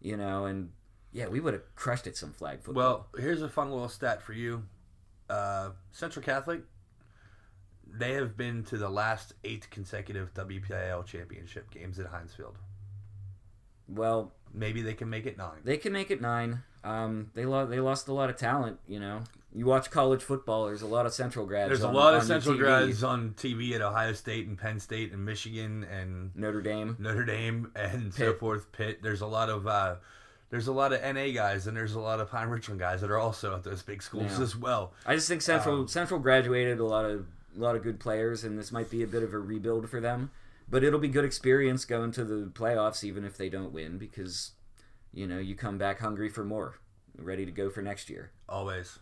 You 0.01 0.17
know, 0.17 0.45
and 0.45 0.71
yeah, 1.13 1.27
we 1.27 1.39
would 1.39 1.53
have 1.53 1.73
crushed 1.75 2.05
it 2.05 2.17
some 2.17 2.33
flag 2.33 2.61
football. 2.61 2.83
Well, 2.83 3.07
here's 3.17 3.41
a 3.41 3.47
fun 3.49 3.71
little 3.71 3.87
stat 3.87 4.21
for 4.21 4.33
you. 4.33 4.63
Uh, 5.29 5.69
Central 5.91 6.23
Catholic, 6.23 6.63
they 7.89 8.11
have 8.13 8.35
been 8.35 8.63
to 8.65 8.77
the 8.77 8.89
last 8.89 9.33
eight 9.45 9.69
consecutive 9.71 10.33
WPIAL 10.33 11.05
championship 11.05 11.71
games 11.71 11.97
at 11.97 12.07
Heinz 12.07 12.33
Field. 12.33 12.57
well, 13.87 14.33
Maybe 14.53 14.81
they 14.81 14.93
can 14.93 15.09
make 15.09 15.25
it 15.25 15.37
nine. 15.37 15.59
they 15.65 15.77
can 15.77 15.91
make 15.91 16.09
it 16.11 16.21
nine. 16.21 16.63
Um, 16.85 17.31
they 17.33 17.45
lost 17.45 17.69
they 17.71 17.79
lost 17.79 18.07
a 18.07 18.13
lot 18.13 18.29
of 18.29 18.37
talent. 18.37 18.77
You 18.87 18.99
know, 18.99 19.21
you 19.53 19.65
watch 19.65 19.89
college 19.89 20.21
football. 20.21 20.67
There's 20.67 20.83
a 20.83 20.87
lot 20.87 21.05
of 21.05 21.13
Central 21.13 21.45
grads. 21.45 21.69
There's 21.69 21.81
a 21.81 21.89
lot 21.89 22.13
of 22.13 22.21
on 22.21 22.27
Central 22.27 22.55
TV. 22.55 22.59
grads 22.59 23.03
on 23.03 23.31
TV 23.31 23.73
at 23.73 23.81
Ohio 23.81 24.13
State 24.13 24.47
and 24.47 24.57
Penn 24.57 24.79
State 24.79 25.11
and 25.11 25.25
Michigan 25.25 25.83
and 25.91 26.29
Notre 26.35 26.61
Dame. 26.61 26.95
Notre 26.99 27.25
Dame 27.25 27.71
and 27.75 28.13
so 28.13 28.31
Pitt. 28.31 28.39
forth. 28.39 28.71
Pitt. 28.71 29.01
There's 29.01 29.21
a 29.21 29.25
lot 29.27 29.49
of 29.49 29.65
uh, 29.65 29.95
there's 30.51 30.67
a 30.67 30.71
lot 30.71 30.93
of 30.93 31.01
NA 31.01 31.29
guys 31.33 31.65
and 31.65 31.75
there's 31.75 31.95
a 31.95 31.99
lot 31.99 32.19
of 32.19 32.29
Pine 32.29 32.49
Richland 32.49 32.79
guys 32.79 33.01
that 33.01 33.09
are 33.09 33.17
also 33.17 33.55
at 33.55 33.63
those 33.63 33.81
big 33.81 34.03
schools 34.03 34.37
Yeah. 34.37 34.43
as 34.43 34.55
well. 34.55 34.93
I 35.07 35.15
just 35.15 35.27
think 35.27 35.41
Central 35.41 35.81
Um, 35.81 35.87
Central 35.87 36.19
graduated 36.19 36.79
a 36.79 36.85
lot 36.85 37.05
of 37.05 37.25
a 37.57 37.59
lot 37.59 37.75
of 37.75 37.81
good 37.83 37.99
players, 37.99 38.43
and 38.43 38.59
this 38.59 38.71
might 38.71 38.89
be 38.91 39.01
a 39.01 39.07
bit 39.07 39.23
of 39.23 39.33
a 39.33 39.39
rebuild 39.39 39.89
for 39.89 39.99
them. 40.01 40.29
But 40.69 40.83
it'll 40.83 40.99
be 40.99 41.07
good 41.07 41.25
experience 41.25 41.85
going 41.85 42.11
to 42.13 42.23
the 42.25 42.47
playoffs, 42.47 43.03
even 43.03 43.23
if 43.23 43.37
they 43.37 43.49
don't 43.49 43.71
win, 43.71 43.97
because 43.97 44.51
you 45.15 45.25
know 45.25 45.39
you 45.39 45.55
come 45.55 45.79
back 45.79 45.99
hungry 45.99 46.29
for 46.29 46.43
more, 46.43 46.75
ready 47.17 47.45
to 47.45 47.51
go 47.51 47.71
for 47.71 47.81
next 47.81 48.09
year. 48.09 48.31
Always. 48.47 48.99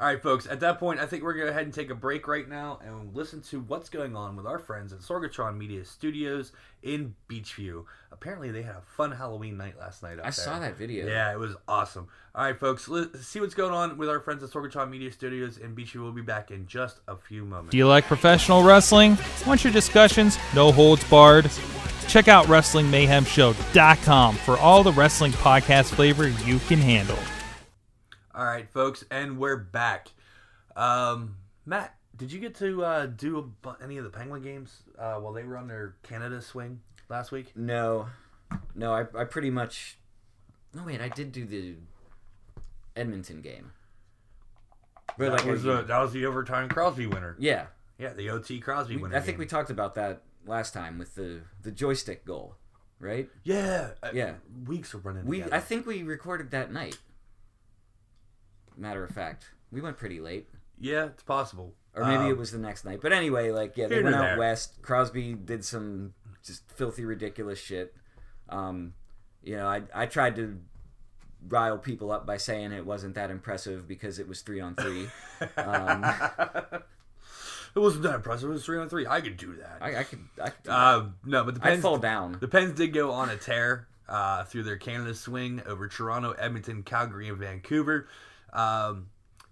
All 0.00 0.08
right, 0.08 0.20
folks. 0.20 0.48
At 0.48 0.58
that 0.60 0.80
point, 0.80 0.98
I 0.98 1.06
think 1.06 1.22
we're 1.22 1.34
going 1.34 1.46
to 1.46 1.52
go 1.52 1.54
ahead 1.54 1.64
and 1.64 1.72
take 1.72 1.88
a 1.88 1.94
break 1.94 2.26
right 2.26 2.48
now 2.48 2.80
and 2.84 3.14
listen 3.14 3.40
to 3.42 3.60
what's 3.60 3.88
going 3.88 4.16
on 4.16 4.34
with 4.34 4.46
our 4.46 4.58
friends 4.58 4.92
at 4.92 4.98
Sorgatron 4.98 5.56
Media 5.56 5.84
Studios 5.84 6.50
in 6.82 7.14
Beechview. 7.28 7.84
Apparently, 8.10 8.50
they 8.50 8.62
had 8.62 8.74
a 8.74 8.80
fun 8.80 9.12
Halloween 9.12 9.56
night 9.56 9.78
last 9.78 10.02
night. 10.02 10.14
Up 10.14 10.20
I 10.20 10.22
there. 10.22 10.32
saw 10.32 10.58
that 10.58 10.76
video. 10.76 11.06
Yeah, 11.06 11.30
it 11.30 11.38
was 11.38 11.54
awesome. 11.68 12.08
All 12.34 12.42
right, 12.42 12.58
folks. 12.58 12.88
Let's 12.88 13.28
see 13.28 13.38
what's 13.38 13.54
going 13.54 13.72
on 13.72 13.96
with 13.96 14.08
our 14.08 14.18
friends 14.18 14.42
at 14.42 14.50
Sorgatron 14.50 14.90
Media 14.90 15.12
Studios 15.12 15.58
in 15.58 15.76
Beechview. 15.76 16.02
We'll 16.02 16.10
be 16.10 16.22
back 16.22 16.50
in 16.50 16.66
just 16.66 16.98
a 17.06 17.16
few 17.16 17.44
moments. 17.44 17.70
Do 17.70 17.78
you 17.78 17.86
like 17.86 18.06
professional 18.06 18.64
wrestling? 18.64 19.16
Want 19.46 19.62
your 19.62 19.72
discussions 19.72 20.36
no 20.52 20.72
holds 20.72 21.04
barred? 21.04 21.48
Check 22.12 22.28
out 22.28 22.44
WrestlingMayhemShow.com 22.44 24.34
for 24.36 24.58
all 24.58 24.82
the 24.82 24.92
wrestling 24.92 25.32
podcast 25.32 25.94
flavor 25.94 26.28
you 26.28 26.58
can 26.58 26.78
handle. 26.78 27.16
All 28.34 28.44
right, 28.44 28.68
folks, 28.68 29.02
and 29.10 29.38
we're 29.38 29.56
back. 29.56 30.08
Um, 30.76 31.36
Matt, 31.64 31.94
did 32.14 32.30
you 32.30 32.38
get 32.38 32.54
to 32.56 32.84
uh, 32.84 33.06
do 33.06 33.50
a, 33.64 33.76
any 33.82 33.96
of 33.96 34.04
the 34.04 34.10
Penguin 34.10 34.42
games 34.42 34.82
uh, 34.98 35.14
while 35.14 35.32
they 35.32 35.42
were 35.44 35.56
on 35.56 35.68
their 35.68 35.94
Canada 36.02 36.42
swing 36.42 36.80
last 37.08 37.32
week? 37.32 37.52
No, 37.56 38.08
no, 38.74 38.92
I, 38.92 39.06
I 39.18 39.24
pretty 39.24 39.48
much. 39.48 39.96
No 40.74 40.84
wait, 40.84 41.00
I 41.00 41.08
did 41.08 41.32
do 41.32 41.46
the 41.46 41.76
Edmonton 42.94 43.40
game. 43.40 43.72
But 45.16 45.30
That 45.30 45.32
like, 45.32 45.46
was, 45.46 45.66
I- 45.66 45.76
the, 45.76 45.82
that 45.84 45.98
was 45.98 46.12
the 46.12 46.26
overtime 46.26 46.68
Crosby 46.68 47.06
winner. 47.06 47.36
yeah, 47.38 47.68
Yeah, 47.96 48.12
the 48.12 48.28
OT 48.28 48.60
Crosby 48.60 48.98
winner. 48.98 49.16
I 49.16 49.20
think 49.20 49.38
we 49.38 49.46
talked 49.46 49.70
about 49.70 49.94
that 49.94 50.20
last 50.46 50.72
time 50.74 50.98
with 50.98 51.14
the 51.14 51.42
the 51.62 51.70
joystick 51.70 52.24
goal, 52.24 52.56
right? 52.98 53.28
Yeah, 53.44 53.90
uh, 54.02 54.10
Yeah. 54.12 54.34
Weeks 54.66 54.94
of 54.94 55.04
running. 55.06 55.24
We 55.26 55.38
together. 55.38 55.54
I 55.56 55.60
think 55.60 55.86
we 55.86 56.02
recorded 56.02 56.50
that 56.52 56.72
night. 56.72 56.98
Matter 58.76 59.04
of 59.04 59.10
fact, 59.10 59.50
we 59.70 59.80
went 59.80 59.98
pretty 59.98 60.18
late, 60.20 60.48
Yeah, 60.78 61.06
it's 61.06 61.22
possible. 61.22 61.74
or 61.94 62.04
maybe 62.04 62.24
Um, 62.24 62.30
it 62.30 62.38
was 62.38 62.52
the 62.52 62.58
next 62.58 62.84
night. 62.84 63.00
But 63.02 63.12
anyway, 63.12 63.50
like 63.50 63.76
yeah, 63.76 63.86
they 63.88 64.02
went 64.02 64.16
out 64.16 64.22
there. 64.22 64.38
west. 64.38 64.80
Crosby 64.82 65.34
did 65.34 65.64
some 65.64 66.14
just 66.42 66.70
filthy, 66.72 67.04
ridiculous 67.04 67.58
shit. 67.58 67.94
Um, 68.48 68.94
you 69.42 69.56
know, 69.56 69.66
I 69.68 69.82
I 69.94 70.06
tried 70.06 70.36
to 70.36 70.58
rile 71.48 71.76
people 71.78 72.10
up 72.12 72.24
by 72.24 72.36
saying 72.38 72.72
it 72.72 72.86
wasn't 72.86 73.14
that 73.16 73.30
impressive 73.30 73.86
because 73.86 74.18
it 74.18 74.26
was 74.28 74.40
three 74.42 74.60
on 74.60 74.74
three. 74.74 75.08
um, 75.58 76.04
It 77.74 77.78
wasn't 77.78 78.02
that 78.04 78.14
impressive. 78.16 78.50
It 78.50 78.52
was 78.52 78.64
three 78.64 78.78
on 78.78 78.88
three. 78.88 79.06
I 79.06 79.20
could 79.20 79.36
do 79.36 79.54
that. 79.56 79.78
I, 79.80 79.96
I 80.00 80.02
could 80.04 80.20
I 80.42 80.50
could 80.50 80.62
do. 80.64 80.70
Uh, 80.70 81.06
no, 81.24 81.44
but 81.44 81.54
the 81.56 81.60
I'd 81.62 81.70
Pens, 81.70 81.82
fall 81.82 81.98
down. 81.98 82.36
the 82.40 82.48
Pens 82.48 82.72
did 82.74 82.92
go 82.92 83.10
on 83.12 83.30
a 83.30 83.36
tear 83.36 83.88
uh, 84.08 84.44
through 84.44 84.64
their 84.64 84.76
Canada 84.76 85.14
swing 85.14 85.62
over 85.66 85.88
Toronto, 85.88 86.32
Edmonton, 86.32 86.82
Calgary, 86.82 87.28
and 87.28 87.38
Vancouver. 87.38 88.08
Um, 88.52 89.06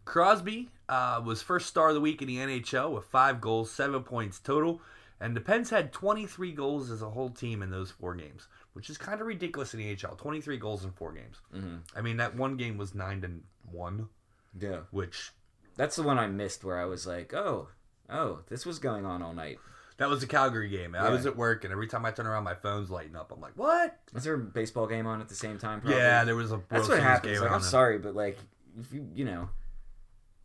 Crosby 0.04 0.70
uh, 0.88 1.22
was 1.24 1.40
first 1.42 1.66
star 1.68 1.88
of 1.88 1.94
the 1.94 2.00
week 2.00 2.20
in 2.20 2.28
the 2.28 2.37
NHL 2.38 2.92
with 2.92 3.04
five 3.04 3.40
goals, 3.40 3.70
seven 3.70 4.02
points 4.02 4.38
total. 4.38 4.80
And 5.22 5.37
the 5.37 5.40
Pens 5.40 5.68
had 5.70 5.92
23 5.92 6.52
goals 6.52 6.90
as 6.90 7.02
a 7.02 7.11
whole 7.11 7.28
team 7.30 7.62
in 7.62 7.70
those 7.70 7.90
four 7.90 8.14
games, 8.14 8.48
which 8.72 8.88
is 8.88 8.96
kind 8.96 9.20
of 9.20 9.26
ridiculous 9.26 9.74
in 9.74 9.80
the 9.80 9.94
NHL. 9.94 10.16
23 10.16 10.56
goals 10.56 10.83
in 10.85 10.92
four 10.92 11.12
games. 11.12 11.37
hmm 11.52 11.76
I 11.94 12.00
mean, 12.00 12.16
that 12.16 12.35
one 12.37 12.56
game 12.56 12.78
was 12.78 12.94
9 12.94 13.20
to 13.22 13.30
1, 13.70 14.09
Yeah, 14.59 14.80
which 14.90 15.33
that's 15.76 15.96
the 15.96 16.02
one 16.02 16.18
I 16.18 16.26
missed 16.26 16.64
where 16.64 16.78
I 16.80 16.87
was 16.87 17.06
like, 17.06 17.35
oh, 17.35 17.68
oh, 18.11 18.40
this 18.49 18.64
was 18.66 18.79
going 18.79 19.05
on 19.07 19.23
all 19.23 19.33
night. 19.33 19.59
that 19.99 20.09
was 20.09 20.23
a 20.23 20.27
Calgary 20.27 20.68
game. 20.70 20.94
I 20.94 21.05
Yeah. 21.05 21.11
was 21.11 21.27
at 21.27 21.37
work, 21.37 21.62
and 21.64 21.73
every 21.73 21.87
time 21.87 22.05
I 22.07 22.11
turn 22.11 22.27
around, 22.27 22.44
my 22.44 22.55
phone's 22.55 22.90
lighting 22.90 23.14
up. 23.16 23.31
I'm 23.33 23.40
like, 23.40 23.53
what? 23.57 23.99
Was 24.14 24.25
there 24.25 24.35
a 24.35 24.38
baseball 24.38 24.87
game 24.87 25.07
on 25.07 25.20
at 25.20 25.29
the 25.29 25.35
same 25.35 25.59
time? 25.59 25.81
Probably? 25.83 25.99
Yeah, 25.99 26.25
there 26.25 26.37
was 26.37 26.53
a 26.53 26.61
That's 26.70 26.83
what 26.88 26.96
Series 26.96 27.03
happens. 27.03 27.33
game 27.35 27.40
Like, 27.42 27.51
on 27.51 27.57
I'm 27.57 27.61
the- 27.62 27.68
sorry, 27.68 27.99
but 27.99 28.14
like, 28.14 28.38
if 28.81 28.92
you 28.92 29.07
you 29.14 29.25
know, 29.27 29.51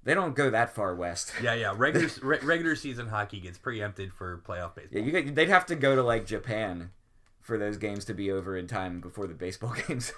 they 0.04 0.14
don't 0.14 0.36
go 0.36 0.50
that 0.50 0.76
far 0.76 0.94
west. 0.94 1.32
Yeah, 1.42 1.54
yeah. 1.54 1.74
Regular 1.76 2.10
re- 2.22 2.40
regular 2.44 2.76
season 2.76 3.08
hockey 3.08 3.40
gets 3.40 3.58
preempted 3.58 4.14
for 4.14 4.38
playoff 4.40 4.76
baseball. 4.76 5.02
Yeah, 5.02 5.20
you 5.20 5.32
they'd 5.32 5.50
have 5.50 5.66
to 5.68 5.76
go 5.76 5.96
to 5.96 6.04
like 6.04 6.26
Japan 6.26 6.92
for 7.42 7.58
those 7.58 7.78
games 7.78 8.04
to 8.06 8.14
be 8.14 8.32
over 8.32 8.58
in 8.58 8.68
time 8.68 9.00
before 9.00 9.26
the 9.28 9.34
baseball 9.36 9.74
games. 9.88 10.12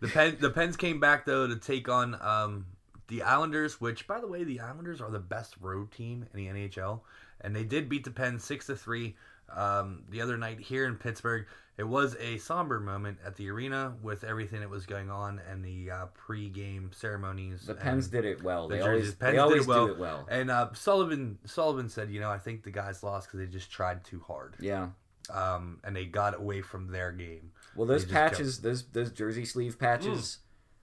The 0.00 0.08
pen 0.08 0.36
the 0.40 0.50
Pens 0.50 0.76
came 0.76 0.98
back 0.98 1.26
though 1.26 1.46
to 1.46 1.56
take 1.56 1.88
on 1.88 2.16
um, 2.20 2.66
the 3.10 3.22
Islanders, 3.22 3.80
which 3.80 4.06
by 4.06 4.18
the 4.20 4.26
way, 4.26 4.42
the 4.44 4.60
Islanders 4.60 5.00
are 5.02 5.10
the 5.10 5.18
best 5.18 5.56
road 5.60 5.92
team 5.92 6.26
in 6.32 6.38
the 6.38 6.46
NHL, 6.68 7.00
and 7.42 7.54
they 7.54 7.64
did 7.64 7.88
beat 7.90 8.04
the 8.04 8.10
Pens 8.10 8.42
six 8.42 8.66
to 8.66 8.74
three 8.76 9.16
um, 9.54 10.04
the 10.08 10.20
other 10.22 10.38
night 10.38 10.60
here 10.60 10.86
in 10.86 10.94
Pittsburgh. 10.96 11.44
It 11.76 11.84
was 11.88 12.14
a 12.20 12.36
somber 12.38 12.78
moment 12.78 13.18
at 13.24 13.36
the 13.36 13.48
arena 13.50 13.94
with 14.02 14.22
everything 14.22 14.60
that 14.60 14.68
was 14.68 14.84
going 14.84 15.10
on 15.10 15.40
and 15.50 15.64
the 15.64 15.90
uh, 15.90 16.06
pre-game 16.12 16.90
ceremonies. 16.94 17.62
The 17.66 17.74
Pens 17.74 18.08
did 18.08 18.26
it 18.26 18.42
well. 18.42 18.68
the 18.68 18.74
They 18.76 18.82
jerseys. 18.82 18.90
always 18.90 19.14
Pens 19.14 19.32
they 19.32 19.38
always 19.38 19.60
did 19.62 19.68
well. 19.68 19.86
do 19.86 19.92
it 19.92 19.98
well. 19.98 20.26
And 20.30 20.50
uh, 20.50 20.68
Sullivan 20.74 21.38
Sullivan 21.46 21.88
said, 21.88 22.10
you 22.10 22.20
know, 22.20 22.30
I 22.30 22.36
think 22.38 22.64
the 22.64 22.70
guys 22.70 23.02
lost 23.02 23.28
because 23.28 23.40
they 23.40 23.46
just 23.46 23.70
tried 23.70 24.04
too 24.04 24.22
hard, 24.26 24.56
Yeah. 24.60 24.88
um, 25.32 25.78
and 25.82 25.96
they 25.96 26.04
got 26.04 26.38
away 26.38 26.60
from 26.60 26.88
their 26.92 27.12
game. 27.12 27.52
Well, 27.74 27.86
those 27.86 28.04
kept- 28.04 28.32
patches, 28.34 28.60
those 28.60 28.84
those 28.88 29.10
jersey 29.10 29.44
sleeve 29.46 29.78
patches. 29.78 30.38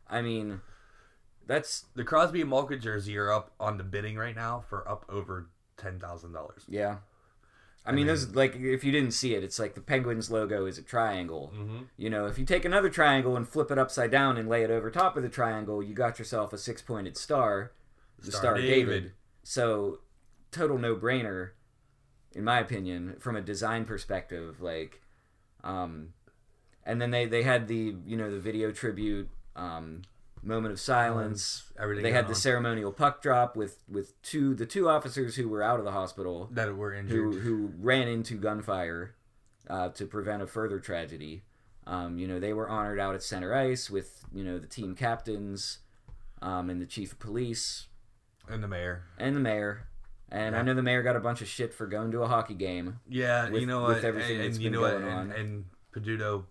I 0.09 0.21
mean, 0.23 0.61
that's 1.47 1.85
The 1.95 2.03
Crosby 2.03 2.41
and 2.41 2.49
Malkin 2.49 2.79
jersey 2.79 3.17
are 3.17 3.31
up 3.31 3.51
on 3.59 3.77
the 3.77 3.83
bidding 3.83 4.17
right 4.17 4.35
now 4.35 4.63
for 4.69 4.87
up 4.87 5.05
over 5.09 5.49
ten 5.77 5.99
thousand 5.99 6.33
dollars. 6.33 6.63
Yeah. 6.67 6.97
I 7.85 7.93
mean, 7.93 8.05
those 8.05 8.35
like 8.35 8.53
if 8.57 8.83
you 8.83 8.91
didn't 8.91 9.11
see 9.11 9.33
it, 9.33 9.45
it's 9.45 9.59
like 9.59 9.73
the 9.73 9.81
Penguins 9.81 10.29
logo 10.29 10.65
is 10.65 10.77
a 10.77 10.81
triangle. 10.81 11.53
Mm-hmm. 11.55 11.83
You 11.95 12.09
know, 12.09 12.25
if 12.25 12.37
you 12.37 12.43
take 12.43 12.65
another 12.65 12.89
triangle 12.89 13.37
and 13.37 13.47
flip 13.47 13.71
it 13.71 13.79
upside 13.79 14.11
down 14.11 14.37
and 14.37 14.49
lay 14.49 14.63
it 14.63 14.69
over 14.69 14.91
top 14.91 15.15
of 15.15 15.23
the 15.23 15.29
triangle, 15.29 15.81
you 15.81 15.93
got 15.93 16.19
yourself 16.19 16.51
a 16.51 16.57
six-pointed 16.57 17.15
star, 17.15 17.71
the 18.19 18.31
Star 18.31 18.41
Star, 18.41 18.55
of 18.55 18.61
David. 18.61 18.85
David. 18.85 19.11
So, 19.43 19.99
total 20.51 20.77
no-brainer, 20.77 21.51
in 22.33 22.43
my 22.43 22.59
opinion, 22.59 23.15
from 23.19 23.37
a 23.37 23.41
design 23.41 23.85
perspective. 23.85 24.59
Like, 24.59 25.01
um, 25.63 26.09
and 26.85 27.01
then 27.01 27.11
they 27.11 27.25
they 27.25 27.43
had 27.43 27.69
the 27.69 27.95
you 28.05 28.17
know 28.17 28.29
the 28.29 28.39
video 28.39 28.73
tribute 28.73 29.29
um, 29.55 30.01
moment 30.43 30.71
of 30.71 30.79
silence. 30.79 31.71
Everything 31.79 32.03
They 32.03 32.11
had 32.11 32.25
going 32.25 32.33
the 32.33 32.39
ceremonial 32.39 32.91
puck 32.91 33.21
drop 33.21 33.55
with 33.55 33.83
with 33.89 34.21
two 34.21 34.53
the 34.55 34.65
two 34.65 34.87
officers 34.89 35.35
who 35.35 35.47
were 35.49 35.63
out 35.63 35.79
of 35.79 35.85
the 35.85 35.91
hospital 35.91 36.49
that 36.51 36.75
were 36.75 36.93
injured. 36.93 37.33
who 37.33 37.39
who 37.39 37.71
ran 37.79 38.07
into 38.07 38.35
gunfire 38.35 39.15
uh, 39.69 39.89
to 39.89 40.05
prevent 40.05 40.41
a 40.41 40.47
further 40.47 40.79
tragedy. 40.79 41.43
Um, 41.85 42.17
you 42.19 42.27
know, 42.27 42.39
they 42.39 42.51
were 42.53 42.67
honored 42.69 42.99
out 42.99 43.15
at 43.15 43.23
center 43.23 43.53
ice 43.53 43.89
with 43.89 44.23
you 44.33 44.43
know 44.43 44.59
the 44.59 44.67
team 44.67 44.95
captains 44.95 45.79
um, 46.41 46.69
and 46.69 46.81
the 46.81 46.85
chief 46.85 47.13
of 47.13 47.19
police 47.19 47.87
and 48.49 48.63
the 48.63 48.67
mayor. 48.67 49.03
and 49.17 49.35
the 49.35 49.39
mayor. 49.39 49.87
And 50.29 50.57
I 50.57 50.61
know 50.61 50.73
the 50.73 50.83
mayor 50.83 51.03
got 51.03 51.15
a 51.15 51.21
bunch 51.21 51.41
of 51.41 51.47
shit 51.47 51.73
for 51.73 51.87
going 51.87 52.11
to 52.11 52.21
a 52.21 52.27
hockey 52.27 52.53
game. 52.53 52.99
Yeah, 53.07 53.49
With- 53.49 53.61
you 53.61 53.67
know 53.67 53.83
with 53.85 53.97
what? 53.97 54.03
everything 54.03 54.35
and, 54.35 54.43
that's 54.45 54.55
and 54.57 54.63
you 54.63 54.69
been 54.71 54.79
know 54.79 54.81
what? 54.81 54.99
going 54.99 55.03
And, 55.05 55.31
on. 55.31 55.39
and 55.39 55.65
Peduto, 55.95 56.43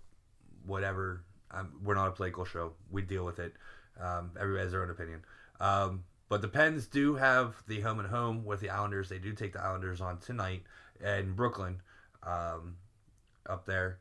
whatever. 0.65 1.23
Um, 1.51 1.73
we're 1.85 1.95
not 1.95 2.09
a 2.09 2.13
political 2.13 2.45
show. 2.45 2.73
We 2.91 3.03
deal 3.03 3.25
with 3.25 3.39
it. 3.39 3.53
Um, 4.01 4.33
everybody 4.39 4.63
has 4.65 4.73
their 4.73 4.83
own 4.83 4.91
opinion. 4.91 5.23
Um, 5.61 6.05
but 6.29 6.43
the 6.43 6.49
Pens 6.49 6.87
do 6.87 7.15
have 7.15 7.55
the 7.69 7.81
home 7.81 7.99
and 8.01 8.09
home 8.09 8.45
with 8.45 8.61
the 8.61 8.71
Islanders. 8.71 9.09
They 9.09 9.19
do 9.19 9.33
take 9.33 9.53
the 9.53 9.63
Islanders 9.63 10.01
on 10.01 10.19
tonight 10.19 10.63
in 11.05 11.35
Brooklyn, 11.35 11.81
um, 12.23 12.77
up 13.49 13.65
there 13.67 13.99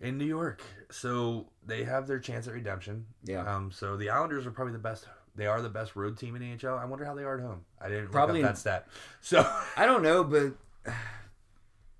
in 0.00 0.16
New 0.16 0.24
York. 0.24 0.62
So 0.90 1.48
they 1.66 1.84
have 1.84 2.06
their 2.06 2.18
chance 2.18 2.48
at 2.48 2.54
redemption. 2.54 3.06
Yeah. 3.24 3.42
Um, 3.44 3.70
so 3.70 3.96
the 3.96 4.10
Islanders 4.10 4.46
are 4.46 4.50
probably 4.50 4.72
the 4.72 4.78
best. 4.78 5.06
They 5.36 5.46
are 5.46 5.60
the 5.60 5.68
best 5.68 5.94
road 5.94 6.18
team 6.18 6.34
in 6.36 6.40
the 6.42 6.56
NHL. 6.56 6.78
I 6.80 6.84
wonder 6.86 7.04
how 7.04 7.14
they 7.14 7.22
are 7.22 7.36
at 7.38 7.44
home. 7.44 7.64
I 7.80 7.88
didn't 7.88 8.08
Probably- 8.10 8.40
look 8.40 8.48
up 8.50 8.54
that 8.56 8.60
stat. 8.60 8.88
So 9.20 9.40
I 9.76 9.84
don't 9.86 10.02
know, 10.02 10.24
but 10.24 10.54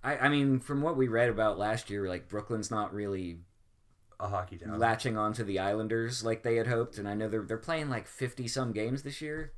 I, 0.02 0.16
I 0.16 0.28
mean, 0.28 0.60
from 0.60 0.80
what 0.80 0.96
we 0.96 1.08
read 1.08 1.28
about 1.28 1.58
last 1.58 1.90
year, 1.90 2.08
like 2.08 2.28
Brooklyn's 2.28 2.70
not 2.70 2.94
really 2.94 3.38
a 4.20 4.28
hockey 4.28 4.56
town. 4.58 4.78
latching 4.78 5.16
onto 5.16 5.44
the 5.44 5.58
Islanders 5.58 6.24
like 6.24 6.42
they 6.42 6.56
had 6.56 6.66
hoped, 6.66 6.98
and 6.98 7.08
I 7.08 7.14
know 7.14 7.28
they're 7.28 7.42
they're 7.44 7.56
playing 7.56 7.88
like 7.88 8.06
fifty 8.08 8.48
some 8.48 8.72
games 8.72 9.02
this 9.02 9.20
year 9.20 9.52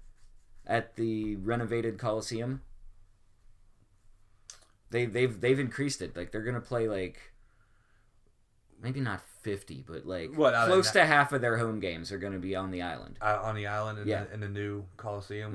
at 0.67 0.97
the 0.97 1.37
renovated 1.37 1.99
Coliseum. 1.99 2.63
They 4.91 5.07
they've 5.07 5.41
they've 5.41 5.59
increased 5.59 6.03
it. 6.03 6.17
Like 6.17 6.33
they're 6.33 6.43
gonna 6.43 6.61
play 6.61 6.89
like 6.89 7.33
maybe 8.83 9.01
not 9.01 9.23
fifty, 9.43 9.85
but 9.87 10.05
like 10.07 10.35
What, 10.35 10.53
close 10.67 10.91
to 10.93 11.07
half 11.07 11.33
of 11.33 11.41
their 11.41 11.57
home 11.59 11.81
games 11.81 12.11
are 12.13 12.19
gonna 12.19 12.39
be 12.39 12.57
on 12.57 12.71
the 12.71 12.83
island. 12.83 13.17
uh, 13.23 13.41
on 13.43 13.55
the 13.55 13.67
island 13.67 13.99
in, 14.01 14.09
Yeah. 14.09 14.25
the, 14.25 14.35
in 14.35 14.41
the 14.41 14.49
new 14.49 14.85
Coliseum. 14.97 15.53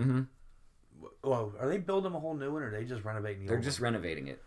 hmm 0.97 1.07
Well, 1.23 1.53
are 1.59 1.67
they 1.69 1.77
building 1.77 2.13
a 2.13 2.19
whole 2.19 2.33
new 2.35 2.51
one, 2.51 2.63
or 2.63 2.67
are 2.69 2.71
they 2.71 2.85
just 2.85 3.03
renovating? 3.03 3.45
The 3.45 3.49
They're 3.49 3.61
just 3.61 3.79
one? 3.79 3.85
renovating 3.93 4.27
it. 4.27 4.41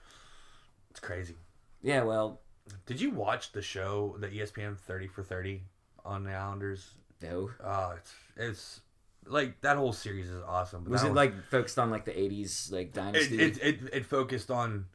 It's 0.90 1.00
crazy. 1.00 1.36
Yeah, 1.82 2.02
well, 2.02 2.40
Did 2.86 3.00
you 3.00 3.10
watch 3.10 3.52
the 3.52 3.62
show, 3.62 4.16
the 4.18 4.28
ESPN 4.28 4.76
Thirty 4.78 5.06
for 5.06 5.22
Thirty 5.22 5.62
on 6.04 6.24
the 6.24 6.32
Islanders? 6.32 6.94
no. 7.22 7.50
Oh, 7.64 7.94
it's 7.96 8.12
it's 8.36 8.80
like 9.26 9.60
that 9.62 9.76
whole 9.76 9.92
series 9.92 10.28
is 10.30 10.42
awesome. 10.46 10.84
but 10.84 10.92
Was 10.92 11.02
it 11.02 11.06
one- 11.08 11.14
like 11.16 11.44
focused 11.50 11.78
on 11.78 11.90
like 11.90 12.04
the 12.04 12.12
'80s 12.12 12.70
like 12.72 12.86
it, 12.88 12.94
dynasty? 12.94 13.38
it, 13.40 13.58
it, 13.62 13.78
it 13.92 14.06
focused 14.06 14.50
on 14.50 14.86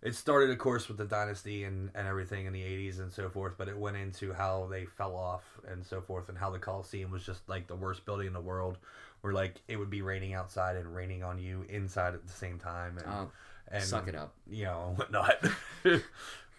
it 0.00 0.14
started 0.16 0.50
of 0.50 0.58
course 0.58 0.88
with 0.88 0.96
the 0.96 1.04
dynasty 1.04 1.64
and, 1.64 1.90
and 1.94 2.08
everything 2.08 2.46
in 2.46 2.52
the 2.52 2.62
80s 2.62 2.98
and 3.00 3.12
so 3.12 3.28
forth 3.28 3.54
but 3.58 3.68
it 3.68 3.76
went 3.78 3.96
into 3.96 4.32
how 4.32 4.66
they 4.70 4.84
fell 4.86 5.14
off 5.14 5.44
and 5.68 5.84
so 5.84 6.00
forth 6.00 6.28
and 6.28 6.36
how 6.38 6.50
the 6.50 6.58
coliseum 6.58 7.10
was 7.12 7.24
just 7.24 7.48
like 7.48 7.66
the 7.68 7.76
worst 7.76 8.04
building 8.04 8.26
in 8.26 8.32
the 8.32 8.40
world 8.40 8.78
where 9.20 9.32
like 9.32 9.60
it 9.68 9.76
would 9.76 9.90
be 9.90 10.02
raining 10.02 10.34
outside 10.34 10.74
and 10.76 10.92
raining 10.94 11.22
on 11.22 11.38
you 11.38 11.64
inside 11.68 12.14
at 12.14 12.26
the 12.26 12.32
same 12.32 12.58
time 12.58 12.96
and, 12.98 13.06
oh, 13.08 13.30
and 13.68 13.84
suck 13.84 14.08
it 14.08 14.14
up. 14.16 14.32
you 14.50 14.64
know 14.64 14.86
and 14.88 14.98
whatnot 14.98 15.36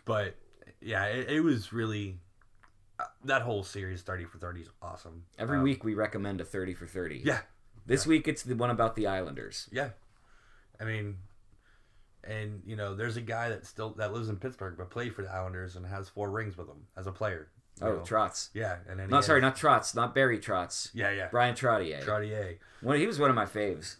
but 0.05 0.35
yeah 0.83 1.05
it, 1.05 1.29
it 1.29 1.41
was 1.41 1.71
really 1.73 2.19
uh, 2.99 3.05
that 3.25 3.41
whole 3.41 3.63
series 3.63 4.01
30 4.01 4.25
for 4.25 4.37
30 4.37 4.61
is 4.61 4.69
awesome 4.81 5.23
Every 5.39 5.57
Um, 5.57 5.63
week 5.63 5.83
we 5.83 5.93
recommend 5.95 6.41
a 6.41 6.45
30 6.45 6.73
for 6.75 6.85
30. 6.87 7.21
yeah 7.25 7.39
This 7.85 8.05
week 8.05 8.27
it's 8.27 8.43
the 8.43 8.55
one 8.55 8.69
about 8.69 8.95
the 8.95 9.07
Islanders. 9.07 9.67
Yeah, 9.71 9.89
I 10.79 10.85
mean, 10.85 11.17
and 12.23 12.61
you 12.65 12.75
know, 12.77 12.95
there's 12.95 13.17
a 13.17 13.21
guy 13.21 13.49
that 13.49 13.65
still 13.65 13.89
that 13.97 14.13
lives 14.13 14.29
in 14.29 14.37
Pittsburgh 14.37 14.75
but 14.77 14.89
played 14.89 15.13
for 15.13 15.21
the 15.23 15.29
Islanders 15.31 15.75
and 15.75 15.85
has 15.85 16.07
four 16.09 16.29
rings 16.31 16.55
with 16.57 16.67
them 16.67 16.85
as 16.95 17.07
a 17.07 17.11
player. 17.11 17.49
Oh, 17.81 17.87
know. 17.95 17.99
Trotz. 18.01 18.49
yeah, 18.53 18.77
and 18.87 18.99
then 18.99 19.07
he 19.07 19.11
No, 19.11 19.17
has- 19.17 19.25
sorry, 19.25 19.41
not 19.41 19.55
Trotz, 19.57 19.95
not 19.95 20.13
Barry 20.15 20.39
Trotz. 20.39 20.91
yeah, 20.93 21.09
yeah, 21.11 21.27
Brian 21.31 21.55
Trottier. 21.55 22.03
Trottier. 22.03 22.57
Well, 22.81 22.97
he 22.97 23.07
was 23.07 23.19
one 23.19 23.29
of 23.31 23.35
my 23.35 23.45
faves. 23.45 23.97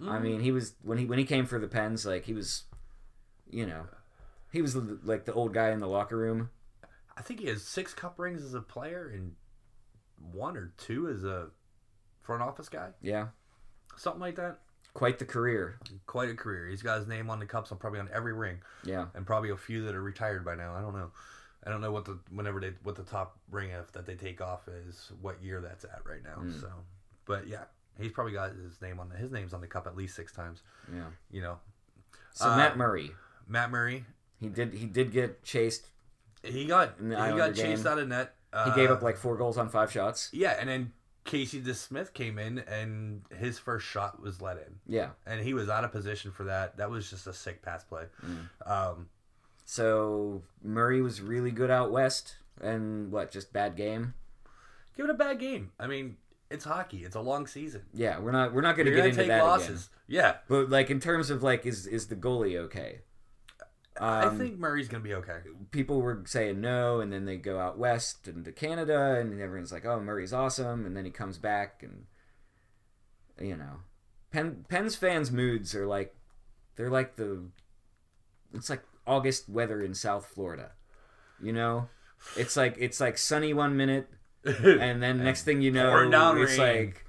Mm. 0.00 0.10
I 0.10 0.18
mean, 0.20 0.40
he 0.40 0.52
was 0.52 0.74
when 0.82 0.98
he 0.98 1.06
when 1.06 1.18
he 1.18 1.24
came 1.24 1.46
for 1.46 1.58
the 1.58 1.66
Pens, 1.68 2.04
like 2.06 2.24
he 2.26 2.34
was, 2.34 2.64
you 3.50 3.64
know, 3.66 3.86
he 4.56 4.62
was 4.62 4.74
like 5.04 5.24
the 5.26 5.32
old 5.34 5.52
guy 5.52 5.70
in 5.70 5.80
the 5.80 5.86
locker 5.86 6.16
room. 6.16 6.50
I 7.16 7.22
think 7.22 7.40
he 7.40 7.46
has 7.46 7.62
six 7.62 7.92
cup 7.94 8.18
rings 8.18 8.42
as 8.42 8.54
a 8.54 8.60
player 8.60 9.10
and 9.14 9.34
one 10.32 10.56
or 10.56 10.72
two 10.78 11.08
as 11.08 11.24
a 11.24 11.48
front 12.22 12.42
office 12.42 12.68
guy, 12.68 12.88
Yeah, 13.02 13.28
something 13.96 14.20
like 14.20 14.36
that. 14.36 14.58
quite 14.94 15.18
the 15.18 15.24
career. 15.24 15.78
Quite 16.06 16.28
a 16.30 16.34
career. 16.34 16.68
He's 16.68 16.82
got 16.82 16.98
his 16.98 17.06
name 17.06 17.30
on 17.30 17.38
the 17.38 17.46
cups 17.46 17.70
and 17.70 17.78
probably 17.80 18.00
on 18.00 18.08
every 18.12 18.32
ring, 18.32 18.58
Yeah, 18.84 19.06
and 19.14 19.26
probably 19.26 19.50
a 19.50 19.56
few 19.56 19.84
that 19.84 19.94
are 19.94 20.02
retired 20.02 20.44
by 20.44 20.54
now. 20.54 20.74
I 20.74 20.80
don't 20.80 20.94
know. 20.94 21.10
I 21.64 21.70
don't 21.70 21.80
know 21.80 21.90
what 21.92 22.04
the 22.04 22.18
whenever 22.30 22.60
they 22.60 22.72
what 22.82 22.96
the 22.96 23.02
top 23.02 23.38
ring 23.50 23.70
if 23.70 23.92
that 23.92 24.06
they 24.06 24.14
take 24.14 24.40
off 24.40 24.68
is 24.68 25.10
what 25.20 25.42
year 25.42 25.60
that's 25.60 25.84
at 25.84 26.00
right 26.08 26.22
now. 26.22 26.36
Mm. 26.42 26.60
So, 26.60 26.68
but 27.24 27.46
yeah, 27.48 27.64
he's 28.00 28.12
probably 28.12 28.32
got 28.34 28.52
his 28.54 28.80
name 28.82 29.00
on 29.00 29.08
the, 29.08 29.16
his 29.16 29.30
name's 29.32 29.52
on 29.54 29.60
the 29.60 29.66
cup 29.66 29.86
at 29.86 29.96
least 29.96 30.14
six 30.16 30.32
times. 30.32 30.62
yeah. 30.92 31.04
You 31.30 31.40
know, 31.42 31.58
So 32.34 32.48
Uh, 32.50 32.56
Matt 32.56 32.76
Murray, 32.76 33.10
Matt 33.48 33.70
Murray, 33.70 34.04
he 34.40 34.48
did 34.48 34.74
he 34.74 34.86
did 34.86 35.12
get 35.12 35.42
chased. 35.42 35.88
he 36.42 36.64
got 36.66 36.94
he 37.00 37.08
got 37.10 37.54
chased 37.54 37.84
game, 37.84 37.92
out 37.92 37.98
of 37.98 38.08
net. 38.08 38.34
He 38.52 38.58
Uh, 38.70 38.74
gave 38.74 38.90
up 38.90 39.02
like 39.02 39.16
four 39.16 39.36
goals 39.36 39.58
on 39.58 39.68
five 39.68 39.90
shots. 39.92 40.30
yeah, 40.32 40.56
and 40.58 40.68
then 40.68 40.92
Casey 41.24 41.60
DeSmith 41.60 42.12
came 42.14 42.38
in 42.38 42.58
and 42.60 43.22
his 43.36 43.58
first 43.58 43.84
shot 43.86 44.22
was 44.22 44.40
let 44.40 44.56
in, 44.58 44.76
Yeah. 44.86 45.10
and 45.26 45.40
he 45.40 45.52
was 45.54 45.68
out 45.68 45.82
of 45.84 45.90
position 45.92 46.30
for 46.30 46.44
that. 46.44 46.76
That 46.76 46.88
was 46.88 47.10
just 47.10 47.26
a 47.26 47.32
sick 47.32 47.62
pass 47.62 47.82
play. 47.84 48.04
Mm. 48.24 48.70
Um, 48.70 49.08
So 49.64 50.42
Murray 50.62 51.00
was 51.02 51.20
really 51.20 51.50
good 51.50 51.70
out 51.70 51.90
west, 51.90 52.36
and 52.60 53.10
what? 53.10 53.30
Just 53.32 53.52
bad 53.52 53.76
game. 53.76 54.14
give 54.96 55.04
it 55.06 55.10
a 55.10 55.14
bad 55.14 55.38
game. 55.40 55.72
I 55.80 55.86
mean, 55.88 56.16
it's 56.50 56.64
hockey. 56.64 57.04
It's 57.04 57.16
a 57.16 57.20
long 57.20 57.46
season. 57.48 57.82
Yeah, 57.92 58.18
we're 58.20 58.30
not 58.30 58.54
we're 58.54 58.60
not 58.62 58.76
going 58.76 58.86
to 58.86 58.92
get 58.94 59.04
into 59.06 59.16
take 59.18 59.28
that 59.28 59.42
losses. 59.42 59.90
Yeah. 60.06 60.36
But 60.48 60.70
like 60.70 60.88
in 60.90 61.00
terms 61.00 61.28
of 61.30 61.42
like, 61.42 61.66
is 61.66 61.86
is 61.88 62.06
the 62.06 62.14
goalie 62.16 62.56
okay? 62.66 63.00
I 64.00 64.24
Um, 64.26 64.38
think 64.38 64.58
Murray's 64.58 64.88
gonna 64.88 65.02
be 65.02 65.14
okay. 65.14 65.38
people 65.70 66.00
were 66.02 66.22
saying 66.26 66.60
no, 66.60 67.00
and 67.00 67.12
then 67.12 67.24
they 67.24 67.36
go 67.36 67.58
out 67.58 67.78
west 67.78 68.28
and 68.28 68.44
to 68.44 68.52
Canada, 68.52 69.14
and 69.20 69.40
everyone's 69.40 69.72
like, 69.72 69.84
"Oh, 69.86 70.00
Murray's 70.00 70.32
awesome," 70.32 70.84
and 70.86 70.96
then 70.96 71.04
he 71.04 71.10
comes 71.10 71.38
back, 71.38 71.82
and 71.82 72.04
you 73.40 73.56
know, 73.56 73.80
Penn 74.30 74.64
Penn's 74.68 74.96
fans' 74.96 75.30
moods 75.30 75.74
are 75.74 75.86
like, 75.86 76.14
they're 76.76 76.90
like 76.90 77.16
the, 77.16 77.44
it's 78.54 78.70
like 78.70 78.82
August 79.06 79.48
weather 79.48 79.82
in 79.82 79.94
South 79.94 80.26
Florida, 80.26 80.72
you 81.42 81.52
know, 81.52 81.88
it's 82.36 82.56
like 82.56 82.76
it's 82.78 83.00
like 83.00 83.18
sunny 83.18 83.52
one 83.54 83.76
minute, 83.76 84.08
and 84.44 85.02
then 85.02 85.22
next 85.24 85.42
thing 85.44 85.62
you 85.62 85.70
know, 85.70 85.90
it's 86.36 86.58
rain. 86.58 86.86
like 86.86 87.02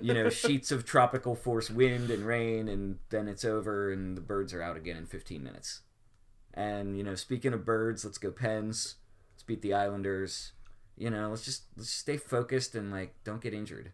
you 0.00 0.12
know 0.12 0.28
sheets 0.28 0.72
of 0.72 0.84
tropical 0.84 1.36
force 1.36 1.70
wind 1.70 2.10
and 2.10 2.26
rain 2.26 2.68
and 2.68 2.98
then 3.10 3.28
it's 3.28 3.44
over 3.44 3.92
and 3.92 4.16
the 4.16 4.20
birds 4.20 4.52
are 4.52 4.60
out 4.60 4.76
again 4.76 4.96
in 4.96 5.06
15 5.06 5.42
minutes 5.42 5.82
and 6.56 6.96
you 6.96 7.02
know 7.04 7.14
speaking 7.14 7.52
of 7.52 7.64
birds 7.64 8.04
let's 8.04 8.18
go 8.18 8.30
pens 8.30 8.94
let's 9.34 9.42
beat 9.42 9.60
the 9.62 9.74
islanders 9.74 10.52
you 10.96 11.10
know 11.10 11.28
let's 11.28 11.44
just 11.44 11.64
let's 11.76 11.88
just 11.88 12.00
stay 12.00 12.16
focused 12.16 12.74
and 12.74 12.90
like 12.90 13.14
don't 13.24 13.40
get 13.42 13.52
injured 13.54 13.92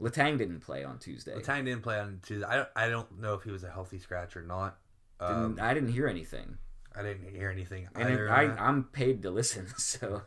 Letang 0.00 0.38
didn't 0.38 0.60
play 0.60 0.82
on 0.84 0.98
tuesday 0.98 1.32
Letang 1.34 1.64
didn't 1.64 1.82
play 1.82 1.98
on 2.00 2.18
Tuesday. 2.22 2.46
I 2.46 2.56
don't, 2.56 2.68
I 2.74 2.88
don't 2.88 3.20
know 3.20 3.34
if 3.34 3.42
he 3.44 3.50
was 3.52 3.62
a 3.64 3.70
healthy 3.70 3.98
scratch 3.98 4.36
or 4.36 4.42
not. 4.42 4.76
Um, 5.20 5.54
didn't, 5.54 5.60
i 5.60 5.72
didn't 5.74 5.92
hear 5.92 6.08
anything 6.08 6.58
I 6.96 7.02
didn't 7.02 7.28
hear 7.30 7.50
anything 7.50 7.88
and 7.94 8.08
either. 8.08 8.26
it, 8.26 8.30
I, 8.30 8.42
I'm 8.56 8.84
paid 8.84 9.22
to 9.22 9.30
listen 9.30 9.68
so 9.78 10.22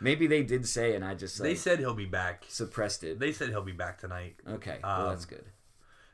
maybe 0.00 0.26
they 0.26 0.42
did 0.42 0.66
say 0.66 0.94
and 0.94 1.04
i 1.04 1.14
just 1.14 1.40
they 1.42 1.50
like, 1.50 1.58
said 1.58 1.78
he'll 1.78 1.94
be 1.94 2.06
back. 2.06 2.44
suppressed 2.48 3.04
it 3.04 3.18
They 3.18 3.32
said 3.32 3.48
he'll 3.50 3.62
be 3.62 3.72
back 3.72 3.98
tonight. 3.98 4.36
okay 4.48 4.78
well 4.82 5.02
um, 5.02 5.08
that's 5.10 5.24
good 5.26 5.44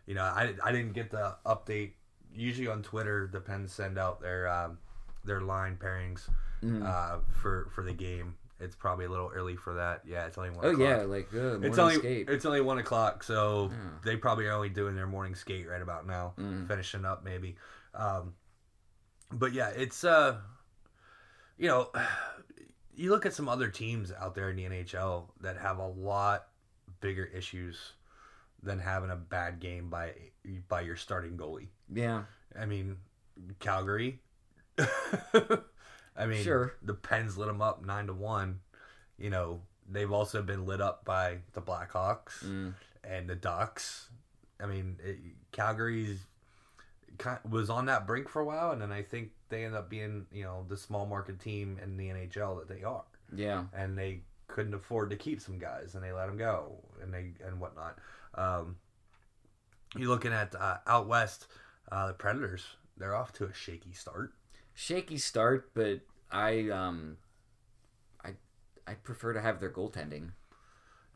You 0.06 0.14
know, 0.14 0.22
I, 0.24 0.54
I 0.64 0.72
didn't 0.72 0.92
get 0.94 1.10
the 1.10 1.36
update. 1.46 1.92
Usually 2.34 2.68
on 2.68 2.82
Twitter, 2.82 3.28
the 3.30 3.40
Pens 3.40 3.72
send 3.72 3.98
out 3.98 4.20
their 4.20 4.48
um, 4.48 4.78
their 5.24 5.40
line 5.40 5.76
pairings 5.80 6.28
Mm. 6.62 6.86
uh, 6.86 7.18
for 7.40 7.68
for 7.74 7.82
the 7.82 7.92
game, 7.92 8.36
it's 8.60 8.76
probably 8.76 9.04
a 9.06 9.08
little 9.10 9.30
early 9.34 9.56
for 9.56 9.74
that. 9.74 10.02
Yeah, 10.06 10.26
it's 10.26 10.38
only 10.38 10.50
one. 10.50 10.64
Oh 10.64 10.70
o'clock. 10.70 10.88
yeah, 10.88 11.02
like 11.02 11.28
uh, 11.34 11.36
morning 11.36 11.64
It's 11.64 11.78
only 11.78 11.94
skate. 11.96 12.28
it's 12.30 12.44
only 12.46 12.60
one 12.60 12.78
o'clock, 12.78 13.24
so 13.24 13.70
Yeah. 13.72 13.76
they 14.04 14.16
probably 14.16 14.46
are 14.46 14.52
only 14.52 14.68
doing 14.68 14.94
their 14.94 15.08
morning 15.08 15.34
skate 15.34 15.68
right 15.68 15.82
about 15.82 16.06
now, 16.06 16.34
Mm. 16.38 16.68
finishing 16.68 17.04
up 17.04 17.24
maybe. 17.24 17.56
Um, 17.94 18.34
but 19.32 19.52
yeah, 19.52 19.70
it's 19.70 20.04
uh, 20.04 20.36
you 21.58 21.66
know, 21.68 21.90
you 22.94 23.10
look 23.10 23.26
at 23.26 23.32
some 23.34 23.48
other 23.48 23.66
teams 23.68 24.12
out 24.12 24.34
there 24.36 24.48
in 24.50 24.56
the 24.56 24.64
NHL 24.64 25.30
that 25.40 25.56
have 25.58 25.78
a 25.78 25.86
lot 25.88 26.46
bigger 27.00 27.24
issues 27.24 27.92
than 28.62 28.78
having 28.78 29.10
a 29.10 29.16
bad 29.16 29.58
game 29.58 29.88
by 29.90 30.12
by 30.68 30.82
your 30.82 30.94
starting 30.96 31.36
goalie. 31.36 31.66
Yeah, 31.92 32.24
I 32.58 32.66
mean, 32.66 32.96
Calgary. 33.60 34.20
I 34.78 36.26
mean, 36.26 36.42
Sure. 36.42 36.74
the 36.82 36.94
Pens 36.94 37.38
lit 37.38 37.48
them 37.48 37.62
up 37.62 37.84
nine 37.84 38.06
to 38.06 38.12
one. 38.12 38.60
You 39.18 39.30
know, 39.30 39.62
they've 39.88 40.10
also 40.10 40.42
been 40.42 40.66
lit 40.66 40.80
up 40.80 41.04
by 41.04 41.38
the 41.52 41.62
Blackhawks 41.62 42.44
mm, 42.44 42.74
and 43.04 43.28
the 43.28 43.34
Ducks. 43.34 44.08
I 44.60 44.66
mean, 44.66 44.96
it, 45.02 45.18
Calgary's 45.52 46.20
kind 47.18 47.38
was 47.48 47.70
on 47.70 47.86
that 47.86 48.06
brink 48.06 48.28
for 48.28 48.40
a 48.40 48.44
while, 48.44 48.72
and 48.72 48.80
then 48.80 48.92
I 48.92 49.02
think 49.02 49.30
they 49.48 49.64
end 49.64 49.74
up 49.74 49.88
being 49.90 50.26
you 50.32 50.44
know 50.44 50.64
the 50.68 50.76
small 50.76 51.06
market 51.06 51.40
team 51.40 51.78
in 51.82 51.96
the 51.96 52.08
NHL 52.08 52.58
that 52.58 52.68
they 52.74 52.82
are, 52.84 53.04
yeah, 53.34 53.64
and 53.74 53.96
they 53.96 54.20
couldn't 54.48 54.74
afford 54.74 55.10
to 55.10 55.16
keep 55.16 55.40
some 55.40 55.58
guys, 55.58 55.94
and 55.94 56.04
they 56.04 56.12
let 56.12 56.26
them 56.26 56.36
go, 56.36 56.76
and 57.02 57.12
they 57.12 57.32
and 57.44 57.58
whatnot. 57.60 57.98
Um, 58.34 58.76
you're 59.96 60.08
looking 60.08 60.32
at 60.32 60.54
uh, 60.54 60.78
out 60.86 61.06
west, 61.06 61.46
uh, 61.92 62.06
the 62.08 62.14
Predators. 62.14 62.64
They're 62.96 63.14
off 63.14 63.32
to 63.34 63.44
a 63.44 63.52
shaky 63.54 63.92
start. 63.92 64.32
shaky 64.74 65.18
start, 65.18 65.70
but 65.74 66.00
I 66.30 66.68
um, 66.70 67.18
I 68.24 68.30
I 68.86 68.94
prefer 68.94 69.32
to 69.34 69.40
have 69.40 69.60
their 69.60 69.70
goaltending. 69.70 70.30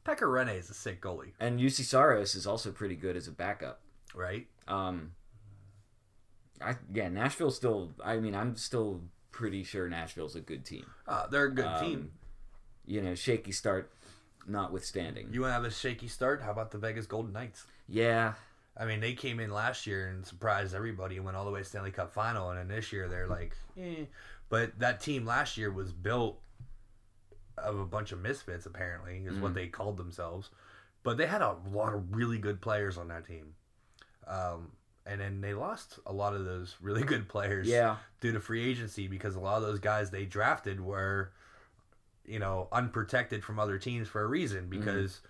Pekka 0.04 0.20
Rinne 0.22 0.56
is 0.56 0.70
a 0.70 0.74
sick 0.74 1.00
goalie, 1.02 1.32
And 1.40 1.58
Juuse 1.58 1.82
Saros 1.84 2.36
is 2.36 2.46
also 2.46 2.70
pretty 2.70 2.94
good 2.94 3.16
as 3.16 3.26
a 3.26 3.32
backup. 3.32 3.80
right? 4.14 4.46
Um, 4.68 5.12
I 6.60 6.76
yeah, 6.94 7.08
Nashville's 7.08 7.56
still. 7.56 7.92
I 8.04 8.18
mean, 8.18 8.34
I'm 8.34 8.56
still 8.56 9.00
pretty 9.32 9.64
sure 9.64 9.88
Nashville's 9.88 10.36
a 10.36 10.40
good 10.40 10.64
team. 10.64 10.86
Uh, 11.08 11.26
they're 11.26 11.46
a 11.46 11.54
good 11.54 11.66
Um, 11.66 11.84
team. 11.84 12.12
You 12.86 13.02
know, 13.02 13.14
shaky 13.16 13.50
start 13.52 13.90
notwithstanding. 14.46 15.28
You 15.32 15.40
want 15.40 15.50
to 15.50 15.54
have 15.54 15.64
a 15.64 15.70
shaky 15.70 16.06
start? 16.08 16.40
How 16.40 16.52
about 16.52 16.70
the 16.70 16.78
Vegas 16.78 17.06
Golden 17.06 17.32
Knights? 17.32 17.66
yeah, 17.88 18.34
I 18.76 18.84
mean, 18.84 19.00
they 19.00 19.14
came 19.14 19.40
in 19.40 19.50
last 19.50 19.86
year 19.86 20.08
and 20.08 20.24
surprised 20.26 20.74
everybody 20.74 21.16
and 21.16 21.24
went 21.24 21.36
all 21.36 21.44
the 21.46 21.50
way 21.50 21.60
to 21.60 21.64
Stanley 21.64 21.90
Cup 21.90 22.12
final. 22.12 22.50
And 22.50 22.58
then 22.58 22.68
this 22.68 22.92
year 22.92 23.08
they're 23.08 23.26
like, 23.26 23.56
eh. 23.80 24.04
But 24.48 24.78
that 24.78 25.00
team 25.00 25.24
last 25.24 25.56
year 25.56 25.72
was 25.72 25.92
built 25.92 26.40
of 27.58 27.78
a 27.78 27.86
bunch 27.86 28.12
of 28.12 28.20
misfits, 28.20 28.66
apparently, 28.66 29.24
is 29.24 29.38
what 29.38 29.52
Mhm. 29.52 29.54
they 29.54 29.66
called 29.68 29.96
themselves. 29.96 30.50
But 31.02 31.16
they 31.16 31.26
had 31.26 31.40
a 31.40 31.52
lot 31.70 31.94
of 31.94 32.14
really 32.14 32.38
good 32.38 32.60
players 32.60 32.98
on 32.98 33.08
that 33.08 33.26
team. 33.26 33.54
Um, 34.26 34.72
and 35.06 35.20
then 35.20 35.40
they 35.40 35.54
lost 35.54 35.98
a 36.04 36.12
lot 36.12 36.34
of 36.34 36.44
those 36.44 36.76
really 36.80 37.02
good 37.04 37.28
players 37.28 37.66
yeah, 37.66 37.96
due 38.20 38.32
to 38.32 38.40
free 38.40 38.62
agency 38.68 39.08
because 39.08 39.36
a 39.36 39.40
lot 39.40 39.56
of 39.56 39.62
those 39.62 39.78
guys 39.78 40.10
they 40.10 40.26
drafted 40.26 40.80
were, 40.80 41.32
you 42.26 42.38
know, 42.38 42.68
unprotected 42.72 43.42
from 43.42 43.58
other 43.58 43.78
teams 43.78 44.08
for 44.08 44.22
a 44.22 44.26
reason 44.26 44.68
because, 44.68 45.20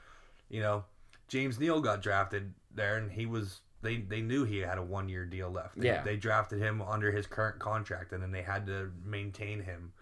you 0.49 0.61
know, 0.61 0.85
James 1.29 1.59
Neal 1.59 1.81
got 1.81 2.03
drafted 2.03 2.55
there 2.75 2.97
and 2.97 3.11
he 3.13 3.27
was 3.27 3.61
they 3.83 3.99
they 3.99 4.21
knew 4.21 4.45
he 4.45 4.59
had 4.59 4.79
a 4.79 4.83
one 4.83 5.09
year 5.09 5.25
deal 5.27 5.51
left. 5.51 5.79
They, 5.79 5.87
Yeah. 5.89 6.03
they 6.03 6.17
drafted 6.17 6.61
him 6.61 6.81
under 6.83 7.11
his 7.13 7.27
current 7.27 7.59
contract 7.59 8.13
and 8.13 8.23
then 8.23 8.33
they 8.33 8.43
had 8.43 8.67
to 8.67 8.91
maintain 9.05 9.63
him. 9.63 9.93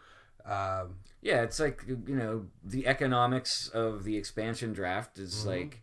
Um, 0.44 0.96
yeah. 1.22 1.42
It's 1.42 1.58
like 1.58 1.82
you 1.86 2.16
know 2.16 2.46
the 2.62 2.86
economics 2.86 3.68
of 3.68 4.04
the 4.04 4.16
expansion 4.16 4.72
draft 4.72 5.18
is 5.18 5.44
Mhm. 5.44 5.46
like, 5.46 5.80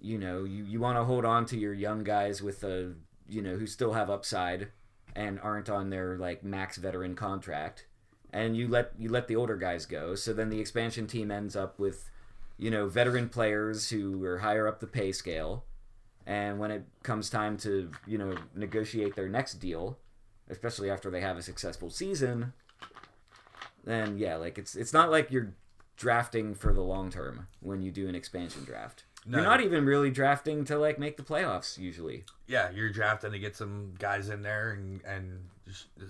you 0.00 0.18
know, 0.18 0.44
you 0.44 0.64
you 0.64 0.80
want 0.80 0.98
to 0.98 1.04
hold 1.04 1.24
on 1.24 1.46
to 1.46 1.56
your 1.58 1.72
young 1.74 2.02
guys 2.04 2.42
with 2.42 2.62
a 2.64 2.94
you 3.28 3.40
know 3.40 3.56
who 3.56 3.66
still 3.66 3.92
have 3.94 4.10
upside 4.10 4.68
and 5.16 5.38
aren't 5.40 5.70
on 5.70 5.90
their 5.90 6.18
like 6.18 6.42
max 6.44 6.76
veteran 6.76 7.14
contract 7.14 7.86
and 8.32 8.56
you 8.56 8.66
let 8.68 8.90
you 8.98 9.08
let 9.08 9.28
the 9.28 9.36
older 9.36 9.56
guys 9.56 9.86
go 9.86 10.14
so 10.16 10.32
then 10.32 10.50
the 10.50 10.58
expansion 10.60 11.06
team 11.06 11.30
ends 11.30 11.54
up 11.54 11.78
with 11.78 12.10
you 12.58 12.70
know 12.70 12.86
veteran 12.86 13.28
players 13.28 13.90
who 13.90 14.22
are 14.24 14.38
higher 14.38 14.66
up 14.68 14.80
the 14.80 14.86
pay 14.86 15.10
scale 15.12 15.64
and 16.26 16.58
when 16.58 16.70
it 16.70 16.84
comes 17.02 17.28
time 17.30 17.56
to 17.56 17.90
you 18.06 18.16
know 18.18 18.34
negotiate 18.54 19.14
their 19.16 19.28
next 19.28 19.54
deal 19.54 19.98
especially 20.48 20.90
after 20.90 21.10
they 21.10 21.20
have 21.20 21.36
a 21.36 21.42
successful 21.42 21.90
season 21.90 22.52
then 23.84 24.18
yeah 24.18 24.36
like 24.36 24.58
it's 24.58 24.74
it's 24.74 24.92
not 24.92 25.10
like 25.10 25.30
you're 25.30 25.52
drafting 25.96 26.54
for 26.54 26.72
the 26.72 26.80
long 26.82 27.10
term 27.10 27.46
when 27.60 27.82
you 27.82 27.90
do 27.90 28.08
an 28.08 28.14
expansion 28.14 28.64
draft 28.64 29.04
No. 29.26 29.38
you're 29.38 29.46
not 29.46 29.60
even 29.60 29.84
really 29.84 30.10
drafting 30.10 30.64
to 30.66 30.78
like 30.78 30.98
make 30.98 31.16
the 31.16 31.22
playoffs 31.22 31.78
usually 31.78 32.24
yeah, 32.46 32.68
you're 32.72 32.90
drafting 32.90 33.32
to 33.32 33.38
get 33.38 33.56
some 33.56 33.94
guys 33.98 34.28
in 34.28 34.42
there 34.42 34.72
and 34.72 35.00
and 35.06 35.44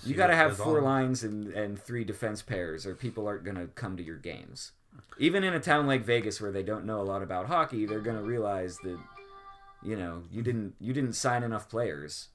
You 0.05 0.15
got 0.15 0.27
to 0.29 0.35
have 0.35 0.57
four 0.57 0.79
on. 0.79 0.85
lines 0.85 1.23
and, 1.23 1.47
and 1.53 1.81
three 1.81 2.03
defense 2.03 2.43
pairs, 2.43 2.85
or 2.87 2.97
people 2.97 3.29
aren't 3.29 3.45
going 3.45 3.57
to 3.57 3.69
come 3.69 3.97
to 3.97 4.03
your 4.03 4.17
games. 4.17 4.73
Even 5.19 5.45
in 5.45 5.55
a 5.55 5.61
town 5.61 5.87
like 5.87 6.05
Vegas, 6.05 6.41
where 6.41 6.51
they 6.53 6.63
don't 6.63 6.85
know 6.85 7.01
a 7.01 7.05
lot 7.05 7.23
about 7.23 7.47
hockey, 7.47 7.87
they're 7.87 8.01
going 8.01 8.17
to 8.17 8.23
realize 8.23 8.79
that, 8.79 8.99
you 9.83 9.97
know, 9.97 10.23
you 10.31 10.43
didn't 10.43 10.75
you 10.81 10.93
didn't 10.93 11.13
sign 11.15 11.43
enough 11.43 11.69
players. 11.69 12.29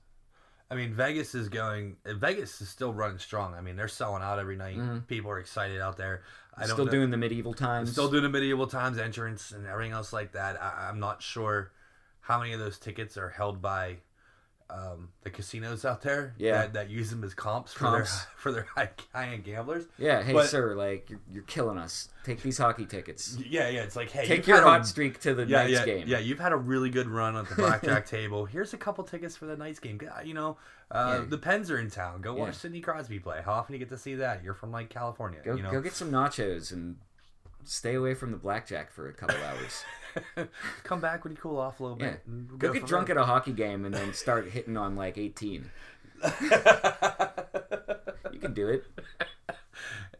I 0.71 0.75
mean, 0.75 0.93
Vegas 0.93 1.33
is 1.33 1.49
going. 1.49 1.97
Vegas 2.05 2.61
is 2.61 2.69
still 2.69 2.93
running 2.93 3.17
strong. 3.17 3.53
I 3.55 3.61
mean, 3.61 3.75
they're 3.75 3.87
selling 3.87 4.21
out 4.21 4.37
every 4.39 4.55
night. 4.55 4.77
Mhm. 4.77 5.07
People 5.07 5.31
are 5.31 5.39
excited 5.39 5.81
out 5.81 5.97
there. 5.97 6.21
I 6.55 6.61
don't 6.67 6.71
Still 6.75 6.85
know, 6.85 6.91
doing 6.91 7.09
the 7.09 7.17
medieval 7.17 7.53
times. 7.53 7.91
still 7.91 8.09
doing 8.09 8.23
the 8.23 8.29
medieval 8.29 8.67
times 8.67 8.97
entrance 8.97 9.51
and 9.51 9.65
everything 9.65 9.93
else 9.93 10.13
like 10.13 10.33
that. 10.33 10.61
I, 10.61 10.87
I'm 10.89 10.99
not 10.99 11.21
sure 11.23 11.71
how 12.21 12.37
many 12.39 12.53
of 12.53 12.59
those 12.59 12.77
tickets 12.77 13.17
are 13.17 13.29
held 13.29 13.61
by 13.61 13.97
um, 14.69 15.09
the 15.23 15.29
casinos 15.29 15.83
out 15.85 16.01
there. 16.01 16.35
Yeah. 16.37 16.53
that, 16.61 16.73
that 16.73 16.89
use 16.89 17.09
them 17.09 17.23
as 17.23 17.33
comps 17.33 17.73
for 17.73 17.89
their 17.91 18.05
for 18.37 18.51
their 18.51 18.67
high 18.75 18.89
end 19.15 19.43
gamblers. 19.43 19.85
yeah, 19.97 20.21
hey 20.21 20.33
but- 20.33 20.47
sir, 20.47 20.75
like 20.75 21.09
you're, 21.09 21.19
you're 21.31 21.43
killing 21.43 21.77
us. 21.77 22.09
Take 22.23 22.41
these 22.43 22.57
hockey 22.59 22.85
tickets. 22.85 23.37
Yeah, 23.49 23.69
yeah. 23.69 23.81
It's 23.81 23.95
like, 23.95 24.11
hey, 24.11 24.25
Take 24.27 24.45
your 24.45 24.61
hot 24.61 24.81
a- 24.81 24.83
streak 24.83 25.19
to 25.21 25.33
the 25.33 25.45
yeah, 25.45 25.63
next 25.63 25.71
yeah, 25.71 25.85
game. 25.85 26.07
yeah. 26.07 26.19
You've 26.19 26.39
had 26.39 26.51
a 26.51 26.57
really 26.57 26.89
good 26.91 27.07
run 27.07 27.35
at 27.35 27.49
the 27.49 27.55
blackjack 27.55 28.05
table. 28.07 28.45
Here's 28.45 28.73
a 28.73 28.77
couple 28.77 29.03
tickets 29.03 29.35
for 29.35 29.45
the 29.45 29.57
night's 29.57 29.79
game. 29.79 29.99
You 30.23 30.33
know, 30.35 30.57
uh, 30.91 31.19
Yeah. 31.21 31.25
the 31.27 31.37
Pens 31.39 31.71
are 31.71 31.79
in 31.79 31.89
town. 31.89 32.21
Go 32.21 32.35
watch. 32.35 32.55
Sidney 32.55 32.81
Crosby 32.81 33.17
play. 33.19 33.41
How 33.43 33.53
often 33.53 33.73
do 33.73 33.79
you 33.79 33.85
get 33.85 33.89
to 33.89 33.97
see 33.97 34.15
that? 34.15 34.43
You're 34.43 34.53
from 34.53 34.71
like 34.71 34.89
California. 34.89 35.39
Go 35.43 35.55
you 35.55 35.63
know, 35.63 35.71
go 35.71 35.81
get 35.81 35.93
some 35.93 36.11
nachos 36.11 36.71
and 36.71 36.97
stay 37.69 37.95
away 37.95 38.13
from 38.13 38.31
the 38.31 38.37
blackjack 38.37 38.91
for 38.91 39.07
a 39.09 39.13
couple 39.13 39.37
hours. 39.43 40.47
come 40.83 40.99
back 40.99 41.23
when 41.23 41.31
you 41.31 41.37
cool 41.37 41.57
off 41.59 41.79
a 41.79 41.83
little 41.83 41.97
Yeah. 41.99 42.11
bit. 42.11 42.21
and 42.27 42.59
Go 42.59 42.73
get 42.73 42.85
drunk 42.85 43.07
there. 43.07 43.17
at 43.17 43.21
a 43.21 43.25
hockey 43.25 43.53
game 43.53 43.85
and 43.85 43.93
then 43.93 44.13
start 44.13 44.49
hitting 44.49 44.75
on 44.77 44.95
like 44.95 45.17
18. 45.17 45.69
You 48.31 48.39
can 48.39 48.53
do 48.53 48.69
it. 48.69 48.85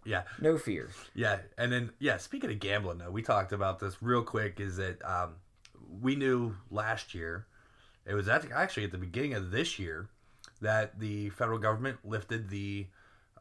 yeah, 0.03 0.23
No 0.41 0.57
fear. 0.57 0.89
yeah, 1.13 1.39
and 1.57 1.71
then 1.71 1.91
yeah. 1.99 2.17
Speaking 2.17 2.49
of 2.51 2.59
gambling, 2.59 2.97
though, 2.97 3.11
we 3.11 3.21
talked 3.21 3.51
about 3.53 3.79
this 3.79 4.01
real 4.01 4.23
quick. 4.23 4.59
Is 4.59 4.77
that 4.77 4.97
um, 5.05 5.35
we 6.01 6.15
knew 6.15 6.55
last 6.71 7.13
year, 7.13 7.45
it 8.05 8.13
was 8.15 8.27
at, 8.27 8.49
actually 8.51 8.83
at 8.85 8.91
the 8.91 8.97
beginning 8.97 9.33
of 9.35 9.51
this 9.51 9.79
year, 9.79 10.09
that 10.61 10.99
the 10.99 11.29
federal 11.29 11.59
government 11.59 11.99
lifted 12.03 12.49
the 12.49 12.87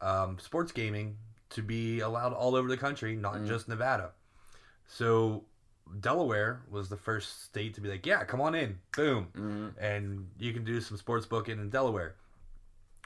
um, 0.01 0.37
sports 0.39 0.71
gaming 0.71 1.17
to 1.51 1.61
be 1.61 1.99
allowed 1.99 2.33
all 2.33 2.55
over 2.55 2.67
the 2.67 2.77
country, 2.77 3.15
not 3.15 3.35
Mm. 3.35 3.47
just 3.47 3.67
Nevada. 3.67 4.11
So 4.87 5.45
Delaware 5.99 6.61
was 6.69 6.89
the 6.89 6.97
first 6.97 7.43
state 7.43 7.73
to 7.75 7.81
be 7.81 7.89
like, 7.89 8.05
yeah, 8.05 8.23
come 8.23 8.41
on 8.41 8.53
in, 8.55 8.79
boom, 8.95 9.27
Mhm. 9.33 9.73
and 9.81 10.29
you 10.37 10.53
can 10.53 10.63
do 10.63 10.79
some 10.81 10.97
sports 10.97 11.25
booking 11.25 11.59
in 11.59 11.69
Delaware. 11.69 12.15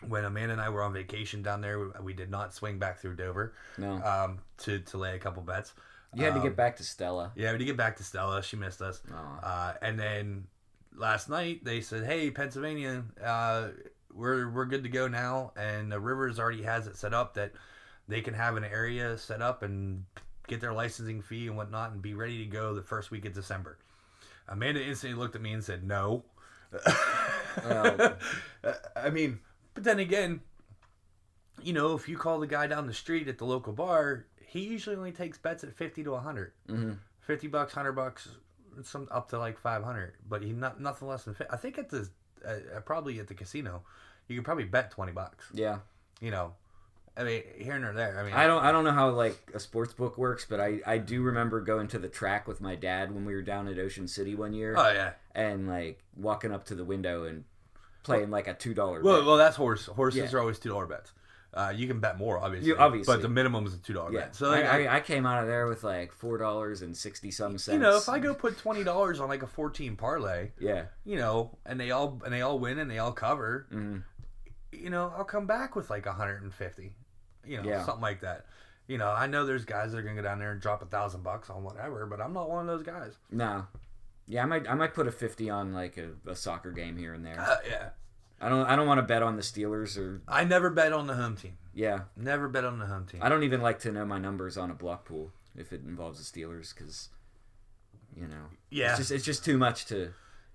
When 0.08 0.26
Amanda 0.26 0.52
and 0.54 0.62
I 0.62 0.68
were 0.70 0.82
on 0.84 0.92
vacation 0.92 1.42
down 1.44 1.62
there, 1.62 1.80
we 2.02 2.14
did 2.14 2.30
not 2.30 2.54
swing 2.54 2.78
back 2.80 3.00
through 3.00 3.16
Dover 3.16 3.54
No. 3.78 4.04
um, 4.04 4.40
to 4.58 4.80
to 4.80 4.98
lay 4.98 5.16
a 5.16 5.20
couple 5.20 5.42
bets. 5.44 5.74
You 6.14 6.26
had 6.26 6.32
to 6.34 6.40
Um, 6.42 6.44
get 6.44 6.56
back 6.58 6.76
to 6.78 6.84
Stella. 6.84 7.32
Yeah, 7.36 7.54
we 7.54 7.58
did 7.58 7.66
get 7.66 7.78
back 7.78 7.96
to 7.98 8.04
Stella. 8.04 8.44
She 8.44 8.58
missed 8.58 8.82
us. 8.82 9.02
Uh, 9.42 9.74
and 9.82 9.98
then 9.98 10.48
last 10.94 11.30
night 11.30 11.64
they 11.64 11.80
said, 11.80 12.04
"Hey, 12.04 12.30
Pennsylvania, 12.32 13.06
uh, 13.24 13.70
we're 14.12 14.50
we're 14.50 14.66
good 14.66 14.84
to 14.84 14.90
go 14.90 15.08
now." 15.08 15.54
And 15.56 15.90
the 15.90 16.02
Rivers 16.02 16.38
already 16.38 16.64
has 16.64 16.86
it 16.86 16.98
set 16.98 17.14
up 17.14 17.36
that 17.36 17.54
they 18.14 18.22
can 18.22 18.34
have 18.36 18.56
an 18.58 18.64
area 18.64 19.18
set 19.18 19.42
up 19.42 19.64
and 19.64 20.06
get 20.48 20.62
their 20.62 20.74
licensing 20.74 21.22
fee 21.22 21.48
and 21.48 21.58
whatnot 21.58 21.92
and 21.92 22.02
be 22.02 22.14
ready 22.14 22.38
to 22.40 22.46
go 22.46 22.74
the 22.76 22.82
first 22.84 23.10
week 23.12 23.26
of 23.26 23.34
December. 23.34 23.78
Amanda 24.48 24.84
instantly 24.84 25.18
looked 25.18 25.36
at 25.36 25.42
me 25.42 25.54
and 25.54 25.64
said, 25.64 25.84
"No." 25.84 26.26
Well- 27.64 28.18
I 28.96 29.10
mean, 29.10 29.40
but 29.74 29.84
then 29.84 30.00
again, 30.00 30.42
you 31.62 31.74
know, 31.74 31.96
if 31.96 32.08
you 32.10 32.18
call 32.18 32.40
the 32.40 32.48
guy 32.48 32.68
down 32.68 32.88
the 32.88 32.94
street 32.94 33.28
at 33.28 33.38
the 33.38 33.46
local 33.46 33.74
bar, 33.74 34.26
he 34.46 34.62
usually 34.62 34.96
only 34.96 35.12
takes 35.12 35.38
bets 35.38 35.64
at 35.64 35.74
fifty 35.74 36.04
to 36.04 36.16
hundred. 36.18 36.54
Mhm. 36.70 36.98
50 37.22 37.48
bucks, 37.48 37.74
100 37.74 37.94
bucks, 37.94 38.28
some 38.84 39.08
up 39.10 39.30
to 39.30 39.40
like 39.40 39.58
500, 39.58 40.16
but 40.28 40.44
he 40.44 40.52
not 40.52 40.82
nothing 40.82 41.08
less 41.08 41.24
than 41.24 41.34
50. 41.34 41.54
I 41.54 41.56
think 41.56 41.78
at 41.78 41.90
the 41.90 42.10
uh, 42.46 42.82
probably 42.82 43.18
at 43.22 43.28
the 43.30 43.34
casino, 43.34 43.82
you 44.28 44.36
could 44.36 44.44
probably 44.44 44.66
bet 44.66 44.92
20 44.92 45.14
bucks, 45.14 45.46
Yeah. 45.54 45.78
you 46.20 46.32
know. 46.32 46.54
I 47.16 47.24
mean, 47.24 47.44
here 47.58 47.74
and 47.76 47.98
there. 47.98 48.20
I 48.20 48.24
mean, 48.24 48.34
I 48.34 48.48
don't 48.48 48.64
I 48.64 48.72
don't 48.72 48.84
know 48.84 48.92
how 48.92 49.10
like 49.12 49.38
a 49.54 49.60
sports 49.60 49.94
book 49.94 50.18
works, 50.18 50.46
but 50.50 50.60
I 50.60 50.80
I 50.86 50.98
do 50.98 51.22
remember 51.22 51.62
going 51.62 51.88
to 51.90 52.00
the 52.00 52.10
track 52.10 52.48
with 52.48 52.60
my 52.62 52.76
dad 52.76 53.14
when 53.14 53.24
we 53.26 53.34
were 53.36 53.42
down 53.44 53.68
at 53.68 53.78
Ocean 53.78 54.08
City 54.08 54.34
one 54.36 54.54
year, 54.54 54.74
Oh 54.78 54.92
yeah. 54.92 55.12
and 55.36 55.68
like 55.68 56.00
walking 56.16 56.52
up 56.52 56.66
to 56.66 56.76
the 56.76 56.84
window 56.86 57.26
and 57.26 57.44
playing 58.04 58.32
like 58.32 58.48
a 58.48 58.54
two 58.56 58.74
dollar. 58.74 59.02
Well, 59.02 59.24
well, 59.26 59.38
that's 59.38 59.56
horse. 59.58 59.86
Horses 59.86 60.32
Yeah. 60.32 60.38
are 60.38 60.42
always 60.42 60.58
two 60.60 60.70
dollar 60.70 60.88
bets. 60.88 61.12
Uh, 61.56 61.72
you 61.76 61.86
can 61.86 62.00
bet 62.00 62.18
more, 62.18 62.40
obviously. 62.40 62.70
You- 62.70 62.78
obviously. 62.78 63.14
but 63.16 63.22
the 63.22 63.30
minimum 63.30 63.68
is 63.68 63.76
a 63.76 63.78
two 63.78 63.94
dollar 63.94 64.12
yeah. 64.12 64.22
bet. 64.22 64.36
So 64.36 64.48
I, 64.48 64.56
like, 64.62 64.66
I, 64.66 64.86
I, 64.86 64.96
I 64.96 65.00
came 65.02 65.28
out 65.28 65.44
of 65.44 65.48
there 65.48 65.68
with 65.68 65.84
like 65.84 66.12
four 66.12 66.40
dollars 66.40 66.82
and 66.82 66.98
sixty 66.98 67.30
some 67.30 67.60
cents. 67.60 67.76
you 67.76 67.80
know, 67.80 67.96
if 67.96 68.10
I 68.10 68.18
go 68.18 68.34
put 68.34 68.58
twenty 68.58 68.84
dollars 68.84 69.20
on 69.20 69.30
like 69.30 69.44
a 69.44 69.48
fourteen 69.48 69.96
parlay, 69.96 70.50
yeah, 70.60 70.86
you 71.06 71.16
know, 71.18 71.56
and 71.64 71.80
they 71.80 71.92
all 71.92 72.20
and 72.26 72.34
they 72.34 72.42
all 72.42 72.58
win 72.58 72.80
and 72.80 72.90
they 72.90 72.98
all 72.98 73.12
cover, 73.12 73.68
Mhm. 73.72 74.02
you 74.72 74.90
know, 74.90 75.14
I'll 75.16 75.24
come 75.26 75.46
back 75.46 75.76
with 75.76 75.92
like 75.92 76.08
hundred 76.08 76.42
and 76.42 76.52
fifty, 76.52 76.96
you 77.46 77.62
know, 77.62 77.68
Yeah. 77.70 77.84
something 77.86 78.02
like 78.02 78.22
that. 78.22 78.46
You 78.88 78.98
know, 78.98 79.10
I 79.12 79.28
know 79.28 79.46
there's 79.46 79.66
guys 79.66 79.92
that 79.92 79.98
are 80.00 80.02
gonna 80.02 80.16
go 80.16 80.22
down 80.22 80.40
there 80.40 80.52
and 80.52 80.60
drop 80.62 80.82
a 80.82 80.86
thousand 80.86 81.24
bucks 81.24 81.50
on 81.50 81.64
whatever, 81.64 82.06
but 82.06 82.20
I'm 82.20 82.34
not 82.34 82.50
one 82.50 82.68
of 82.68 82.68
those 82.68 82.86
guys. 82.86 83.14
no, 83.32 83.66
yeah, 84.28 84.44
I 84.44 84.46
might 84.46 84.70
I 84.70 84.74
might 84.76 84.94
put 84.94 85.08
a 85.08 85.12
fifty 85.12 85.50
on 85.50 85.74
like 85.74 85.98
a, 85.98 86.12
a 86.30 86.36
soccer 86.36 86.72
game 86.72 86.98
here 86.98 87.14
and 87.14 87.26
there. 87.26 87.40
Uh, 87.40 87.56
yeah, 87.70 87.90
I 88.42 88.50
don't 88.50 88.66
I 88.68 88.76
don't 88.76 88.88
want 88.88 88.98
to 89.00 89.04
bet 89.04 89.24
on 89.24 89.36
the 89.38 89.42
Steelers 89.42 89.98
or 89.98 90.22
I 90.28 90.44
never 90.44 90.70
bet 90.70 90.92
on 90.94 91.08
the 91.08 91.14
home 91.16 91.36
team. 91.38 91.58
yeah. 91.74 92.02
Never 92.18 92.48
bet 92.50 92.66
on 92.66 92.80
the 92.80 92.86
home 92.88 93.06
team. 93.06 93.22
I 93.24 93.30
don't 93.30 93.44
even 93.44 93.62
like 93.62 93.80
to 93.80 93.92
know 93.92 94.06
my 94.06 94.18
numbers 94.18 94.58
on 94.58 94.70
a 94.70 94.74
block 94.74 95.06
pool 95.06 95.32
if 95.56 95.72
it 95.74 95.82
involves 95.86 96.20
the 96.20 96.40
Steelers 96.42 96.74
because 96.76 97.10
you 98.16 98.28
know 98.28 98.46
Yeah. 98.70 98.90
it's 98.92 98.98
just 99.00 99.12
it's 99.12 99.26
just 99.26 99.44
too 99.46 99.58
much 99.58 99.86
to 99.88 100.14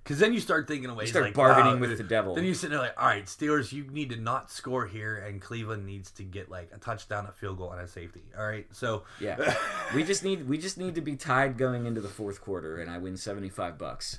Because 0.09 0.21
then 0.21 0.33
you 0.33 0.41
start 0.41 0.67
thinking 0.67 0.89
away. 0.89 1.05
You 1.05 1.11
start 1.11 1.27
like 1.27 1.35
bargaining 1.35 1.75
wow, 1.75 1.87
with 1.87 1.99
the 1.99 2.03
devil. 2.03 2.35
Then 2.35 2.47
you 2.47 2.55
sit 2.55 2.71
there 2.71 2.79
like, 2.79 2.99
all 2.99 3.07
right, 3.07 3.27
Steelers, 3.27 3.75
you 3.75 3.85
need 3.91 4.09
to 4.09 4.17
not 4.17 4.51
score 4.51 4.87
here, 4.87 5.19
and 5.19 5.39
Cleveland 5.39 5.85
needs 5.85 6.11
to 6.13 6.23
get 6.23 6.51
like 6.51 6.71
a 6.75 6.79
touchdown, 6.79 7.27
a 7.27 7.33
field 7.33 7.59
goal, 7.59 7.73
and 7.73 7.83
a 7.83 7.87
safety. 7.87 8.23
All 8.39 8.47
right, 8.47 8.67
so 8.73 9.03
yeah. 9.21 9.55
we 9.95 10.03
just 10.03 10.25
need 10.25 10.49
we 10.49 10.57
just 10.57 10.79
need 10.79 10.95
to 10.95 11.03
be 11.03 11.15
tied 11.15 11.59
going 11.59 11.85
into 11.85 12.01
the 12.01 12.09
fourth 12.09 12.41
quarter 12.41 12.79
and 12.79 12.91
I 12.91 12.97
win 12.97 13.19
seventy 13.19 13.51
five 13.51 13.77
bucks, 13.77 14.19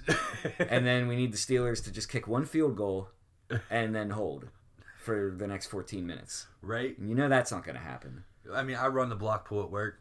and 0.60 0.86
then 0.86 1.08
we 1.08 1.16
need 1.16 1.34
the 1.34 1.40
Steelers 1.40 1.84
to 1.86 1.92
just 1.92 2.08
kick 2.08 2.28
one 2.28 2.46
field 2.46 2.78
goal 2.78 3.10
and 3.72 3.96
then 3.96 4.12
hold 4.12 4.46
for 5.00 5.34
the 5.36 5.48
next 5.48 5.68
fourteen 5.68 6.06
minutes. 6.06 6.46
right. 6.62 6.96
And 7.00 7.10
you 7.10 7.16
know 7.16 7.30
that's 7.30 7.52
not 7.52 7.64
going 7.64 7.78
to 7.78 7.82
happen. 7.82 8.26
I 8.54 8.62
mean, 8.62 8.76
I 8.76 8.86
run 8.90 9.10
the 9.10 9.16
block 9.16 9.48
pool 9.48 9.64
at 9.64 9.72
work. 9.72 10.00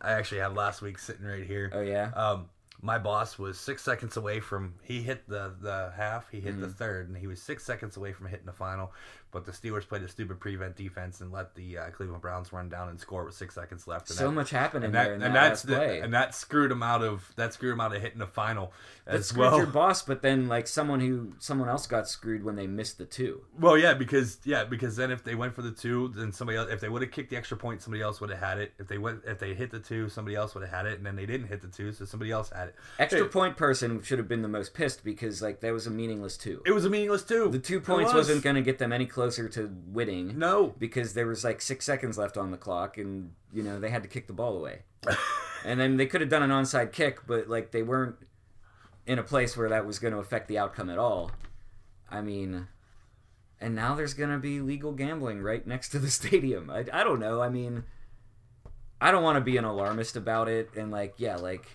I 0.00 0.12
actually 0.12 0.40
have 0.40 0.54
last 0.54 0.80
week 0.80 0.98
sitting 0.98 1.26
right 1.26 1.44
here. 1.44 1.70
Oh 1.74 1.82
yeah, 1.82 2.10
Um, 2.16 2.48
my 2.82 2.98
boss 2.98 3.38
was 3.38 3.58
six 3.58 3.82
seconds 3.82 4.16
away 4.16 4.40
from 4.40 4.74
he 4.82 5.02
hit 5.02 5.28
the 5.28 5.54
the 5.60 5.92
half, 5.96 6.28
he 6.30 6.40
hit 6.40 6.52
Mm-hmm. 6.52 6.62
the 6.62 6.68
third, 6.68 7.08
and 7.08 7.16
he 7.16 7.26
was 7.26 7.40
six 7.40 7.64
seconds 7.64 7.96
away 7.96 8.12
from 8.12 8.26
hitting 8.26 8.46
the 8.46 8.52
final. 8.52 8.92
But 9.36 9.44
the 9.44 9.52
Steelers 9.52 9.86
played 9.86 10.00
a 10.00 10.08
stupid 10.08 10.40
prevent 10.40 10.76
defense 10.76 11.20
and 11.20 11.30
let 11.30 11.54
the 11.54 11.76
uh, 11.76 11.90
Cleveland 11.90 12.22
Browns 12.22 12.54
run 12.54 12.70
down 12.70 12.88
and 12.88 12.98
score 12.98 13.22
with 13.26 13.34
six 13.34 13.54
seconds 13.54 13.86
left. 13.86 14.08
And 14.08 14.18
so 14.18 14.28
that- 14.28 14.32
much 14.32 14.48
happening 14.48 14.86
and 14.86 14.94
there 14.94 15.04
that, 15.04 15.12
in 15.12 15.22
and 15.22 15.34
that 15.34 15.48
that's 15.48 15.62
the, 15.62 15.76
play. 15.76 16.00
and 16.00 16.14
that 16.14 16.34
screwed 16.34 16.70
them 16.70 16.82
out 16.82 17.02
of 17.02 17.34
that 17.36 17.52
screwed 17.52 17.72
them 17.72 17.80
out 17.82 17.94
of 17.94 18.00
hitting 18.00 18.18
the 18.18 18.26
final 18.26 18.72
that 19.04 19.16
as 19.16 19.34
well. 19.34 19.58
your 19.58 19.66
boss, 19.66 20.00
but 20.00 20.22
then 20.22 20.48
like 20.48 20.66
someone 20.66 21.00
who 21.00 21.34
someone 21.38 21.68
else 21.68 21.86
got 21.86 22.08
screwed 22.08 22.44
when 22.44 22.56
they 22.56 22.66
missed 22.66 22.96
the 22.96 23.04
two. 23.04 23.42
Well, 23.60 23.76
yeah, 23.76 23.92
because 23.92 24.38
yeah, 24.44 24.64
because 24.64 24.96
then 24.96 25.10
if 25.10 25.22
they 25.22 25.34
went 25.34 25.54
for 25.54 25.60
the 25.60 25.70
two, 25.70 26.12
then 26.16 26.32
somebody 26.32 26.56
else. 26.56 26.70
If 26.70 26.80
they 26.80 26.88
would 26.88 27.02
have 27.02 27.10
kicked 27.10 27.28
the 27.28 27.36
extra 27.36 27.58
point, 27.58 27.82
somebody 27.82 28.02
else 28.02 28.22
would 28.22 28.30
have 28.30 28.38
had 28.38 28.56
it. 28.56 28.72
If 28.78 28.88
they 28.88 28.96
went, 28.96 29.20
if 29.26 29.38
they 29.38 29.52
hit 29.52 29.70
the 29.70 29.80
two, 29.80 30.08
somebody 30.08 30.34
else 30.34 30.54
would 30.54 30.62
have 30.62 30.72
had 30.72 30.86
it, 30.86 30.96
and 30.96 31.04
then 31.04 31.16
they 31.16 31.26
didn't 31.26 31.48
hit 31.48 31.60
the 31.60 31.68
two, 31.68 31.92
so 31.92 32.06
somebody 32.06 32.30
else 32.30 32.48
had 32.48 32.68
it. 32.68 32.74
Extra 32.98 33.24
Hey, 33.24 33.28
point 33.28 33.58
person 33.58 34.02
should 34.02 34.18
have 34.18 34.28
been 34.28 34.40
the 34.40 34.48
most 34.48 34.72
pissed 34.72 35.04
because 35.04 35.42
like 35.42 35.60
that 35.60 35.74
was 35.74 35.86
a 35.86 35.90
meaningless 35.90 36.38
two. 36.38 36.62
It 36.64 36.72
was 36.72 36.86
a 36.86 36.90
meaningless 36.90 37.22
two. 37.22 37.50
The 37.50 37.58
two 37.58 37.80
points 37.80 38.14
was. 38.14 38.28
was. 38.28 38.36
not 38.36 38.42
going 38.42 38.56
to 38.56 38.62
get 38.62 38.78
them 38.78 38.92
any 38.92 39.04
closer 39.04 39.25
to 39.30 39.76
winning. 39.86 40.38
No. 40.38 40.74
because 40.78 41.14
there 41.14 41.26
was 41.26 41.44
like 41.44 41.60
six 41.60 41.84
seconds 41.84 42.18
left 42.18 42.36
on 42.36 42.50
the 42.50 42.56
clock, 42.56 42.98
and 42.98 43.32
you 43.52 43.62
know 43.62 43.78
they 43.80 43.90
had 43.90 44.02
to 44.02 44.08
kick 44.08 44.26
the 44.26 44.32
ball 44.32 44.56
away. 44.56 44.82
and 45.64 45.80
then 45.80 45.96
they 45.96 46.06
could 46.06 46.20
have 46.20 46.30
done 46.30 46.42
an 46.42 46.50
onside 46.50 46.92
kick, 46.92 47.26
but 47.26 47.48
like 47.48 47.72
they 47.72 47.82
weren't 47.82 48.16
in 49.06 49.18
a 49.18 49.22
place 49.22 49.56
where 49.56 49.68
that 49.68 49.86
was 49.86 49.98
going 49.98 50.12
to 50.12 50.20
affect 50.20 50.48
the 50.48 50.58
outcome 50.58 50.90
at 50.90 50.98
all. 50.98 51.30
I 52.10 52.20
mean, 52.20 52.68
and 53.60 53.74
now 53.74 53.94
there's 53.94 54.14
going 54.14 54.30
to 54.30 54.38
be 54.38 54.60
legal 54.60 54.92
gambling 54.92 55.42
right 55.42 55.66
next 55.66 55.90
to 55.90 55.98
the 55.98 56.10
stadium. 56.10 56.70
I, 56.70 56.84
I 56.92 57.04
don't 57.04 57.20
know. 57.20 57.40
I 57.40 57.48
mean, 57.48 57.84
I 59.00 59.10
don't 59.10 59.22
want 59.22 59.36
to 59.36 59.40
be 59.42 59.56
an 59.56 59.64
alarmist 59.64 60.16
about 60.16 60.48
it, 60.48 60.70
and 60.76 60.90
like 60.90 61.14
yeah, 61.18 61.36
like 61.36 61.66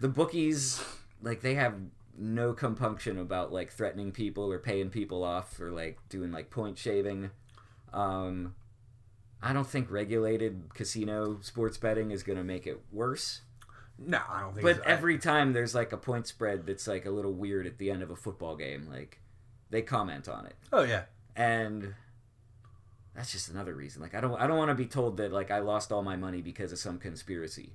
the 0.00 0.08
bookies, 0.08 0.82
like 1.22 1.40
they 1.40 1.54
have 1.54 1.74
no 2.18 2.52
compunction 2.52 3.18
about 3.18 3.52
like 3.52 3.70
threatening 3.70 4.12
people 4.12 4.52
or 4.52 4.58
paying 4.58 4.90
people 4.90 5.22
off 5.22 5.60
or 5.60 5.70
like 5.70 5.98
doing 6.08 6.32
like 6.32 6.50
point 6.50 6.76
shaving. 6.76 7.30
Um, 7.92 8.54
I 9.42 9.52
don't 9.52 9.66
think 9.66 9.90
regulated 9.90 10.74
casino 10.74 11.38
sports 11.40 11.76
betting 11.78 12.10
is 12.10 12.22
going 12.22 12.38
to 12.38 12.44
make 12.44 12.66
it 12.66 12.80
worse. 12.90 13.42
No, 13.98 14.20
I 14.28 14.40
don't 14.40 14.54
think. 14.54 14.64
But 14.64 14.76
so. 14.76 14.82
every 14.84 15.18
time 15.18 15.52
there's 15.52 15.74
like 15.74 15.92
a 15.92 15.96
point 15.96 16.26
spread 16.26 16.66
that's 16.66 16.86
like 16.86 17.06
a 17.06 17.10
little 17.10 17.32
weird 17.32 17.66
at 17.66 17.78
the 17.78 17.90
end 17.90 18.02
of 18.02 18.10
a 18.10 18.16
football 18.16 18.56
game, 18.56 18.88
like 18.90 19.20
they 19.70 19.82
comment 19.82 20.28
on 20.28 20.46
it. 20.46 20.56
oh 20.72 20.82
yeah, 20.82 21.04
And 21.36 21.94
that's 23.14 23.32
just 23.32 23.48
another 23.48 23.74
reason. 23.74 24.02
Like 24.02 24.14
I 24.14 24.20
don't 24.20 24.40
I 24.40 24.46
don't 24.46 24.58
want 24.58 24.70
to 24.70 24.74
be 24.74 24.86
told 24.86 25.16
that 25.16 25.32
like 25.32 25.50
I 25.50 25.58
lost 25.60 25.92
all 25.92 26.02
my 26.02 26.16
money 26.16 26.42
because 26.42 26.72
of 26.72 26.78
some 26.78 26.98
conspiracy. 26.98 27.72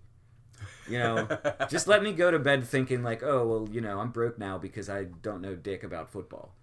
You 0.88 0.99
know, 0.99 1.28
just 1.70 1.88
let 1.88 2.03
me 2.03 2.11
go 2.14 2.30
to 2.32 2.39
bed 2.39 2.66
thinking 2.66 3.03
like, 3.03 3.24
"Oh, 3.24 3.47
well, 3.47 3.68
you 3.72 3.82
know, 3.82 3.99
I'm 3.99 4.11
broke 4.11 4.38
now 4.38 4.57
because 4.57 4.89
I 4.89 5.05
don't 5.05 5.41
know 5.41 5.55
dick 5.55 5.84
about 5.84 6.09
football." 6.11 6.53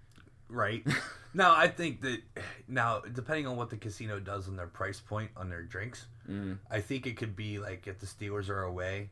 right. 0.48 0.84
now 1.34 1.54
I 1.54 1.68
think 1.68 2.00
that 2.00 2.20
now 2.66 3.00
depending 3.00 3.46
on 3.46 3.56
what 3.56 3.70
the 3.70 3.76
casino 3.76 4.18
does 4.18 4.48
on 4.48 4.56
their 4.56 4.66
price 4.66 4.98
point 5.00 5.30
on 5.36 5.48
their 5.48 5.62
drinks, 5.62 6.06
Mm. 6.28 6.58
I 6.70 6.80
think 6.80 7.06
it 7.06 7.16
could 7.16 7.34
be 7.34 7.58
like 7.58 7.86
if 7.88 7.98
the 7.98 8.06
Steelers 8.06 8.48
are 8.50 8.62
away. 8.62 9.10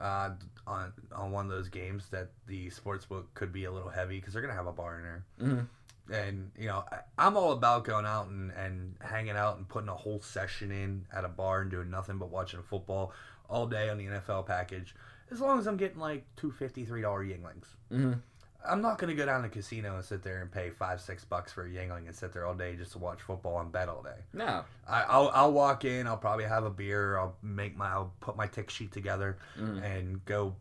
Uh, 0.00 0.30
on 0.66 0.92
on 1.14 1.30
one 1.30 1.44
of 1.46 1.50
those 1.52 1.68
games 1.68 2.08
that 2.10 2.30
the 2.48 2.68
sports 2.70 3.04
book 3.06 3.32
could 3.34 3.52
be 3.52 3.64
a 3.66 3.70
little 3.70 3.88
heavy 3.90 4.16
because 4.18 4.32
they're 4.32 4.42
gonna 4.42 4.54
have 4.54 4.66
a 4.66 4.72
bar 4.72 4.96
in 4.98 5.02
there. 5.04 5.24
Mhm. 5.40 5.66
and 6.12 6.50
you 6.58 6.66
know 6.66 6.82
I, 6.90 6.98
i'm 7.16 7.36
all 7.36 7.52
about 7.52 7.84
going 7.84 8.04
out 8.06 8.26
and, 8.26 8.50
and 8.52 8.96
hanging 9.00 9.36
out 9.36 9.58
and 9.58 9.68
putting 9.68 9.88
a 9.88 9.94
whole 9.94 10.20
session 10.20 10.72
in 10.72 11.06
at 11.12 11.24
a 11.24 11.28
bar 11.28 11.60
and 11.60 11.70
doing 11.70 11.90
nothing 11.90 12.18
but 12.18 12.30
watching 12.30 12.60
football 12.62 13.12
all 13.48 13.66
day 13.66 13.88
on 13.88 13.98
the 13.98 14.06
nfl 14.06 14.44
package 14.46 14.94
as 15.30 15.40
long 15.40 15.58
as 15.58 15.66
i'm 15.66 15.76
getting 15.76 15.98
like 15.98 16.24
two 16.36 16.50
fifty 16.50 16.84
three 16.84 17.02
dollar 17.02 17.24
Yuenglings 17.24 17.66
Mhm. 17.92 18.20
i'm 18.66 18.80
not 18.82 18.98
going 18.98 19.08
to 19.10 19.14
go 19.16 19.26
down 19.26 19.42
to 19.42 19.48
the 19.48 19.52
casino 19.54 19.96
and 19.96 20.04
sit 20.04 20.22
there 20.22 20.40
and 20.42 20.50
pay 20.50 20.70
five 20.70 21.00
six 21.00 21.24
bucks 21.24 21.52
for 21.52 21.64
a 21.66 21.68
Yuengling 21.68 22.06
and 22.06 22.14
sit 22.14 22.32
there 22.32 22.46
all 22.46 22.54
day 22.54 22.76
just 22.76 22.92
to 22.92 22.98
watch 22.98 23.20
football 23.22 23.60
and 23.60 23.70
bet 23.72 23.88
all 23.88 24.02
day 24.02 24.20
No. 24.32 24.64
I, 24.88 25.02
I'll, 25.02 25.30
I'll 25.34 25.52
walk 25.52 25.84
in 25.84 26.06
i'll 26.06 26.16
probably 26.16 26.44
have 26.44 26.64
a 26.64 26.70
beer 26.70 27.18
i'll 27.18 27.36
make 27.42 27.76
my 27.76 27.88
i'll 27.88 28.12
put 28.20 28.36
my 28.36 28.46
tick 28.46 28.70
sheet 28.70 28.92
together 28.92 29.38
Mhm. 29.60 29.82
and 29.82 30.24
go 30.24 30.54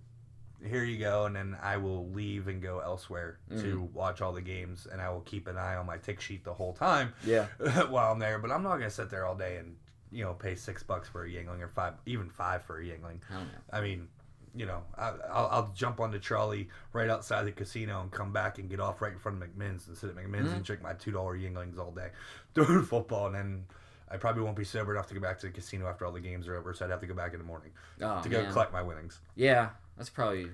here 0.63 0.83
you 0.83 0.99
go 0.99 1.25
and 1.25 1.35
then 1.35 1.57
i 1.63 1.75
will 1.75 2.07
leave 2.11 2.47
and 2.47 2.61
go 2.61 2.79
elsewhere 2.81 3.39
to 3.57 3.89
watch 3.93 4.21
all 4.21 4.31
the 4.31 4.41
games 4.41 4.87
and 4.91 5.01
i 5.01 5.09
will 5.09 5.21
keep 5.21 5.47
an 5.47 5.57
eye 5.57 5.75
on 5.75 5.87
my 5.87 5.97
tick 5.97 6.21
sheet 6.21 6.43
the 6.43 6.53
whole 6.53 6.73
time 6.73 7.13
Yeah. 7.25 7.47
while 7.89 8.11
i'm 8.11 8.19
there 8.19 8.37
but 8.37 8.51
i'm 8.51 8.61
not 8.61 8.77
going 8.77 8.89
to 8.89 8.95
sit 8.95 9.09
there 9.09 9.25
all 9.25 9.33
day 9.35 9.57
and 9.57 9.75
you 10.11 10.23
know 10.23 10.33
pay 10.33 10.55
six 10.55 10.83
bucks 10.83 11.07
for 11.07 11.25
a 11.25 11.29
Yuengling 11.29 11.61
or 11.61 11.67
five 11.67 11.93
even 12.05 12.29
five 12.29 12.63
for 12.63 12.79
a 12.79 12.83
Yuengling 12.83 13.19
I 13.29 13.33
don't 13.33 13.43
know. 13.43 13.49
i 13.71 13.81
mean 13.81 14.07
you 14.55 14.65
know 14.65 14.81
I, 14.97 15.13
I'll, 15.31 15.47
I'll 15.51 15.71
jump 15.73 15.99
on 15.99 16.11
the 16.11 16.19
trolley 16.19 16.67
right 16.93 17.09
outside 17.09 17.43
the 17.43 17.51
casino 17.51 18.01
and 18.01 18.11
come 18.11 18.33
back 18.33 18.59
and 18.59 18.69
get 18.69 18.79
off 18.79 19.01
right 19.01 19.13
in 19.13 19.19
front 19.19 19.41
of 19.41 19.49
mcminn's 19.49 19.87
and 19.87 19.97
sit 19.97 20.09
at 20.09 20.15
mcminn's 20.15 20.47
and 20.47 20.47
mm-hmm. 20.47 20.61
drink 20.61 20.81
my 20.81 20.93
two 20.93 21.11
dollar 21.11 21.37
Yuenglings 21.37 21.79
all 21.79 21.91
day 21.91 22.09
doing 22.53 22.83
football 22.83 23.27
and 23.27 23.35
then 23.35 23.65
I 24.11 24.17
probably 24.17 24.43
won't 24.43 24.57
be 24.57 24.65
sober 24.65 24.93
enough 24.93 25.07
to 25.07 25.13
go 25.13 25.21
back 25.21 25.39
to 25.39 25.47
the 25.47 25.53
casino 25.53 25.87
after 25.87 26.05
all 26.05 26.11
the 26.11 26.19
games 26.19 26.45
are 26.47 26.57
over, 26.57 26.73
so 26.73 26.83
I'd 26.83 26.91
have 26.91 26.99
to 26.99 27.07
go 27.07 27.13
back 27.13 27.31
in 27.31 27.39
the 27.39 27.45
morning 27.45 27.71
Oh, 28.01 28.21
to 28.21 28.27
go 28.27 28.41
man. 28.41 28.51
collect 28.51 28.73
my 28.73 28.81
winnings. 28.81 29.21
Yeah, 29.35 29.69
that's 29.95 30.09
probably 30.09 30.49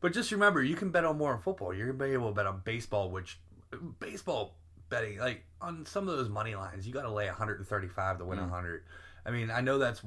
But 0.00 0.12
just 0.12 0.30
remember, 0.30 0.62
you 0.62 0.76
can 0.76 0.90
bet 0.90 1.04
on 1.04 1.18
more 1.18 1.32
on 1.32 1.40
football. 1.40 1.74
You're 1.74 1.88
gonna 1.92 2.08
be 2.08 2.12
able 2.12 2.28
to 2.28 2.34
bet 2.34 2.46
on 2.46 2.62
baseball, 2.64 3.10
which 3.10 3.40
baseball 3.98 4.54
betting, 4.94 5.18
like 5.18 5.44
on 5.60 5.84
some 5.86 6.08
of 6.08 6.16
those 6.16 6.28
money 6.28 6.54
lines, 6.54 6.86
you 6.86 6.92
got 6.92 7.02
to 7.02 7.10
lay 7.10 7.26
135 7.26 8.18
to 8.18 8.24
win 8.24 8.38
Mm. 8.38 8.42
100. 8.42 8.82
I 9.26 9.30
mean, 9.30 9.50
I 9.50 9.60
know 9.60 9.78
that's, 9.78 10.02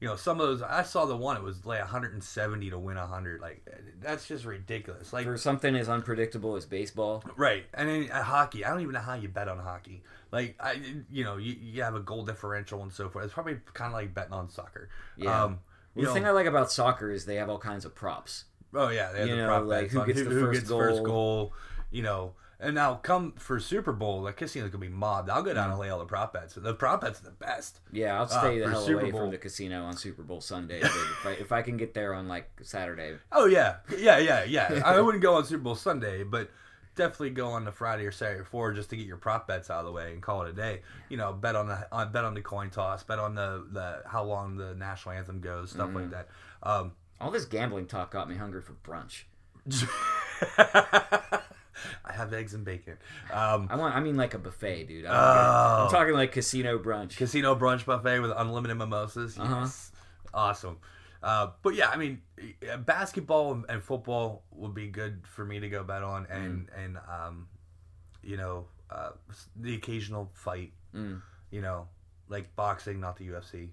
you 0.00 0.08
know, 0.08 0.16
some 0.16 0.40
of 0.40 0.46
those. 0.46 0.62
I 0.62 0.82
saw 0.82 1.04
the 1.06 1.16
one 1.16 1.36
it 1.36 1.42
was 1.42 1.64
lay 1.64 1.78
170 1.78 2.70
to 2.70 2.78
win 2.78 2.96
100. 2.96 3.40
Like 3.40 3.66
that's 4.00 4.26
just 4.28 4.44
ridiculous. 4.44 5.12
Like 5.12 5.24
for 5.24 5.36
something 5.38 5.74
as 5.76 5.88
unpredictable 5.88 6.56
as 6.56 6.66
baseball. 6.66 7.24
Right, 7.36 7.64
and 7.74 7.88
then 7.88 8.02
at 8.10 8.24
hockey, 8.24 8.64
I 8.64 8.70
don't 8.70 8.80
even 8.80 8.92
know 8.94 9.00
how 9.00 9.14
you 9.14 9.28
bet 9.28 9.48
on 9.48 9.58
hockey. 9.58 10.02
Like, 10.32 10.56
I, 10.60 10.80
you 11.10 11.24
know, 11.24 11.36
you, 11.36 11.54
you 11.60 11.82
have 11.82 11.94
a 11.94 12.00
goal 12.00 12.24
differential 12.24 12.82
and 12.82 12.90
so 12.92 13.08
forth. 13.10 13.24
It's 13.26 13.34
probably 13.34 13.58
kind 13.74 13.88
of 13.88 13.92
like 13.94 14.14
betting 14.14 14.32
on 14.32 14.48
soccer. 14.48 14.88
Yeah. 15.16 15.44
Um, 15.44 15.60
you 15.94 16.02
the 16.02 16.08
know, 16.08 16.14
thing 16.14 16.24
I 16.26 16.30
like 16.30 16.46
about 16.46 16.72
soccer 16.72 17.10
is 17.10 17.26
they 17.26 17.34
have 17.36 17.50
all 17.50 17.58
kinds 17.58 17.84
of 17.84 17.94
props. 17.94 18.44
oh 18.74 18.88
yeah, 18.88 19.12
they 19.12 19.18
have 19.20 19.28
you 19.28 19.36
the 19.36 19.42
know, 19.42 19.48
prop 19.48 19.64
like, 19.66 19.80
bets 19.84 19.92
who 19.92 20.06
gets 20.06 20.18
who, 20.20 20.24
the 20.24 20.30
who 20.34 20.40
first 20.40 20.60
gets 20.60 20.70
first 20.70 20.96
goal. 21.02 21.06
goal. 21.06 21.52
You 21.90 22.02
know, 22.02 22.32
and 22.62 22.74
now 22.74 22.94
come 22.94 23.32
for 23.32 23.58
Super 23.60 23.92
Bowl, 23.92 24.22
the 24.22 24.32
casino's 24.32 24.70
gonna 24.70 24.80
be 24.80 24.88
mobbed. 24.88 25.28
I'll 25.28 25.42
go 25.42 25.52
down 25.52 25.68
Mm. 25.68 25.72
and 25.72 25.80
lay 25.80 25.90
all 25.90 25.98
the 25.98 26.04
prop 26.06 26.32
bets. 26.32 26.54
The 26.54 26.72
prop 26.74 27.00
bets 27.02 27.20
are 27.20 27.24
the 27.24 27.30
best. 27.32 27.80
Yeah, 27.90 28.16
I'll 28.16 28.22
Uh, 28.22 28.26
stay 28.28 28.58
the 28.60 28.70
hell 28.70 28.80
Super 28.82 29.00
away 29.00 29.10
Bowl. 29.10 29.20
from 29.22 29.30
the 29.32 29.38
casino 29.38 29.84
on 29.84 29.96
Super 29.96 30.22
Bowl 30.22 30.40
Sunday. 30.40 30.80
if, 30.80 31.26
I, 31.26 31.30
if 31.32 31.52
I 31.52 31.60
can 31.62 31.76
get 31.76 31.92
there 31.92 32.14
on 32.14 32.28
like 32.28 32.50
Saturday, 32.62 33.18
Oh 33.32 33.46
yeah, 33.46 33.76
yeah, 33.98 34.16
yeah, 34.18 34.44
yeah. 34.44 34.80
I 34.84 35.00
wouldn't 35.00 35.22
go 35.22 35.34
on 35.34 35.44
Super 35.44 35.62
Bowl 35.64 35.74
Sunday, 35.74 36.22
but 36.22 36.50
definitely 36.94 37.30
go 37.30 37.48
on 37.48 37.64
the 37.64 37.72
Friday 37.72 38.04
or 38.06 38.12
Saturday 38.12 38.40
before 38.40 38.70
just 38.72 38.90
to 38.90 38.96
get 38.96 39.06
your 39.06 39.16
prop 39.16 39.46
bets 39.48 39.70
out 39.70 39.80
of 39.80 39.86
the 39.86 39.92
way 39.92 40.12
and 40.12 40.20
call 40.22 40.42
it 40.42 40.50
a 40.50 40.52
day. 40.52 40.82
You 41.08 41.16
know, 41.16 41.32
bet 41.32 41.56
on 41.56 41.66
the 41.68 41.88
on, 41.90 42.12
bet 42.12 42.24
on 42.24 42.34
the 42.34 42.42
coin 42.42 42.70
toss, 42.70 43.02
bet 43.02 43.18
on 43.18 43.34
the, 43.34 43.66
the 43.72 44.02
how 44.06 44.24
long 44.24 44.56
the 44.56 44.74
national 44.74 45.14
anthem 45.14 45.40
goes, 45.40 45.70
stuff 45.70 45.90
like 45.94 46.10
that. 46.10 46.28
Um, 46.62 46.92
All 47.20 47.30
this 47.30 47.44
gambling 47.46 47.86
talk 47.86 48.10
got 48.10 48.28
me 48.28 48.36
hungry 48.36 48.60
for 48.62 48.74
brunch. 48.74 49.22
I 52.04 52.12
have 52.12 52.32
eggs 52.32 52.54
and 52.54 52.64
bacon. 52.64 52.96
Um, 53.32 53.68
I 53.70 53.76
want. 53.76 53.94
I 53.94 54.00
mean, 54.00 54.16
like 54.16 54.34
a 54.34 54.38
buffet, 54.38 54.84
dude. 54.84 55.06
I'm, 55.06 55.12
Oh. 55.14 55.84
I'm 55.84 55.90
talking 55.90 56.14
like 56.14 56.32
casino 56.32 56.78
brunch. 56.78 57.16
casino 57.16 57.54
brunch 57.54 57.84
buffet 57.84 58.20
with 58.20 58.32
unlimited 58.36 58.76
mimosas. 58.78 59.38
Uh-huh. 59.38 59.60
Yes, 59.62 59.92
awesome. 60.34 60.78
Uh, 61.22 61.50
but 61.62 61.74
yeah, 61.74 61.88
I 61.88 61.96
mean, 61.96 62.20
uh, 62.70 62.76
basketball 62.78 63.64
and- 63.68 63.82
football 63.82 64.42
would 64.52 64.74
be 64.74 64.88
good 64.88 65.20
for 65.26 65.44
me 65.44 65.60
to 65.60 65.68
go 65.68 65.84
bet 65.84 66.02
on, 66.02 66.26
and 66.30 66.68
and 66.76 66.98
um, 67.08 67.46
you 68.22 68.36
know, 68.36 68.66
uh, 68.90 69.10
the 69.56 69.74
occasional 69.74 70.30
fight. 70.34 70.72
Mm. 70.94 71.22
You 71.50 71.60
know, 71.60 71.88
like 72.28 72.54
boxing, 72.56 72.98
not 73.00 73.16
the 73.18 73.28
UFC. 73.28 73.68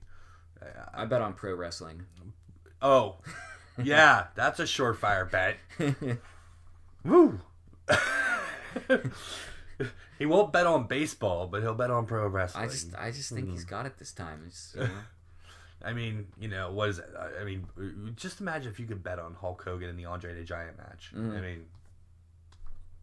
I 0.94 1.06
bet 1.06 1.22
on 1.22 1.34
pro 1.34 1.56
wrestling. 1.56 2.04
Oh, 2.82 3.16
yeah, 3.82 4.28
that's 4.36 4.60
a 4.60 4.64
surefire 4.64 5.30
bet. 5.32 5.58
Woo. 7.06 7.40
He 10.18 10.26
won't 10.26 10.52
bet 10.52 10.66
on 10.66 10.88
baseball, 10.88 11.48
but 11.48 11.62
he'll 11.62 11.76
bet 11.76 11.92
on 11.92 12.06
pro 12.06 12.28
wrestling. 12.28 12.66
I 12.66 12.68
just, 12.68 12.96
I 12.96 13.12
just 13.12 13.32
think 13.32 13.50
he's 13.50 13.66
got 13.66 13.86
it 13.86 13.98
this 13.98 14.12
time. 14.12 14.50
You 14.76 14.82
know, 14.82 14.90
I 15.84 15.94
mean, 15.94 16.28
you 16.40 16.50
know, 16.50 16.72
what 16.72 16.90
is 16.90 17.00
it? 17.00 17.10
I- 17.18 17.44
mean, 17.44 17.66
just 18.16 18.42
imagine 18.42 18.72
if 18.72 18.80
you 18.80 18.86
could 18.86 19.02
bet 19.04 19.20
on 19.20 19.36
Hulk 19.36 19.64
Hogan 19.64 19.90
in 19.90 19.96
the 19.96 20.06
Andre 20.06 20.34
the 20.36 20.44
Giant 20.44 20.78
match. 20.78 21.12
I 21.16 21.20
mean, 21.20 21.66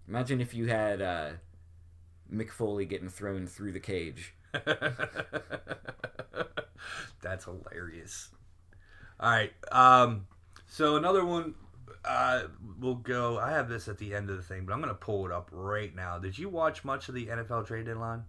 imagine 0.07 0.41
if 0.41 0.55
you 0.55 0.66
had 0.66 1.01
uh, 1.01 1.30
Mick 2.32 2.51
Foley 2.51 2.84
getting 2.84 3.09
thrown 3.09 3.47
through 3.47 3.72
the 3.72 3.80
cage. 3.80 4.34
that's 7.22 7.45
hilarious. 7.45 8.28
All 9.18 9.30
right. 9.30 9.53
Um, 9.72 10.26
so 10.66 10.97
another 10.97 11.24
one, 11.24 11.55
uh, 12.07 12.43
we'll 12.79 12.95
go. 12.95 13.39
I 13.39 13.51
have 13.51 13.69
this 13.69 13.89
at 13.89 13.99
the 13.99 14.15
end 14.15 14.31
of 14.31 14.37
the 14.37 14.43
thing, 14.43 14.65
but 14.65 14.73
I'm 14.73 14.81
going 14.81 14.93
to 14.93 14.99
pull 14.99 15.27
it 15.27 15.33
up 15.33 15.49
right 15.53 15.95
now. 15.95 16.19
Did 16.19 16.39
you 16.39 16.49
watch 16.49 16.85
much 16.85 17.09
of 17.09 17.15
the 17.15 17.27
NFL 17.27 17.67
trade 17.67 17.87
deadline? 17.87 18.25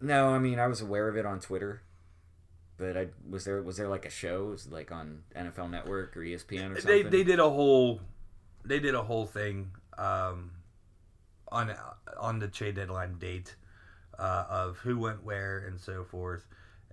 No, 0.00 0.30
I 0.30 0.38
mean 0.38 0.58
I 0.58 0.66
was 0.66 0.80
aware 0.80 1.08
of 1.08 1.16
it 1.16 1.24
on 1.24 1.38
Twitter, 1.38 1.82
but 2.76 2.96
I 2.96 3.08
was 3.28 3.44
there. 3.44 3.62
Was 3.62 3.76
there 3.76 3.88
like 3.88 4.04
a 4.04 4.10
show? 4.10 4.46
Was 4.46 4.66
like 4.70 4.90
on 4.90 5.22
NFL 5.36 5.70
Network 5.70 6.16
or 6.16 6.20
ESPN 6.20 6.72
or 6.72 6.80
something? 6.80 6.84
They 6.84 7.02
they 7.02 7.22
did 7.22 7.38
a 7.38 7.48
whole, 7.48 8.00
they 8.64 8.80
did 8.80 8.96
a 8.96 9.02
whole 9.02 9.26
thing 9.26 9.70
um, 9.96 10.50
on 11.52 11.72
on 12.18 12.40
the 12.40 12.48
trade 12.48 12.74
deadline 12.74 13.18
date 13.18 13.54
uh, 14.18 14.44
of 14.50 14.78
who 14.78 14.98
went 14.98 15.22
where 15.22 15.58
and 15.58 15.78
so 15.80 16.02
forth. 16.02 16.46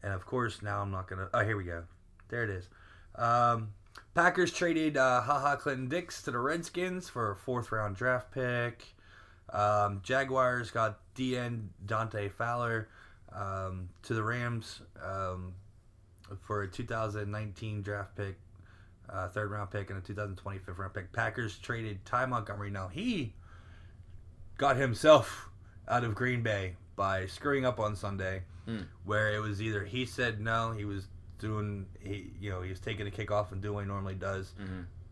And 0.04 0.14
of 0.14 0.26
course, 0.26 0.62
now 0.62 0.82
I'm 0.82 0.92
not 0.92 1.10
gonna. 1.10 1.30
Oh, 1.34 1.44
here 1.44 1.58
we 1.58 1.64
go. 1.64 1.86
There 2.30 2.44
it 2.44 2.52
is. 2.52 2.70
Um, 3.16 3.74
Packers 4.14 4.52
traded 4.52 4.98
uh, 4.98 5.22
Ha 5.22 5.40
Ha 5.40 5.56
Clinton-Dix 5.56 6.24
to 6.24 6.32
the 6.32 6.40
Redskins 6.40 7.10
for 7.10 7.32
a 7.32 7.36
fourth 7.36 7.72
round 7.72 7.96
draft 7.96 8.32
pick. 8.32 8.96
Um, 9.52 10.02
Jaguars 10.04 10.72
got 10.72 11.00
DN 11.16 11.68
Dante 11.86 12.30
Fowler 12.30 12.90
um, 13.34 13.90
to 14.04 14.14
the 14.14 14.24
Rams 14.24 14.82
um, 15.04 15.54
for 16.42 16.64
a 16.64 16.68
2019 16.68 17.82
draft 17.82 18.16
pick, 18.16 18.38
uh, 19.10 19.28
third 19.30 19.52
round 19.52 19.72
pick, 19.72 19.90
and 19.90 20.00
a 20.00 20.02
2020 20.02 20.60
fifth 20.60 20.78
round 20.78 20.94
pick. 20.94 21.12
Packers 21.14 21.58
traded 21.58 22.06
Ty 22.06 22.26
Montgomery. 22.28 22.70
Now 22.70 22.88
he 22.88 23.34
got 24.58 24.76
himself 24.78 25.50
out 25.88 26.04
of 26.04 26.14
Green 26.14 26.44
Bay 26.44 26.76
by 26.96 27.26
screwing 27.26 27.66
up 27.66 27.80
on 27.80 27.96
Sunday, 27.96 28.44
where 29.06 29.34
it 29.34 29.40
was 29.40 29.62
either 29.62 29.84
he 29.86 30.06
said 30.06 30.40
no, 30.40 30.72
he 30.72 30.86
was 30.86 31.08
doing 31.40 31.86
he 32.00 32.32
you 32.40 32.50
know 32.52 32.62
he 32.62 32.70
was 32.70 32.80
taking 32.80 33.08
a 33.08 33.12
kickoff 33.12 33.52
and 33.52 33.62
doing 33.62 33.74
what 33.76 33.82
he 33.82 33.88
normally 33.88 34.16
does, 34.16 34.54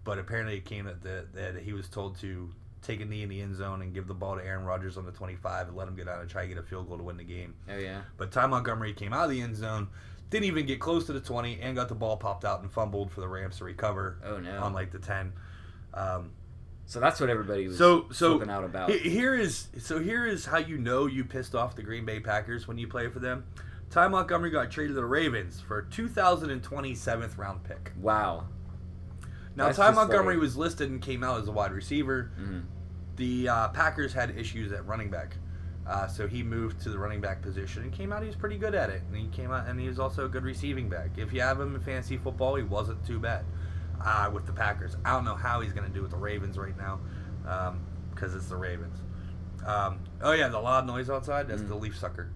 but 0.04 0.20
apparently 0.20 0.58
it 0.58 0.66
came 0.66 0.86
that 0.86 1.02
the, 1.02 1.26
that 1.34 1.58
he 1.58 1.74
was 1.74 1.88
told 1.90 2.20
to 2.20 2.50
take 2.82 3.02
a 3.02 3.06
knee 3.06 3.24
in 3.24 3.30
the 3.30 3.42
end 3.42 3.56
zone 3.56 3.82
and 3.82 3.94
give 3.94 4.08
the 4.08 4.14
ball 4.14 4.36
to 4.38 4.46
Aaron 4.46 4.64
Rodgers 4.64 4.98
on 4.98 5.06
the 5.06 5.12
25 5.12 5.70
and 5.70 5.76
let 5.76 5.88
him 5.88 5.96
get 5.96 6.08
out 6.08 6.22
and 6.22 6.30
try 6.30 6.44
to 6.44 6.48
get 6.48 6.58
a 6.58 6.64
field 6.64 6.88
goal 6.88 6.98
to 6.98 7.04
win 7.04 7.18
the 7.18 7.24
game. 7.24 7.56
Oh 7.70 7.78
yeah. 7.78 8.02
But 8.18 8.32
Ty 8.32 8.46
Montgomery 8.48 8.94
came 8.94 9.14
out 9.14 9.26
of 9.26 9.32
the 9.32 9.42
end 9.42 9.56
zone, 9.58 9.88
didn't 10.30 10.46
even 10.46 10.66
get 10.68 10.80
close 10.80 11.06
to 11.08 11.14
the 11.14 11.20
20, 11.20 11.60
and 11.62 11.76
got 11.76 11.90
the 11.90 11.96
ball 11.96 12.18
popped 12.18 12.46
out 12.46 12.62
and 12.62 12.72
fumbled 12.72 13.12
for 13.12 13.20
the 13.22 13.28
Rams 13.28 13.58
to 13.58 13.66
recover 13.66 14.20
Oh 14.24 14.38
no. 14.40 14.62
on 14.62 14.74
like 14.74 14.92
the 14.92 15.00
10. 15.00 15.34
Um, 15.94 16.32
so 16.86 17.00
that's 17.02 17.20
what 17.20 17.30
everybody 17.30 17.68
was 17.68 17.78
so 17.78 18.06
so 18.12 18.42
out 18.50 18.64
about. 18.64 18.90
here 18.92 19.36
is 19.36 19.68
so 19.80 20.00
here 20.00 20.26
is 20.26 20.46
how 20.46 20.58
you 20.60 20.78
know 20.78 21.06
you 21.08 21.26
pissed 21.26 21.54
off 21.56 21.76
the 21.76 21.84
Green 21.84 22.06
Bay 22.06 22.20
Packers 22.22 22.66
when 22.68 22.78
you 22.78 22.88
play 22.88 23.10
for 23.10 23.20
them. 23.20 23.44
Ty 23.90 24.08
Montgomery 24.10 24.50
got 24.52 24.70
traded 24.70 24.92
to 24.96 25.02
the 25.02 25.06
Ravens 25.06 25.62
for 25.62 25.80
a 25.80 25.84
2027th 25.86 27.38
round 27.38 27.64
pick. 27.64 27.92
wow. 28.00 28.46
Now 29.56 29.66
That's 29.68 29.78
Ty 29.78 29.92
Montgomery 29.92 30.36
like- 30.36 30.42
was 30.42 30.56
listed 30.56 30.92
and 30.92 31.02
came 31.02 31.24
out 31.24 31.42
as 31.42 31.48
a 31.48 31.52
wide 31.52 31.72
receiver. 31.72 32.30
Mhm. 32.40 32.64
The 33.16 33.50
uh, 33.50 33.68
Packers 33.70 34.14
had 34.14 34.38
issues 34.38 34.72
at 34.72 34.86
running 34.86 35.10
back, 35.10 35.38
uh, 35.88 36.06
so 36.08 36.28
he 36.28 36.44
moved 36.44 36.80
to 36.82 36.90
the 36.90 37.00
running 37.00 37.22
back 37.22 37.42
position 37.42 37.82
and 37.82 37.92
came 37.92 38.14
out. 38.14 38.22
He 38.22 38.28
was 38.28 38.36
pretty 38.36 38.58
good 38.60 38.76
at 38.76 38.92
it, 38.92 39.02
and 39.08 39.16
he 39.18 39.28
came 39.30 39.52
out 39.52 39.68
and 39.68 39.80
he 39.80 39.88
was 39.88 39.98
also 39.98 40.26
a 40.26 40.30
good 40.30 40.44
receiving 40.44 40.90
back. 40.90 41.10
If 41.18 41.34
you 41.34 41.42
have 41.42 41.60
him 41.60 41.74
in 41.74 41.82
fantasy 41.82 42.18
football, 42.18 42.54
he 42.56 42.62
wasn't 42.64 43.04
too 43.04 43.18
bad 43.20 43.46
uh, 44.00 44.30
with 44.32 44.46
the 44.46 44.54
Packers. 44.54 44.96
I 45.04 45.12
don't 45.14 45.26
know 45.26 45.34
how 45.34 45.62
he's 45.62 45.74
going 45.74 45.88
to 45.88 45.94
do 45.94 46.04
with 46.04 46.12
the 46.12 46.18
Ravens 46.18 46.60
right 46.60 46.78
now 46.78 47.00
because 48.14 48.36
it's 48.36 48.50
the 48.50 48.58
Ravens. 48.58 49.00
Um, 49.66 50.02
oh 50.22 50.34
yeah, 50.34 50.50
the 50.50 50.60
loud 50.60 50.86
noise 50.86 51.10
outside. 51.10 51.48
That's 51.48 51.64
the 51.64 51.74
leaf 51.76 51.98
sucker. 51.98 52.30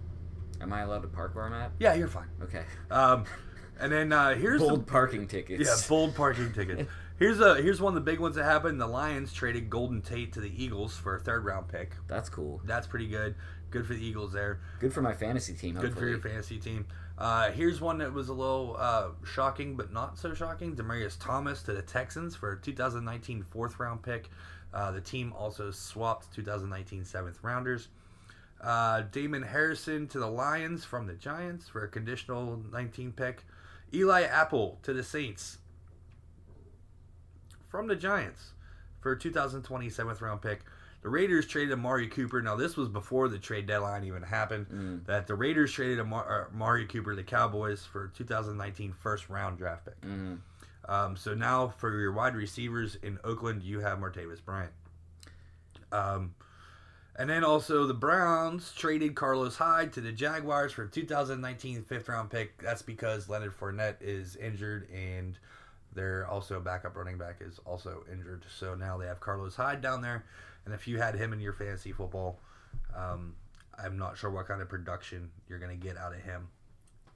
Am 0.61 0.71
I 0.73 0.81
allowed 0.81 1.01
to 1.01 1.07
park 1.07 1.35
where 1.35 1.45
I'm 1.45 1.53
at? 1.53 1.71
Yeah, 1.79 1.93
you're 1.93 2.07
fine. 2.07 2.27
Okay. 2.43 2.63
Um, 2.89 3.25
and 3.79 3.91
then 3.91 4.13
uh, 4.13 4.35
here's 4.35 4.61
the, 4.61 4.67
Bold 4.67 4.87
parking 4.87 5.27
tickets. 5.27 5.63
yeah, 5.65 5.75
bold 5.89 6.15
parking 6.15 6.53
tickets. 6.53 6.89
Here's 7.21 7.39
a 7.39 7.61
here's 7.61 7.79
one 7.79 7.95
of 7.95 8.03
the 8.03 8.11
big 8.11 8.19
ones 8.19 8.33
that 8.35 8.45
happened. 8.45 8.81
The 8.81 8.87
Lions 8.87 9.31
traded 9.31 9.69
Golden 9.69 10.01
Tate 10.01 10.33
to 10.33 10.39
the 10.39 10.51
Eagles 10.63 10.97
for 10.97 11.15
a 11.15 11.19
third 11.19 11.45
round 11.45 11.67
pick. 11.67 11.91
That's 12.07 12.29
cool. 12.29 12.61
That's 12.65 12.87
pretty 12.87 13.05
good. 13.07 13.35
Good 13.69 13.85
for 13.85 13.93
the 13.93 14.03
Eagles 14.03 14.33
there. 14.33 14.59
Good 14.79 14.91
for 14.91 15.03
my 15.03 15.13
fantasy 15.13 15.53
team. 15.53 15.75
Good 15.75 15.95
for 15.95 16.07
your 16.07 16.17
fantasy 16.17 16.57
team. 16.57 16.87
Uh, 17.19 17.51
here's 17.51 17.79
one 17.79 17.99
that 17.99 18.11
was 18.11 18.29
a 18.29 18.33
little 18.33 18.75
uh, 18.79 19.09
shocking, 19.23 19.75
but 19.75 19.93
not 19.93 20.17
so 20.17 20.33
shocking. 20.33 20.75
Demaryius 20.75 21.15
Thomas 21.19 21.61
to 21.61 21.73
the 21.73 21.83
Texans 21.83 22.35
for 22.35 22.53
a 22.53 22.57
2019 22.59 23.43
fourth 23.43 23.79
round 23.79 24.01
pick. 24.01 24.31
Uh, 24.73 24.89
the 24.89 25.01
team 25.01 25.31
also 25.37 25.69
swapped 25.69 26.33
2019 26.33 27.05
seventh 27.05 27.37
rounders. 27.43 27.89
Uh, 28.61 29.01
Damon 29.11 29.41
Harrison 29.41 30.07
to 30.09 30.19
the 30.19 30.27
Lions 30.27 30.85
from 30.85 31.07
the 31.07 31.13
Giants 31.15 31.67
for 31.67 31.83
a 31.83 31.87
conditional 31.87 32.61
19 32.71 33.11
pick. 33.11 33.43
Eli 33.93 34.21
Apple 34.21 34.77
to 34.83 34.93
the 34.93 35.03
Saints 35.03 35.57
from 37.69 37.87
the 37.87 37.95
Giants 37.95 38.51
for 39.01 39.13
a 39.13 39.19
2020 39.19 39.89
seventh 39.89 40.21
round 40.21 40.41
pick. 40.41 40.61
The 41.01 41.09
Raiders 41.09 41.47
traded 41.47 41.73
Amari 41.73 42.07
Cooper. 42.07 42.41
Now 42.41 42.55
this 42.55 42.77
was 42.77 42.87
before 42.87 43.27
the 43.27 43.39
trade 43.39 43.65
deadline 43.65 44.03
even 44.03 44.21
happened. 44.21 45.01
That 45.07 45.25
the 45.25 45.33
Raiders 45.33 45.71
traded 45.71 45.99
uh, 45.99 46.03
Amari 46.53 46.85
Cooper 46.85 47.11
to 47.11 47.15
the 47.15 47.23
Cowboys 47.23 47.83
for 47.83 48.09
2019 48.15 48.93
first 48.93 49.27
round 49.29 49.57
draft 49.57 49.85
pick. 49.85 49.99
Mhm. 50.01 50.37
Um, 50.87 51.15
so 51.17 51.33
now 51.33 51.69
for 51.69 51.97
your 51.99 52.11
wide 52.11 52.35
receivers 52.35 52.95
in 53.01 53.17
Oakland, 53.23 53.63
you 53.63 53.79
have 53.79 53.97
Martavis 53.99 54.43
Bryant. 54.43 54.71
Um, 55.91 56.33
and 57.17 57.29
then 57.29 57.43
also 57.43 57.85
the 57.85 57.93
Browns 57.93 58.71
traded 58.73 59.15
Carlos 59.15 59.57
Hyde 59.57 59.93
to 59.93 60.01
the 60.01 60.11
Jaguars 60.11 60.71
for 60.71 60.85
2019 60.85 61.83
fifth 61.83 62.07
round 62.07 62.29
pick. 62.29 62.61
That's 62.61 62.81
because 62.81 63.27
Leonard 63.27 63.57
Fournette 63.57 63.97
is 64.01 64.35
injured 64.37 64.89
and 64.91 65.37
their 65.93 66.25
also 66.27 66.59
backup 66.59 66.95
running 66.95 67.17
back 67.17 67.37
is 67.41 67.59
also 67.65 68.05
injured. 68.11 68.45
So 68.57 68.75
now 68.75 68.97
they 68.97 69.07
have 69.07 69.19
Carlos 69.19 69.55
Hyde 69.55 69.81
down 69.81 70.01
there. 70.01 70.23
And 70.65 70.73
if 70.73 70.87
you 70.87 70.99
had 70.99 71.15
him 71.15 71.33
in 71.33 71.41
your 71.41 71.53
fantasy 71.53 71.91
football, 71.91 72.39
um, 72.95 73.35
I'm 73.77 73.97
not 73.97 74.17
sure 74.17 74.29
what 74.29 74.47
kind 74.47 74.61
of 74.61 74.69
production 74.69 75.31
you're 75.49 75.59
going 75.59 75.77
to 75.77 75.87
get 75.87 75.97
out 75.97 76.13
of 76.13 76.21
him. 76.21 76.47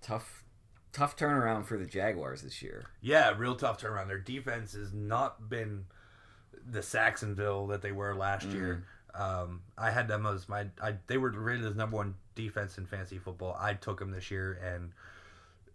Tough, 0.01 0.43
tough 0.91 1.15
turnaround 1.15 1.65
for 1.65 1.77
the 1.77 1.85
Jaguars 1.85 2.41
this 2.41 2.61
year. 2.61 2.87
Yeah, 3.01 3.33
real 3.37 3.55
tough 3.55 3.81
turnaround. 3.81 4.07
Their 4.07 4.19
defense 4.19 4.73
has 4.73 4.93
not 4.93 5.49
been 5.49 5.85
the 6.67 6.81
Sacksonville 6.81 7.67
that 7.67 7.81
they 7.81 7.91
were 7.91 8.15
last 8.15 8.47
year. 8.47 8.85
Um, 9.17 9.61
I 9.77 9.91
had 9.91 10.07
them 10.07 10.25
as 10.25 10.47
my. 10.49 10.67
I, 10.81 10.95
they 11.07 11.17
were 11.17 11.29
rated 11.31 11.65
as 11.65 11.75
number 11.75 11.95
one 11.97 12.15
defense 12.35 12.77
in 12.77 12.85
fantasy 12.85 13.17
football. 13.17 13.55
I 13.59 13.73
took 13.73 13.99
them 13.99 14.11
this 14.11 14.29
year, 14.29 14.59
and 14.63 14.91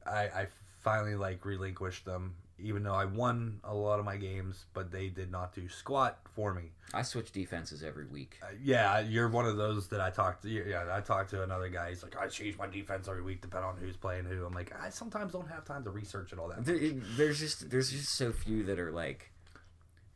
I, 0.06 0.24
I 0.42 0.46
finally 0.82 1.14
like 1.16 1.44
relinquished 1.44 2.04
them. 2.04 2.34
Even 2.62 2.82
though 2.82 2.92
I 2.94 3.06
won 3.06 3.58
a 3.64 3.74
lot 3.74 4.00
of 4.00 4.04
my 4.04 4.18
games, 4.18 4.66
but 4.74 4.92
they 4.92 5.08
did 5.08 5.32
not 5.32 5.54
do 5.54 5.66
squat 5.70 6.18
for 6.34 6.52
me. 6.52 6.72
I 6.92 7.00
switch 7.00 7.32
defenses 7.32 7.82
every 7.82 8.04
week. 8.04 8.38
Uh, 8.42 8.48
yeah, 8.62 8.98
you're 9.00 9.28
one 9.30 9.46
of 9.46 9.56
those 9.56 9.88
that 9.88 10.02
I 10.02 10.10
talked 10.10 10.42
to. 10.42 10.50
Yeah, 10.50 10.84
I 10.94 11.00
talked 11.00 11.30
to 11.30 11.42
another 11.42 11.70
guy. 11.70 11.88
He's 11.88 12.02
like, 12.02 12.18
I 12.20 12.26
change 12.26 12.58
my 12.58 12.66
defense 12.66 13.08
every 13.08 13.22
week 13.22 13.40
depending 13.40 13.66
on 13.70 13.76
who's 13.78 13.96
playing 13.96 14.26
who. 14.26 14.44
I'm 14.44 14.52
like, 14.52 14.74
I 14.78 14.90
sometimes 14.90 15.32
don't 15.32 15.48
have 15.48 15.64
time 15.64 15.84
to 15.84 15.90
research 15.90 16.32
and 16.32 16.40
all 16.40 16.48
that. 16.48 16.66
There- 16.66 16.76
There's 17.16 17.38
just 17.40 17.70
there's 17.70 17.90
just 17.92 18.10
so 18.10 18.30
few 18.30 18.62
that 18.64 18.78
are 18.78 18.92
like 18.92 19.30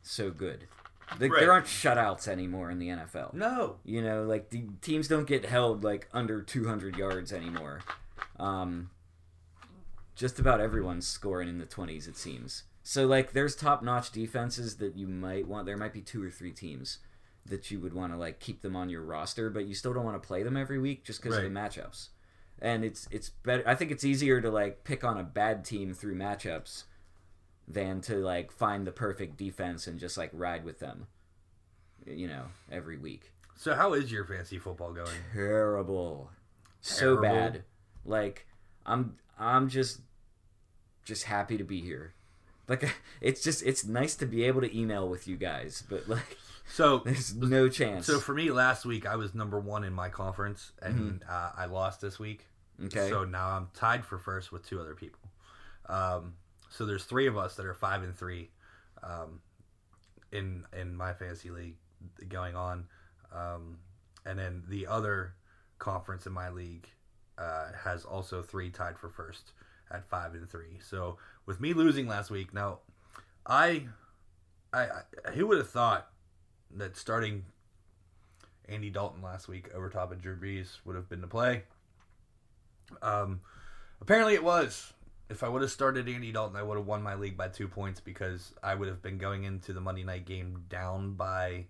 so 0.03 0.31
good. 0.31 0.67
Like, 1.21 1.31
Right. 1.31 1.41
There 1.41 1.53
aren't 1.53 1.67
shutouts 1.67 2.27
anymore 2.29 2.71
in 2.71 2.79
the 2.79 2.89
NFL. 2.89 3.35
No. 3.35 3.77
You 3.85 4.03
know, 4.03 4.25
like 4.25 4.51
the 4.51 4.65
teams 4.81 5.09
don't 5.09 5.27
get 5.27 5.45
held 5.45 5.85
like 5.85 6.09
under 6.13 6.43
200 6.43 6.97
yards 6.97 7.33
anymore. 7.33 7.81
Um, 8.39 8.91
just 10.15 10.39
about 10.39 10.61
everyone's 10.61 11.07
scoring 11.07 11.49
in 11.49 11.59
the 11.59 11.67
20s, 11.67 12.09
it 12.09 12.17
seems. 12.17 12.65
So 12.83 13.07
like, 13.07 13.33
there's 13.33 13.57
top-notch 13.57 14.13
defenses 14.13 14.77
that 14.77 14.97
you 14.97 15.07
might 15.07 15.47
want. 15.49 15.67
There 15.67 15.77
might 15.77 15.93
be 15.93 16.03
two 16.03 16.23
or 16.23 16.31
three 16.31 16.53
teams 16.53 16.99
that 17.47 17.71
you 17.71 17.79
would 17.81 17.93
want 17.93 18.13
to 18.13 18.19
like 18.19 18.41
keep 18.41 18.63
them 18.63 18.77
on 18.77 18.89
your 18.89 19.03
roster, 19.03 19.51
but 19.51 19.67
you 19.67 19.75
still 19.75 19.93
don't 19.93 20.05
want 20.05 20.21
to 20.21 20.27
play 20.27 20.43
them 20.43 20.57
every 20.57 20.79
week 20.79 21.05
just 21.05 21.23
because 21.23 21.37
of 21.37 21.45
the 21.45 21.51
matchups. 21.51 22.09
And 22.61 22.85
it's 22.85 23.09
it's 23.11 23.29
better. 23.29 23.63
I 23.67 23.75
think 23.75 23.91
it's 23.91 24.05
easier 24.05 24.41
to 24.41 24.51
like 24.51 24.85
pick 24.85 25.05
on 25.05 25.19
a 25.19 25.25
bad 25.25 25.65
team 25.65 25.93
through 25.93 26.15
matchups 26.15 26.85
than 27.67 28.01
to 28.03 28.17
like 28.17 28.53
find 28.53 28.87
the 28.87 28.93
perfect 28.93 29.37
defense 29.37 29.87
and 29.87 29.99
just 29.99 30.17
like 30.19 30.31
ride 30.33 30.65
with 30.65 30.79
them. 30.81 31.07
You 32.07 32.29
know, 32.29 32.45
every 32.71 32.99
week 32.99 33.33
So 33.57 33.75
how 33.75 33.95
is 33.95 34.13
your 34.13 34.25
fantasy 34.25 34.59
football 34.59 34.93
going? 34.93 35.09
terrible 35.33 36.31
so 36.83 37.17
bad 37.17 37.63
like 38.05 38.47
i'm 38.85 39.17
i'm 39.39 39.71
just 39.71 40.01
just 41.03 41.25
happy 41.25 41.57
to 41.57 41.65
be 41.65 41.81
here 41.81 42.13
like 42.69 42.85
it's 43.23 43.43
just 43.43 43.63
it's 43.63 43.87
nice 43.87 44.15
to 44.17 44.27
be 44.27 44.45
able 44.45 44.61
to 44.61 44.79
email 44.79 45.09
with 45.09 45.27
you 45.27 45.37
guys 45.39 45.83
but 45.89 46.07
like 46.07 46.37
So 46.67 46.99
there's 47.07 47.35
no 47.35 47.71
chance 47.71 48.05
so 48.07 48.19
for 48.21 48.35
me 48.35 48.51
last 48.51 48.85
week 48.85 49.07
I 49.07 49.17
was 49.17 49.35
number 49.35 49.59
one 49.59 49.83
in 49.85 49.95
my 49.95 50.11
conference 50.11 50.73
and 50.83 51.25
uh, 51.27 51.53
I 51.57 51.65
lost 51.67 52.03
this 52.03 52.19
week. 52.19 52.47
Mm-hmm. 52.79 52.87
okay 52.99 53.09
So 53.09 53.25
now 53.25 53.49
I'm 53.49 53.69
tied 53.75 54.05
for 54.05 54.19
first 54.19 54.53
with 54.53 54.67
two 54.69 54.79
other 54.81 54.95
people. 54.95 55.21
Um, 55.89 56.35
so 56.77 56.85
there's 56.85 57.05
three 57.05 57.29
of 57.29 57.39
us 57.39 57.55
that 57.55 57.67
are 57.67 57.75
five 57.75 58.03
and 58.03 58.17
three 58.17 58.51
um, 59.03 59.41
in 60.33 60.65
in 60.79 60.97
my 60.97 61.13
fantasy 61.13 61.51
league 61.51 61.77
going 62.29 62.57
on, 62.57 62.87
um, 63.33 63.79
and 64.27 64.39
then 64.39 64.65
the 64.69 64.87
other 64.89 65.35
conference 65.79 66.27
in 66.27 66.33
my 66.33 66.51
league 66.51 66.89
uh, 67.39 67.69
has 67.85 68.05
also 68.05 68.43
three 68.43 68.71
tied 68.71 68.99
for 68.99 69.09
first 69.09 69.53
at 69.93 70.09
five 70.09 70.35
and 70.35 70.51
three. 70.51 70.81
So 70.83 71.19
with 71.47 71.61
me 71.61 71.75
losing 71.75 72.09
last 72.09 72.31
week, 72.31 72.53
now 72.53 72.81
I, 73.47 73.85
I, 74.73 74.87
I 75.27 75.31
who 75.31 75.47
would 75.47 75.59
have 75.59 75.71
thought 75.71 76.09
that 76.77 76.97
starting 76.97 77.45
Andy 78.69 78.91
Dalton 78.91 79.23
last 79.23 79.47
week 79.47 79.73
over 79.73 79.89
top 79.89 80.11
of 80.11 80.21
Drew 80.21 80.37
Brees 80.37 80.79
would 80.85 80.97
have 80.97 81.09
been 81.09 81.21
the 81.21 81.29
play. 81.29 81.63
Um, 83.01 83.43
apparently 84.01 84.35
it 84.35 84.43
was. 84.43 84.93
If 85.35 85.43
I 85.43 85.49
would 85.49 85.63
have 85.63 85.71
started 85.73 86.09
Andy 86.09 86.31
Dalton, 86.31 86.57
I 86.57 86.63
would 86.63 86.79
have 86.79 86.87
won 86.87 87.03
my 87.03 87.17
league 87.17 87.37
by 87.37 87.49
two 87.49 87.67
points 87.67 87.99
because 87.99 88.55
I 88.63 88.77
would 88.77 88.87
have 88.87 89.03
been 89.03 89.19
going 89.19 89.43
into 89.43 89.73
the 89.73 89.81
Monday 89.81 90.05
night 90.05 90.27
game 90.27 90.65
down 90.69 91.15
by 91.15 91.67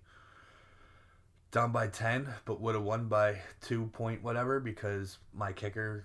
down 1.51 1.73
by 1.73 1.87
ten, 1.87 2.29
but 2.45 2.61
would 2.61 2.75
have 2.75 2.85
won 2.85 3.09
by 3.09 3.39
two 3.63 3.87
point 3.87 4.23
whatever 4.23 4.61
because 4.61 5.17
my 5.33 5.51
kicker 5.51 6.05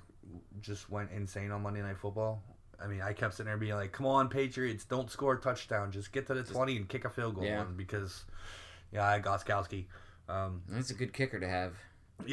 just 0.61 0.89
went 0.89 1.11
insane 1.11 1.51
on 1.51 1.61
Monday 1.61 1.81
Night 1.81 1.97
Football. 1.97 2.41
I 2.81 2.87
mean, 2.87 3.01
I 3.01 3.11
kept 3.11 3.33
sitting 3.33 3.47
there 3.47 3.57
being 3.57 3.75
like, 3.75 3.91
"Come 3.91 4.05
on, 4.05 4.29
Patriots! 4.29 4.85
Don't 4.85 5.11
score 5.11 5.33
a 5.33 5.41
touchdown. 5.41 5.91
Just 5.91 6.13
get 6.13 6.27
to 6.27 6.33
the 6.33 6.43
twenty 6.43 6.77
and 6.77 6.87
kick 6.87 7.03
a 7.03 7.09
field 7.09 7.35
goal." 7.35 7.43
Yeah. 7.43 7.65
because 7.75 8.23
yeah, 8.93 9.05
I 9.05 9.19
got 9.19 9.45
Skowski. 9.45 9.87
Um, 10.29 10.61
that's 10.69 10.91
a 10.91 10.93
good 10.93 11.11
kicker 11.11 11.41
to 11.41 11.49
have 11.49 11.73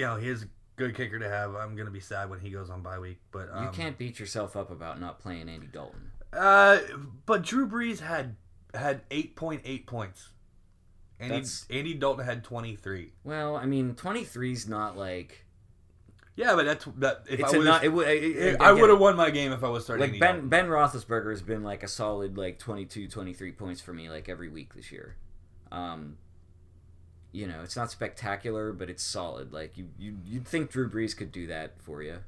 know, 0.06 0.16
he 0.16 0.28
is 0.28 0.46
good 0.76 0.94
kicker 0.94 1.18
to 1.18 1.28
have. 1.28 1.54
I'm 1.54 1.74
gonna 1.76 1.90
be 1.90 2.00
sad 2.00 2.30
when 2.30 2.40
he 2.40 2.50
goes 2.50 2.70
on 2.70 2.82
bye 2.82 2.98
week, 2.98 3.18
but 3.32 3.48
um, 3.52 3.64
you 3.64 3.70
can't 3.70 3.98
beat 3.98 4.18
yourself 4.20 4.56
up 4.56 4.70
about 4.70 5.00
not 5.00 5.18
playing 5.18 5.48
andy 5.48 5.66
dalton 5.66 6.10
Uh, 6.32 6.78
but 7.24 7.42
Drew 7.42 7.66
Brees 7.68 8.00
had 8.00 8.36
had 8.74 9.00
eight 9.10 9.36
point 9.36 9.62
eight 9.64 9.86
points. 9.86 10.30
Andy 11.18 11.34
That's- 11.36 11.64
Andy 11.70 11.94
Dalton 11.94 12.26
had 12.26 12.44
twenty 12.44 12.76
three. 12.76 13.12
well 13.24 13.56
i 13.56 13.64
mean 13.64 13.94
twenty 13.94 14.22
three 14.24 14.52
is 14.52 14.68
not 14.68 14.96
like 14.98 15.46
Yeah, 16.36 16.54
but 16.54 16.66
that's 16.66 16.84
that. 16.98 17.22
If 17.30 17.40
it's 17.40 17.54
I 17.54 17.56
would, 17.56 17.64
not 17.64 17.84
it 17.84 17.88
would 17.88 18.06
it, 18.06 18.60
I 18.60 18.70
would 18.72 18.90
have 18.90 18.98
won 18.98 19.16
my 19.16 19.30
game 19.30 19.50
if 19.52 19.64
I 19.64 19.68
was 19.70 19.84
starting. 19.84 20.02
like 20.02 20.08
Andy 20.10 20.18
ben 20.20 20.34
Dalton. 20.34 20.48
ben 20.50 20.66
roethlisberger 20.66 21.30
has 21.30 21.40
been 21.40 21.62
like 21.62 21.82
a 21.82 21.88
solid 21.88 22.36
like 22.36 22.58
22 22.58 23.08
23 23.08 23.52
points 23.52 23.80
for 23.80 23.94
me 23.94 24.10
like 24.10 24.28
every 24.28 24.50
week 24.50 24.74
this 24.74 24.92
year 24.92 25.16
um 25.72 26.18
you 27.32 27.46
know 27.46 27.60
it's 27.62 27.76
not 27.76 27.90
spectacular 27.90 28.72
but 28.72 28.88
it's 28.88 29.02
solid 29.02 29.52
like 29.52 29.76
you, 29.76 29.88
you 29.98 30.16
you'd 30.24 30.46
think 30.46 30.70
drew 30.70 30.88
brees 30.88 31.14
could 31.16 31.30
do 31.32 31.46
that 31.48 31.72
for 31.82 32.02
you 32.02 32.18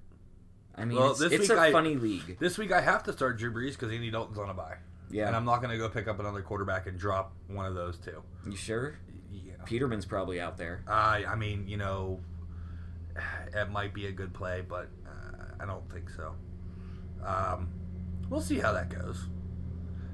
i 0.74 0.84
mean 0.84 0.98
Well, 0.98 1.12
it's, 1.12 1.20
this 1.20 1.32
it's 1.32 1.48
week 1.48 1.58
a 1.58 1.60
I- 1.60 1.72
funny 1.72 1.96
league 1.96 2.38
This 2.38 2.58
week 2.58 2.72
I 2.72 2.80
have 2.80 3.02
to 3.04 3.12
start 3.12 3.38
Drew 3.38 3.52
Brees 3.52 3.72
because 3.72 3.90
Andy 3.92 4.10
Dalton's 4.10 4.38
on 4.38 4.50
a 4.50 4.54
bye, 4.54 4.76
yeah 5.10 5.26
and 5.28 5.34
I'm 5.36 5.44
not 5.44 5.62
gonna 5.62 5.78
go 5.78 5.88
pick 5.88 6.08
up 6.08 6.20
another 6.20 6.42
quarterback 6.42 6.86
and 6.86 6.98
drop 6.98 7.32
one 7.48 7.66
of 7.66 7.74
those 7.74 7.96
two. 7.98 8.22
you 8.46 8.56
sure 8.56 8.98
Yeah. 9.32 9.54
peterman's 9.64 10.04
probably 10.06 10.40
out 10.40 10.56
there 10.58 10.82
I 10.86 11.24
I 11.26 11.34
mean, 11.36 11.66
you 11.68 11.76
know, 11.78 12.20
it 13.54 13.70
might 13.70 13.94
be 13.94 14.06
a 14.06 14.12
good 14.12 14.32
play, 14.34 14.62
but 14.68 14.88
uh, 15.06 15.44
I 15.60 15.66
don't 15.66 15.90
think 15.90 16.10
so. 16.10 16.34
Um, 17.24 17.68
we'll 18.28 18.40
see 18.40 18.58
how 18.58 18.72
that 18.72 18.88
goes. 18.90 19.26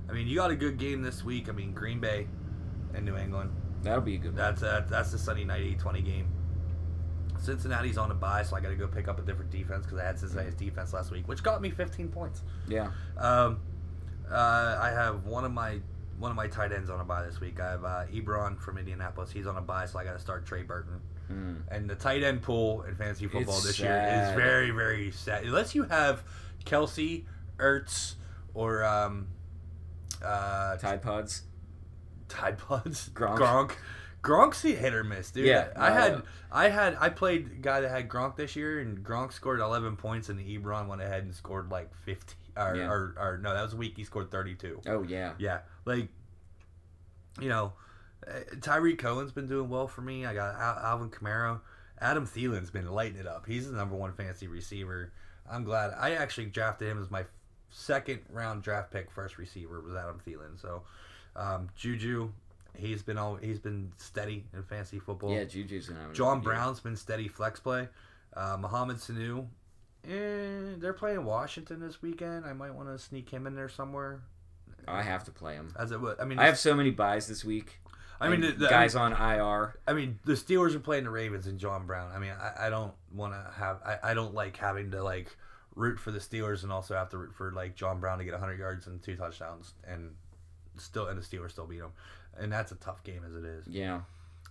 I 0.08 0.12
mean, 0.12 0.26
you 0.26 0.36
got 0.36 0.50
a 0.50 0.56
good 0.56 0.78
game 0.78 1.02
this 1.02 1.22
week. 1.24 1.48
I 1.48 1.52
mean, 1.52 1.72
Green 1.72 2.00
Bay 2.00 2.26
and 2.94 3.04
New 3.04 3.16
England. 3.16 3.50
That'll 3.84 4.00
be 4.00 4.14
a 4.14 4.18
good 4.18 4.28
one 4.28 4.36
That's 4.36 4.62
a, 4.62 4.86
that's 4.88 5.12
the 5.12 5.18
Sunday 5.18 5.44
night 5.44 5.60
820 5.60 6.02
game. 6.02 6.28
Cincinnati's 7.38 7.98
on 7.98 8.10
a 8.10 8.14
bye, 8.14 8.42
so 8.42 8.56
I 8.56 8.60
got 8.60 8.70
to 8.70 8.76
go 8.76 8.86
pick 8.86 9.06
up 9.06 9.18
a 9.18 9.22
different 9.22 9.50
defense 9.50 9.84
because 9.84 9.98
I 9.98 10.04
had 10.04 10.18
Cincinnati's 10.18 10.54
defense 10.54 10.92
last 10.92 11.10
week, 11.10 11.28
which 11.28 11.42
got 11.42 11.60
me 11.60 11.70
15 11.70 12.08
points. 12.08 12.42
yeah 12.66 12.90
Um, 13.18 13.60
uh, 14.30 14.78
I 14.80 14.90
have 14.90 15.26
one 15.26 15.44
of 15.44 15.52
my 15.52 15.80
one 16.18 16.30
of 16.30 16.36
my 16.36 16.46
tight 16.46 16.72
ends 16.72 16.90
on 16.90 17.00
a 17.00 17.04
bye 17.04 17.24
this 17.24 17.40
week. 17.40 17.60
I 17.60 17.70
have 17.70 17.84
uh, 17.84 18.04
Ebron 18.12 18.58
from 18.58 18.78
Indianapolis. 18.78 19.30
He's 19.30 19.46
on 19.46 19.56
a 19.56 19.60
bye, 19.60 19.84
so 19.86 19.98
I 19.98 20.04
got 20.04 20.12
to 20.12 20.18
start 20.18 20.46
Trey 20.46 20.62
Burton. 20.62 21.00
Mm. 21.30 21.62
And 21.70 21.90
the 21.90 21.96
tight 21.96 22.22
end 22.22 22.42
pool 22.42 22.82
in 22.82 22.94
fantasy 22.94 23.26
football 23.26 23.56
It's 23.56 23.66
this 23.66 23.80
year 23.80 23.90
is 23.90 24.34
very, 24.34 24.70
very 24.70 25.10
sad. 25.10 25.44
Unless 25.44 25.74
you 25.74 25.82
have 25.84 26.22
Kelce, 26.64 27.24
Ertz, 27.58 28.14
or 28.54 28.84
um, 28.84 29.26
uh, 30.24 30.76
tide 30.76 31.02
pods 31.02 31.42
Tide 32.34 32.58
Pods, 32.58 33.08
Gronk. 33.14 33.38
Gronk. 33.38 33.72
Gronk's 34.22 34.64
a 34.64 34.68
hit 34.68 34.94
or 34.94 35.04
miss, 35.04 35.30
dude. 35.30 35.46
Yeah, 35.46 35.68
I 35.76 35.88
uh, 35.88 35.94
had, 35.94 36.22
I 36.50 36.68
had, 36.70 36.96
I 36.98 37.10
played 37.10 37.46
a 37.46 37.60
guy 37.60 37.80
that 37.80 37.90
had 37.90 38.08
Gronk 38.08 38.36
this 38.36 38.56
year, 38.56 38.80
and 38.80 39.04
Gronk 39.04 39.32
scored 39.34 39.60
11 39.60 39.96
points, 39.96 40.30
and 40.30 40.38
the 40.38 40.58
Ebron 40.58 40.86
went 40.88 41.02
ahead 41.02 41.24
and 41.24 41.34
scored 41.34 41.70
like 41.70 41.94
50, 42.06 42.34
or, 42.56 42.74
Yeah. 42.76 42.86
or, 42.88 43.14
or 43.18 43.38
no, 43.42 43.52
that 43.52 43.62
was 43.62 43.74
a 43.74 43.76
week 43.76 43.94
he 43.96 44.04
scored 44.04 44.30
32. 44.30 44.80
oh 44.88 45.02
yeah 45.02 45.32
Yeah, 45.38 45.58
like, 45.84 46.08
you 47.38 47.50
know, 47.50 47.74
Tarik 48.62 48.98
Cohen's 48.98 49.32
been 49.32 49.46
doing 49.46 49.68
well 49.68 49.86
for 49.88 50.00
me. 50.00 50.24
I 50.24 50.32
got 50.32 50.54
Al- 50.54 50.78
Alvin 50.92 51.10
Kamara. 51.10 51.60
Adam 52.00 52.26
Thielen's 52.26 52.70
been 52.70 52.86
lighting 52.90 53.18
it 53.18 53.26
up. 53.26 53.44
He's 53.46 53.70
the 53.70 53.76
number 53.76 53.94
one 53.94 54.12
fantasy 54.14 54.46
receiver. 54.48 55.12
I'm 55.50 55.64
glad. 55.64 55.92
I 55.98 56.12
actually 56.14 56.46
drafted 56.46 56.88
him 56.88 57.00
as 57.00 57.10
my 57.10 57.24
second 57.70 58.20
round 58.30 58.62
draft 58.62 58.90
pick. 58.90 59.10
First 59.10 59.36
receiver 59.36 59.80
was 59.80 59.94
Adam 59.94 60.20
Thielen. 60.26 60.58
So, 60.60 60.82
um, 61.36 61.68
Juju, 61.76 62.30
he's 62.76 63.02
been 63.02 63.18
all 63.18 63.36
he's 63.36 63.58
been 63.58 63.92
steady 63.96 64.44
in 64.52 64.62
fantasy 64.62 64.98
football. 64.98 65.30
yeah 65.32 65.44
juju's 65.44 65.88
an 65.88 65.96
John 66.12 66.40
Brown's 66.40 66.80
been 66.80 66.96
steady 66.96 67.28
flex 67.28 67.60
play. 67.60 67.88
Uh, 68.36 68.56
Mohamed 68.58 68.96
Sanu, 68.96 69.46
eh, 70.08 70.74
they're 70.78 70.92
playing 70.92 71.24
Washington 71.24 71.80
this 71.80 72.02
weekend. 72.02 72.44
I 72.44 72.52
might 72.52 72.74
want 72.74 72.88
to 72.88 72.98
sneak 72.98 73.30
him 73.30 73.46
in 73.46 73.54
there 73.54 73.68
somewhere. 73.68 74.22
i 74.88 75.02
have 75.02 75.24
to 75.24 75.30
play 75.30 75.54
him 75.54 75.72
As 75.78 75.92
it 75.92 76.00
would, 76.00 76.18
I 76.20 76.24
mean, 76.24 76.38
i 76.38 76.46
have 76.46 76.58
so 76.58 76.74
many 76.74 76.90
buys 76.90 77.28
this 77.28 77.44
week 77.44 77.80
I 78.20 78.28
mean, 78.28 78.40
the, 78.40 78.52
the- 78.52 78.68
guys 78.68 78.94
on 78.94 79.12
ir 79.12 79.78
I 79.86 79.92
mean, 79.92 80.18
the 80.24 80.32
Steelers 80.32 80.74
are 80.74 80.80
playing 80.80 81.04
the 81.04 81.10
Ravens 81.10 81.46
and 81.46 81.58
John 81.58 81.86
Brown. 81.86 82.10
I 82.14 82.18
mean, 82.18 82.30
I, 82.30 82.66
I 82.66 82.70
don't 82.70 82.92
want 83.12 83.34
to 83.34 83.50
have. 83.54 83.80
I, 83.84 84.10
I 84.10 84.14
don't 84.14 84.34
like 84.34 84.56
having 84.56 84.92
to 84.92 85.02
like 85.02 85.36
root 85.74 85.98
for 85.98 86.10
the 86.10 86.20
Steelers 86.20 86.62
and 86.62 86.72
also 86.72 86.94
have 86.94 87.10
to 87.10 87.18
root 87.18 87.34
for 87.34 87.52
like 87.52 87.74
John 87.74 88.00
Brown 88.00 88.18
to 88.18 88.24
get 88.24 88.32
100 88.32 88.58
yards 88.58 88.86
and 88.86 89.02
two 89.02 89.16
touchdowns 89.16 89.74
and 89.86 90.12
still 90.76 91.06
and 91.06 91.18
the 91.20 91.22
Steelers 91.22 91.52
still 91.52 91.66
beat 91.66 91.80
them. 91.80 91.92
And 92.38 92.52
that's 92.52 92.72
a 92.72 92.76
tough 92.76 93.02
game 93.04 93.22
as 93.26 93.34
it 93.34 93.44
is. 93.44 93.66
yeah 93.68 94.00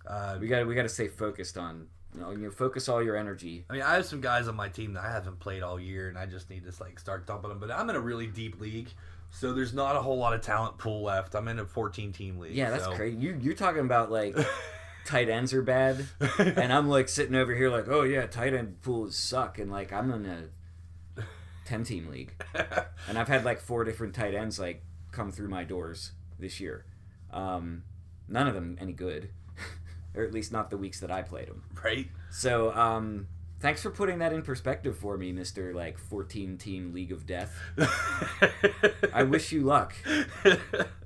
Uh, 0.06 0.36
we 0.40 0.48
got 0.48 0.66
we 0.66 0.74
got 0.74 0.82
to 0.82 0.88
stay 0.88 1.08
focused 1.08 1.56
on 1.58 1.88
you 2.14 2.20
know, 2.20 2.30
you 2.30 2.50
focus 2.50 2.88
all 2.88 3.02
your 3.02 3.16
energy 3.16 3.64
I 3.68 3.72
mean, 3.72 3.82
I 3.82 3.94
have 3.94 4.06
some 4.06 4.20
guys 4.20 4.46
on 4.48 4.54
my 4.54 4.68
team 4.68 4.92
that 4.94 5.04
I 5.04 5.10
haven't 5.10 5.40
played 5.40 5.62
all 5.62 5.80
year, 5.80 6.08
and 6.08 6.16
I 6.16 6.26
just 6.26 6.48
need 6.48 6.64
to 6.64 6.72
like 6.82 6.98
start 7.00 7.26
dumping 7.26 7.48
them. 7.50 7.58
But 7.58 7.70
I'm 7.72 7.90
in 7.90 7.96
a 7.96 8.00
really 8.00 8.26
deep 8.28 8.60
league, 8.60 8.88
so 9.30 9.52
there's 9.52 9.74
not 9.74 9.96
a 9.96 10.00
whole 10.00 10.16
lot 10.16 10.32
of 10.32 10.40
talent 10.40 10.78
pool 10.78 11.02
left. 11.02 11.34
I'm 11.34 11.48
in 11.48 11.58
a 11.58 11.64
14 11.66 12.12
team 12.12 12.38
league. 12.38 12.54
Yeah, 12.54 12.70
that's 12.70 12.84
so- 12.84 12.92
crazy. 12.94 13.16
You 13.16 13.38
you're 13.42 13.54
talking 13.54 13.80
about 13.80 14.12
like 14.12 14.36
tight 15.04 15.28
ends 15.28 15.52
are 15.52 15.62
bad, 15.62 16.06
and 16.38 16.72
I'm 16.72 16.88
like 16.88 17.08
sitting 17.18 17.34
over 17.34 17.52
here 17.54 17.68
like, 17.68 17.88
oh 17.88 18.02
yeah, 18.02 18.26
tight 18.26 18.54
end 18.54 18.80
pools 18.82 19.16
suck, 19.16 19.58
and 19.58 19.70
like 19.72 19.92
I'm 19.92 20.10
in 20.12 20.24
a 20.26 21.22
ten 21.64 21.82
team 21.82 22.08
league, 22.08 22.32
and 23.08 23.18
I've 23.18 23.28
had 23.28 23.44
like 23.44 23.60
four 23.60 23.82
different 23.84 24.14
tight 24.14 24.34
ends 24.34 24.60
like 24.60 24.82
come 25.14 25.30
through 25.30 25.48
my 25.48 25.64
doors 25.64 26.12
this 26.38 26.60
year. 26.60 26.84
Um, 27.32 27.84
none 28.28 28.46
of 28.46 28.54
them 28.54 28.76
any 28.80 28.92
good, 28.92 29.30
or 30.14 30.22
at 30.22 30.32
least 30.32 30.52
not 30.52 30.70
the 30.70 30.76
weeks 30.76 31.00
that 31.00 31.10
I 31.10 31.22
played 31.22 31.48
them. 31.48 31.64
right? 31.82 32.08
So 32.30 32.72
um, 32.74 33.28
Thanks 33.64 33.80
for 33.82 33.90
putting 33.90 34.18
that 34.18 34.30
in 34.34 34.42
perspective 34.42 34.94
for 34.98 35.16
me, 35.16 35.32
Mister 35.32 35.72
like 35.72 35.96
14 35.96 36.58
team 36.58 36.92
League 36.92 37.12
of 37.12 37.26
Death. 37.26 37.58
I 39.14 39.22
wish 39.22 39.52
you 39.52 39.62
luck. 39.62 39.94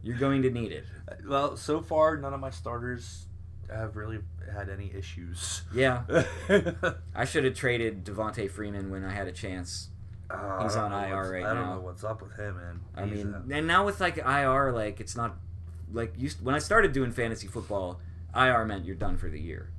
You're 0.02 0.18
going 0.18 0.42
to 0.42 0.50
need 0.50 0.72
it. 0.72 0.84
well, 1.24 1.56
so 1.56 1.80
far 1.80 2.16
none 2.16 2.34
of 2.34 2.40
my 2.40 2.50
starters 2.50 3.26
have 3.70 3.94
really 3.94 4.18
had 4.52 4.68
any 4.68 4.92
issues. 4.92 5.62
Yeah, 5.72 6.02
I 7.14 7.24
should 7.24 7.44
have 7.44 7.54
traded 7.54 8.04
Devonta 8.04 8.50
Freeman 8.50 8.90
when 8.90 9.04
I 9.04 9.12
had 9.12 9.28
a 9.28 9.32
chance. 9.32 9.90
Uh, 10.30 10.62
He's 10.62 10.76
on 10.76 10.92
IR 10.92 11.32
right 11.32 11.44
I 11.44 11.54
don't 11.54 11.64
now. 11.64 11.74
know 11.76 11.80
what's 11.80 12.04
up 12.04 12.20
with 12.22 12.36
him, 12.36 12.56
man. 12.56 12.80
I 12.94 13.06
He's, 13.06 13.24
mean, 13.24 13.34
uh, 13.34 13.42
and 13.50 13.66
now 13.66 13.84
with 13.86 14.00
like 14.00 14.18
IR, 14.18 14.72
like 14.72 15.00
it's 15.00 15.16
not 15.16 15.36
like 15.92 16.12
used 16.18 16.44
when 16.44 16.54
I 16.54 16.58
started 16.58 16.92
doing 16.92 17.12
fantasy 17.12 17.46
football, 17.46 18.00
IR 18.36 18.64
meant 18.66 18.84
you're 18.84 18.94
done 18.96 19.16
for 19.16 19.30
the 19.30 19.40
year. 19.40 19.70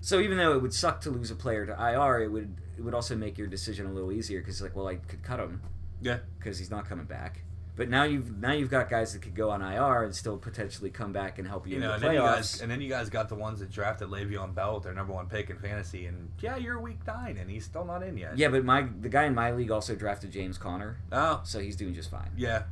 So 0.00 0.20
even 0.20 0.36
though 0.38 0.52
it 0.52 0.62
would 0.62 0.74
suck 0.74 1.00
to 1.02 1.10
lose 1.10 1.30
a 1.30 1.36
player 1.36 1.66
to 1.66 1.72
IR, 1.72 2.22
it 2.22 2.28
would 2.28 2.56
it 2.76 2.82
would 2.82 2.94
also 2.94 3.16
make 3.16 3.36
your 3.38 3.46
decision 3.48 3.86
a 3.86 3.92
little 3.92 4.12
easier 4.12 4.40
because 4.40 4.62
like, 4.62 4.76
well, 4.76 4.86
I 4.88 4.96
could 4.96 5.22
cut 5.22 5.40
him 5.40 5.60
yeah, 6.00 6.18
because 6.38 6.58
he's 6.58 6.70
not 6.70 6.88
coming 6.88 7.06
back. 7.06 7.42
But 7.74 7.88
now 7.88 8.02
you've 8.04 8.38
now 8.38 8.52
you've 8.52 8.70
got 8.70 8.90
guys 8.90 9.14
that 9.14 9.22
could 9.22 9.34
go 9.34 9.48
on 9.50 9.62
IR 9.62 10.02
and 10.04 10.14
still 10.14 10.36
potentially 10.36 10.90
come 10.90 11.10
back 11.12 11.38
and 11.38 11.48
help 11.48 11.66
you, 11.66 11.76
you 11.76 11.82
in 11.82 11.88
the 11.88 11.94
and 11.94 12.02
then 12.02 12.12
you 12.14 12.20
playoffs. 12.20 12.34
guys, 12.34 12.60
and 12.60 12.70
then 12.70 12.80
you 12.82 12.88
guys 12.90 13.08
got 13.08 13.30
the 13.30 13.34
ones 13.34 13.60
that 13.60 13.70
drafted 13.70 14.08
Le'Veon 14.08 14.54
Bell 14.54 14.74
with 14.74 14.84
their 14.84 14.92
number 14.92 15.14
one 15.14 15.26
pick 15.26 15.48
in 15.48 15.56
fantasy, 15.58 16.04
and 16.04 16.28
yeah, 16.40 16.56
you're 16.56 16.78
week 16.78 16.98
nine, 17.06 17.38
and 17.38 17.50
he's 17.50 17.64
still 17.64 17.84
not 17.86 18.02
in 18.02 18.18
yet. 18.18 18.36
yeah, 18.36 18.48
but 18.48 18.62
my 18.64 18.86
the 19.00 19.08
guy 19.08 19.24
in 19.24 19.34
my 19.34 19.52
league 19.52 19.70
also 19.70 19.94
drafted 19.94 20.30
James 20.32 20.58
Conner, 20.58 20.98
Oh, 21.10 21.40
so 21.44 21.60
he's 21.60 21.76
doing 21.76 21.94
just 21.94 22.10
fine. 22.10 22.30
yeah. 22.36 22.64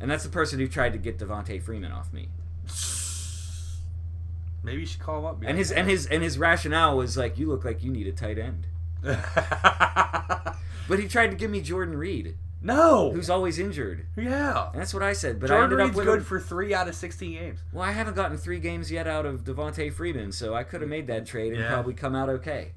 And 0.00 0.10
that's 0.10 0.24
the 0.24 0.30
person 0.30 0.58
who 0.60 0.68
tried 0.68 0.92
to 0.92 0.98
get 0.98 1.18
Devonta 1.18 1.60
Freeman 1.62 1.90
off 1.90 2.12
me. 2.12 2.28
Maybe 4.62 4.80
you 4.80 4.86
should 4.86 5.00
call 5.00 5.20
him 5.20 5.24
up. 5.24 5.42
And 5.44 5.56
his 5.56 5.72
and 5.72 5.88
his 5.88 6.06
and 6.06 6.22
his 6.22 6.38
rationale 6.38 6.96
was 6.98 7.16
like, 7.16 7.38
"You 7.38 7.46
look 7.48 7.64
like 7.64 7.82
you 7.82 7.90
need 7.90 8.06
a 8.06 8.12
tight 8.12 8.38
end." 8.38 8.66
But 10.88 10.98
he 11.00 11.06
tried 11.06 11.28
to 11.32 11.36
give 11.36 11.50
me 11.50 11.60
Jordan 11.60 11.98
Reed, 11.98 12.36
no. 12.60 13.10
who's 13.12 13.30
always 13.30 13.58
injured, 13.58 14.06
yeah. 14.16 14.70
and 14.72 14.80
that's 14.80 14.92
what 14.92 15.02
I 15.02 15.12
said. 15.12 15.38
But 15.40 15.50
I 15.50 15.62
ended 15.62 15.78
Reed's 15.78 15.90
up 15.90 15.96
with 15.96 16.06
good 16.06 16.18
him- 16.18 16.24
for 16.24 16.40
three 16.40 16.74
out 16.74 16.88
of 16.88 16.94
sixteen 16.94 17.32
games. 17.32 17.60
Well, 17.72 17.84
I 17.84 17.92
haven't 17.92 18.16
gotten 18.16 18.36
three 18.36 18.58
games 18.60 18.90
yet 18.90 19.06
out 19.06 19.26
of 19.26 19.44
Devonta 19.44 19.92
Freeman, 19.92 20.32
so 20.32 20.54
I 20.54 20.64
could 20.64 20.80
have 20.80 20.90
made 20.90 21.06
that 21.08 21.26
trade 21.26 21.52
and 21.52 21.62
Yeah. 21.62 21.68
probably 21.72 21.94
come 21.94 22.14
out 22.14 22.28
okay. 22.28 22.72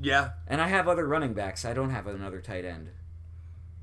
Yeah, 0.00 0.30
And 0.48 0.60
I 0.60 0.68
have 0.68 0.88
other 0.88 1.06
running 1.06 1.34
backs. 1.34 1.64
I 1.64 1.72
don't 1.72 1.90
have 1.90 2.06
another 2.08 2.40
tight 2.40 2.64
end. 2.64 2.90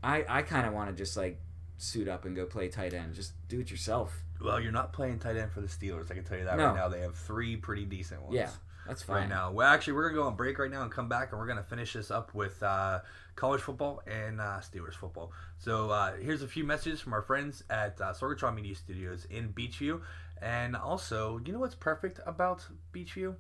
I 0.04 0.26
I 0.28 0.42
kind 0.42 0.68
of 0.68 0.74
want 0.74 0.90
to 0.90 0.96
just 0.96 1.16
like 1.16 1.40
suit 1.78 2.08
up 2.08 2.26
and 2.26 2.36
go 2.36 2.46
play 2.46 2.68
tight 2.68 2.94
end. 2.94 3.16
Just 3.16 3.34
do 3.48 3.60
it 3.62 3.72
yourself. 3.72 4.22
Well, 4.44 4.60
you're 4.60 4.72
not 4.72 4.92
playing 4.94 5.20
tight 5.20 5.38
end 5.38 5.52
for 5.52 5.62
the 5.62 5.68
Steelers. 5.68 6.12
I 6.12 6.16
can 6.16 6.24
tell 6.24 6.38
you 6.38 6.46
that 6.46 6.58
No. 6.58 6.68
right 6.68 6.76
now. 6.76 6.90
They 6.90 7.00
have 7.02 7.16
three 7.16 7.56
pretty 7.56 7.86
decent 7.86 8.22
ones. 8.24 8.36
Yeah, 8.36 8.50
that's 8.88 9.04
fine. 9.04 9.16
Right 9.22 9.30
now. 9.30 9.52
Well, 9.52 9.68
actually, 9.68 9.94
we're 9.94 10.10
gonna 10.10 10.22
go 10.22 10.28
on 10.28 10.36
break 10.36 10.58
right 10.60 10.72
now 10.72 10.82
and 10.84 10.92
come 10.92 11.08
back, 11.10 11.32
and 11.32 11.40
we're 11.40 11.48
gonna 11.48 11.64
finish 11.64 11.94
this 11.94 12.12
up 12.12 12.34
with 12.34 12.62
uh, 12.64 13.00
college 13.36 13.62
football 13.62 14.02
and 14.08 14.40
uh, 14.42 14.60
Steelers 14.60 14.94
football. 14.96 15.32
So 15.58 15.90
uh, 15.90 16.14
here's 16.18 16.42
a 16.42 16.48
few 16.48 16.64
messages 16.64 17.00
from 17.02 17.14
our 17.14 17.22
friends 17.22 17.64
at 17.70 18.00
uh, 18.02 18.14
Sorgatron 18.14 18.56
Media 18.56 18.76
Studios 18.76 19.26
in 19.30 19.54
Beechview, 19.54 20.02
and 20.42 20.76
also, 20.76 21.40
you 21.46 21.54
know 21.54 21.60
what's 21.60 21.76
perfect 21.76 22.20
about 22.26 22.66
Beechview, 22.94 23.36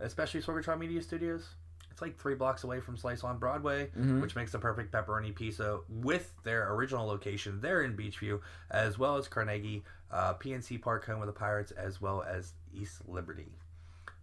especially 0.00 0.40
Sorgatron 0.42 0.78
Media 0.78 1.02
Studios? 1.02 1.48
It's 1.90 2.00
like 2.00 2.16
three 2.16 2.36
blocks 2.36 2.62
away 2.62 2.78
from 2.78 2.96
Slice 2.96 3.24
on 3.24 3.38
Broadway, 3.38 3.90
Mhm. 3.98 4.20
which 4.22 4.36
makes 4.36 4.52
the 4.52 4.58
perfect 4.60 4.92
pepperoni 4.92 5.34
pizza 5.34 5.80
with 5.88 6.32
their 6.44 6.72
original 6.72 7.04
location 7.06 7.60
there 7.60 7.82
in 7.82 7.96
Beechview, 7.96 8.40
as 8.70 8.98
well 9.00 9.16
as 9.16 9.26
Carnegie, 9.26 9.82
uh, 10.12 10.34
PNC 10.34 10.78
Park, 10.80 11.04
home 11.06 11.20
of 11.22 11.26
the 11.26 11.32
Pirates, 11.32 11.72
as 11.72 12.00
well 12.00 12.22
as 12.22 12.52
East 12.72 13.02
Liberty. 13.08 13.52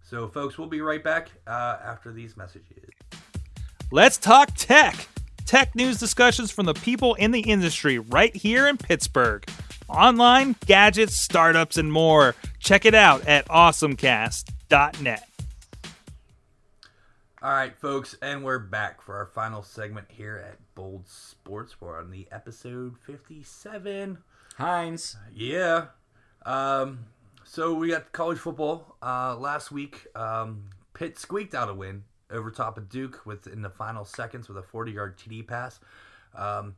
So, 0.08 0.28
folks, 0.28 0.60
we'll 0.60 0.68
be 0.68 0.82
right 0.82 1.03
back 1.03 1.32
uh, 1.47 1.78
after 1.84 2.12
these 2.12 2.38
messages. 2.38 2.91
Let's 3.91 4.18
talk 4.18 4.51
tech. 4.56 5.08
Tech 5.45 5.76
news 5.76 5.97
discussions 5.97 6.51
from 6.51 6.68
the 6.68 6.76
people 6.76 7.16
in 7.16 7.32
the 7.32 7.39
industry 7.39 7.97
right 7.97 8.36
here 8.36 8.68
in 8.68 8.78
Pittsburgh. 8.78 9.49
Online, 9.89 10.56
gadgets, 10.68 11.18
startups, 11.18 11.78
and 11.78 11.91
more. 11.91 12.36
Check 12.60 12.86
it 12.86 12.93
out 12.93 13.28
at 13.28 13.47
awesomecast.net. 13.47 15.30
All 17.41 17.51
right, 17.51 17.76
folks, 17.76 18.16
and 18.22 18.43
we're 18.43 18.60
back 18.60 19.01
for 19.01 19.16
our 19.18 19.28
final 19.28 19.64
segment 19.64 20.08
here 20.10 20.38
at 20.38 20.58
Bold 20.76 21.08
Sports. 21.08 21.82
We're 21.82 21.99
on 21.99 22.12
the 22.12 22.28
episode 22.32 22.95
57. 23.06 24.20
Heinz. 24.58 25.18
Yeah. 25.34 25.86
Um, 26.45 27.06
so 27.46 27.74
we 27.76 27.89
got 27.89 28.12
college 28.12 28.38
football. 28.39 28.98
Uh, 29.02 29.36
last 29.38 29.72
week, 29.72 30.08
um, 30.16 30.66
Pitt 30.93 31.18
squeaked 31.20 31.54
out 31.56 31.70
a 31.70 31.74
win 31.74 32.04
over 32.32 32.50
top 32.52 32.78
of 32.78 32.89
Duke 32.89 33.26
within 33.26 33.62
the 33.62 33.70
final 33.70 34.04
seconds 34.04 34.48
with 34.50 34.58
a 34.58 34.64
40 34.64 34.91
yard 34.91 35.18
TD 35.18 35.48
pass. 35.48 35.80
Um, 36.36 36.76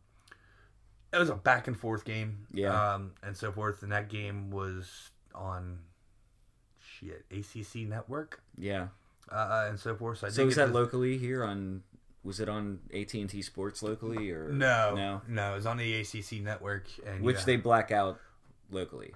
it 1.13 1.18
was 1.18 1.30
a 1.30 1.36
back 1.36 1.68
and 1.68 1.80
forth 1.80 2.03
game. 2.03 2.45
Yeah. 2.53 2.93
Um, 2.95 3.13
and 3.24 3.36
so 3.36 3.51
forth. 3.51 3.82
And 3.82 3.91
that 3.91 4.09
game 4.09 4.51
was 4.51 5.09
on 5.34 5.80
shit 6.80 7.26
ACC 7.32 7.88
network 7.88 8.41
Yeah. 8.57 8.88
uh, 9.32 9.68
and 9.70 9.80
so 9.80 9.95
forth. 9.95 10.20
So, 10.20 10.28
I 10.28 10.30
So 10.32 10.45
was 10.45 10.55
that 10.57 10.68
to- 10.68 10.74
locally 10.74 11.18
here 11.18 11.43
on? 11.43 11.84
Was 12.24 12.41
it 12.41 12.49
on 12.49 12.80
AT 12.93 13.13
and 13.22 13.30
T 13.30 13.41
Sports 13.41 13.82
locally 13.82 14.32
or 14.32 14.49
No, 14.49 14.93
No. 14.95 15.22
no, 15.30 15.53
it 15.53 15.55
was 15.55 15.65
on 15.65 15.78
the 15.78 15.93
ACC 16.01 16.41
network, 16.41 16.86
and 17.05 17.24
Which 17.24 17.38
yeah. 17.38 17.43
they 17.45 17.55
black 17.55 17.89
out 17.89 18.20
locally. 18.70 19.13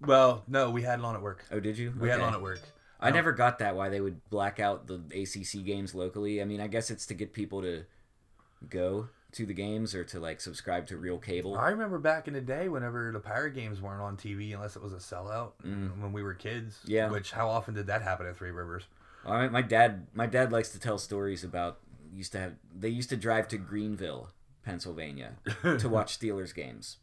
Well, 0.00 0.44
no, 0.48 0.70
we 0.70 0.82
had 0.82 0.98
it 0.98 1.04
on 1.04 1.14
at 1.14 1.22
work. 1.22 1.44
Oh, 1.50 1.60
did 1.60 1.76
you? 1.78 1.92
We 1.98 2.08
had 2.08 2.18
it 2.18 2.22
Okay. 2.22 2.28
on 2.28 2.34
at 2.34 2.42
work. 2.42 2.60
I 3.00 3.10
never 3.10 3.32
got 3.32 3.60
that 3.60 3.76
why 3.76 3.88
they 3.90 4.00
would 4.00 4.28
black 4.28 4.58
out 4.58 4.88
the 4.88 4.96
ACC 5.14 5.64
games 5.64 5.94
locally. 5.94 6.42
I 6.42 6.44
mean, 6.44 6.60
I 6.60 6.66
guess 6.66 6.90
it's 6.90 7.06
to 7.06 7.14
get 7.14 7.32
people 7.32 7.62
to 7.62 7.84
go 8.68 9.08
to 9.32 9.46
the 9.46 9.54
games 9.54 9.94
or 9.94 10.02
to 10.04 10.18
like 10.18 10.40
subscribe 10.40 10.86
to 10.88 10.96
real 10.96 11.18
cable. 11.18 11.56
I 11.56 11.68
remember 11.68 11.98
back 11.98 12.26
in 12.26 12.34
the 12.34 12.40
day, 12.40 12.68
whenever 12.68 13.12
the 13.12 13.20
Pirate 13.20 13.54
games 13.54 13.80
weren't 13.80 14.00
on 14.00 14.16
TV 14.16 14.52
unless 14.54 14.74
it 14.74 14.82
was 14.82 14.92
a 14.92 14.96
sellout 14.96 15.52
when 15.62 16.12
we 16.12 16.22
were 16.22 16.34
kids. 16.34 16.80
Mm. 16.84 16.88
Yeah. 16.88 17.10
Which 17.10 17.30
how 17.32 17.48
often 17.48 17.74
did 17.74 17.86
that 17.86 18.02
happen 18.02 18.26
at 18.26 18.36
Three 18.36 18.50
Rivers? 18.50 18.84
All 19.26 19.34
right, 19.34 19.52
my 19.52 19.62
dad, 19.62 20.06
my 20.14 20.26
dad 20.26 20.50
likes 20.50 20.70
to 20.70 20.80
tell 20.80 20.98
stories 20.98 21.44
about 21.44 21.78
used 22.12 22.32
to 22.32 22.38
have 22.40 22.54
they 22.76 22.88
used 22.88 23.10
to 23.10 23.16
drive 23.16 23.46
to 23.48 23.58
Greenville, 23.58 24.30
Pennsylvania, 24.64 25.34
to 25.62 25.88
watch 25.90 26.18
Steelers 26.18 26.54
games. 26.54 26.96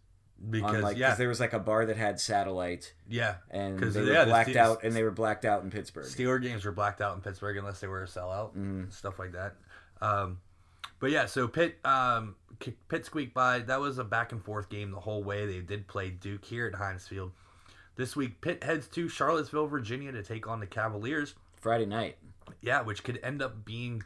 Because 0.49 0.83
like, 0.83 0.97
yeah, 0.97 1.15
there 1.15 1.29
was 1.29 1.39
like 1.39 1.53
a 1.53 1.59
bar 1.59 1.85
that 1.85 1.95
had 1.97 2.19
satellite, 2.19 2.93
yeah, 3.09 3.35
and 3.49 3.79
they 3.79 4.01
were 4.01 4.05
yeah, 4.11 4.25
the 4.25 4.31
blacked 4.31 4.49
Ste- 4.51 4.57
out, 4.57 4.83
and 4.83 4.93
they 4.93 5.01
were 5.01 5.11
blacked 5.11 5.45
out 5.45 5.63
in 5.63 5.71
Pittsburgh. 5.71 6.05
Steeler 6.05 6.41
games 6.41 6.65
were 6.65 6.73
blacked 6.73 7.01
out 7.01 7.15
in 7.15 7.21
Pittsburgh 7.21 7.55
unless 7.57 7.79
they 7.79 7.87
were 7.87 8.03
a 8.03 8.07
sellout, 8.07 8.53
Mm. 8.55 8.91
stuff 8.91 9.17
like 9.17 9.31
that. 9.31 9.55
Um, 10.01 10.39
but 10.99 11.11
yeah, 11.11 11.25
so 11.25 11.47
Pitt, 11.47 11.77
um, 11.85 12.35
Pitt 12.89 13.05
squeaked 13.05 13.33
by. 13.33 13.59
That 13.59 13.79
was 13.79 13.97
a 13.97 14.03
back 14.03 14.33
and 14.33 14.43
forth 14.43 14.69
game 14.69 14.91
the 14.91 14.99
whole 14.99 15.23
way. 15.23 15.45
They 15.45 15.61
did 15.61 15.87
play 15.87 16.09
Duke 16.09 16.43
here 16.45 16.67
at 16.67 16.75
Heinz 16.75 17.07
Field. 17.07 17.31
This 17.95 18.15
week, 18.15 18.41
Pitt 18.41 18.61
heads 18.63 18.87
to 18.89 19.07
Charlottesville, 19.07 19.67
Virginia, 19.67 20.11
to 20.11 20.21
take 20.21 20.47
on 20.47 20.59
the 20.59 20.67
Cavaliers. 20.67 21.33
Friday 21.61 21.85
night. 21.85 22.17
Yeah, 22.61 22.81
which 22.81 23.03
could 23.03 23.19
end 23.23 23.41
up 23.41 23.63
being 23.65 24.03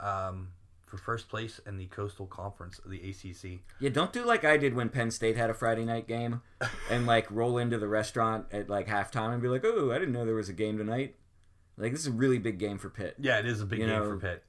um, 0.00 0.48
for 0.88 0.96
first 0.96 1.28
place 1.28 1.60
in 1.66 1.76
the 1.76 1.86
Coastal 1.86 2.26
Conference 2.26 2.78
of 2.80 2.90
the 2.90 2.98
ACC. 2.98 3.60
Yeah, 3.80 3.90
don't 3.90 4.12
do 4.12 4.24
like 4.24 4.44
I 4.44 4.56
did 4.56 4.74
when 4.74 4.88
Penn 4.88 5.10
State 5.10 5.36
had 5.36 5.50
a 5.50 5.54
Friday 5.54 5.84
night 5.84 6.08
game, 6.08 6.42
and 6.90 7.06
like 7.06 7.30
roll 7.30 7.58
into 7.58 7.78
the 7.78 7.88
restaurant 7.88 8.46
at 8.52 8.68
like 8.68 8.88
halftime 8.88 9.32
and 9.32 9.42
be 9.42 9.48
like, 9.48 9.64
"Oh, 9.64 9.92
I 9.92 9.98
didn't 9.98 10.12
know 10.14 10.24
there 10.24 10.34
was 10.34 10.48
a 10.48 10.52
game 10.54 10.78
tonight." 10.78 11.14
Like 11.76 11.92
this 11.92 12.00
is 12.00 12.06
a 12.08 12.12
really 12.12 12.38
big 12.38 12.58
game 12.58 12.78
for 12.78 12.90
Pitt. 12.90 13.14
Yeah, 13.20 13.38
it 13.38 13.46
is 13.46 13.60
a 13.60 13.66
big 13.66 13.78
You 13.78 13.86
game 13.86 13.94
know, 13.96 14.04
for 14.08 14.16
Pitt. 14.16 14.42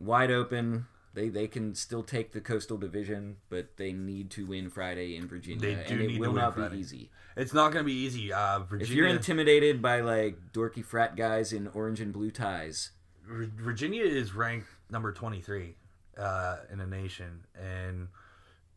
Wide 0.00 0.30
open. 0.30 0.86
They 1.14 1.28
they 1.28 1.46
can 1.46 1.76
still 1.76 2.02
take 2.02 2.32
the 2.32 2.40
Coastal 2.40 2.76
Division, 2.76 3.36
but 3.48 3.76
they 3.76 3.92
need 3.92 4.30
to 4.32 4.46
win 4.46 4.68
Friday 4.70 5.14
in 5.16 5.28
Virginia, 5.28 5.78
and 5.88 6.00
it 6.00 6.18
will 6.18 6.32
not 6.32 6.54
Friday. 6.56 6.74
be 6.74 6.80
easy. 6.80 7.10
It's 7.36 7.52
not 7.54 7.72
going 7.72 7.84
to 7.84 7.86
be 7.86 7.92
easy. 7.92 8.32
Uh, 8.32 8.60
Virginia, 8.60 8.84
If 8.84 8.90
you're 8.96 9.06
intimidated 9.06 9.80
by 9.80 10.00
like 10.00 10.38
dorky 10.52 10.84
frat 10.84 11.14
guys 11.14 11.52
in 11.52 11.68
orange 11.68 12.00
and 12.00 12.12
blue 12.12 12.32
ties, 12.32 12.90
Virginia 13.24 14.04
is 14.04 14.34
ranked 14.34 14.66
number 14.90 15.12
23 15.12 15.76
uh, 16.18 16.56
in 16.70 16.78
the 16.78 16.86
nation, 16.86 17.44
and 17.54 18.08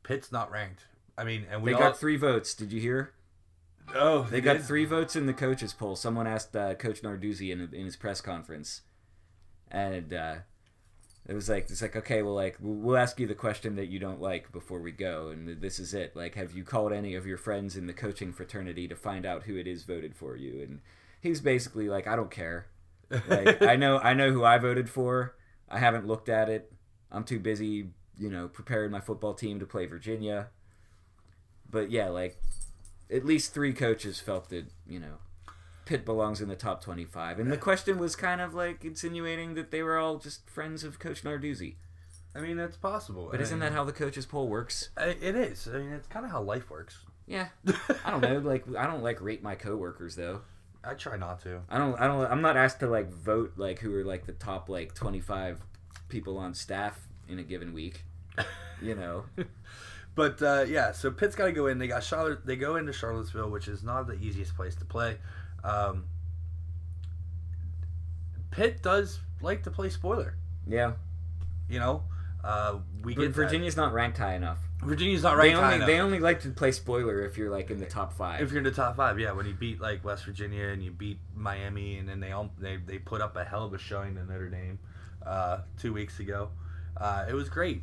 Pitt's 0.03 0.31
not 0.31 0.51
ranked. 0.51 0.85
I 1.17 1.23
mean, 1.23 1.45
and 1.51 1.63
we 1.63 1.71
they 1.71 1.75
all, 1.75 1.81
got 1.81 1.97
three 1.97 2.17
votes. 2.17 2.53
Did 2.53 2.71
you 2.71 2.79
hear? 2.79 3.13
oh 3.95 4.23
They 4.23 4.41
got 4.41 4.61
three 4.61 4.85
votes 4.85 5.15
in 5.15 5.25
the 5.25 5.33
coaches 5.33 5.73
poll. 5.73 5.95
Someone 5.95 6.27
asked 6.27 6.55
uh, 6.55 6.75
Coach 6.75 7.01
Narduzzi 7.01 7.51
in, 7.51 7.61
in 7.73 7.85
his 7.85 7.95
press 7.95 8.21
conference, 8.21 8.81
and 9.71 10.13
uh, 10.13 10.35
it 11.27 11.33
was 11.33 11.49
like 11.49 11.69
it's 11.69 11.81
like 11.81 11.95
okay, 11.95 12.21
well, 12.21 12.35
like 12.35 12.57
we'll 12.59 12.75
we'll 12.75 12.97
ask 12.97 13.19
you 13.19 13.27
the 13.27 13.35
question 13.35 13.75
that 13.75 13.87
you 13.87 13.99
don't 13.99 14.21
like 14.21 14.51
before 14.51 14.79
we 14.79 14.91
go, 14.91 15.29
and 15.29 15.61
this 15.61 15.79
is 15.79 15.93
it. 15.93 16.15
Like, 16.15 16.35
have 16.35 16.53
you 16.53 16.63
called 16.63 16.93
any 16.93 17.15
of 17.15 17.27
your 17.27 17.37
friends 17.37 17.75
in 17.75 17.87
the 17.87 17.93
coaching 17.93 18.31
fraternity 18.31 18.87
to 18.87 18.95
find 18.95 19.25
out 19.25 19.43
who 19.43 19.57
it 19.57 19.67
is 19.67 19.83
voted 19.83 20.15
for 20.15 20.37
you? 20.37 20.61
And 20.61 20.79
he's 21.21 21.41
basically 21.41 21.89
like, 21.89 22.07
I 22.07 22.15
don't 22.15 22.31
care. 22.31 22.67
Like, 23.27 23.61
I 23.61 23.75
know, 23.75 23.99
I 23.99 24.13
know 24.13 24.31
who 24.31 24.43
I 24.43 24.57
voted 24.57 24.89
for. 24.89 25.35
I 25.69 25.79
haven't 25.79 26.07
looked 26.07 26.29
at 26.29 26.49
it. 26.49 26.71
I'm 27.11 27.23
too 27.23 27.39
busy, 27.39 27.89
you 28.17 28.29
know, 28.29 28.47
preparing 28.47 28.91
my 28.91 28.99
football 28.99 29.33
team 29.33 29.59
to 29.59 29.65
play 29.65 29.85
Virginia. 29.85 30.47
But 31.69 31.91
yeah, 31.91 32.07
like 32.09 32.37
at 33.11 33.25
least 33.25 33.53
three 33.53 33.73
coaches 33.73 34.19
felt 34.19 34.49
that 34.49 34.65
you 34.87 34.99
know 34.99 35.17
Pitt 35.85 36.05
belongs 36.05 36.41
in 36.41 36.49
the 36.49 36.55
top 36.55 36.83
25. 36.83 37.39
And 37.39 37.51
the 37.51 37.57
question 37.57 37.97
was 37.97 38.15
kind 38.15 38.41
of 38.41 38.53
like 38.53 38.83
insinuating 38.83 39.53
that 39.55 39.71
they 39.71 39.81
were 39.81 39.97
all 39.97 40.17
just 40.17 40.49
friends 40.49 40.83
of 40.83 40.99
Coach 40.99 41.23
Narduzzi. 41.23 41.75
I 42.35 42.39
mean, 42.39 42.57
that's 42.57 42.77
possible. 42.77 43.29
But 43.31 43.41
isn't 43.41 43.59
that 43.59 43.71
how 43.71 43.83
the 43.83 43.93
coaches 43.93 44.25
poll 44.25 44.47
works? 44.47 44.89
It 44.97 45.35
is. 45.35 45.67
I 45.67 45.77
mean, 45.77 45.93
it's 45.93 46.07
kind 46.07 46.25
of 46.25 46.31
how 46.31 46.41
life 46.41 46.69
works. 46.69 46.99
Yeah. 47.25 47.47
I 48.05 48.11
don't 48.11 48.21
know. 48.21 48.39
Like 48.39 48.65
I 48.77 48.85
don't 48.85 49.01
like 49.01 49.21
rate 49.21 49.41
my 49.41 49.55
coworkers 49.55 50.15
though. 50.15 50.41
I 50.87 50.93
try 50.93 51.17
not 51.17 51.41
to. 51.43 51.61
I 51.69 51.77
don't. 51.77 51.99
I 51.99 52.07
don't. 52.07 52.25
I'm 52.31 52.41
not 52.41 52.55
asked 52.57 52.79
to 52.79 52.87
like 52.87 53.09
vote 53.11 53.53
like 53.57 53.79
who 53.79 53.93
are 53.95 54.03
like 54.03 54.25
the 54.25 54.31
top 54.31 54.69
like 54.69 54.93
25 54.93 55.59
people 56.09 56.37
on 56.37 56.53
staff 56.53 57.07
in 57.27 57.39
a 57.39 57.43
given 57.43 57.73
week. 57.73 58.03
You 58.79 58.93
know. 58.93 59.25
But 60.13 60.39
uh, 60.41 60.65
yeah, 60.67 60.91
so 60.91 61.09
Pitt's 61.09 61.35
got 61.35 61.45
to 61.45 61.51
go 61.51 61.65
in. 61.65 61.79
They 61.79 61.87
got 61.87 62.03
Charlotte. 62.03 62.45
They 62.45 62.55
go 62.55 62.75
into 62.75 62.93
Charlottesville, 62.93 63.49
which 63.49 63.67
is 63.67 63.81
not 63.81 64.05
the 64.05 64.13
easiest 64.13 64.55
place 64.55 64.75
to 64.75 64.85
play. 64.85 65.17
Um, 65.63 66.05
Pitt 68.51 68.81
does 68.83 69.19
like 69.41 69.63
to 69.63 69.71
play 69.71 69.89
spoiler. 69.89 70.35
Yeah. 70.67 70.93
You 71.69 71.79
know, 71.79 72.03
uh, 72.43 72.77
we 73.03 73.13
But 73.15 73.21
get 73.21 73.27
that. 73.27 73.41
Virginia's 73.41 73.77
not 73.77 73.93
ranked 73.93 74.17
high 74.19 74.35
enough. 74.35 74.59
Virginia's 74.83 75.23
not 75.23 75.37
right. 75.37 75.55
they 75.55 75.55
only 75.55 75.85
they 75.85 75.99
only 75.99 76.19
like 76.19 76.41
to 76.41 76.49
play 76.49 76.71
spoiler 76.71 77.25
if 77.25 77.37
you're 77.37 77.49
like 77.49 77.71
in 77.71 77.79
the 77.79 77.85
top 77.85 78.13
five. 78.13 78.41
If 78.41 78.51
you're 78.51 78.59
in 78.59 78.63
the 78.63 78.71
top 78.71 78.95
five, 78.95 79.19
yeah, 79.19 79.31
when 79.31 79.47
you 79.47 79.53
beat 79.53 79.81
like 79.81 80.05
West 80.05 80.25
Virginia 80.25 80.67
and 80.67 80.83
you 80.83 80.91
beat 80.91 81.19
Miami, 81.35 81.97
and 81.97 82.07
then 82.07 82.19
they 82.19 82.31
all 82.31 82.51
they, 82.59 82.77
they 82.77 82.99
put 82.99 83.21
up 83.21 83.35
a 83.35 83.43
hell 83.43 83.65
of 83.65 83.73
a 83.73 83.79
showing 83.79 84.15
to 84.15 84.23
Notre 84.23 84.49
Dame 84.49 84.77
uh, 85.25 85.59
two 85.79 85.93
weeks 85.93 86.19
ago. 86.19 86.49
Uh, 86.95 87.25
it 87.27 87.33
was 87.33 87.49
great, 87.49 87.81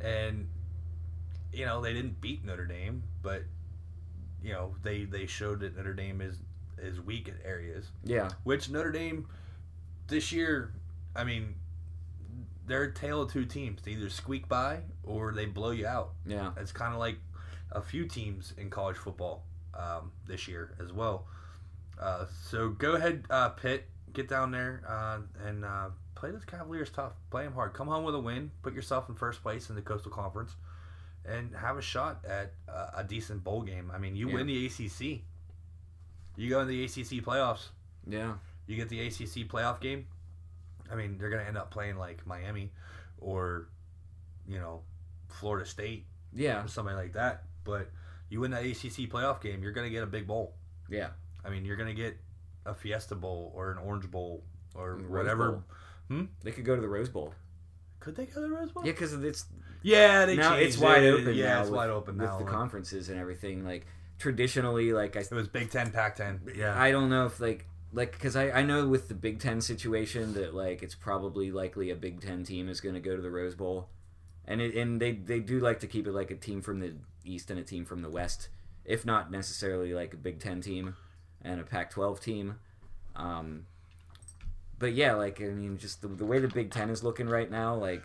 and 0.00 0.48
you 1.52 1.66
know 1.66 1.80
they 1.80 1.92
didn't 1.92 2.20
beat 2.20 2.44
Notre 2.44 2.66
Dame, 2.66 3.02
but 3.22 3.42
you 4.42 4.52
know 4.52 4.76
they 4.84 5.04
they 5.04 5.26
showed 5.26 5.60
that 5.60 5.76
Notre 5.76 5.94
Dame 5.94 6.20
is 6.20 6.36
is 6.78 7.00
weak 7.00 7.28
at 7.28 7.34
areas, 7.44 7.86
yeah. 8.04 8.30
which 8.44 8.70
Notre 8.70 8.92
Dame 8.92 9.26
this 10.06 10.32
year, 10.32 10.72
I 11.14 11.24
mean, 11.24 11.54
they're 12.70 12.84
a 12.84 12.92
tale 12.94 13.22
of 13.22 13.32
two 13.32 13.44
teams. 13.44 13.82
They 13.82 13.92
either 13.92 14.08
squeak 14.10 14.48
by 14.48 14.80
or 15.02 15.32
they 15.32 15.46
blow 15.46 15.70
you 15.70 15.86
out. 15.86 16.12
Yeah. 16.26 16.52
It's 16.56 16.72
kind 16.72 16.92
of 16.94 17.00
like 17.00 17.16
a 17.72 17.80
few 17.82 18.06
teams 18.06 18.54
in 18.56 18.70
college 18.70 18.96
football 18.96 19.44
um, 19.74 20.12
this 20.26 20.46
year 20.48 20.74
as 20.82 20.92
well. 20.92 21.26
Uh, 22.00 22.26
so 22.48 22.70
go 22.70 22.92
ahead, 22.94 23.24
uh, 23.30 23.50
Pitt, 23.50 23.86
get 24.12 24.28
down 24.28 24.50
there 24.50 24.82
uh, 24.88 25.18
and 25.46 25.64
uh, 25.64 25.88
play 26.14 26.30
those 26.30 26.44
Cavaliers 26.44 26.90
tough. 26.90 27.12
Play 27.30 27.44
them 27.44 27.52
hard. 27.52 27.74
Come 27.74 27.88
home 27.88 28.04
with 28.04 28.14
a 28.14 28.18
win. 28.20 28.50
Put 28.62 28.72
yourself 28.74 29.08
in 29.08 29.14
first 29.14 29.42
place 29.42 29.68
in 29.68 29.74
the 29.76 29.82
Coastal 29.82 30.10
Conference, 30.10 30.54
and 31.26 31.54
have 31.54 31.76
a 31.76 31.82
shot 31.82 32.24
at 32.26 32.52
uh, 32.68 32.90
a 32.96 33.04
decent 33.04 33.44
bowl 33.44 33.62
game. 33.62 33.90
I 33.94 33.98
mean, 33.98 34.16
you 34.16 34.28
Yeah. 34.28 34.34
win 34.36 34.46
the 34.46 34.66
ACC. 34.66 35.22
You 36.36 36.48
go 36.48 36.60
in 36.60 36.68
the 36.68 36.84
ACC 36.84 37.22
playoffs. 37.22 37.68
Yeah. 38.06 38.34
You 38.66 38.76
get 38.76 38.88
the 38.88 39.00
ACC 39.06 39.46
playoff 39.48 39.80
game. 39.80 40.06
I 40.90 40.94
mean, 40.96 41.18
they're 41.18 41.30
going 41.30 41.42
to 41.42 41.48
end 41.48 41.56
up 41.58 41.70
playing 41.70 41.96
like 41.96 42.26
Miami 42.26 42.72
or, 43.18 43.68
you 44.48 44.58
know, 44.58 44.82
Florida 45.28 45.64
State 45.66 46.06
Yeah. 46.32 46.64
or 46.64 46.68
somebody 46.68 46.96
like 46.96 47.12
that. 47.14 47.44
But 47.64 47.90
you 48.28 48.40
win 48.40 48.50
that 48.52 48.64
ACC 48.64 49.08
playoff 49.10 49.40
game, 49.40 49.62
you're 49.62 49.72
going 49.72 49.86
to 49.86 49.90
get 49.92 50.02
a 50.02 50.06
big 50.06 50.26
bowl. 50.26 50.54
Yeah. 50.88 51.10
I 51.44 51.50
mean, 51.50 51.64
you're 51.64 51.76
going 51.76 51.88
to 51.88 51.94
get 52.02 52.16
a 52.66 52.74
Fiesta 52.74 53.14
Bowl 53.14 53.52
or 53.54 53.70
an 53.72 53.78
Orange 53.78 54.10
Bowl 54.10 54.42
or 54.74 54.96
Rose 54.96 55.10
whatever. 55.10 55.50
Bowl. 55.52 55.64
Hmm? 56.08 56.24
They 56.42 56.52
could 56.52 56.64
go 56.64 56.74
to 56.74 56.82
the 56.82 56.88
Rose 56.88 57.08
Bowl. 57.08 57.34
Could 58.00 58.16
they 58.16 58.26
go 58.26 58.34
to 58.34 58.40
the 58.40 58.48
Rose 58.48 58.70
Bowl? 58.72 58.84
Yeah, 58.84 58.92
because 58.92 59.12
it's 59.12 59.44
Yeah, 59.82 60.26
they 60.26 60.36
now 60.36 60.54
it's 60.56 60.78
wide 60.78 61.02
it. 61.04 61.12
open. 61.14 61.34
Yeah, 61.34 61.54
now 61.54 61.60
it's 61.60 61.70
with, 61.70 61.76
wide 61.76 61.90
open 61.90 62.16
now 62.16 62.36
with 62.38 62.46
the 62.46 62.52
conferences 62.52 63.08
and 63.10 63.18
everything. 63.18 63.64
Like 63.64 63.86
traditionally, 64.18 64.92
like 64.92 65.16
I, 65.16 65.20
It 65.20 65.30
was 65.32 65.48
Big 65.48 65.70
Ten, 65.70 65.90
Pac 65.90 66.16
Ten. 66.16 66.40
Yeah. 66.56 66.78
I 66.80 66.90
don't 66.90 67.10
know 67.10 67.26
if 67.26 67.40
like 67.40 67.66
like 67.92 68.12
because 68.12 68.36
I 68.36 68.50
I 68.50 68.62
know 68.62 68.86
with 68.86 69.08
the 69.08 69.14
Big 69.14 69.40
Ten 69.40 69.60
situation 69.60 70.34
that 70.34 70.54
like 70.54 70.82
it's 70.82 70.94
probably 70.94 71.50
likely 71.50 71.90
a 71.90 71.96
Big 71.96 72.20
Ten 72.20 72.44
team 72.44 72.68
is 72.68 72.80
going 72.80 72.94
to 72.94 73.00
go 73.00 73.16
to 73.16 73.22
the 73.22 73.30
Rose 73.30 73.54
Bowl, 73.54 73.88
and 74.46 74.60
it, 74.60 74.74
and 74.76 75.00
they 75.00 75.12
they 75.12 75.40
do 75.40 75.60
like 75.60 75.80
to 75.80 75.86
keep 75.86 76.06
it 76.06 76.12
like 76.12 76.30
a 76.30 76.36
team 76.36 76.62
from 76.62 76.80
the 76.80 76.94
East 77.24 77.50
and 77.50 77.58
a 77.58 77.64
team 77.64 77.84
from 77.84 78.02
the 78.02 78.10
West, 78.10 78.48
if 78.84 79.04
not 79.04 79.30
necessarily 79.30 79.92
like 79.92 80.14
a 80.14 80.16
Big 80.16 80.38
Ten 80.38 80.60
team 80.60 80.96
and 81.42 81.60
a 81.60 81.64
Pac-12 81.64 82.20
team. 82.20 82.56
Um, 83.16 83.66
but 84.78 84.92
yeah, 84.92 85.14
like 85.14 85.40
I 85.40 85.46
mean, 85.46 85.76
just 85.76 86.02
the, 86.02 86.08
the 86.08 86.24
way 86.24 86.38
the 86.38 86.48
Big 86.48 86.70
Ten 86.70 86.90
is 86.90 87.02
looking 87.02 87.28
right 87.28 87.50
now, 87.50 87.74
like 87.74 88.04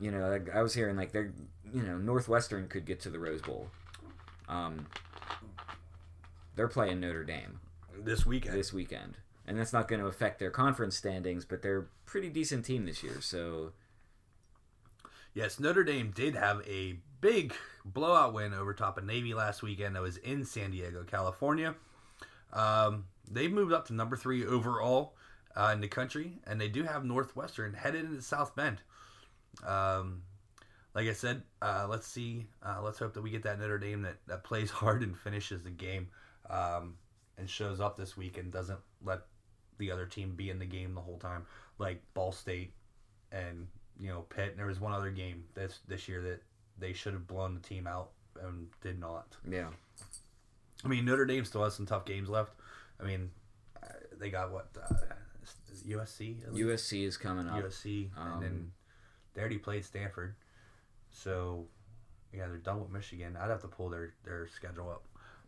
you 0.00 0.10
know, 0.10 0.40
I 0.52 0.62
was 0.62 0.74
hearing 0.74 0.96
like 0.96 1.12
they're 1.12 1.32
you 1.72 1.82
know 1.82 1.98
Northwestern 1.98 2.68
could 2.68 2.86
get 2.86 3.00
to 3.00 3.10
the 3.10 3.18
Rose 3.18 3.42
Bowl. 3.42 3.68
Um, 4.48 4.86
they're 6.56 6.68
playing 6.68 7.00
Notre 7.00 7.24
Dame 7.24 7.60
this 8.04 8.26
weekend. 8.26 8.56
this 8.56 8.72
weekend, 8.72 9.16
and 9.46 9.58
that's 9.58 9.72
not 9.72 9.88
going 9.88 10.00
to 10.00 10.06
affect 10.06 10.38
their 10.38 10.50
conference 10.50 10.96
standings. 10.96 11.44
But 11.44 11.62
they're 11.62 11.78
a 11.78 11.86
pretty 12.06 12.28
decent 12.28 12.64
team 12.64 12.86
this 12.86 13.02
year, 13.02 13.20
so 13.20 13.72
Yes, 15.34 15.58
Notre 15.58 15.82
Dame 15.82 16.12
did 16.14 16.34
have 16.34 16.60
a 16.68 16.98
big 17.22 17.54
blowout 17.86 18.34
win 18.34 18.52
over 18.52 18.74
top 18.74 18.98
of 18.98 19.04
Navy 19.04 19.32
last 19.32 19.62
weekend. 19.62 19.96
That 19.96 20.02
was 20.02 20.18
in 20.18 20.44
San 20.44 20.72
Diego, 20.72 21.04
California. 21.04 21.74
Um, 22.52 23.06
they've 23.30 23.52
moved 23.52 23.72
up 23.72 23.86
to 23.86 23.94
number 23.94 24.14
three 24.14 24.44
overall 24.44 25.14
uh, 25.56 25.70
in 25.72 25.80
the 25.80 25.88
country, 25.88 26.38
and 26.46 26.60
they 26.60 26.68
do 26.68 26.82
have 26.82 27.04
Northwestern 27.04 27.72
headed 27.72 28.04
into 28.04 28.20
South 28.20 28.54
Bend. 28.54 28.82
Um, 29.66 30.22
like 30.94 31.08
I 31.08 31.14
said, 31.14 31.44
uh, 31.62 31.86
let's 31.88 32.06
see. 32.06 32.48
Uh, 32.62 32.82
let's 32.82 32.98
hope 32.98 33.14
that 33.14 33.22
we 33.22 33.30
get 33.30 33.44
that 33.44 33.58
Notre 33.58 33.78
Dame 33.78 34.02
that, 34.02 34.16
that 34.26 34.44
plays 34.44 34.70
hard 34.82 35.02
and 35.02 35.16
finishes 35.16 35.62
the 35.62 35.70
game 35.70 36.08
um, 36.50 36.96
and 37.42 37.50
shows 37.50 37.80
up 37.80 37.96
this 37.96 38.16
week 38.16 38.38
and 38.38 38.52
doesn't 38.52 38.78
let 39.04 39.22
the 39.78 39.90
other 39.90 40.06
team 40.06 40.34
be 40.36 40.48
in 40.48 40.60
the 40.60 40.64
game 40.64 40.94
the 40.94 41.00
whole 41.00 41.18
time, 41.18 41.44
like 41.78 42.00
Ball 42.14 42.30
State 42.30 42.72
and 43.32 43.66
you 43.98 44.08
know 44.08 44.20
Pitt. 44.22 44.50
And 44.50 44.58
there 44.58 44.66
was 44.66 44.78
one 44.78 44.92
other 44.92 45.10
game 45.10 45.42
this 45.54 45.80
this 45.88 46.08
year 46.08 46.22
that 46.22 46.40
they 46.78 46.92
should 46.92 47.12
have 47.14 47.26
blown 47.26 47.54
the 47.54 47.60
team 47.60 47.88
out 47.88 48.10
and 48.40 48.68
did 48.80 49.00
not. 49.00 49.36
yeah, 49.50 49.70
I 50.84 50.88
mean, 50.88 51.04
Notre 51.04 51.24
Dame 51.26 51.44
still 51.44 51.64
has 51.64 51.74
some 51.74 51.84
tough 51.84 52.04
games 52.04 52.28
left. 52.28 52.52
I 53.00 53.04
mean, 53.04 53.30
they 54.18 54.30
got 54.30 54.52
what 54.52 54.68
uh, 54.80 54.94
USC. 55.86 56.36
USC 56.52 57.04
is 57.04 57.16
coming 57.16 57.48
up. 57.48 57.56
USC, 57.62 58.08
and 58.16 58.40
then 58.42 58.50
Um, 58.52 58.72
they 59.34 59.40
already 59.40 59.58
played 59.58 59.84
Stanford. 59.84 60.36
So 61.10 61.66
yeah, 62.32 62.46
they're 62.46 62.58
done 62.58 62.80
with 62.80 62.90
Michigan. 62.90 63.36
I'd 63.36 63.50
have 63.50 63.62
to 63.62 63.68
pull 63.68 63.88
their 63.88 64.14
their 64.22 64.46
schedule 64.46 64.88
up 64.90 65.02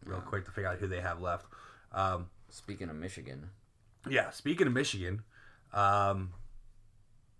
real 0.04 0.18
Yeah. 0.18 0.24
quick 0.24 0.44
to 0.46 0.50
figure 0.50 0.68
out 0.68 0.78
who 0.78 0.88
they 0.88 1.00
have 1.00 1.20
left. 1.20 1.46
Um, 1.94 2.26
Speaking 2.50 2.88
of 2.88 2.96
Michigan, 2.96 3.50
yeah, 4.08 4.30
speaking 4.30 4.68
of 4.68 4.72
Michigan, 4.72 5.22
um, 5.72 6.32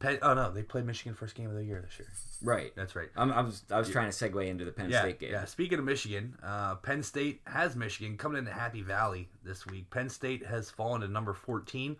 Penn, 0.00 0.18
oh 0.22 0.34
no, 0.34 0.50
they 0.50 0.62
played 0.62 0.84
Michigan 0.86 1.14
first 1.14 1.34
game 1.34 1.48
of 1.48 1.54
the 1.54 1.64
year 1.64 1.80
this 1.80 1.98
year. 1.98 2.08
right? 2.42 2.72
That's 2.74 2.96
right. 2.96 3.08
I'm, 3.16 3.32
I 3.32 3.42
was 3.42 3.62
I 3.70 3.78
was 3.78 3.88
trying 3.88 4.10
to 4.10 4.16
segue 4.16 4.46
into 4.46 4.64
the 4.64 4.72
Penn 4.72 4.90
yeah, 4.90 5.00
State 5.00 5.20
game. 5.20 5.30
Yeah, 5.30 5.44
speaking 5.44 5.78
of 5.78 5.84
Michigan, 5.84 6.36
uh, 6.42 6.74
Penn 6.76 7.02
State 7.02 7.42
has 7.46 7.76
Michigan 7.76 8.16
coming 8.16 8.38
into 8.38 8.50
Happy 8.50 8.82
Valley 8.82 9.28
this 9.44 9.66
week. 9.66 9.88
Penn 9.90 10.08
State 10.08 10.44
has 10.44 10.68
fallen 10.68 11.00
to 11.02 11.08
number 11.08 11.32
14, 11.32 11.96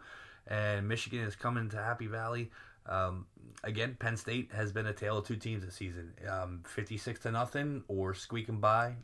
and 0.49 0.89
Michigan 0.89 1.21
is 1.21 1.37
coming 1.37 1.69
to 1.71 1.77
Happy 1.77 2.09
Valley. 2.09 2.51
Um, 2.87 3.27
again, 3.63 3.97
Penn 3.99 4.17
State 4.17 4.51
has 4.53 4.73
been 4.73 4.87
a 4.87 4.93
tale 4.93 5.19
of 5.19 5.27
two 5.27 5.37
teams 5.37 5.65
this 5.65 5.75
season 5.75 6.13
um, 6.29 6.63
56 6.67 7.21
to 7.21 7.31
nothing 7.31 7.85
or 7.89 8.13
squeaking 8.13 8.59
by 8.59 8.95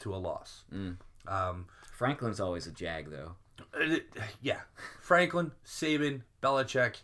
to 0.00 0.14
a 0.14 0.16
loss. 0.16 0.64
Mm. 0.74 0.96
Um, 1.28 1.66
Franklin's 1.96 2.40
always 2.40 2.66
a 2.66 2.72
jag 2.72 3.10
though. 3.10 3.36
yeah, 4.42 4.60
Franklin, 5.00 5.52
Saban, 5.64 6.22
Belichick. 6.42 6.96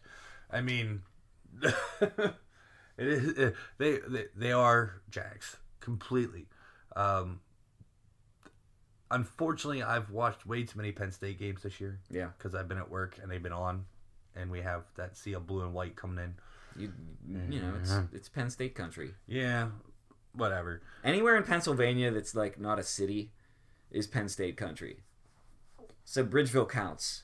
I 0.51 0.61
mean, 0.61 1.03
it 1.63 2.35
is 2.99 3.29
it- 3.39 3.55
they, 3.79 3.99
they 4.07 4.25
they 4.37 4.53
are 4.53 5.01
Jags 5.11 5.57
completely. 5.81 6.47
Um, 6.95 7.41
unfortunately, 9.11 9.83
I've 9.83 10.11
watched 10.11 10.47
way 10.47 10.63
too 10.65 10.77
many 10.77 10.93
Penn 10.93 11.13
State 11.13 11.39
games 11.39 11.63
this 11.63 11.81
year 11.81 11.99
Yeah, 12.11 12.29
because 12.37 12.55
I've 12.55 12.69
been 12.69 12.79
at 12.79 12.91
work 12.91 13.19
and 13.23 13.31
they've 13.31 13.43
been 13.43 13.53
on, 13.53 13.87
and 14.37 14.51
we 14.51 14.61
have 14.61 14.83
that 14.97 15.17
sea 15.17 15.33
of 15.35 15.47
blue 15.47 15.63
and 15.63 15.73
white 15.75 15.97
coming 15.97 16.23
in. 16.25 16.35
you 16.77 16.93
you 17.51 17.61
know 17.61 17.75
it's 17.81 17.91
Mm-hmm. 17.93 18.17
it's 18.17 18.29
Penn 18.29 18.51
State 18.51 18.75
country. 18.75 19.15
Yeah, 19.27 19.69
whatever. 20.35 20.83
Anywhere 21.05 21.37
in 21.37 21.45
Pennsylvania 21.45 22.11
that's 22.11 22.35
like 22.35 22.61
not 22.61 22.79
a 22.79 22.83
city 22.83 23.33
is 23.93 24.07
Penn 24.09 24.29
State 24.29 24.57
country. 24.57 25.01
So 26.05 26.25
Bridgeville 26.25 26.69
counts. 26.69 27.23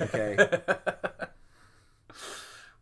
Okay. 0.00 0.36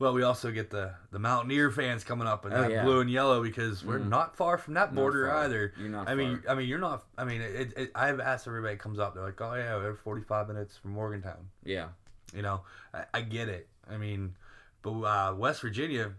Well, 0.01 0.13
we 0.15 0.23
also 0.23 0.53
get 0.53 0.71
the 0.71 0.95
the 1.11 1.19
Mountaineer 1.19 1.73
fans 1.73 2.05
coming 2.05 2.29
up 2.29 2.47
in 2.47 2.53
Oh, 2.53 2.61
that 2.63 2.71
yeah. 2.71 2.85
blue 2.85 3.01
and 3.01 3.11
yellow 3.11 3.43
because 3.43 3.85
we're 3.85 3.99
Mhm. 3.99 4.09
not 4.09 4.37
far 4.37 4.57
from 4.57 4.75
that 4.75 4.95
border 4.95 5.27
far. 5.27 5.39
either. 5.39 5.73
You're 5.77 5.89
not 5.89 6.09
I 6.09 6.15
mean. 6.15 6.41
I 6.49 6.55
mean, 6.55 6.69
you're 6.69 6.79
not. 6.79 7.05
I 7.17 7.25
mean, 7.25 7.41
it, 7.41 7.73
it, 7.77 7.91
I've 7.97 8.21
asked 8.21 8.47
everybody 8.47 8.77
that 8.77 8.81
comes 8.81 9.01
up. 9.01 9.15
They're 9.15 9.25
like, 9.25 9.41
"Oh 9.41 9.55
yeah, 9.55 9.75
we're 9.77 9.95
45 9.97 10.47
minutes 10.47 10.77
from 10.77 10.93
Morgantown." 10.93 11.49
Yeah. 11.65 11.89
You 12.33 12.43
know, 12.43 12.61
I, 12.95 13.07
I 13.13 13.21
get 13.23 13.49
it. 13.49 13.69
I 13.91 13.97
mean, 13.97 14.37
but 14.83 15.01
uh, 15.01 15.35
West 15.37 15.63
Virginia, 15.63 16.13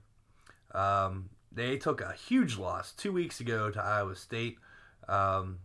um, 0.73 1.29
they 1.49 1.77
took 1.77 2.01
a 2.01 2.11
huge 2.11 2.57
loss 2.57 2.91
two 2.91 3.13
weeks 3.13 3.39
ago 3.39 3.71
to 3.71 3.81
Iowa 3.81 4.17
State. 4.17 4.57
Um, 5.07 5.59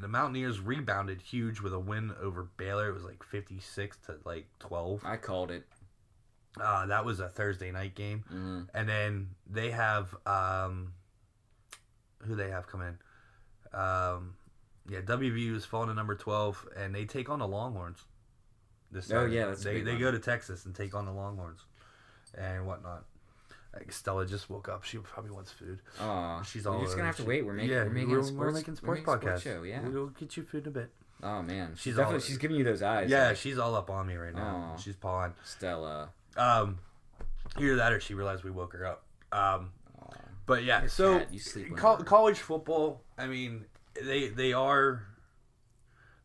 the 0.00 0.08
Mountaineers 0.08 0.60
rebounded 0.60 1.20
huge 1.20 1.60
with 1.60 1.72
a 1.72 1.78
win 1.78 2.12
over 2.20 2.44
Baylor. 2.56 2.88
It 2.88 2.94
was 2.94 3.04
like 3.04 3.22
fifty 3.22 3.60
six 3.60 3.96
to 4.06 4.16
like 4.24 4.46
twelve. 4.58 5.02
I 5.04 5.16
called 5.16 5.50
it. 5.50 5.64
Uh, 6.60 6.86
that 6.86 7.04
was 7.04 7.18
a 7.20 7.28
Thursday 7.28 7.70
night 7.72 7.94
game, 7.94 8.24
Mhm. 8.32 8.68
and 8.74 8.88
then 8.88 9.30
they 9.46 9.70
have 9.72 10.14
um, 10.26 10.92
who 12.22 12.34
they 12.36 12.50
have 12.50 12.66
come 12.68 12.80
in. 12.82 12.98
Um, 13.78 14.36
yeah, 14.88 15.00
WVU 15.00 15.54
is 15.56 15.64
falling 15.64 15.88
to 15.88 15.94
number 15.94 16.14
twelve, 16.14 16.66
and 16.76 16.94
they 16.94 17.04
take 17.06 17.28
on 17.28 17.38
the 17.40 17.48
Longhorns. 17.48 18.04
This 18.90 19.10
Oh, 19.10 19.24
yeah, 19.24 19.52
they 19.54 19.80
they 19.80 19.92
one. 19.92 20.00
go 20.00 20.10
to 20.12 20.18
Texas 20.20 20.64
and 20.66 20.74
take 20.74 20.94
on 20.94 21.06
the 21.06 21.12
Longhorns, 21.12 21.64
and 22.34 22.66
whatnot. 22.66 23.04
Like 23.74 23.90
Stella 23.92 24.24
just 24.26 24.48
woke 24.48 24.68
up. 24.68 24.84
She 24.84 24.98
probably 24.98 25.32
wants 25.32 25.50
food. 25.50 25.80
Aw, 26.00 26.42
She's 26.42 26.64
all. 26.66 26.78
we're 26.78 26.84
just 26.84 26.94
gonna 26.96 27.06
have 27.06 27.16
to 27.16 27.22
she- 27.22 27.28
wait. 27.28 27.44
We're 27.44 27.54
making, 27.54 27.70
yeah, 27.70 27.84
we're 27.84 27.90
making 27.90 28.10
we're, 28.10 28.18
a 28.20 28.24
sports, 28.24 28.38
we're 28.38 28.50
making 28.52 28.76
sports 28.76 29.02
we're 29.06 29.14
making 29.16 29.28
podcast. 29.30 29.42
show. 29.42 29.62
Yeah. 29.64 29.80
we'll 29.88 30.06
get 30.08 30.36
you 30.36 30.42
food 30.44 30.62
in 30.62 30.68
a 30.68 30.70
bit. 30.72 30.90
Oh 31.22 31.42
man, 31.42 31.70
she's 31.74 31.80
She's 31.82 31.96
definitely 31.96 32.16
all- 32.16 32.20
she's 32.20 32.38
giving 32.38 32.56
you 32.56 32.64
those 32.64 32.82
eyes. 32.82 33.10
Yeah, 33.10 33.28
like, 33.28 33.36
she's 33.36 33.58
all 33.58 33.74
up 33.74 33.90
on 33.90 34.06
me 34.06 34.14
right 34.14 34.34
now. 34.34 34.72
Aw. 34.74 34.76
She's 34.76 34.96
pawing. 34.96 35.34
Stella. 35.44 36.10
Um, 36.36 36.78
either 37.58 37.76
that 37.76 37.92
or 37.92 38.00
she 38.00 38.14
realized 38.14 38.44
we 38.44 38.50
woke 38.50 38.72
her 38.74 38.86
up. 38.86 39.04
Um, 39.32 39.72
Aw. 40.00 40.12
but 40.46 40.62
yeah, 40.64 40.86
so 40.86 41.18
fat, 41.20 41.32
you 41.32 41.38
sleep 41.40 41.76
col- 41.76 41.96
college 42.04 42.38
football. 42.38 43.02
I 43.18 43.26
mean, 43.26 43.64
they 44.00 44.28
they 44.28 44.52
are 44.52 45.02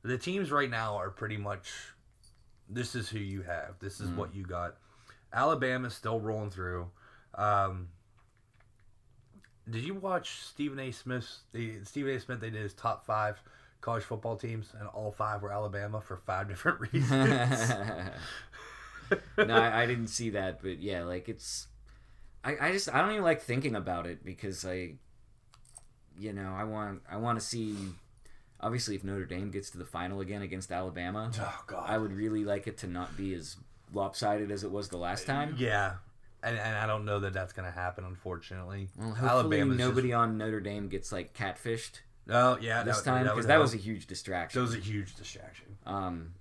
the 0.03 0.17
teams 0.17 0.51
right 0.51 0.69
now 0.69 0.95
are 0.97 1.09
pretty 1.09 1.37
much. 1.37 1.71
This 2.69 2.93
is 2.93 3.09
who 3.09 3.17
you 3.19 3.41
have. 3.41 3.79
This 3.79 3.99
is 3.99 4.09
Mhm. 4.11 4.15
what 4.17 4.35
you 4.35 4.43
got. 4.45 4.75
Alabama's 5.33 5.95
still 5.95 6.19
rolling 6.19 6.51
through. 6.51 6.89
Um, 7.35 7.89
did 9.69 9.83
you 9.83 9.93
watch 9.93 10.41
Stephen 10.41 10.79
A. 10.79 10.91
Smith's? 10.91 11.41
The 11.51 11.83
Stephen 11.83 12.15
A. 12.15 12.19
Smith 12.19 12.39
they 12.39 12.49
did 12.49 12.61
his 12.61 12.73
top 12.73 13.05
five 13.05 13.41
college 13.81 14.03
football 14.03 14.35
teams, 14.35 14.73
and 14.79 14.87
all 14.89 15.11
five 15.11 15.41
were 15.41 15.51
Alabama 15.51 16.01
for 16.01 16.17
five 16.17 16.47
different 16.49 16.79
reasons. 16.81 17.71
no, 19.37 19.55
I, 19.55 19.83
I 19.83 19.85
didn't 19.85 20.07
see 20.07 20.31
that, 20.31 20.61
but 20.61 20.79
yeah, 20.79 21.03
like 21.03 21.29
it's. 21.29 21.67
I, 22.43 22.55
I 22.61 22.71
just 22.71 22.93
I 22.93 23.01
don't 23.01 23.11
even 23.11 23.23
like 23.23 23.41
thinking 23.41 23.75
about 23.75 24.07
it 24.07 24.23
because 24.23 24.65
I, 24.65 24.93
you 26.17 26.33
know, 26.33 26.53
I 26.55 26.63
want 26.63 27.01
I 27.09 27.17
want 27.17 27.39
to 27.39 27.45
see. 27.45 27.75
Obviously, 28.61 28.95
if 28.95 29.05
Notre 29.05 29.25
Dame 29.25 29.51
gets 29.51 29.69
to 29.69 29.77
the 29.77 29.85
final 29.85 30.19
again 30.19 30.41
against 30.41 30.71
Alabama, 30.71 31.31
oh 31.39 31.63
God! 31.67 31.85
I 31.87 31.97
would 31.97 32.11
really 32.11 32.43
like 32.43 32.67
it 32.67 32.77
to 32.79 32.87
not 32.87 33.15
be 33.15 33.33
as 33.33 33.55
lopsided 33.93 34.51
as 34.51 34.63
it 34.63 34.71
was 34.71 34.89
the 34.89 34.97
last 34.97 35.25
time. 35.25 35.55
Yeah, 35.57 35.95
and, 36.43 36.57
and 36.57 36.77
I 36.77 36.85
don't 36.87 37.05
know 37.05 37.19
that 37.19 37.33
that's 37.33 37.53
going 37.53 37.65
to 37.71 37.77
happen, 37.77 38.03
unfortunately. 38.05 38.89
Well, 38.97 39.15
Alabama's 39.21 39.77
nobody 39.77 40.13
on 40.13 40.37
Notre 40.37 40.59
Dame 40.59 40.87
gets 40.89 41.11
like 41.11 41.33
catfished 41.33 41.99
Oh 42.29 42.57
yeah, 42.61 42.83
this 42.83 43.01
that, 43.01 43.05
time 43.05 43.23
because 43.23 43.37
would 43.37 43.47
that 43.47 43.59
was 43.59 43.73
a 43.73 43.77
huge 43.77 44.07
distraction. 44.07 44.59
that 44.61 44.67
was 44.67 44.75
a 44.75 44.79
huge 44.79 45.15
distraction, 45.15 45.77
Um, 45.85 46.33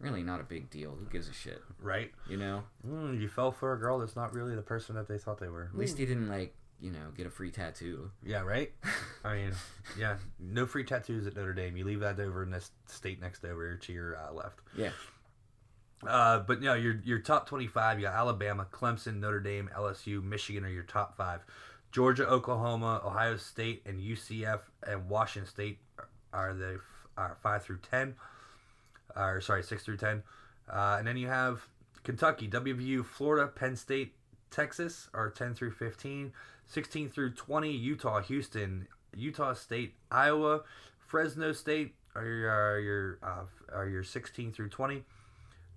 really 0.00 0.22
not 0.22 0.40
a 0.40 0.44
big 0.44 0.68
deal. 0.70 0.96
Who 0.96 1.06
gives 1.06 1.28
a 1.28 1.32
shit? 1.32 1.62
right? 1.80 2.10
You 2.28 2.36
know. 2.38 2.64
Mm, 2.86 3.20
you 3.20 3.28
fell 3.28 3.52
for 3.52 3.72
a 3.72 3.78
girl 3.78 3.98
that's 4.00 4.16
not 4.16 4.34
really 4.34 4.56
the 4.56 4.62
person 4.62 4.96
that 4.96 5.06
they 5.08 5.18
thought 5.18 5.38
they 5.38 5.48
were. 5.48 5.70
At 5.72 5.78
least 5.78 5.98
he 5.98 6.06
didn't 6.06 6.28
like 6.28 6.54
you 6.80 6.90
know 6.90 7.10
get 7.16 7.26
a 7.26 7.30
free 7.30 7.50
tattoo. 7.50 8.10
Yeah, 8.24 8.40
right. 8.40 8.72
I 9.24 9.34
mean, 9.34 9.52
yeah, 9.98 10.16
no 10.40 10.66
free 10.66 10.84
tattoos 10.84 11.26
at 11.26 11.36
Notre 11.36 11.52
Dame. 11.54 11.76
You 11.76 11.84
leave 11.84 12.00
that 12.00 12.18
over 12.18 12.42
in 12.42 12.50
this 12.50 12.72
state 12.86 13.20
next 13.20 13.44
over 13.44 13.76
to 13.76 13.92
your 13.92 14.16
uh, 14.16 14.32
left. 14.32 14.60
Yeah. 14.76 14.90
Uh, 16.06 16.40
but 16.40 16.60
no, 16.60 16.74
your 16.74 17.00
your 17.04 17.18
top 17.18 17.48
twenty 17.48 17.66
five. 17.66 17.98
You 17.98 18.06
got 18.06 18.14
Alabama, 18.14 18.66
Clemson, 18.70 19.20
Notre 19.20 19.40
Dame, 19.40 19.70
LSU, 19.76 20.22
Michigan 20.22 20.64
are 20.64 20.70
your 20.70 20.84
top 20.84 21.16
five. 21.16 21.40
Georgia, 21.90 22.28
Oklahoma, 22.28 23.00
Ohio 23.04 23.36
State, 23.36 23.82
and 23.86 24.00
UCF 24.00 24.60
and 24.86 25.08
Washington 25.08 25.50
State 25.50 25.78
are 26.32 26.54
the 26.54 26.80
are 27.16 27.36
five 27.42 27.64
through 27.64 27.78
ten. 27.90 28.14
Or 29.16 29.40
sorry, 29.40 29.62
six 29.62 29.84
through 29.84 29.96
ten. 29.96 30.22
Uh, 30.72 30.96
and 30.98 31.06
then 31.06 31.16
you 31.16 31.26
have 31.26 31.66
Kentucky, 32.04 32.46
WVU, 32.48 33.04
Florida, 33.04 33.48
Penn 33.48 33.74
State, 33.74 34.14
Texas 34.50 35.08
are 35.14 35.30
ten 35.30 35.54
through 35.54 35.72
15. 35.72 36.32
16 36.68 37.08
through 37.08 37.30
20, 37.30 37.72
Utah, 37.72 38.20
Houston, 38.20 38.86
Utah 39.16 39.54
State, 39.54 39.94
Iowa, 40.10 40.62
Fresno 40.98 41.52
State 41.52 41.94
are 42.14 42.24
your 42.24 42.50
are 42.50 42.78
your 42.78 43.18
uh, 43.22 43.44
are 43.74 43.88
your 43.88 44.04
16 44.04 44.52
through 44.52 44.68
20. 44.68 45.02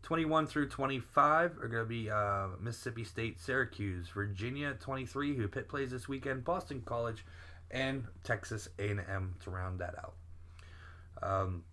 21 0.04 0.48
through 0.48 0.68
25 0.70 1.58
are 1.62 1.68
going 1.68 1.84
to 1.84 1.88
be 1.90 2.10
uh, 2.10 2.48
Mississippi 2.60 3.04
State, 3.04 3.40
Syracuse, 3.40 4.08
Virginia 4.10 4.76
23, 4.80 5.36
who 5.36 5.48
Pitt 5.48 5.70
plays 5.70 5.92
this 5.92 6.08
weekend, 6.08 6.44
Boston 6.44 6.82
College, 6.86 7.24
and 7.70 8.06
Texas 8.24 8.68
A&M 8.80 9.36
to 9.44 9.50
round 9.50 9.80
that 9.80 9.96
out. 10.00 10.14
Um, 11.24 11.64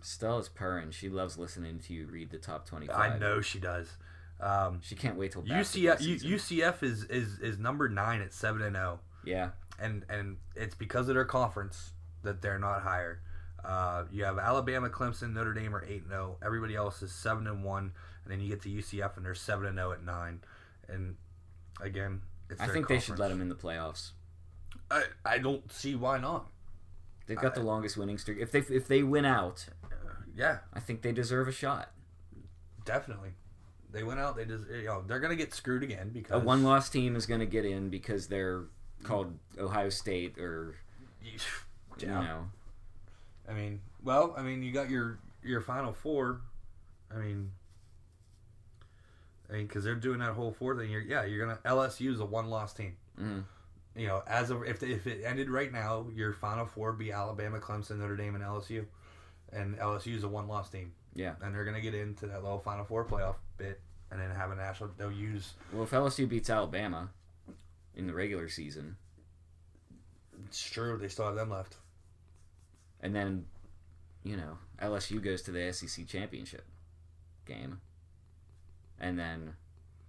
Stella's 0.00 0.48
purring. 0.48 0.90
She 0.90 1.08
loves 1.08 1.36
listening 1.36 1.78
to 1.80 1.92
you 1.92 2.06
read 2.06 2.30
the 2.30 2.38
top 2.38 2.66
twenty-five. 2.66 3.12
I 3.12 3.18
know 3.18 3.40
she 3.42 3.58
does. 3.58 3.88
Um, 4.40 4.80
She 4.82 4.94
can't 4.94 5.16
wait 5.18 5.32
till 5.32 5.42
UCF 5.42 6.00
UCF 6.00 6.82
is, 6.82 7.04
is 7.04 7.38
is 7.40 7.58
number 7.58 7.88
nine 7.88 8.22
at 8.22 8.32
seven 8.32 8.62
and 8.62 8.74
zero. 8.74 9.00
Yeah. 9.24 9.50
and 9.78 10.04
and 10.08 10.38
it's 10.56 10.74
because 10.74 11.08
of 11.08 11.14
their 11.14 11.26
conference 11.26 11.92
that 12.22 12.40
they're 12.40 12.58
not 12.58 12.82
higher. 12.82 13.20
Uh, 13.64 14.04
you 14.10 14.24
have 14.24 14.38
Alabama, 14.38 14.88
Clemson, 14.88 15.32
Notre 15.34 15.54
Dame 15.54 15.74
are 15.74 15.84
eight 15.84 16.02
and 16.02 16.10
zero. 16.10 16.36
Everybody 16.44 16.74
else 16.74 17.00
is 17.02 17.12
seven 17.12 17.46
and 17.46 17.62
one, 17.64 17.92
and 18.24 18.32
then 18.32 18.40
you 18.40 18.48
get 18.48 18.62
to 18.62 18.68
UCF 18.68 19.16
and 19.16 19.24
they're 19.24 19.34
seven 19.34 19.66
and 19.66 19.76
zero 19.76 19.92
at 19.92 20.02
nine. 20.04 20.40
And 20.88 21.16
again, 21.80 22.22
it's 22.50 22.60
I 22.60 22.66
think 22.68 22.88
they 22.88 22.98
should 22.98 23.18
let 23.18 23.28
them 23.28 23.40
in 23.40 23.48
the 23.48 23.54
playoffs. 23.54 24.10
I 24.90 25.04
I 25.24 25.38
don't 25.38 25.70
see 25.72 25.94
why 25.94 26.18
not. 26.18 26.48
They've 27.26 27.36
got 27.38 27.52
I- 27.52 27.60
the 27.60 27.64
longest 27.66 27.96
winning 27.96 28.18
streak. 28.18 28.38
If 28.38 28.50
they 28.50 28.58
if 28.60 28.88
they 28.88 29.02
win 29.02 29.24
out, 29.24 29.66
Yeah, 30.34 30.58
I 30.74 30.80
think 30.80 31.02
they 31.02 31.12
deserve 31.12 31.46
a 31.48 31.52
shot. 31.52 31.92
definitely. 32.84 33.30
They 33.92 34.02
went 34.02 34.18
out. 34.20 34.36
They 34.36 34.44
just 34.46 34.64
you 34.70 34.84
know 34.86 35.04
they're 35.06 35.20
gonna 35.20 35.36
get 35.36 35.52
screwed 35.54 35.82
again 35.82 36.10
because 36.12 36.42
A 36.42 36.44
one 36.44 36.62
loss 36.64 36.88
team 36.88 37.14
is 37.14 37.26
going 37.26 37.40
to 37.40 37.46
get 37.46 37.64
in 37.64 37.90
because 37.90 38.26
they're 38.26 38.64
called 39.04 39.38
Ohio 39.58 39.90
State 39.90 40.38
or 40.38 40.74
you 41.22 42.06
know. 42.06 42.48
I 43.48 43.52
mean, 43.52 43.80
well, 44.02 44.34
I 44.36 44.42
mean, 44.42 44.62
you 44.62 44.72
got 44.72 44.88
your 44.90 45.18
your 45.42 45.60
final 45.60 45.92
four. 45.92 46.40
I 47.14 47.18
mean, 47.18 47.50
I 49.50 49.54
mean, 49.54 49.66
because 49.66 49.84
they're 49.84 49.94
doing 49.94 50.20
that 50.20 50.32
whole 50.34 50.52
four 50.52 50.76
thing. 50.76 50.90
You're, 50.90 51.02
yeah, 51.02 51.24
you're 51.24 51.44
gonna 51.46 51.58
LSU 51.64 52.12
is 52.12 52.20
a 52.20 52.24
one 52.24 52.48
loss 52.48 52.72
team. 52.72 52.96
mhm. 53.20 53.44
You 53.94 54.06
know, 54.06 54.22
as 54.26 54.48
of 54.50 54.62
if 54.64 54.82
if 54.82 55.06
it 55.06 55.22
ended 55.24 55.50
right 55.50 55.70
now, 55.70 56.06
your 56.14 56.32
final 56.32 56.64
four 56.64 56.90
would 56.92 56.98
be 56.98 57.12
Alabama, 57.12 57.58
Clemson, 57.58 57.98
Notre 57.98 58.16
Dame, 58.16 58.34
and 58.36 58.42
LSU, 58.44 58.86
and 59.52 59.76
LSU 59.76 60.16
is 60.16 60.24
a 60.24 60.28
one 60.28 60.48
loss 60.48 60.70
team, 60.70 60.92
Yeah. 61.14 61.34
and 61.42 61.54
they're 61.54 61.64
gonna 61.66 61.80
get 61.82 61.94
into 61.94 62.26
that 62.28 62.42
little 62.42 62.60
final 62.60 62.86
four 62.86 63.04
playoff 63.04 63.34
bit, 63.58 63.80
and 64.10 64.18
then 64.18 64.30
have 64.30 64.50
a 64.50 64.54
national. 64.54 64.90
They'll 64.96 65.12
use. 65.12 65.52
Well, 65.72 65.82
if 65.82 65.90
LSU 65.90 66.26
beats 66.26 66.48
Alabama 66.48 67.10
in 67.94 68.06
the 68.06 68.14
regular 68.14 68.48
season, 68.48 68.96
It's 70.46 70.70
true. 70.70 70.96
They 70.98 71.08
still 71.08 71.26
have 71.26 71.34
them 71.34 71.50
left. 71.50 71.76
And 73.02 73.14
then 73.14 73.46
you 74.22 74.36
know 74.36 74.58
LSU 74.80 75.22
goes 75.22 75.42
to 75.42 75.50
the 75.50 75.72
SEC 75.72 76.06
championship 76.06 76.64
game, 77.46 77.80
and 79.00 79.18
then 79.18 79.54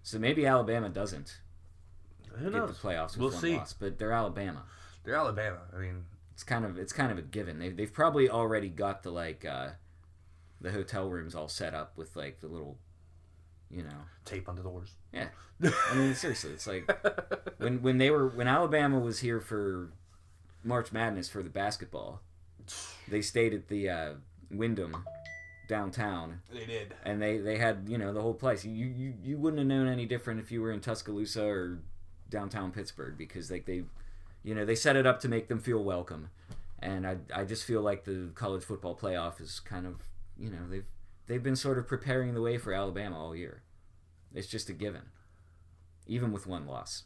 so 0.01 0.19
maybe 0.19 0.45
Alabama 0.45 0.89
doesn't 0.89 1.39
Who 2.35 2.51
get 2.51 2.67
the 2.67 2.73
playoffs 2.73 3.11
with 3.11 3.17
We'll 3.19 3.29
one 3.31 3.41
see. 3.41 3.57
loss, 3.57 3.73
but 3.73 3.97
they're 3.97 4.11
Alabama. 4.11 4.63
They're 5.03 5.15
Alabama. 5.15 5.59
I 5.75 5.79
mean, 5.79 6.05
It's 6.33 6.43
kind 6.43 6.65
of 6.65 6.77
it's 6.77 6.93
kind 6.93 7.11
of 7.11 7.17
a 7.17 7.21
given. 7.21 7.59
They 7.59 7.69
they've 7.69 7.91
probably 7.93 8.29
already 8.29 8.69
got 8.69 9.03
the 9.03 9.11
like 9.11 9.45
uh, 9.45 9.69
the 10.61 10.71
hotel 10.71 11.09
rooms 11.09 11.35
all 11.35 11.47
set 11.49 11.73
up 11.73 11.97
with 11.97 12.15
like 12.15 12.39
the 12.39 12.47
little, 12.47 12.77
you 13.69 13.83
know. 13.83 14.05
tape 14.25 14.47
on 14.47 14.55
the 14.55 14.63
doors. 14.63 14.95
Yeah, 15.13 15.27
I 15.63 15.95
mean 15.95 16.15
seriously, 16.15 16.51
it's 16.51 16.67
like 16.67 16.89
when 17.57 17.81
when 17.81 17.97
they 17.97 18.09
were 18.11 18.27
when 18.27 18.47
Alabama 18.47 18.99
was 18.99 19.19
here 19.19 19.39
for 19.41 19.91
March 20.63 20.91
Madness 20.93 21.29
for 21.29 21.43
the 21.43 21.49
basketball, 21.49 22.21
they 23.07 23.21
stayed 23.21 23.53
at 23.53 23.67
the 23.67 23.89
uh, 23.89 24.13
Wyndham 24.51 25.03
downtown, 25.67 26.41
They 26.51 26.65
did. 26.65 26.93
and 27.03 27.21
they 27.21 27.37
they 27.37 27.57
had 27.57 27.85
you 27.87 27.97
know 27.97 28.13
the 28.13 28.21
whole 28.21 28.33
place. 28.33 28.65
You 28.65 28.85
you 28.87 29.13
you 29.23 29.37
wouldn't 29.37 29.59
have 29.59 29.67
known 29.67 29.87
any 29.87 30.05
different 30.05 30.39
if 30.39 30.51
you 30.51 30.61
were 30.61 30.71
in 30.71 30.79
Tuscaloosa 30.81 31.45
or 31.45 31.79
downtown 32.29 32.71
Pittsburgh 32.71 33.17
because 33.17 33.49
like 33.51 33.65
they, 33.65 33.83
you 34.43 34.53
know, 34.55 34.65
they 34.65 34.75
set 34.75 34.95
it 34.95 35.05
up 35.05 35.19
to 35.21 35.29
make 35.29 35.47
them 35.47 35.59
feel 35.59 35.83
welcome, 35.83 36.29
and 36.79 37.07
I 37.07 37.17
I 37.33 37.43
just 37.45 37.63
feel 37.63 37.81
like 37.81 38.03
the 38.03 38.29
college 38.35 38.63
football 38.63 38.95
playoff 38.95 39.39
is 39.41 39.59
kind 39.59 39.85
of 39.87 39.95
you 40.37 40.49
know 40.49 40.67
they've 40.69 40.85
they've 41.27 41.43
been 41.43 41.55
sort 41.55 41.77
of 41.77 41.87
preparing 41.87 42.33
the 42.33 42.41
way 42.41 42.57
for 42.57 42.73
Alabama 42.73 43.17
all 43.17 43.35
year. 43.35 43.61
It's 44.35 44.47
just 44.47 44.69
a 44.69 44.73
given, 44.73 45.03
even 46.07 46.31
with 46.31 46.45
one 46.47 46.65
loss. 46.67 47.03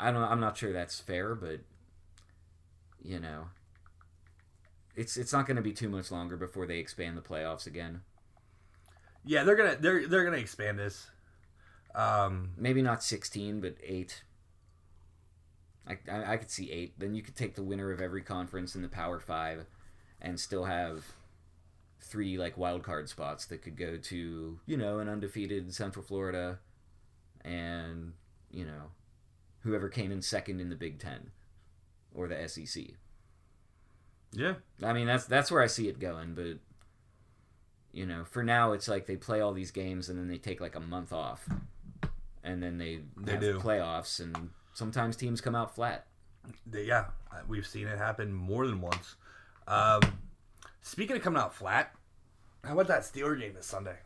I 0.00 0.10
don't. 0.12 0.22
I'm 0.22 0.40
not 0.40 0.56
sure 0.56 0.72
that's 0.72 1.00
fair, 1.00 1.34
but 1.34 1.60
you 3.08 3.18
know, 3.18 3.44
it's 4.94 5.16
it's 5.16 5.32
not 5.32 5.46
going 5.46 5.56
to 5.56 5.62
be 5.62 5.72
too 5.72 5.88
much 5.88 6.12
longer 6.12 6.36
before 6.36 6.66
they 6.66 6.78
expand 6.78 7.16
the 7.16 7.22
playoffs 7.22 7.66
again. 7.66 8.02
Yeah, 9.24 9.44
they're 9.44 9.56
gonna 9.56 9.76
they're 9.80 10.06
they're 10.06 10.24
gonna 10.24 10.36
expand 10.36 10.78
this. 10.78 11.06
Um, 11.94 12.50
Maybe 12.58 12.82
not 12.82 13.02
16, 13.02 13.62
but 13.62 13.76
eight. 13.82 14.24
I, 15.88 15.96
I 16.12 16.32
I 16.32 16.36
could 16.36 16.50
see 16.50 16.70
eight. 16.70 16.98
Then 16.98 17.14
you 17.14 17.22
could 17.22 17.34
take 17.34 17.54
the 17.54 17.62
winner 17.62 17.90
of 17.90 18.02
every 18.02 18.20
conference 18.20 18.74
in 18.74 18.82
the 18.82 18.88
Power 18.88 19.18
Five, 19.18 19.64
and 20.20 20.38
still 20.38 20.64
have 20.64 21.06
three 21.98 22.36
like 22.36 22.58
wild 22.58 22.82
card 22.82 23.08
spots 23.08 23.46
that 23.46 23.62
could 23.62 23.78
go 23.78 23.96
to 23.96 24.60
you 24.66 24.76
know 24.76 24.98
an 24.98 25.08
undefeated 25.08 25.72
Central 25.72 26.04
Florida, 26.04 26.58
and 27.42 28.12
you 28.50 28.66
know 28.66 28.90
whoever 29.60 29.88
came 29.88 30.12
in 30.12 30.20
second 30.20 30.60
in 30.60 30.68
the 30.68 30.76
Big 30.76 30.98
Ten 30.98 31.30
or 32.14 32.28
the 32.28 32.48
SEC. 32.48 32.84
Yeah. 34.32 34.54
I 34.82 34.92
mean 34.92 35.06
that's 35.06 35.24
that's 35.24 35.50
where 35.50 35.62
I 35.62 35.66
see 35.66 35.88
it 35.88 35.98
going, 35.98 36.34
but 36.34 36.58
you 37.92 38.04
know, 38.06 38.24
for 38.24 38.42
now 38.42 38.72
it's 38.72 38.88
like 38.88 39.06
they 39.06 39.16
play 39.16 39.40
all 39.40 39.52
these 39.52 39.70
games 39.70 40.08
and 40.08 40.18
then 40.18 40.28
they 40.28 40.38
take 40.38 40.60
like 40.60 40.74
a 40.76 40.80
month 40.80 41.12
off, 41.12 41.48
and 42.44 42.62
then 42.62 42.78
they 42.78 43.00
They 43.16 43.32
have 43.32 43.40
do. 43.40 43.58
playoffs, 43.58 44.20
and 44.20 44.50
sometimes 44.74 45.16
teams 45.16 45.40
come 45.40 45.54
out 45.54 45.74
flat. 45.74 46.06
Yeah, 46.72 47.06
we've 47.48 47.66
seen 47.66 47.86
it 47.88 47.98
happen 47.98 48.32
more 48.32 48.66
than 48.66 48.80
once. 48.80 49.16
Um, 49.66 50.00
speaking 50.82 51.16
of 51.16 51.22
coming 51.22 51.40
out 51.40 51.54
flat, 51.54 51.94
how 52.62 52.74
about 52.74 52.88
that 52.88 53.02
Steeler 53.02 53.38
game 53.38 53.54
this 53.54 53.66
Sunday? 53.66 53.96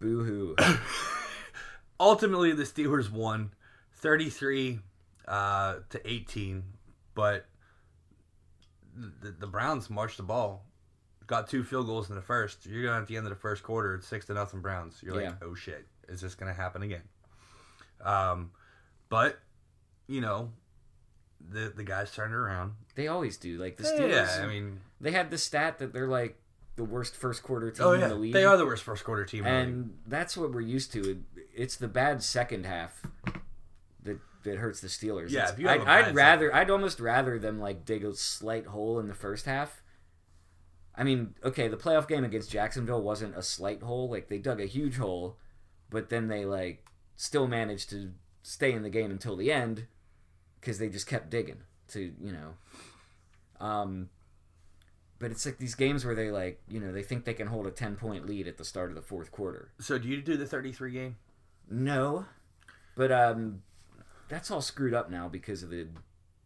Boo 0.00 0.24
hoo. 0.24 0.56
Ultimately, 2.00 2.52
the 2.52 2.62
Steelers 2.64 3.10
won 3.10 3.52
33 3.94 4.80
uh, 5.28 5.76
to 5.90 6.10
18, 6.10 6.64
but 7.14 7.46
the, 8.96 9.30
the 9.30 9.46
Browns 9.46 9.90
marched 9.90 10.16
the 10.16 10.22
ball. 10.22 10.64
Got 11.26 11.48
two 11.48 11.62
field 11.62 11.86
goals 11.86 12.08
in 12.08 12.16
the 12.16 12.22
first. 12.22 12.64
You're 12.64 12.84
going 12.84 13.02
at 13.02 13.06
the 13.06 13.16
end 13.16 13.26
of 13.26 13.30
the 13.30 13.38
first 13.38 13.62
quarter, 13.62 13.94
it's 13.96 14.06
six 14.06 14.24
to 14.26 14.34
nothing 14.34 14.60
Browns. 14.60 15.00
You're 15.02 15.14
like, 15.14 15.44
oh 15.44 15.54
shit, 15.54 15.86
is 16.08 16.22
this 16.22 16.34
going 16.34 16.52
to 16.52 16.58
happen 16.58 16.82
again? 16.82 17.02
Um, 18.02 18.50
but 19.10 19.38
you 20.06 20.22
know, 20.22 20.50
the 21.50 21.70
the 21.74 21.84
guys 21.84 22.10
turned 22.12 22.32
it 22.32 22.36
around. 22.36 22.72
they 22.94 23.08
always 23.08 23.36
do. 23.36 23.58
Like 23.58 23.76
the 23.76 23.84
Steelers, 23.84 24.38
Yeah, 24.38 24.42
I 24.42 24.46
mean, 24.46 24.80
they 25.02 25.10
had 25.10 25.30
the 25.30 25.36
stat 25.36 25.78
that 25.80 25.92
they're 25.92 26.08
like 26.08 26.38
the 26.76 26.84
worst 26.84 27.14
first 27.14 27.42
quarter 27.42 27.70
team 27.70 27.84
oh 27.84 27.92
in 27.92 28.00
the 28.00 28.14
league. 28.14 28.32
they 28.32 28.44
are 28.44 28.56
the 28.56 28.64
worst 28.64 28.84
first 28.84 29.04
quarter 29.04 29.24
team. 29.24 29.44
in 29.44 29.52
the 29.52 29.58
league. 29.58 29.68
and 29.68 29.98
that's 30.06 30.34
what 30.36 30.52
we're 30.52 30.60
used 30.62 30.92
to. 30.92 31.10
It, 31.10 31.18
it's 31.54 31.76
the 31.76 31.88
bad 31.88 32.22
second 32.22 32.64
half 32.64 33.02
that 34.48 34.58
that 34.58 34.62
hurts 34.62 34.80
the 34.80 34.88
Steelers. 34.88 35.30
Yeah, 35.30 35.50
if 35.50 35.58
you 35.58 35.68
have 35.68 35.82
I'd, 35.82 36.08
I'd 36.08 36.14
rather, 36.14 36.54
I'd 36.54 36.70
almost 36.70 37.00
rather 37.00 37.38
them 37.38 37.58
like 37.58 37.84
dig 37.84 38.04
a 38.04 38.14
slight 38.14 38.66
hole 38.66 38.98
in 38.98 39.06
the 39.06 39.14
first 39.14 39.46
half. 39.46 39.82
I 40.94 41.04
mean, 41.04 41.34
okay, 41.44 41.68
the 41.68 41.76
playoff 41.76 42.08
game 42.08 42.24
against 42.24 42.50
Jacksonville 42.50 43.02
wasn't 43.02 43.36
a 43.36 43.42
slight 43.42 43.82
hole; 43.82 44.10
like 44.10 44.28
they 44.28 44.38
dug 44.38 44.60
a 44.60 44.66
huge 44.66 44.96
hole, 44.96 45.38
but 45.90 46.10
then 46.10 46.26
they 46.28 46.44
like 46.44 46.84
still 47.16 47.46
managed 47.46 47.90
to 47.90 48.12
stay 48.42 48.72
in 48.72 48.82
the 48.82 48.90
game 48.90 49.10
until 49.10 49.36
the 49.36 49.52
end 49.52 49.86
because 50.60 50.78
they 50.78 50.88
just 50.88 51.06
kept 51.06 51.30
digging 51.30 51.62
to 51.88 52.12
you 52.20 52.32
know. 52.32 52.54
Um, 53.60 54.08
but 55.18 55.30
it's 55.30 55.44
like 55.46 55.58
these 55.58 55.74
games 55.74 56.04
where 56.04 56.14
they 56.14 56.30
like 56.30 56.60
you 56.68 56.80
know 56.80 56.92
they 56.92 57.02
think 57.02 57.24
they 57.24 57.34
can 57.34 57.46
hold 57.46 57.66
a 57.66 57.70
ten 57.70 57.94
point 57.94 58.26
lead 58.26 58.48
at 58.48 58.58
the 58.58 58.64
start 58.64 58.90
of 58.90 58.96
the 58.96 59.02
fourth 59.02 59.30
quarter. 59.30 59.70
so, 59.78 59.98
do 59.98 60.08
you 60.08 60.20
do 60.20 60.36
the 60.36 60.46
33 60.46 60.92
game? 60.92 61.16
No, 61.70 62.24
but 62.96 63.12
um, 63.12 63.62
that's 64.28 64.50
all 64.50 64.62
screwed 64.62 64.94
up 64.94 65.10
now 65.10 65.28
because 65.28 65.62
of 65.62 65.70
the 65.70 65.86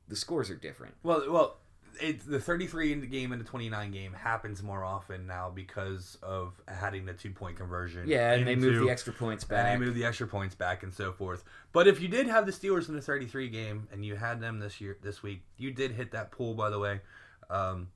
the 0.08 0.16
scores 0.16 0.50
are 0.50 0.56
different. 0.56 0.94
Well, 1.02 1.24
well, 1.30 1.56
it's 2.00 2.24
the 2.24 2.40
33 2.40 2.92
in 2.92 3.00
the 3.00 3.06
game 3.06 3.32
and 3.32 3.40
the 3.40 3.44
29 3.44 3.90
game 3.90 4.12
happens 4.12 4.62
more 4.62 4.84
often 4.84 5.26
now 5.26 5.50
because 5.54 6.18
of 6.22 6.60
adding 6.66 7.04
the 7.04 7.12
two 7.12 7.30
point 7.30 7.56
conversion. 7.56 8.04
Yeah, 8.06 8.32
and 8.32 8.46
they 8.46 8.56
move 8.56 8.82
the 8.82 8.90
extra 8.90 9.12
points 9.12 9.44
back. 9.44 9.72
and 9.72 9.80
they 9.80 9.86
moved 9.86 9.96
the 9.96 10.04
extra 10.04 10.26
points 10.26 10.54
back 10.54 10.82
and 10.82 10.92
so 10.92 11.12
forth. 11.12 11.44
But 11.72 11.86
if 11.88 12.00
you 12.00 12.08
did 12.08 12.26
have 12.26 12.46
the 12.46 12.52
Steelers 12.52 12.88
in 12.88 12.94
the 12.94 13.02
33 13.02 13.48
game 13.48 13.88
and 13.92 14.04
you 14.04 14.16
had 14.16 14.40
them 14.40 14.58
this 14.58 14.80
year, 14.80 14.96
this 15.02 15.22
week, 15.22 15.42
you 15.56 15.70
did 15.70 15.92
hit 15.92 16.12
that 16.12 16.30
pool. 16.30 16.54
By 16.54 16.70
the 16.70 16.78
way, 16.78 17.00
um, 17.50 17.88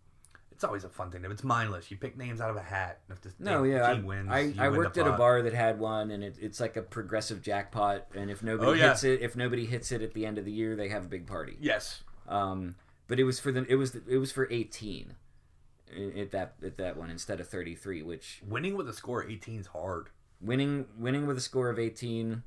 it's 0.56 0.64
always 0.64 0.82
a 0.84 0.88
fun 0.88 1.10
thing. 1.10 1.24
It's 1.26 1.44
mindless, 1.44 1.90
you 1.90 1.96
pick 1.96 2.16
names 2.16 2.40
out 2.40 2.50
of 2.50 2.56
a 2.56 2.62
hat. 2.62 3.00
If 3.08 3.20
the 3.20 3.32
no, 3.38 3.62
yeah, 3.62 3.82
I, 3.82 3.94
wins, 4.00 4.28
I, 4.30 4.52
I 4.58 4.68
win 4.70 4.78
worked 4.78 4.96
at 4.98 5.06
a 5.06 5.12
bar 5.12 5.42
that 5.42 5.52
had 5.52 5.78
one, 5.78 6.10
and 6.10 6.24
it, 6.24 6.36
it's 6.40 6.58
like 6.60 6.76
a 6.76 6.82
progressive 6.82 7.42
jackpot. 7.42 8.06
And 8.14 8.30
if 8.30 8.42
nobody 8.42 8.70
Oh, 8.70 8.72
yeah. 8.72 8.88
hits 8.88 9.04
it, 9.04 9.20
if 9.20 9.36
nobody 9.36 9.66
hits 9.66 9.92
it 9.92 10.00
at 10.02 10.14
the 10.14 10.24
end 10.26 10.38
of 10.38 10.44
the 10.46 10.52
year, 10.52 10.74
they 10.74 10.88
have 10.88 11.04
a 11.04 11.08
big 11.08 11.26
party. 11.26 11.56
Yes, 11.60 12.02
Um, 12.26 12.74
but 13.06 13.20
it 13.20 13.24
was 13.24 13.38
for 13.38 13.52
the 13.52 13.64
it 13.70 13.76
was 13.76 13.94
it 14.08 14.16
was 14.18 14.32
for 14.32 14.48
eighteen 14.50 15.14
at 16.18 16.30
that 16.32 16.54
at 16.64 16.78
that 16.78 16.96
one 16.96 17.10
instead 17.10 17.38
of 17.38 17.48
thirty 17.48 17.74
three, 17.74 18.02
which 18.02 18.40
winning 18.46 18.76
with 18.76 18.88
a 18.88 18.92
score 18.92 19.22
of 19.22 19.30
18 19.30 19.60
is 19.60 19.66
hard. 19.68 20.08
winning 20.40 20.86
winning 20.98 21.26
with 21.26 21.36
a 21.38 21.40
score 21.40 21.68
of 21.70 21.78
eighteen 21.78 22.42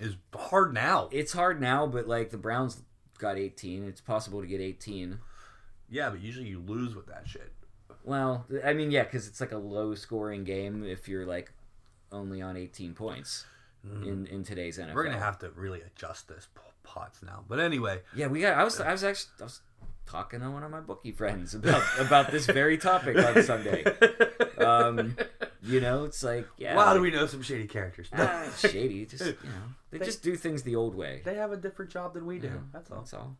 Is 0.00 0.16
hard 0.34 0.74
now. 0.74 1.08
it's 1.12 1.32
hard 1.32 1.60
now, 1.60 1.86
but 1.86 2.06
like 2.08 2.30
the 2.30 2.36
Browns 2.36 2.82
got 3.18 3.38
18. 3.38 3.84
It's 3.84 4.00
possible 4.00 4.40
to 4.40 4.46
get 4.46 4.60
18. 4.60 5.18
Yeah, 5.88 6.10
but 6.10 6.20
usually 6.20 6.46
you 6.48 6.60
lose 6.60 6.94
with 6.94 7.06
that 7.06 7.28
shit. 7.28 7.52
Well, 8.04 8.46
I 8.64 8.72
mean, 8.74 8.90
yeah, 8.90 9.04
because 9.04 9.26
it's 9.26 9.40
like 9.40 9.52
a 9.52 9.58
low 9.58 9.94
scoring 9.94 10.44
game 10.44 10.84
if 10.84 11.08
you're 11.08 11.26
like 11.26 11.52
only 12.12 12.42
on 12.42 12.56
18 12.56 12.94
points 12.94 13.44
in 14.02 14.26
in 14.26 14.44
today's 14.44 14.78
NFL. 14.78 14.86
Mm-hmm. 14.86 14.94
We're 14.94 15.04
gonna 15.04 15.18
have 15.18 15.38
to 15.40 15.50
really 15.50 15.82
adjust 15.82 16.28
this 16.28 16.48
pots 16.82 17.22
now. 17.22 17.44
But 17.48 17.60
anyway, 17.60 18.00
Yeah, 18.14 18.28
we 18.28 18.40
got. 18.40 18.56
I 18.58 18.64
was 18.64 18.80
I 18.80 18.92
was 18.92 19.04
actually 19.04 19.32
I 19.40 19.44
was 19.44 19.60
talking 20.06 20.40
to 20.40 20.50
one 20.50 20.62
of 20.62 20.70
my 20.70 20.80
bookie 20.80 21.12
friends 21.12 21.54
about 21.54 21.82
about 21.98 22.30
this 22.30 22.46
very 22.46 22.76
topic 22.78 23.16
on 23.18 23.42
Sunday. 23.42 23.84
Um, 24.58 25.16
you 25.62 25.80
know, 25.80 26.04
it's 26.04 26.22
like 26.22 26.46
yeah, 26.58 26.74
wow, 26.76 26.94
do 26.94 27.00
we 27.00 27.10
know 27.10 27.26
some 27.26 27.42
shady 27.42 27.66
characters? 27.66 28.08
ah, 28.12 28.46
shady. 28.58 29.06
Just 29.06 29.24
you 29.24 29.32
know, 29.32 29.68
they, 29.90 29.98
They- 29.98 30.04
just 30.04 30.22
do 30.22 30.36
things 30.36 30.62
the 30.62 30.76
old 30.76 30.94
way. 30.94 31.22
They 31.24 31.34
have 31.36 31.52
a 31.52 31.56
different 31.56 31.90
job 31.90 32.14
than 32.14 32.26
we 32.26 32.38
do. 32.38 32.48
Yeah, 32.48 32.52
That's 32.72 32.90
all. 32.90 32.98
That's 32.98 33.14
all. 33.14 33.36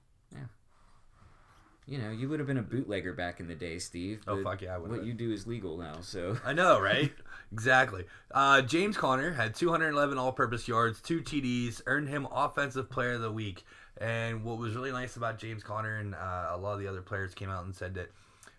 You 1.86 1.98
know, 1.98 2.11
you 2.11 2.31
would 2.31 2.39
have 2.40 2.47
been 2.47 2.56
a 2.59 2.62
bootlegger 2.62 3.12
back 3.12 3.40
in 3.40 3.47
the 3.47 3.55
day, 3.55 3.78
Steve. 3.78 4.23
Oh, 4.27 4.43
fuck 4.43 4.62
yeah, 4.62 4.74
I 4.74 4.78
What 4.78 4.90
been. 4.90 5.06
you 5.06 5.12
do 5.12 5.31
is 5.32 5.47
legal 5.47 5.77
now, 5.77 6.01
so. 6.01 6.36
I 6.44 6.55
know, 6.55 6.81
right? 6.81 7.12
exactly. 7.52 8.06
Uh, 8.31 8.62
James 8.62 8.97
Conner 8.97 9.32
had 9.32 9.55
211 9.55 10.16
all-purpose 10.16 10.66
yards, 10.66 11.02
two 11.02 11.20
TDs, 11.20 11.82
earned 11.86 12.09
him 12.09 12.27
Offensive 12.32 12.89
Player 12.89 13.12
of 13.12 13.20
the 13.20 13.31
Week. 13.31 13.65
And 14.01 14.44
what 14.44 14.59
was 14.59 14.74
really 14.74 14.93
nice 14.93 15.16
about 15.16 15.39
James 15.39 15.62
Conner 15.62 15.98
and 15.98 16.15
uh, 16.15 16.48
a 16.52 16.56
lot 16.56 16.73
of 16.73 16.81
the 16.81 16.89
other 16.89 17.02
players 17.02 17.35
came 17.35 17.51
out 17.51 17.65
and 17.65 17.74
said 17.74 17.94
that 17.94 18.11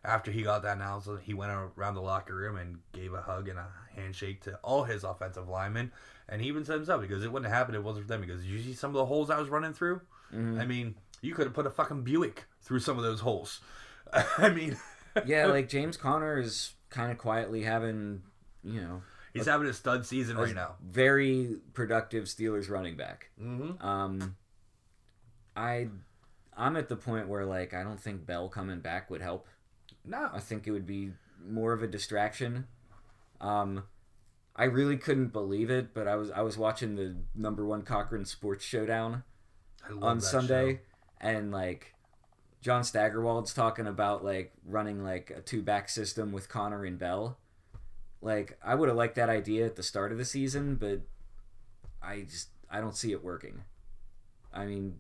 after 0.04 0.32
he 0.32 0.44
got 0.44 0.62
that 0.62 0.78
announcement, 0.78 1.22
he 1.24 1.34
went 1.34 1.52
around 1.52 1.96
the 1.96 2.02
locker 2.02 2.36
room 2.36 2.58
and 2.58 2.78
gave 2.94 3.14
a 3.14 3.22
hug 3.22 3.50
and 3.50 3.58
a 3.58 3.68
handshake 3.96 4.42
to 4.44 4.56
all 4.58 4.84
his 4.84 5.04
offensive 5.04 5.50
linemen. 5.50 5.92
And 6.30 6.42
he 6.42 6.48
even 6.48 6.64
said 6.64 6.76
himself 6.76 7.02
because 7.02 7.24
it 7.24 7.32
wouldn't 7.32 7.50
have 7.50 7.58
happened 7.58 7.76
if 7.76 7.80
it 7.82 7.86
wasn't 7.86 8.06
for 8.06 8.10
them. 8.10 8.22
Because 8.22 8.46
you 8.46 8.62
see 8.62 8.74
some 8.74 8.92
of 8.92 8.96
the 8.96 9.06
holes 9.06 9.30
I 9.32 9.40
was 9.40 9.50
running 9.50 9.74
through. 9.74 10.02
Mm-hmm. 10.34 10.60
I 10.60 10.66
mean, 10.66 10.96
you 11.22 11.34
could 11.34 11.46
have 11.48 11.54
put 11.54 11.66
a 11.66 11.72
fucking 11.72 12.04
Buick 12.04 12.46
through 12.66 12.80
some 12.80 12.98
of 12.98 13.04
those 13.04 13.22
holes. 13.22 13.62
I 14.38 14.50
mean, 14.50 14.78
yeah, 15.26 15.46
like 15.46 15.70
James 15.70 15.96
Conner 15.96 16.40
is 16.40 16.74
kind 16.90 17.12
of 17.12 17.18
quietly 17.18 17.64
having, 17.64 18.24
you 18.64 18.82
know, 18.82 19.02
he's 19.34 19.46
having 19.46 19.68
a 19.68 19.74
stud 19.74 20.06
season 20.06 20.36
a 20.38 20.42
right 20.42 20.56
now. 20.56 20.76
very 20.86 21.58
productive 21.74 22.26
Steelers 22.26 22.70
running 22.70 22.98
back. 22.98 23.30
Mm-hmm. 23.42 23.86
Um, 23.86 24.36
I, 25.56 25.88
I'm 26.58 26.76
at 26.76 26.90
the 26.90 26.96
point 26.96 27.30
where 27.30 27.46
like 27.46 27.74
I 27.74 27.84
don't 27.84 28.00
think 28.00 28.26
Bell 28.26 28.50
coming 28.50 28.80
back 28.80 29.10
would 29.10 29.22
help. 29.22 29.48
No, 30.04 30.30
I 30.34 30.40
think 30.40 30.68
it 30.68 30.72
would 30.72 30.86
be 30.86 31.12
more 31.48 31.74
of 31.74 31.84
a 31.84 31.88
distraction. 31.88 32.68
Um, 33.42 33.84
I 34.56 34.66
really 34.66 34.98
couldn't 34.98 35.34
believe 35.34 35.70
it, 35.70 35.94
but 35.94 36.08
I 36.08 36.16
was 36.16 36.32
I 36.32 36.42
was 36.42 36.58
watching 36.58 36.96
the 36.96 37.16
number 37.36 37.66
one 37.66 37.82
Cochran 37.82 38.26
Sports 38.26 38.64
Showdown 38.64 39.24
on 40.02 40.22
Sunday, 40.22 40.74
show. 40.74 40.80
and 41.28 41.52
like 41.52 41.95
John 42.66 42.84
Steigerwald's 42.84 43.54
talking 43.54 43.86
about 43.86 44.26
like 44.26 44.52
running 44.66 45.04
like 45.04 45.30
a 45.30 45.40
two 45.40 45.62
back 45.62 45.88
system 45.88 46.32
with 46.32 46.50
Conner 46.50 46.84
and 46.84 46.98
Bell. 46.98 47.38
Like 48.24 48.58
I 48.66 48.74
would 48.74 48.90
have 48.90 48.98
liked 48.98 49.14
that 49.18 49.30
idea 49.30 49.68
at 49.68 49.76
the 49.76 49.84
start 49.84 50.12
of 50.12 50.18
the 50.18 50.26
season, 50.26 50.74
but 50.74 51.02
I 52.02 52.22
just 52.22 52.50
I 52.68 52.82
don't 52.82 52.98
see 52.98 53.12
it 53.12 53.24
working. 53.24 53.66
I 54.52 54.66
mean, 54.66 54.96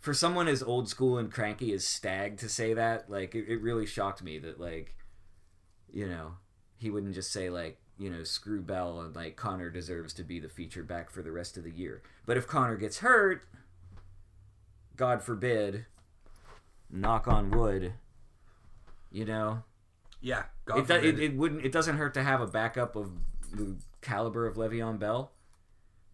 for 0.00 0.12
someone 0.12 0.48
as 0.48 0.62
old 0.62 0.86
school 0.86 1.16
and 1.16 1.32
cranky 1.32 1.72
as 1.72 1.86
Stag 1.86 2.36
to 2.40 2.48
say 2.50 2.74
that, 2.74 3.08
like 3.08 3.34
it, 3.34 3.46
it 3.48 3.62
really 3.62 3.86
shocked 3.86 4.22
me 4.22 4.38
that 4.40 4.60
like, 4.60 4.94
you 5.90 6.06
know, 6.06 6.32
he 6.76 6.90
wouldn't 6.90 7.14
just 7.14 7.32
say 7.32 7.48
like, 7.48 7.78
you 7.96 8.10
know, 8.10 8.22
screw 8.22 8.60
Bell 8.60 9.00
and 9.00 9.16
like 9.16 9.36
Conner 9.36 9.70
deserves 9.70 10.12
to 10.12 10.24
be 10.24 10.38
the 10.38 10.50
feature 10.50 10.82
back 10.82 11.08
for 11.08 11.22
the 11.22 11.32
rest 11.32 11.56
of 11.56 11.64
the 11.64 11.70
year. 11.70 12.02
But 12.26 12.36
if 12.36 12.46
Conner 12.46 12.76
gets 12.76 12.98
hurt, 12.98 13.46
God 14.94 15.22
forbid, 15.22 15.86
knock 16.92 17.26
on 17.26 17.50
wood, 17.50 17.94
you 19.10 19.24
know, 19.24 19.62
Yeah, 20.20 20.44
God 20.64 20.78
it, 20.78 20.86
do, 20.86 21.08
it, 21.08 21.18
it 21.18 21.36
wouldn't 21.36 21.64
it 21.64 21.72
doesn't 21.72 21.96
hurt 21.96 22.14
to 22.14 22.22
have 22.22 22.40
a 22.40 22.46
backup 22.46 22.94
of 22.96 23.10
the 23.52 23.76
caliber 24.00 24.46
of 24.46 24.56
Le'Veon 24.56 24.98
Bell, 24.98 25.32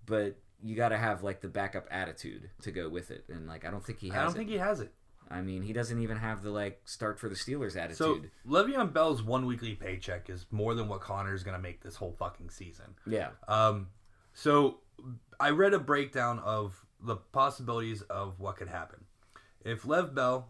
but 0.06 0.36
you 0.62 0.74
got 0.74 0.88
to 0.88 0.98
have 0.98 1.22
like 1.22 1.40
the 1.40 1.48
backup 1.48 1.86
attitude 1.90 2.50
to 2.62 2.70
go 2.70 2.88
with 2.88 3.10
it, 3.10 3.24
and 3.28 3.46
like 3.46 3.64
I 3.64 3.70
don't 3.70 3.84
think 3.84 3.98
he 4.00 4.08
has. 4.08 4.16
I 4.18 4.22
don't 4.24 4.34
it. 4.34 4.36
think 4.38 4.48
he 4.50 4.56
has 4.58 4.80
it. 4.80 4.92
I 5.30 5.42
mean, 5.42 5.60
he 5.62 5.74
doesn't 5.74 6.00
even 6.00 6.16
have 6.16 6.42
the 6.42 6.50
like 6.50 6.80
start 6.86 7.18
for 7.18 7.28
the 7.28 7.34
Steelers 7.34 7.76
attitude. 7.76 7.96
So 7.98 8.20
Le'Veon 8.48 8.92
Bell's 8.94 9.22
one 9.22 9.44
weekly 9.44 9.74
paycheck 9.74 10.30
is 10.30 10.46
more 10.50 10.74
than 10.74 10.88
what 10.88 11.00
Conner's 11.00 11.42
gonna 11.42 11.58
make 11.58 11.82
this 11.82 11.96
whole 11.96 12.12
fucking 12.18 12.48
season. 12.50 12.86
yeah, 13.06 13.28
Um, 13.46 13.88
so 14.32 14.78
I 15.38 15.50
read 15.50 15.74
a 15.74 15.78
breakdown 15.78 16.38
of 16.38 16.84
the 17.00 17.16
possibilities 17.16 18.02
of 18.02 18.40
what 18.40 18.56
could 18.56 18.68
happen. 18.68 19.04
If 19.64 19.84
Lev 19.86 20.14
Bell, 20.14 20.48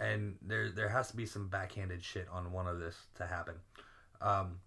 and 0.00 0.36
there 0.42 0.70
there 0.70 0.88
has 0.88 1.08
to 1.10 1.16
be 1.16 1.26
some 1.26 1.48
backhanded 1.48 2.02
shit 2.04 2.28
on 2.30 2.52
one 2.52 2.66
of 2.66 2.78
this 2.78 2.96
to 3.16 3.26
happen. 3.26 3.54
Um, 4.20 4.60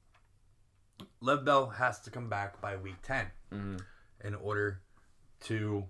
Lev 1.22 1.46
Bell 1.46 1.70
has 1.70 2.00
to 2.02 2.10
come 2.12 2.30
back 2.30 2.60
by 2.62 2.76
week 2.76 3.02
10 3.04 3.32
Mhm. 3.52 3.86
in 4.24 4.36
order 4.36 4.82
to 5.42 5.88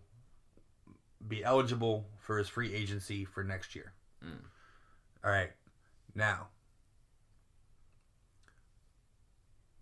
be 1.27 1.43
eligible 1.43 2.09
for 2.19 2.37
his 2.37 2.47
free 2.47 2.73
agency 2.73 3.25
for 3.25 3.43
next 3.43 3.75
year. 3.75 3.93
All 5.23 5.31
right, 5.31 5.51
now 6.15 6.49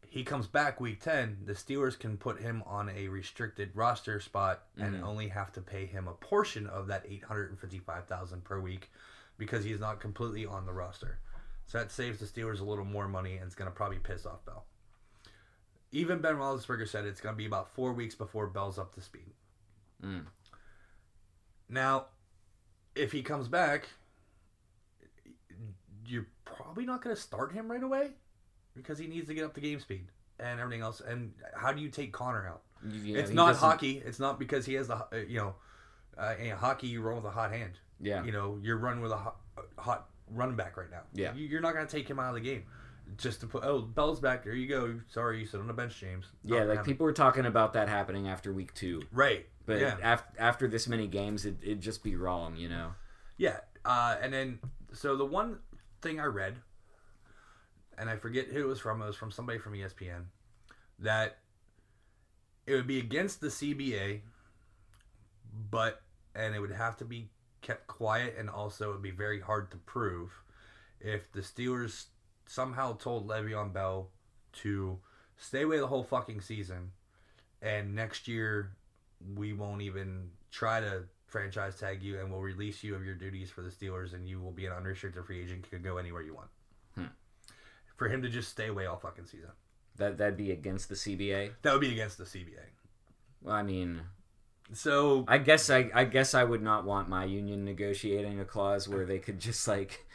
he 0.08 0.24
comes 0.24 0.48
back 0.48 0.80
week 0.80 1.02
10 1.02 1.40
the 1.46 1.54
steelers 1.54 2.00
can 2.00 2.18
put 2.18 2.40
him 2.40 2.64
on 2.66 2.90
a 2.90 3.08
restricted 3.10 3.70
roster 3.76 4.20
spot 4.20 4.64
and 4.78 4.96
Mhm. 4.96 5.04
only 5.04 5.28
have 5.28 5.52
to 5.54 5.62
pay 5.62 5.86
him 5.86 6.08
a 6.08 6.14
portion 6.14 6.66
of 6.66 6.88
that 6.88 7.06
855000 7.06 8.44
per 8.44 8.60
week 8.60 8.90
because 9.38 9.64
he's 9.64 9.80
not 9.80 10.00
completely 10.00 10.46
on 10.46 10.66
the 10.66 10.74
roster 10.74 11.20
so 11.66 11.78
that 11.78 11.92
saves 11.92 12.20
the 12.20 12.26
steelers 12.26 12.60
a 12.60 12.64
little 12.64 12.86
more 12.86 13.08
money 13.08 13.36
and 13.36 13.46
it's 13.46 13.56
going 13.56 13.70
to 13.70 13.76
probably 13.76 13.98
piss 14.00 14.26
off 14.26 14.44
bell 14.46 14.66
even 15.92 16.20
ben 16.20 16.36
roethlisberger 16.36 16.88
said 16.88 17.06
it's 17.06 17.22
going 17.22 17.34
to 17.34 17.38
be 17.38 17.46
about 17.46 17.70
four 17.74 17.94
weeks 17.94 18.16
before 18.16 18.48
bell's 18.48 18.78
up 18.80 18.94
to 18.94 19.02
speed 19.02 19.34
Mm. 20.04 20.26
now 21.70 22.06
if 22.96 23.12
he 23.12 23.24
comes 23.24 23.48
back 23.48 23.88
you're 26.06 26.28
probably 26.46 26.86
not 26.86 27.02
going 27.04 27.16
to 27.16 27.22
start 27.22 27.52
him 27.52 27.70
right 27.72 27.84
away 27.84 28.12
because 28.76 28.98
he 28.98 29.08
needs 29.08 29.28
to 29.28 29.34
get 29.34 29.44
up 29.44 29.54
to 29.56 29.60
game 29.62 29.80
speed 29.80 30.06
and 30.40 30.60
everything 30.60 30.82
else. 30.82 31.02
And 31.02 31.34
how 31.56 31.74
do 31.74 31.82
you 31.82 31.90
take 31.90 32.14
Conner 32.14 32.48
out? 32.48 32.62
Yeah, 33.04 33.18
it's 33.18 33.32
not 33.32 33.48
doesn't- 33.48 33.62
hockey. 33.70 34.02
It's 34.06 34.20
not 34.20 34.40
because 34.40 34.66
he 34.66 34.76
has 34.76 34.88
the 34.88 34.96
uh, 34.98 35.08
you 35.28 35.38
know, 35.40 35.56
uh, 36.18 36.36
in 36.40 36.52
hockey 36.52 36.88
you 36.88 37.02
roll 37.02 37.16
with 37.18 37.26
a 37.26 37.32
hot 37.32 37.52
hand. 37.52 37.80
Yeah. 38.00 38.24
You 38.24 38.32
know 38.32 38.60
you're 38.62 38.78
running 38.78 39.02
with 39.02 39.12
a 39.12 39.18
hot, 39.18 39.38
hot 39.78 40.10
running 40.30 40.56
back 40.56 40.78
right 40.78 40.90
now. 40.92 41.02
Yeah. 41.14 41.34
You- 41.34 41.48
You're 41.48 41.62
not 41.62 41.74
going 41.74 41.86
to 41.88 41.92
take 41.92 42.08
him 42.10 42.20
out 42.20 42.30
of 42.30 42.36
the 42.36 42.42
game 42.42 42.64
just 43.16 43.40
to 43.40 43.48
put 43.48 43.64
oh 43.64 43.80
Bell's 43.82 44.20
back 44.20 44.44
there 44.44 44.54
you 44.54 44.68
go. 44.68 45.00
Sorry, 45.08 45.40
you 45.40 45.46
sit 45.46 45.60
on 45.60 45.68
the 45.68 45.74
bench, 45.74 45.98
James. 46.00 46.26
Not 46.44 46.56
Yeah, 46.58 46.64
like 46.64 46.78
happen. 46.80 46.92
people 46.92 47.06
were 47.06 47.14
talking 47.14 47.46
about 47.46 47.74
that 47.74 47.88
happening 47.90 48.28
after 48.28 48.52
week 48.54 48.74
two, 48.74 49.02
right. 49.14 49.46
but 49.66 49.80
yeah. 49.80 49.96
af- 50.04 50.28
after 50.38 50.68
this 50.68 50.88
many 50.88 51.08
games, 51.08 51.46
it, 51.46 51.56
it'd 51.64 51.82
just 51.82 52.04
be 52.04 52.16
wrong, 52.18 52.56
you 52.58 52.68
know. 52.68 52.94
Yeah, 53.38 53.58
uh, 53.86 54.18
and 54.22 54.34
then 54.34 54.60
so 54.94 55.16
the 55.16 55.26
one 55.26 55.60
thing 56.02 56.20
I 56.20 56.26
read, 56.26 56.56
and 57.98 58.10
I 58.10 58.18
forget 58.18 58.48
who 58.48 58.60
it 58.64 58.68
was 58.68 58.80
from. 58.80 59.02
It 59.02 59.06
was 59.06 59.16
from 59.16 59.32
somebody 59.32 59.58
from 59.58 59.74
ESPN, 59.74 60.26
that 61.00 61.38
it 62.66 62.74
would 62.76 62.88
be 62.88 63.00
against 63.00 63.40
the 63.40 63.48
CBA, 63.48 64.20
but 65.72 66.02
and 66.36 66.54
it 66.56 66.60
would 66.60 66.72
have 66.72 66.98
to 66.98 67.06
be 67.06 67.30
kept 67.62 67.88
quiet, 67.88 68.36
and 68.38 68.50
also 68.50 68.90
it 68.90 68.94
would 68.94 69.02
be 69.02 69.12
very 69.12 69.40
hard 69.40 69.72
to 69.72 69.78
prove 69.78 70.32
if 71.00 71.32
the 71.32 71.42
Steelers 71.42 72.06
somehow 72.46 72.98
told 72.98 73.28
Le'Veon 73.28 73.74
Bell 73.74 74.10
to 74.54 75.00
stay 75.38 75.64
away 75.64 75.80
the 75.80 75.88
whole 75.88 76.04
fucking 76.04 76.42
season, 76.42 76.92
and 77.62 77.96
next 77.96 78.28
year 78.28 78.72
we 79.36 79.54
won't 79.54 79.82
even 79.82 80.30
try 80.52 80.80
to 80.80 81.04
franchise 81.28 81.78
tag 81.78 82.02
you 82.02 82.20
and 82.20 82.32
we'll 82.32 82.42
release 82.42 82.84
you 82.84 82.96
of 82.96 83.04
your 83.04 83.16
duties 83.16 83.50
for 83.50 83.62
the 83.62 83.70
Steelers 83.70 84.14
and 84.14 84.28
you 84.28 84.40
will 84.40 84.52
be 84.52 84.66
an 84.66 84.72
unrestricted 84.72 85.26
free 85.26 85.42
agent 85.42 85.66
you 85.66 85.78
can 85.78 85.82
go 85.82 85.98
anywhere 85.98 86.22
you 86.22 86.34
want. 86.34 86.48
Hmm. 86.96 87.06
For 87.98 88.08
him 88.08 88.22
to 88.22 88.30
just 88.30 88.50
stay 88.50 88.68
away 88.68 88.86
all 88.86 88.98
fucking 88.98 89.26
season. 89.26 89.50
That 89.98 90.18
that'd 90.18 90.38
be 90.38 90.52
against 90.52 90.90
the 90.90 90.96
CBA. 90.96 91.52
That 91.64 91.74
would 91.74 91.82
be 91.82 91.92
against 91.92 92.18
the 92.18 92.24
CBA. 92.24 92.64
Well, 93.42 93.56
I 93.56 93.64
mean, 93.64 94.02
So 94.74 95.24
I 95.28 95.38
guess 95.38 95.70
I 95.70 95.90
I 95.94 96.04
guess 96.06 96.34
I 96.34 96.44
would 96.44 96.62
not 96.62 96.86
want 96.86 97.08
my 97.10 97.26
union 97.26 97.64
negotiating 97.66 98.40
a 98.40 98.46
clause 98.46 98.88
where 98.88 99.06
they 99.06 99.20
could 99.20 99.40
just 99.40 99.68
like, 99.68 100.06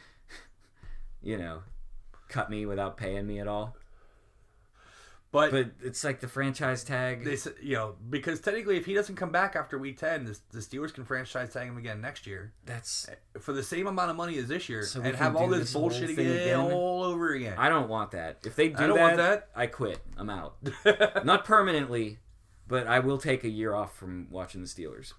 you 1.21 1.37
know, 1.37 1.61
cut 2.29 2.49
me 2.49 2.65
without 2.65 2.97
paying 2.97 3.25
me 3.27 3.39
at 3.39 3.47
all. 3.47 3.75
but, 5.31 5.49
But 5.51 5.71
it's 5.81 6.03
like 6.03 6.19
the 6.19 6.27
franchise 6.27 6.83
tag. 6.83 7.23
they 7.23 7.37
you 7.61 7.73
know 7.75 7.95
because 8.09 8.39
technically 8.39 8.77
if 8.77 8.85
he 8.85 8.93
doesn't 8.93 9.15
come 9.15 9.31
back 9.31 9.55
after 9.55 9.79
week 9.79 9.97
10 9.97 10.25
the, 10.25 10.39
the 10.51 10.59
Steelers 10.59 10.93
can 10.93 11.03
franchise 11.05 11.51
tag 11.51 11.67
him 11.67 11.77
again 11.77 11.99
next 12.01 12.27
year 12.27 12.53
That's 12.65 13.09
eh, 13.09 13.15
for 13.39 13.53
the 13.53 13.63
same 13.63 13.87
amount 13.87 14.11
of 14.11 14.15
money 14.17 14.37
as 14.37 14.47
this 14.47 14.69
year 14.69 14.83
So 14.83 15.01
and 15.01 15.15
have 15.15 15.35
all 15.35 15.47
this, 15.47 15.61
this 15.61 15.73
bullshit 15.73 16.11
again, 16.11 16.31
again? 16.31 16.59
all 16.59 17.03
over 17.03 17.33
again. 17.33 17.55
I 17.57 17.69
don't 17.69 17.89
want 17.89 18.11
that. 18.11 18.37
If 18.45 18.55
they 18.55 18.69
do 18.69 18.83
I 18.83 18.87
don't 18.87 18.97
that, 18.97 19.01
want 19.03 19.17
that. 19.17 19.49
I 19.55 19.65
quit. 19.65 19.99
I'm 20.17 20.29
out. 20.29 20.57
Not 21.25 21.45
permanently, 21.45 22.19
but 22.67 22.87
I 22.87 22.99
will 22.99 23.17
take 23.17 23.43
a 23.43 23.49
year 23.49 23.73
off 23.73 23.95
from 23.95 24.27
watching 24.29 24.61
the 24.61 24.67
Steelers. 24.67 25.13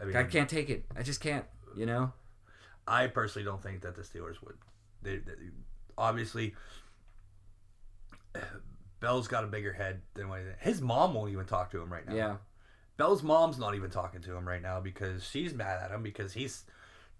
I 0.00 0.04
mean, 0.04 0.16
I 0.16 0.24
can't 0.24 0.48
take 0.48 0.70
it. 0.70 0.84
I 0.96 1.02
just 1.02 1.20
can't. 1.20 1.44
You 1.76 1.86
know. 1.86 2.12
I 2.86 3.06
personally 3.08 3.44
don't 3.44 3.62
think 3.62 3.82
that 3.82 3.94
the 3.94 4.02
Steelers 4.02 4.42
would. 4.42 4.56
They, 5.02 5.16
they 5.16 5.32
obviously 5.96 6.54
Bell's 9.00 9.28
got 9.28 9.44
a 9.44 9.46
bigger 9.46 9.72
head 9.72 10.00
than 10.14 10.28
what 10.28 10.40
he, 10.40 10.46
his 10.58 10.80
mom 10.80 11.14
won't 11.14 11.30
even 11.30 11.46
talk 11.46 11.70
to 11.72 11.80
him 11.80 11.92
right 11.92 12.06
now. 12.06 12.14
Yeah. 12.14 12.36
Bell's 12.96 13.22
mom's 13.22 13.58
not 13.58 13.74
even 13.74 13.90
talking 13.90 14.20
to 14.22 14.36
him 14.36 14.46
right 14.46 14.62
now 14.62 14.80
because 14.80 15.24
she's 15.24 15.54
mad 15.54 15.78
at 15.82 15.90
him 15.90 16.02
because 16.02 16.32
he's 16.32 16.64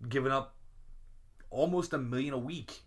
giving 0.08 0.32
up 0.32 0.54
almost 1.50 1.92
a 1.92 1.98
million 1.98 2.34
a 2.34 2.38
week. 2.38 2.82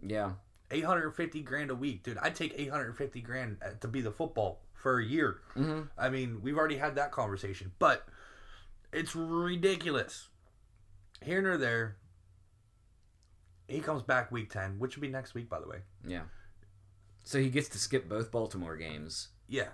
Yeah. 0.00 0.32
850 0.70 1.42
grand 1.42 1.70
a 1.70 1.74
week, 1.74 2.02
dude. 2.02 2.16
I'd 2.18 2.34
take 2.34 2.54
850 2.56 3.20
grand 3.20 3.58
uh, 3.62 3.70
to 3.80 3.88
be 3.88 4.00
the 4.00 4.10
football 4.10 4.62
for 4.84 4.98
a 4.98 5.04
year. 5.04 5.38
hmm 5.54 5.80
I 5.96 6.10
mean, 6.10 6.40
we've 6.42 6.58
already 6.58 6.76
had 6.76 6.94
that 6.96 7.10
conversation, 7.10 7.72
but 7.78 8.06
it's 8.92 9.16
ridiculous. 9.16 10.28
Here 11.22 11.40
nor 11.40 11.56
there, 11.56 11.96
he 13.66 13.80
comes 13.80 14.02
back 14.02 14.30
week 14.30 14.50
10, 14.50 14.78
which 14.78 14.94
will 14.94 15.00
be 15.00 15.08
next 15.08 15.32
week, 15.32 15.48
by 15.48 15.58
the 15.58 15.66
way. 15.66 15.78
Yeah. 16.06 16.24
So 17.24 17.38
he 17.40 17.48
gets 17.48 17.70
to 17.70 17.78
skip 17.78 18.10
both 18.10 18.30
Baltimore 18.30 18.76
games. 18.76 19.28
Yeah. 19.48 19.68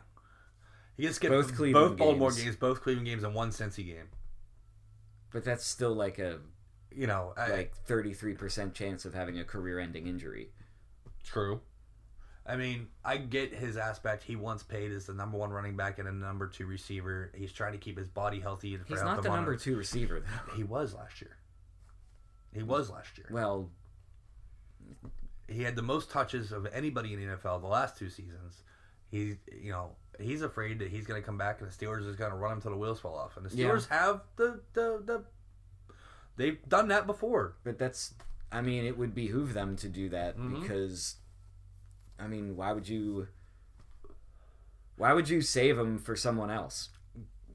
He 0.97 1.03
gets 1.03 1.17
to 1.17 1.17
skip 1.17 1.31
Both 1.31 1.57
both, 1.57 1.97
Baltimore 1.97 2.31
games. 2.31 2.45
games, 2.45 2.57
both 2.57 2.81
Cleveland 2.83 3.09
games, 3.09 3.25
and 3.25 3.35
one 3.35 3.51
Cincy 3.51 3.85
game. 3.85 4.11
But 5.33 5.45
that's 5.45 5.67
still 5.67 5.93
like 5.95 6.21
a 6.21 6.39
You 6.93 7.09
know, 7.09 7.35
I, 7.37 7.51
like 7.51 7.75
33% 7.89 8.75
chance 8.75 9.05
of 9.05 9.15
having 9.15 9.41
a 9.41 9.45
career-ending 9.45 10.07
injury. 10.07 10.51
true. 11.25 11.63
I 12.47 12.57
mean, 12.57 12.89
I 13.05 13.17
get 13.19 13.55
his 13.55 13.77
aspect. 13.77 14.23
He 14.25 14.35
wants 14.35 14.63
paid 14.63 14.91
as 14.93 15.07
the 15.07 15.13
number 15.15 15.37
one 15.39 15.51
running 15.51 15.77
back 15.77 15.99
and 15.99 16.09
a 16.09 16.13
number 16.13 16.47
two 16.49 16.67
receiver. 16.67 17.31
He's 17.35 17.53
trying 17.53 17.73
to 17.73 17.79
keep 17.79 17.97
his 17.99 18.09
body 18.09 18.41
healthy. 18.41 18.75
And 18.75 18.85
He's 18.89 19.03
not 19.03 19.23
the 19.23 19.29
number 19.29 19.55
2 19.57 19.77
receiver 19.77 20.21
though. 20.21 20.55
He 20.57 20.65
was 20.65 20.95
last 20.95 21.21
year. 21.21 21.37
He 22.53 22.63
was 22.63 22.91
last 22.91 23.17
year. 23.19 23.29
Well, 23.31 23.71
he 25.49 25.63
had 25.63 25.77
the 25.77 25.83
most 25.83 26.11
touches 26.11 26.53
of 26.53 26.67
anybody 26.73 27.13
in 27.15 27.21
the 27.21 27.37
NFL 27.37 27.61
the 27.61 27.67
last 27.69 27.97
two 27.99 28.09
seasons. 28.09 28.63
He, 29.11 29.37
you 29.61 29.71
know, 29.73 29.91
he's 30.19 30.43
afraid 30.43 30.79
that 30.79 30.89
he's 30.89 31.07
going 31.07 31.21
to 31.21 31.27
come 31.27 31.37
back 31.39 31.61
and 31.61 31.71
the 31.71 31.75
Steelers 31.75 32.07
is 32.09 32.17
going 32.17 32.31
to 32.31 32.37
run 32.37 32.53
him 32.53 32.61
till 32.63 32.71
the 32.71 32.77
wheels 32.77 33.01
fall 33.01 33.17
off. 33.17 33.37
And 33.37 33.45
the 33.45 33.55
Yeah. 33.57 33.67
Steelers 33.69 33.89
have 33.89 34.23
the, 34.37 34.61
the 34.73 35.03
the 35.05 35.25
they've 36.37 36.59
done 36.69 36.89
that 36.89 37.07
before. 37.07 37.55
but 37.65 37.79
that's 37.79 38.15
I 38.53 38.63
mean, 38.63 38.85
it 38.85 38.97
would 38.99 39.15
behoove 39.15 39.53
them 39.55 39.77
to 39.77 39.89
do 39.89 40.09
that 40.09 40.37
Mhm. 40.37 40.61
because 40.63 41.17
I 42.23 42.27
mean, 42.27 42.57
why 42.57 42.73
would 42.73 42.89
you 42.89 43.29
why 44.97 45.13
would 45.13 45.29
you 45.29 45.41
save 45.41 45.79
him 45.79 45.99
for 45.99 46.15
someone 46.17 46.51
else? 46.51 46.91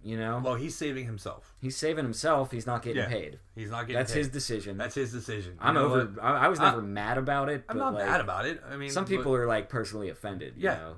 You 0.03 0.17
know? 0.17 0.39
Well, 0.43 0.55
he's 0.55 0.75
saving 0.75 1.05
himself. 1.05 1.55
He's 1.59 1.75
saving 1.75 2.03
himself, 2.05 2.51
he's 2.51 2.67
not 2.67 2.83
getting 2.83 3.03
Yeah. 3.03 3.09
paid. 3.09 3.39
He's 3.55 3.71
not 3.71 3.81
getting. 3.87 3.95
Paid. 3.95 3.99
That's 4.01 4.11
paid. 4.13 4.19
his 4.19 4.29
decision. 4.29 4.77
That's 4.77 4.93
his 4.95 5.11
decision. 5.11 5.57
I'm 5.59 5.77
over? 5.77 6.13
I, 6.21 6.45
I 6.45 6.47
was 6.47 6.59
I- 6.59 6.69
never 6.69 6.81
mad 6.81 7.17
about 7.17 7.49
it, 7.49 7.63
I'm 7.69 7.77
not 7.77 7.93
like, 7.95 8.05
mad 8.05 8.21
about 8.21 8.45
it. 8.45 8.61
I 8.69 8.77
mean, 8.77 8.89
some 8.91 9.05
but- 9.05 9.09
people 9.09 9.33
are 9.35 9.47
like 9.47 9.69
personally 9.69 10.09
offended, 10.09 10.53
you 10.57 10.63
Yeah. 10.65 10.75
know. 10.75 10.95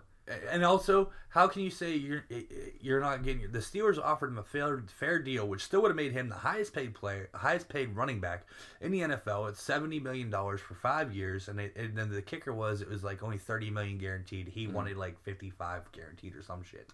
And 0.52 0.66
also, 0.66 1.12
how 1.30 1.48
can 1.48 1.62
you 1.62 1.70
say 1.70 1.95
you're 1.95 2.26
eh, 2.30 2.41
eh, 2.52 2.70
you're 2.82 2.99
not 2.99 3.24
getting 3.24 3.49
the 3.52 3.60
Steelers 3.60 3.98
offered 3.98 4.30
him 4.30 4.38
a 4.38 4.44
fair 4.44 4.84
fair 4.88 5.20
deal, 5.20 5.48
which 5.48 5.64
still 5.64 5.82
would 5.82 5.90
have 5.90 5.95
made 5.95 6.12
him 6.12 6.28
the 6.28 6.36
highest 6.36 6.74
paid 6.74 6.94
player, 6.94 7.30
highest 7.34 7.70
paid 7.70 7.95
running 7.95 8.20
back 8.20 8.45
in 8.82 8.91
the 8.91 9.02
NFL 9.02 9.48
at 9.48 9.58
seventy 9.58 9.99
million 9.99 10.30
dollars 10.30 10.60
for 10.60 10.74
five 10.74 11.14
years, 11.14 11.48
and, 11.48 11.60
it, 11.60 11.76
and 11.78 11.98
then 11.98 12.10
the 12.10 12.22
kicker 12.22 12.54
was 12.54 12.82
it 12.82 12.90
was 12.90 13.04
like 13.04 13.24
only 13.24 13.38
thirty 13.38 13.70
million 13.70 13.98
guaranteed. 13.98 14.49
He 14.49 14.66
mm-hmm. 14.66 14.74
wanted 14.74 14.98
like 14.98 15.18
fifty 15.24 15.49
five 15.49 15.90
guaranteed 15.94 16.36
or 16.36 16.44
some 16.44 16.64
shit. 16.64 16.90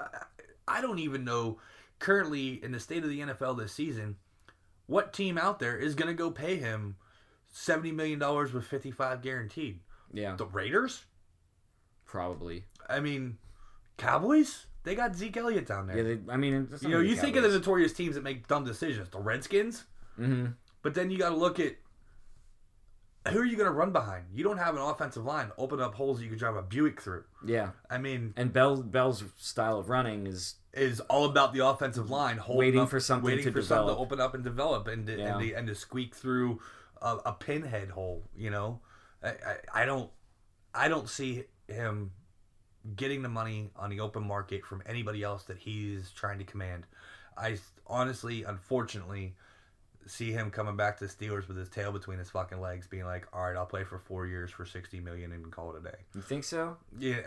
I, 0.00 0.06
I 0.66 0.80
don't 0.80 1.00
even 1.00 1.24
know 1.24 1.58
currently 1.98 2.64
in 2.64 2.72
the 2.72 2.80
state 2.80 3.04
of 3.04 3.10
the 3.10 3.20
NFL 3.20 3.58
this 3.58 3.72
season 3.72 4.16
what 4.86 5.12
team 5.12 5.38
out 5.38 5.58
there 5.58 5.76
is 5.76 5.94
going 5.94 6.08
to 6.08 6.14
go 6.14 6.30
pay 6.30 6.56
him 6.56 6.96
seventy 7.50 7.92
million 7.92 8.18
dollars 8.18 8.52
with 8.52 8.66
fifty 8.66 8.90
five 8.90 9.22
guaranteed. 9.22 9.80
Yeah, 10.12 10.36
The 10.36 10.46
Raiders. 10.46 11.04
Probably. 12.06 12.64
I 12.88 13.00
mean, 13.00 13.38
Cowboys? 13.96 14.66
They 14.82 14.94
got 14.94 15.14
Zeke 15.16 15.36
Elliott 15.38 15.66
down 15.66 15.86
there. 15.86 15.96
Yeah, 15.96 16.02
they, 16.02 16.32
I 16.32 16.36
mean, 16.36 16.68
you 16.82 16.88
know, 16.88 17.00
you 17.00 17.16
think 17.16 17.36
of 17.36 17.42
the 17.42 17.48
notorious 17.48 17.92
teams 17.94 18.16
that 18.16 18.22
make 18.24 18.46
dumb 18.48 18.64
decisions, 18.64 19.08
the 19.10 19.18
Redskins, 19.20 19.84
hmm 20.16 20.46
but 20.82 20.92
then 20.94 21.10
you 21.10 21.16
got 21.16 21.30
to 21.30 21.36
look 21.36 21.58
at 21.58 21.76
who 23.30 23.38
are 23.38 23.44
you 23.46 23.56
going 23.56 23.66
to 23.66 23.72
run 23.72 23.90
behind? 23.90 24.26
You 24.34 24.44
don't 24.44 24.58
have 24.58 24.74
an 24.76 24.82
offensive 24.82 25.24
line. 25.24 25.50
Open 25.56 25.80
up 25.80 25.94
holes 25.94 26.20
you 26.20 26.28
can 26.28 26.36
drive 26.36 26.56
a 26.56 26.62
Buick 26.62 27.00
through. 27.00 27.24
Yeah, 27.46 27.70
I 27.88 27.96
mean, 27.96 28.34
and 28.36 28.52
Bell 28.52 28.76
Bell's 28.82 29.24
style 29.38 29.78
of 29.78 29.88
running 29.88 30.26
is 30.26 30.56
is 30.74 31.00
all 31.00 31.24
about 31.24 31.54
the 31.54 31.66
offensive 31.66 32.10
line, 32.10 32.36
holding 32.36 32.58
Waiting 32.58 32.80
up- 32.80 32.90
for 32.90 33.00
something 33.00 33.24
waiting 33.24 33.44
to 33.46 33.52
for 33.52 33.62
something 33.62 33.86
develop. 33.86 33.96
to 33.96 34.02
open 34.02 34.20
up 34.20 34.34
and 34.34 34.44
develop, 34.44 34.88
and 34.88 35.06
to, 35.06 35.16
Yeah. 35.16 35.38
and, 35.38 35.40
to, 35.48 35.54
and 35.54 35.66
to 35.68 35.74
squeak 35.74 36.14
through 36.14 36.60
a, 37.00 37.16
a 37.26 37.32
pinhead 37.32 37.88
hole. 37.90 38.24
You 38.36 38.50
know, 38.50 38.80
I, 39.22 39.28
I, 39.28 39.56
I 39.82 39.86
don't 39.86 40.10
I 40.74 40.88
don't 40.88 41.08
see 41.08 41.44
him 41.74 42.12
getting 42.96 43.22
the 43.22 43.28
money 43.28 43.70
on 43.76 43.90
the 43.90 44.00
open 44.00 44.26
market 44.26 44.64
from 44.64 44.82
anybody 44.86 45.22
else 45.22 45.44
that 45.44 45.58
he's 45.58 46.10
trying 46.10 46.38
to 46.38 46.44
command. 46.44 46.86
I 47.36 47.58
honestly, 47.86 48.44
unfortunately, 48.44 49.34
see 50.06 50.32
him 50.32 50.50
coming 50.50 50.76
back 50.76 50.98
to 50.98 51.06
the 51.06 51.12
Steelers 51.12 51.48
with 51.48 51.56
his 51.56 51.68
tail 51.68 51.92
between 51.92 52.18
his 52.18 52.30
fucking 52.30 52.60
legs, 52.60 52.86
being 52.86 53.04
like, 53.04 53.26
"All 53.32 53.42
right, 53.42 53.56
I'll 53.56 53.66
play 53.66 53.84
for 53.84 53.98
four 53.98 54.26
years 54.26 54.50
for 54.50 54.64
sixty 54.64 55.00
million 55.00 55.32
and 55.32 55.50
call 55.50 55.74
it 55.74 55.78
a 55.78 55.82
day." 55.82 55.96
you 56.14 56.20
think 56.20 56.44
so? 56.44 56.76
Yeah, 56.98 57.20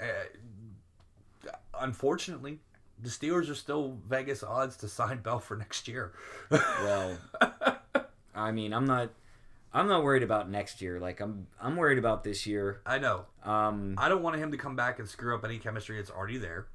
uh, 1.46 1.52
unfortunately, 1.80 2.60
the 3.02 3.10
Steelers 3.10 3.50
are 3.50 3.56
still 3.56 3.98
Vegas 4.08 4.44
odds 4.44 4.78
to 4.78 4.88
sign 5.00 5.20
Bell 5.22 5.40
for 5.40 5.58
next 5.58 5.88
year. 5.88 6.14
Well, 6.50 7.18
I 8.36 8.52
mean, 8.52 8.74
I'm 8.74 8.86
not 8.86 9.10
I'm 9.78 9.88
not 9.88 10.04
worried 10.04 10.24
about 10.24 10.50
next 10.50 10.82
year. 10.82 11.00
Like 11.00 11.20
I'm 11.20 11.48
I'm 11.62 11.76
worried 11.76 12.00
about 12.00 12.24
this 12.24 12.48
year. 12.48 12.82
I 12.86 12.98
know. 12.98 13.26
Um, 13.44 13.94
I 13.98 14.10
don't 14.10 14.24
want 14.24 14.38
him 14.38 14.52
to 14.52 14.58
come 14.58 14.76
back 14.76 14.98
and 14.98 15.08
screw 15.08 15.36
up 15.36 15.46
any 15.46 15.60
chemistry 15.60 15.98
that's 15.98 16.10
already 16.10 16.40
there. 16.40 16.68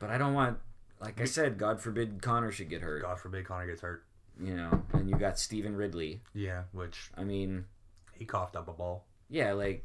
but 0.00 0.10
I 0.10 0.18
don't 0.18 0.34
want 0.34 0.58
like 1.00 1.20
I 1.20 1.24
said, 1.24 1.58
God 1.58 1.80
forbid 1.80 2.20
Conner 2.20 2.50
should 2.50 2.68
get 2.68 2.82
hurt. 2.82 3.02
God 3.02 3.20
forbid 3.20 3.44
Conner 3.44 3.66
gets 3.66 3.82
hurt. 3.82 4.04
You 4.42 4.56
know, 4.56 4.82
and 4.92 5.08
you 5.08 5.16
got 5.16 5.38
Stevan 5.38 5.76
Ridley. 5.76 6.20
Yeah, 6.34 6.64
which 6.72 7.10
I 7.16 7.22
mean, 7.22 7.66
he 8.14 8.24
coughed 8.24 8.56
up 8.56 8.68
a 8.68 8.72
ball. 8.72 9.06
yeah, 9.28 9.52
like 9.52 9.84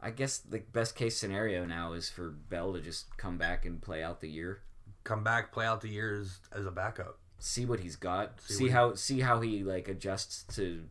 I 0.00 0.10
guess 0.10 0.38
the 0.38 0.60
best 0.72 0.94
case 0.94 1.16
scenario 1.16 1.66
now 1.66 1.92
is 1.92 2.08
for 2.08 2.30
Bell 2.30 2.72
to 2.72 2.80
just 2.80 3.16
come 3.18 3.36
back 3.36 3.66
and 3.66 3.82
play 3.82 4.02
out 4.02 4.20
the 4.20 4.28
year. 4.28 4.62
Come 5.04 5.24
back, 5.24 5.52
play 5.52 5.66
out 5.66 5.82
the 5.82 5.88
years 5.88 6.40
as 6.52 6.64
a 6.64 6.70
backup. 6.70 7.18
See 7.38 7.64
what 7.66 7.80
he's 7.80 7.96
got. 7.96 8.40
See 8.40 8.54
See, 8.54 8.68
how 8.68 8.94
see 8.94 9.20
how 9.20 9.40
he 9.40 9.62
like 9.62 9.88
adjusts 9.88 10.44
to 10.56 10.84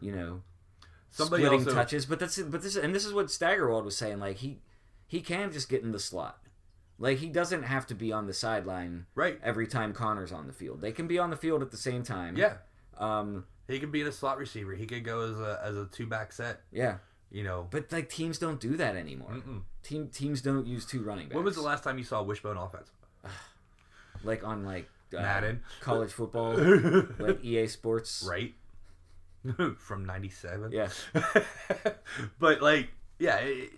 you 0.00 0.12
know 0.12 0.42
Somebody 1.10 1.44
splitting 1.44 1.66
also, 1.66 1.74
touches. 1.74 2.06
But 2.06 2.18
that's 2.18 2.38
but 2.38 2.62
this 2.62 2.76
and 2.76 2.94
this 2.94 3.04
is 3.04 3.12
what 3.12 3.30
Steigerwald 3.30 3.84
was 3.84 3.96
saying. 3.96 4.18
Like 4.18 4.38
he 4.38 4.58
he 5.06 5.20
can 5.20 5.52
just 5.52 5.68
get 5.68 5.82
in 5.82 5.92
the 5.92 5.98
slot. 6.00 6.40
Like 6.98 7.18
he 7.18 7.28
doesn't 7.28 7.62
have 7.62 7.86
to 7.88 7.94
be 7.94 8.12
on 8.12 8.26
the 8.26 8.34
sideline 8.34 9.06
right? 9.14 9.38
every 9.42 9.66
time 9.66 9.92
Conner's 9.92 10.32
on 10.32 10.46
the 10.46 10.52
field. 10.52 10.80
They 10.80 10.92
can 10.92 11.06
be 11.06 11.18
on 11.18 11.30
the 11.30 11.36
field 11.36 11.62
at 11.62 11.70
the 11.70 11.76
same 11.76 12.02
time. 12.02 12.36
Yeah, 12.36 12.54
Um. 12.98 13.46
he 13.68 13.78
could 13.80 13.90
be 13.92 14.00
in 14.00 14.06
a 14.06 14.12
slot 14.12 14.38
receiver. 14.38 14.74
He 14.74 14.86
could 14.86 15.04
go 15.04 15.20
as 15.20 15.40
a 15.40 15.60
as 15.62 15.76
a 15.76 15.86
two 15.86 16.06
back 16.06 16.32
set. 16.32 16.60
Yeah. 16.72 16.98
You 17.30 17.42
know. 17.42 17.66
But 17.70 17.90
like 17.92 18.08
teams 18.08 18.38
don't 18.38 18.60
do 18.60 18.76
that 18.76 18.96
anymore. 18.96 19.30
Mm-mm. 19.30 19.62
Team 19.82 20.08
teams 20.08 20.40
don't 20.40 20.66
use 20.66 20.84
two 20.84 21.02
running 21.02 21.28
backs. 21.28 21.36
When 21.36 21.44
was 21.44 21.54
the 21.56 21.62
last 21.62 21.84
time 21.84 21.96
you 21.98 22.04
saw 22.04 22.20
a 22.20 22.22
wishbone 22.24 22.56
offense? 22.56 22.90
like 24.24 24.44
on 24.44 24.64
like 24.64 24.88
uh, 25.16 25.22
Madden. 25.22 25.62
college 25.80 26.12
football, 26.12 26.54
like 27.18 27.44
EA 27.44 27.66
Sports? 27.66 28.26
right? 28.28 28.54
From 29.78 30.04
'97. 30.06 30.72
Yeah. 30.72 30.88
but 32.38 32.62
like, 32.62 32.88
yeah, 33.18 33.36
it- 33.36 33.70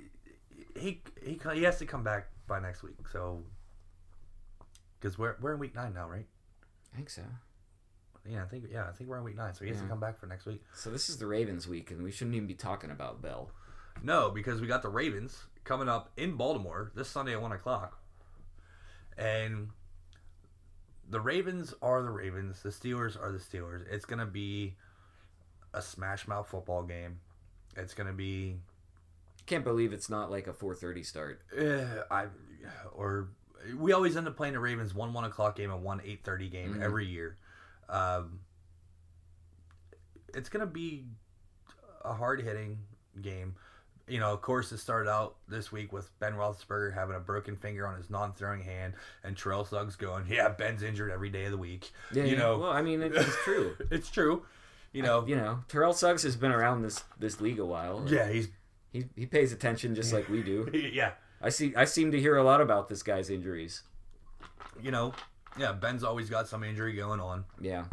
he 0.78 1.00
he 1.24 1.40
he 1.54 1.62
has 1.62 1.78
to 1.78 1.86
come 1.86 2.04
back 2.04 2.28
by 2.46 2.60
next 2.60 2.82
week. 2.82 2.96
So, 3.10 3.42
because 5.00 5.18
we're 5.18 5.36
we're 5.40 5.54
in 5.54 5.58
week 5.58 5.74
nine 5.74 5.94
now, 5.94 6.08
right? 6.08 6.26
I 6.92 6.96
think 6.96 7.10
so. 7.10 7.22
Yeah, 8.28 8.42
I 8.42 8.46
think 8.46 8.64
yeah, 8.70 8.86
I 8.88 8.92
think 8.92 9.08
we're 9.08 9.18
in 9.18 9.24
week 9.24 9.36
nine. 9.36 9.54
So 9.54 9.64
he 9.64 9.70
has 9.70 9.80
to 9.80 9.86
come 9.86 10.00
back 10.00 10.18
for 10.18 10.26
next 10.26 10.46
week. 10.46 10.62
So 10.74 10.90
this 10.90 11.08
is 11.08 11.16
the 11.18 11.26
Ravens 11.26 11.66
week, 11.66 11.90
and 11.90 12.02
we 12.02 12.10
shouldn't 12.10 12.36
even 12.36 12.46
be 12.48 12.54
talking 12.54 12.90
about 12.90 13.22
Bell. 13.22 13.50
No, 14.02 14.30
because 14.30 14.60
we 14.60 14.66
got 14.66 14.82
the 14.82 14.88
Ravens 14.88 15.44
coming 15.64 15.88
up 15.88 16.10
in 16.16 16.32
Baltimore 16.36 16.92
this 16.94 17.08
Sunday 17.08 17.32
at 17.32 17.40
one 17.40 17.52
o'clock, 17.52 17.98
and 19.16 19.70
the 21.08 21.20
Ravens 21.20 21.72
are 21.82 22.02
the 22.02 22.10
Ravens. 22.10 22.62
The 22.62 22.70
Steelers 22.70 23.20
are 23.20 23.30
the 23.32 23.38
Steelers. 23.38 23.84
It's 23.90 24.04
gonna 24.04 24.26
be 24.26 24.76
a 25.74 25.80
smash 25.82 26.26
mouth 26.26 26.48
football 26.48 26.82
game. 26.82 27.20
It's 27.76 27.94
gonna 27.94 28.12
be 28.12 28.56
Can't 29.46 29.62
believe 29.64 29.92
it's 29.92 30.10
not 30.10 30.30
like 30.30 30.46
a 30.48 30.52
4:30 30.52 31.04
start. 31.04 31.40
Uh, 31.56 32.02
I 32.10 32.26
or 32.92 33.28
we 33.76 33.92
always 33.92 34.16
end 34.16 34.26
up 34.26 34.36
playing 34.36 34.54
the 34.54 34.60
Ravens 34.60 34.92
one 34.94 35.12
one 35.12 35.24
o'clock 35.24 35.54
game 35.56 35.70
and 35.70 35.82
one 35.82 36.00
eight 36.04 36.24
thirty 36.24 36.48
game 36.48 36.74
Mhm. 36.74 36.82
every 36.82 37.06
year. 37.06 37.36
Um, 37.88 38.40
it's 40.34 40.48
gonna 40.48 40.66
be 40.66 41.06
a 42.04 42.12
hard 42.14 42.40
hitting 42.42 42.78
game. 43.20 43.54
You 44.08 44.20
know, 44.20 44.32
of 44.32 44.40
course, 44.40 44.70
it 44.70 44.78
started 44.78 45.10
out 45.10 45.34
this 45.48 45.72
week 45.72 45.92
with 45.92 46.16
Ben 46.20 46.34
Roethlisberger 46.34 46.94
having 46.94 47.16
a 47.16 47.20
broken 47.20 47.56
finger 47.56 47.88
on 47.88 47.96
his 47.96 48.08
non-throwing 48.08 48.62
hand, 48.62 48.94
and 49.24 49.36
Terrell 49.36 49.64
Suggs 49.64 49.96
going, 49.96 50.26
"Yeah, 50.28 50.48
Ben's 50.48 50.82
injured 50.82 51.10
every 51.10 51.28
day 51.28 51.46
of 51.46 51.50
the 51.50 51.56
week." 51.58 51.90
Yeah, 52.12 52.22
you 52.24 52.32
yeah. 52.34 52.38
know, 52.38 52.58
Well, 52.58 52.70
I 52.70 52.82
mean, 52.82 53.02
it's 53.02 53.36
true. 53.42 53.76
it's 53.90 54.08
true. 54.08 54.44
You 54.92 55.02
know, 55.02 55.26
you 55.26 55.34
know, 55.36 55.64
Terrell 55.68 55.92
Suggs 55.92 56.22
has 56.22 56.36
been 56.36 56.52
around 56.52 56.82
this 56.82 57.02
this 57.18 57.40
league 57.40 57.58
a 57.58 57.64
while. 57.64 58.04
yeah, 58.06 58.28
he's 58.30 58.48
He 58.92 59.06
he 59.16 59.26
pays 59.26 59.52
attention 59.52 59.94
just 59.94 60.12
like 60.12 60.28
we 60.28 60.42
do. 60.42 60.70
yeah. 60.92 61.12
I 61.42 61.48
see. 61.50 61.74
I 61.74 61.84
seem 61.84 62.12
to 62.12 62.20
hear 62.20 62.36
a 62.36 62.42
lot 62.44 62.60
about 62.60 62.88
this 62.88 63.02
guy's 63.02 63.28
injuries. 63.28 63.82
You 64.80 64.90
know, 64.92 65.14
yeah. 65.58 65.72
Ben's 65.72 66.04
always 66.04 66.30
got 66.30 66.48
some 66.48 66.62
injury 66.62 66.94
going 66.94 67.20
on. 67.20 67.44
Yeah. 67.60 67.84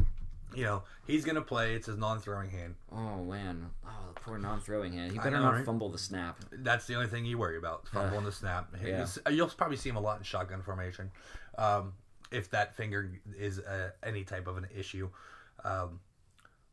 You 0.55 0.63
know, 0.63 0.83
he's 1.07 1.25
gonna 1.25 1.41
play. 1.41 1.73
It's 1.73 1.87
his 1.87 1.97
non-throwing 1.97 2.51
hand. 2.51 2.75
Oh 2.91 3.23
man. 3.23 3.71
Oh, 3.85 4.02
poor 4.25 4.37
non-throwing 4.37 4.93
hand. 4.93 5.11
He 5.11 5.17
better 5.17 5.31
know, 5.37 5.43
not 5.43 5.53
right? 5.55 5.65
fumble 5.65 5.89
the 5.89 5.97
snap. 5.97 6.39
That's 6.51 6.87
the 6.87 6.95
only 6.95 7.07
thing 7.07 7.25
you 7.25 7.37
worry 7.37 7.57
about, 7.57 7.87
fumbling 7.87 8.23
the 8.25 8.31
snap. 8.41 8.73
yeah. 8.83 9.05
You'll- 9.29 9.47
probably 9.49 9.77
see 9.77 9.89
him 9.89 9.95
a 9.97 10.01
lot 10.01 10.17
in 10.17 10.23
shotgun 10.23 10.61
formation, 10.61 11.11
um, 11.57 11.93
if 12.31 12.49
that 12.51 12.75
finger 12.75 13.11
is 13.37 13.59
uh, 13.59 13.91
any 14.03 14.23
type 14.23 14.47
of 14.47 14.57
an 14.57 14.67
issue. 14.75 15.09
Um, 15.63 15.99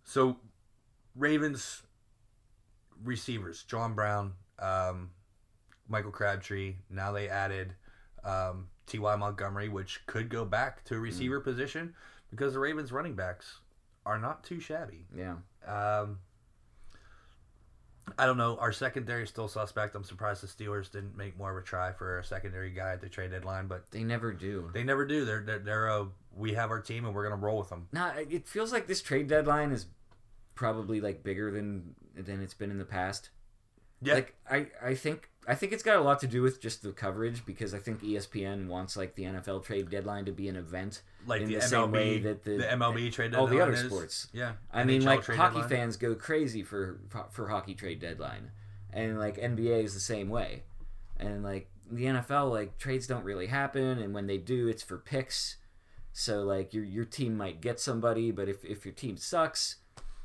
so, 0.04 0.36
Ravens 1.16 1.82
receivers: 3.04 3.64
John 3.64 3.94
Brown, 3.94 4.32
um, 4.58 5.10
Michael 5.88 6.10
Crabtree. 6.12 6.76
Now 6.88 7.12
they 7.12 7.28
added 7.28 7.74
um, 8.24 8.68
T.Y. 8.86 9.14
Montgomery, 9.16 9.68
which 9.68 10.00
could 10.06 10.28
go 10.28 10.44
back 10.44 10.84
to 10.84 10.94
a 10.96 10.98
receiver 10.98 11.40
position 11.40 11.94
because 12.30 12.54
the 12.54 12.58
Ravens 12.60 12.92
running 12.92 13.14
backs 13.14 13.58
are 14.06 14.18
not 14.18 14.44
too 14.44 14.60
shabby. 14.60 15.06
Yeah. 15.14 15.36
Um, 15.66 16.18
I 18.18 18.26
don't 18.26 18.36
know. 18.38 18.56
Our 18.58 18.72
secondary 18.72 19.22
is 19.24 19.28
still 19.30 19.48
suspect. 19.48 19.94
I'm 19.94 20.04
surprised 20.04 20.42
the 20.42 20.46
Steelers 20.46 20.90
didn't 20.90 21.16
make 21.16 21.38
more 21.38 21.50
of 21.56 21.62
a 21.62 21.66
try 21.66 21.92
for 21.92 22.18
a 22.18 22.24
secondary 22.24 22.70
guy 22.70 22.92
at 22.92 23.00
the 23.00 23.08
trade 23.08 23.30
deadline, 23.30 23.66
but 23.66 23.90
They 23.90 24.04
never 24.04 24.32
do. 24.32 24.70
they 24.74 24.82
never 24.84 25.06
do. 25.06 25.24
They're 25.24 25.42
they're, 25.42 25.58
they're 25.58 25.86
a 25.88 26.08
we 26.34 26.54
have 26.54 26.70
our 26.70 26.80
team 26.80 27.04
and 27.06 27.14
we're 27.14 27.22
gonna 27.24 27.40
roll 27.40 27.58
with 27.58 27.68
them. 27.70 27.88
Nah, 27.92 28.12
it 28.16 28.46
feels 28.46 28.72
like 28.72 28.86
this 28.86 29.00
trade 29.02 29.28
deadline 29.28 29.70
is 29.72 29.86
probably 30.54 31.00
like 31.00 31.22
bigger 31.22 31.50
than 31.50 31.94
than 32.14 32.42
it's 32.42 32.54
been 32.54 32.70
in 32.70 32.78
the 32.78 32.84
past. 32.84 33.30
Yeah, 34.02 34.14
Like 34.14 34.34
I, 34.50 34.66
I 34.82 34.94
think 34.94 35.29
I 35.48 35.54
think 35.54 35.72
it's 35.72 35.82
got 35.82 35.96
a 35.96 36.02
lot 36.02 36.20
to 36.20 36.26
do 36.26 36.42
with 36.42 36.60
just 36.60 36.82
the 36.82 36.92
coverage 36.92 37.44
because 37.46 37.72
I 37.74 37.78
think 37.78 38.02
ESPN 38.02 38.68
wants 38.68 38.96
like 38.96 39.14
the 39.14 39.24
NFL 39.24 39.64
trade 39.64 39.90
deadline 39.90 40.26
to 40.26 40.32
be 40.32 40.48
an 40.48 40.56
event 40.56 41.02
like 41.26 41.40
in 41.42 41.48
the, 41.48 41.54
the 41.54 41.60
MLB, 41.60 41.68
same 41.68 41.90
way 41.92 42.18
that 42.20 42.44
the- 42.44 42.50
MLB 42.58 43.12
trade 43.12 43.34
all 43.34 43.46
the 43.46 43.60
other 43.60 43.72
is. 43.72 43.80
sports. 43.80 44.28
Yeah, 44.32 44.52
I 44.72 44.84
mean, 44.84 45.04
like 45.04 45.24
hockey 45.24 45.36
deadline. 45.60 45.68
fans 45.68 45.96
go 45.96 46.14
crazy 46.14 46.62
for 46.62 47.00
for 47.30 47.48
hockey 47.48 47.74
trade 47.74 48.00
deadline, 48.00 48.50
and 48.92 49.18
like 49.18 49.36
NBA 49.38 49.82
is 49.84 49.94
the 49.94 50.00
same 50.00 50.28
way, 50.28 50.62
and 51.18 51.42
like 51.42 51.68
the 51.90 52.04
NFL, 52.04 52.50
like 52.50 52.78
trades 52.78 53.06
don't 53.06 53.24
really 53.24 53.46
happen, 53.46 53.98
and 53.98 54.14
when 54.14 54.26
they 54.26 54.38
do, 54.38 54.68
it's 54.68 54.82
for 54.82 54.98
picks. 54.98 55.56
So 56.12 56.42
like 56.42 56.74
your 56.74 56.84
your 56.84 57.04
team 57.04 57.36
might 57.36 57.60
get 57.60 57.80
somebody, 57.80 58.30
but 58.30 58.48
if 58.48 58.64
if 58.64 58.84
your 58.84 58.94
team 58.94 59.16
sucks, 59.16 59.76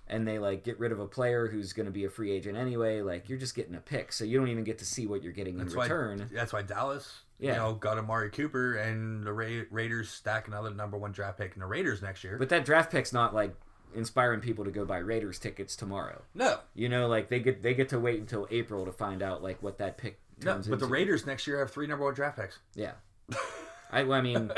and 0.08 0.28
they 0.28 0.38
like 0.40 0.64
get 0.64 0.80
rid 0.80 0.92
of 0.92 1.00
a 1.00 1.08
player 1.08 1.48
who's 1.48 1.74
going 1.74 1.86
to 1.88 1.92
be 1.92 2.06
a 2.06 2.10
free 2.10 2.32
agent 2.32 2.58
anyway, 2.58 3.02
like 3.02 3.28
you're 3.30 3.40
just 3.40 3.56
getting 3.56 3.76
a 3.76 3.80
pick, 3.80 4.12
so 4.14 4.24
you 4.24 4.38
don't 4.38 4.50
even 4.50 4.64
get 4.64 4.78
to 4.80 4.86
see 4.86 5.08
what 5.08 5.24
you're 5.24 5.34
getting 5.34 5.58
That's 5.58 5.74
in 5.74 5.78
why. 5.78 5.86
return. 5.86 6.30
That's 6.34 6.54
why 6.54 6.62
Dallas, 6.62 7.22
Yeah. 7.40 7.52
you 7.54 7.58
know, 7.58 7.74
got 7.74 7.98
Amari 7.98 8.30
Cooper 8.30 8.76
and 8.76 9.26
the 9.26 9.34
Ra- 9.34 9.66
Raiders 9.72 10.10
stack 10.10 10.48
another 10.48 10.72
number 10.72 10.98
one 10.98 11.12
draft 11.12 11.38
pick 11.40 11.54
in 11.56 11.60
the 11.60 11.66
Raiders 11.66 12.02
next 12.02 12.24
year. 12.24 12.38
But 12.38 12.50
that 12.50 12.66
draft 12.66 12.92
pick's 12.92 13.12
not 13.14 13.34
like 13.34 13.56
inspiring 13.96 14.42
people 14.42 14.66
to 14.66 14.72
go 14.72 14.84
buy 14.86 14.98
Raiders 14.98 15.40
tickets 15.40 15.76
tomorrow. 15.76 16.22
no, 16.34 16.60
You 16.74 16.90
know, 16.90 17.08
like 17.08 17.30
they 17.30 17.40
get 17.40 17.64
they 17.64 17.74
get 17.74 17.90
to 17.90 18.00
wait 18.00 18.20
until 18.20 18.48
April 18.52 18.86
to 18.86 18.92
find 18.92 19.24
out 19.24 19.42
like 19.42 19.64
what 19.64 19.78
that 19.80 19.98
pick 19.98 20.20
no. 20.44 20.62
But 20.68 20.80
the. 20.82 20.86
Raiders 20.86 21.26
next 21.26 21.48
year 21.48 21.60
have 21.60 21.72
three 21.72 21.88
number 21.88 22.04
one 22.04 22.14
draft 22.14 22.38
picks. 22.38 22.60
Yeah. 22.76 22.92
I, 23.92 24.04
well, 24.04 24.20
I 24.20 24.22
mean, 24.22 24.52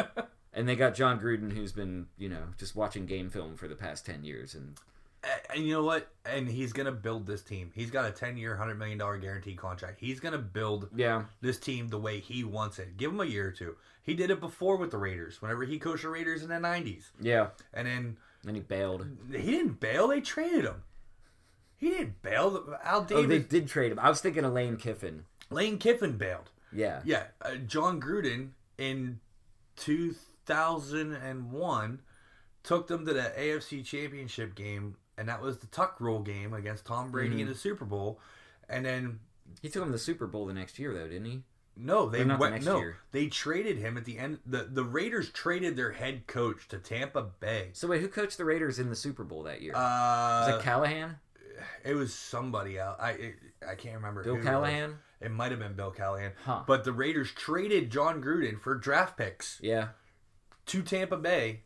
and 0.53 0.67
they 0.67 0.75
got 0.75 0.95
Jon 0.95 1.19
Gruden, 1.19 1.51
who's 1.53 1.71
been, 1.71 2.07
you 2.17 2.29
know, 2.29 2.41
just 2.57 2.75
watching 2.75 3.05
game 3.05 3.29
film 3.29 3.55
for 3.55 3.67
the 3.67 3.75
past 3.75 4.03
10 4.05 4.23
years. 4.23 4.55
And 4.55 4.79
And 5.53 5.65
you 5.65 5.73
know 5.73 5.83
what? 5.83 6.07
And 6.25 6.47
he's 6.47 6.73
gonna 6.73 6.91
build 6.91 7.25
this 7.25 7.41
team. 7.41 7.71
He's 7.73 7.91
got 7.91 8.05
a 8.05 8.11
ten-year, 8.11 8.55
hundred 8.55 8.79
million 8.79 8.97
dollar 8.97 9.17
guaranteed 9.17 9.57
contract. 9.57 9.99
He's 9.99 10.19
gonna 10.19 10.37
build 10.37 10.89
yeah, 10.95 11.23
this 11.41 11.57
team 11.57 11.87
the 11.87 11.99
way 11.99 12.19
he 12.19 12.43
wants 12.43 12.79
it. 12.79 12.97
Give 12.97 13.11
him 13.11 13.19
a 13.19 13.25
year 13.25 13.47
or 13.47 13.51
two. 13.51 13.75
He 14.03 14.13
did 14.13 14.31
it 14.31 14.39
before 14.39 14.77
with 14.77 14.91
the 14.91 14.97
Raiders. 14.97 15.41
Whenever 15.41 15.65
he 15.65 15.79
coached 15.79 16.03
the 16.03 16.09
Raiders 16.09 16.43
in 16.43 16.49
the 16.49 16.55
'90s, 16.55 17.05
yeah. 17.19 17.47
and 17.73 17.87
then 17.87 18.17
Then 18.43 18.55
he 18.55 18.61
bailed. 18.61 19.05
he 19.31 19.51
didn't 19.51 19.79
bail. 19.79 20.07
They 20.07 20.21
traded 20.21 20.65
him. 20.65 20.83
He 21.77 21.89
didn't 21.89 22.21
bail. 22.21 22.77
Al 22.83 23.07
Oh, 23.11 23.25
they 23.25 23.39
did 23.39 23.67
trade 23.67 23.91
him. 23.91 23.99
I 23.99 24.09
was 24.09 24.21
thinking 24.21 24.43
of 24.43 24.53
Lane 24.53 24.77
Kiffin. 24.77 25.25
Lane 25.49 25.77
Kiffin 25.77 26.17
bailed. 26.17 26.49
Yeah. 26.71 27.01
Yeah, 27.05 27.23
uh, 27.41 27.55
Jon 27.55 28.01
Gruden 28.01 28.49
in 28.77 29.19
2001 29.75 31.99
took 32.63 32.87
them 32.87 33.05
to 33.05 33.13
the 33.13 33.31
AFC 33.37 33.85
Championship 33.85 34.55
game, 34.55 34.95
and 35.17 35.27
that 35.29 35.41
was 35.41 35.59
the 35.59 35.67
tuck 35.67 35.97
roll 35.99 36.19
game 36.19 36.53
against 36.53 36.85
Tom 36.85 37.11
Brady 37.11 37.31
Mm-hmm. 37.31 37.39
in 37.41 37.47
the 37.47 37.55
Super 37.55 37.85
Bowl. 37.85 38.19
And 38.69 38.85
then 38.85 39.19
He 39.61 39.69
took 39.69 39.81
him 39.81 39.89
to 39.89 39.93
the 39.93 39.97
Super 39.99 40.27
Bowl 40.27 40.45
the 40.45 40.53
next 40.53 40.77
year, 40.79 40.93
though, 40.93 41.07
didn't 41.07 41.25
he? 41.25 41.43
no, 41.79 42.09
they 42.09 42.23
the 42.23 42.35
went 42.37 42.53
next 42.55 42.65
no, 42.65 42.79
year. 42.79 42.97
they 43.11 43.27
traded 43.27 43.77
him 43.77 43.97
at 43.97 44.05
the 44.05 44.17
end. 44.17 44.39
The 44.47 44.63
the 44.63 44.83
Raiders 44.83 45.29
traded 45.29 45.75
their 45.75 45.91
head 45.91 46.25
coach 46.25 46.67
to 46.69 46.79
Tampa 46.79 47.21
Bay. 47.39 47.69
So 47.73 47.87
wait, 47.87 48.01
who 48.01 48.07
coached 48.07 48.37
the 48.39 48.45
Raiders 48.45 48.79
in 48.79 48.89
the 48.89 48.95
Super 48.95 49.23
Bowl 49.23 49.43
that 49.43 49.61
year? 49.61 49.73
Uh, 49.75 50.47
was 50.47 50.55
it 50.55 50.61
Callahan? 50.63 51.17
it 51.85 51.93
was 51.93 52.13
somebody 52.15 52.77
else. 52.79 52.97
I 52.99 53.11
it, 53.11 53.35
I 53.67 53.75
can't 53.75 53.93
remember. 53.95 54.23
Bill 54.23 54.35
who 54.35 54.41
it. 54.41 54.43
Callahan? 54.43 54.95
It 55.21 55.29
might 55.31 55.51
have 55.51 55.59
been 55.59 55.73
Bill 55.73 55.91
Callahan. 55.91 56.31
Huh. 56.45 56.63
But 56.65 56.83
the 56.83 56.91
Raiders 56.93 57.31
traded 57.31 57.91
Jon 57.91 58.21
Gruden 58.23 58.59
for 58.59 58.73
draft 58.75 59.15
picks. 59.17 59.59
Yeah. 59.61 59.89
to 60.67 60.81
Tampa 60.81 61.17
Bay. 61.17 61.61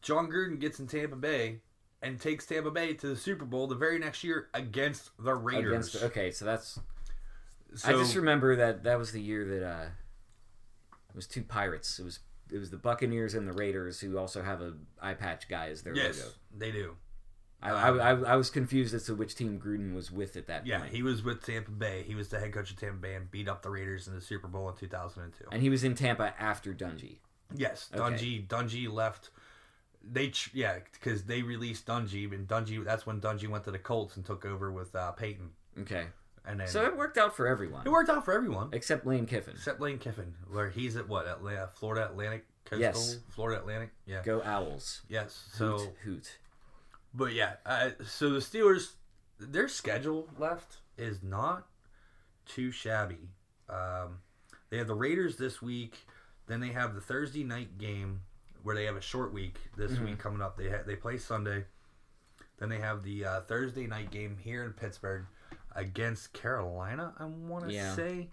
Jon 0.00 0.28
Gruden 0.30 0.58
gets 0.60 0.78
in 0.80 0.86
Tampa 0.86 1.16
Bay 1.16 1.58
and 2.02 2.20
takes 2.20 2.46
Tampa 2.46 2.70
Bay 2.70 2.94
to 2.94 3.08
the 3.08 3.16
Super 3.16 3.44
Bowl 3.44 3.66
the 3.66 3.74
very 3.74 3.98
next 3.98 4.24
year 4.24 4.48
against 4.54 5.10
the 5.18 5.34
Raiders. 5.34 5.94
Against 5.94 6.02
okay, 6.04 6.30
so 6.30 6.44
that's 6.44 6.78
so, 7.74 7.88
I 7.88 7.92
just 7.92 8.16
remember 8.16 8.56
that 8.56 8.82
that 8.84 8.98
was 8.98 9.12
the 9.12 9.20
year 9.20 9.44
that 9.44 9.66
uh 9.66 9.84
it 11.10 11.16
was 11.16 11.26
two 11.26 11.42
pirates. 11.42 11.98
It 11.98 12.04
was 12.04 12.20
it 12.52 12.58
was 12.58 12.70
the 12.70 12.76
Buccaneers 12.76 13.34
and 13.34 13.46
the 13.46 13.52
Raiders 13.52 14.00
who 14.00 14.18
also 14.18 14.42
have 14.42 14.60
a 14.60 14.74
eye 15.00 15.14
patch 15.14 15.48
guy 15.48 15.68
as 15.68 15.82
their 15.82 15.94
yes, 15.94 16.18
logo. 16.18 16.30
they 16.56 16.70
do. 16.72 16.96
I, 17.62 17.70
I, 17.72 17.90
I, 17.90 18.10
I 18.32 18.36
was 18.36 18.48
confused 18.48 18.94
as 18.94 19.04
to 19.04 19.14
which 19.14 19.34
team 19.34 19.60
Gruden 19.62 19.94
was 19.94 20.10
with 20.10 20.34
at 20.36 20.46
that 20.46 20.66
Yeah, 20.66 20.78
point. 20.80 20.92
he 20.94 21.02
was 21.02 21.22
with 21.22 21.44
Tampa 21.44 21.70
Bay. 21.70 22.02
He 22.06 22.14
was 22.14 22.30
the 22.30 22.40
head 22.40 22.54
coach 22.54 22.70
of 22.70 22.76
Tampa 22.78 22.96
Bay 22.96 23.14
and 23.16 23.30
beat 23.30 23.48
up 23.48 23.60
the 23.60 23.68
Raiders 23.68 24.08
in 24.08 24.14
the 24.14 24.20
Super 24.22 24.48
Bowl 24.48 24.66
in 24.70 24.76
2002. 24.76 25.44
and 25.52 25.60
he 25.60 25.68
was 25.68 25.84
in 25.84 25.94
Tampa 25.94 26.32
after 26.40 26.72
Dungy. 26.72 27.18
yes, 27.54 27.90
Okay. 27.94 28.02
Dungy 28.02 28.46
Dungy 28.48 28.90
left. 28.90 29.28
They 30.02 30.32
yeah 30.54 30.78
because 30.94 31.24
they 31.24 31.42
released 31.42 31.86
Dungy 31.86 32.32
and 32.32 32.48
Dungy 32.48 32.82
that's 32.84 33.06
when 33.06 33.20
Dungy 33.20 33.48
went 33.48 33.64
to 33.64 33.70
the 33.70 33.78
Colts 33.78 34.16
and 34.16 34.24
took 34.24 34.44
over 34.44 34.70
with 34.72 34.94
uh, 34.94 35.12
Peyton 35.12 35.50
Okay. 35.80 36.06
and 36.46 36.58
then 36.60 36.68
So 36.68 36.84
it 36.84 36.96
worked 36.96 37.18
out 37.18 37.36
for 37.36 37.46
everyone. 37.46 37.86
it 37.86 37.90
worked 37.90 38.08
out 38.10 38.24
for 38.24 38.32
everyone 38.32 38.70
Except 38.72 39.06
Lane 39.06 39.26
Kiffin. 39.26 39.54
except 39.54 39.80
Lane 39.80 39.98
Kiffin 39.98 40.34
where 40.50 40.70
he's 40.70 40.96
at 40.96 41.08
what 41.08 41.26
Atlanta, 41.26 41.68
Florida 41.74 42.06
Atlantic 42.10 42.46
Coastal 42.64 42.80
Yes. 42.80 43.18
Florida 43.30 43.60
Atlantic 43.60 43.90
yeah 44.06 44.22
Go 44.22 44.42
Owls. 44.42 45.02
yes 45.08 45.48
so 45.52 45.78
Hoot 45.78 45.94
hoot. 46.04 46.38
But 47.12 47.32
yeah, 47.34 47.54
uh, 47.66 47.90
so 48.06 48.30
the 48.30 48.38
Steelers, 48.38 48.92
their 49.40 49.66
schedule 49.66 50.28
left 50.38 50.76
is 50.96 51.22
not 51.24 51.66
too 52.46 52.70
shabby. 52.70 53.30
Um, 53.68 54.20
they 54.70 54.78
have 54.78 54.86
the 54.86 54.94
Raiders 54.94 55.36
this 55.36 55.60
week. 55.60 55.96
Then 56.46 56.60
they 56.60 56.68
have 56.68 56.94
the 56.94 57.00
Thursday 57.00 57.42
night 57.42 57.78
game 57.78 58.20
where 58.62 58.74
they 58.74 58.84
have 58.84 58.96
a 58.96 59.00
short 59.00 59.32
week 59.32 59.58
this 59.76 59.92
Mm-hmm. 59.92 60.04
week 60.06 60.18
coming 60.18 60.42
up. 60.42 60.56
They 60.56 60.68
ha- 60.70 60.82
they 60.86 60.96
play 60.96 61.18
Sunday. 61.18 61.64
Then 62.58 62.68
they 62.68 62.78
have 62.78 63.02
the 63.02 63.24
uh, 63.24 63.40
Thursday 63.42 63.86
night 63.86 64.10
game 64.10 64.36
here 64.38 64.64
in 64.64 64.72
Pittsburgh 64.72 65.24
against 65.74 66.32
Carolina. 66.32 67.14
I 67.18 67.24
want 67.24 67.66
to 67.68 67.72
Yeah. 67.72 67.94
say 67.94 68.28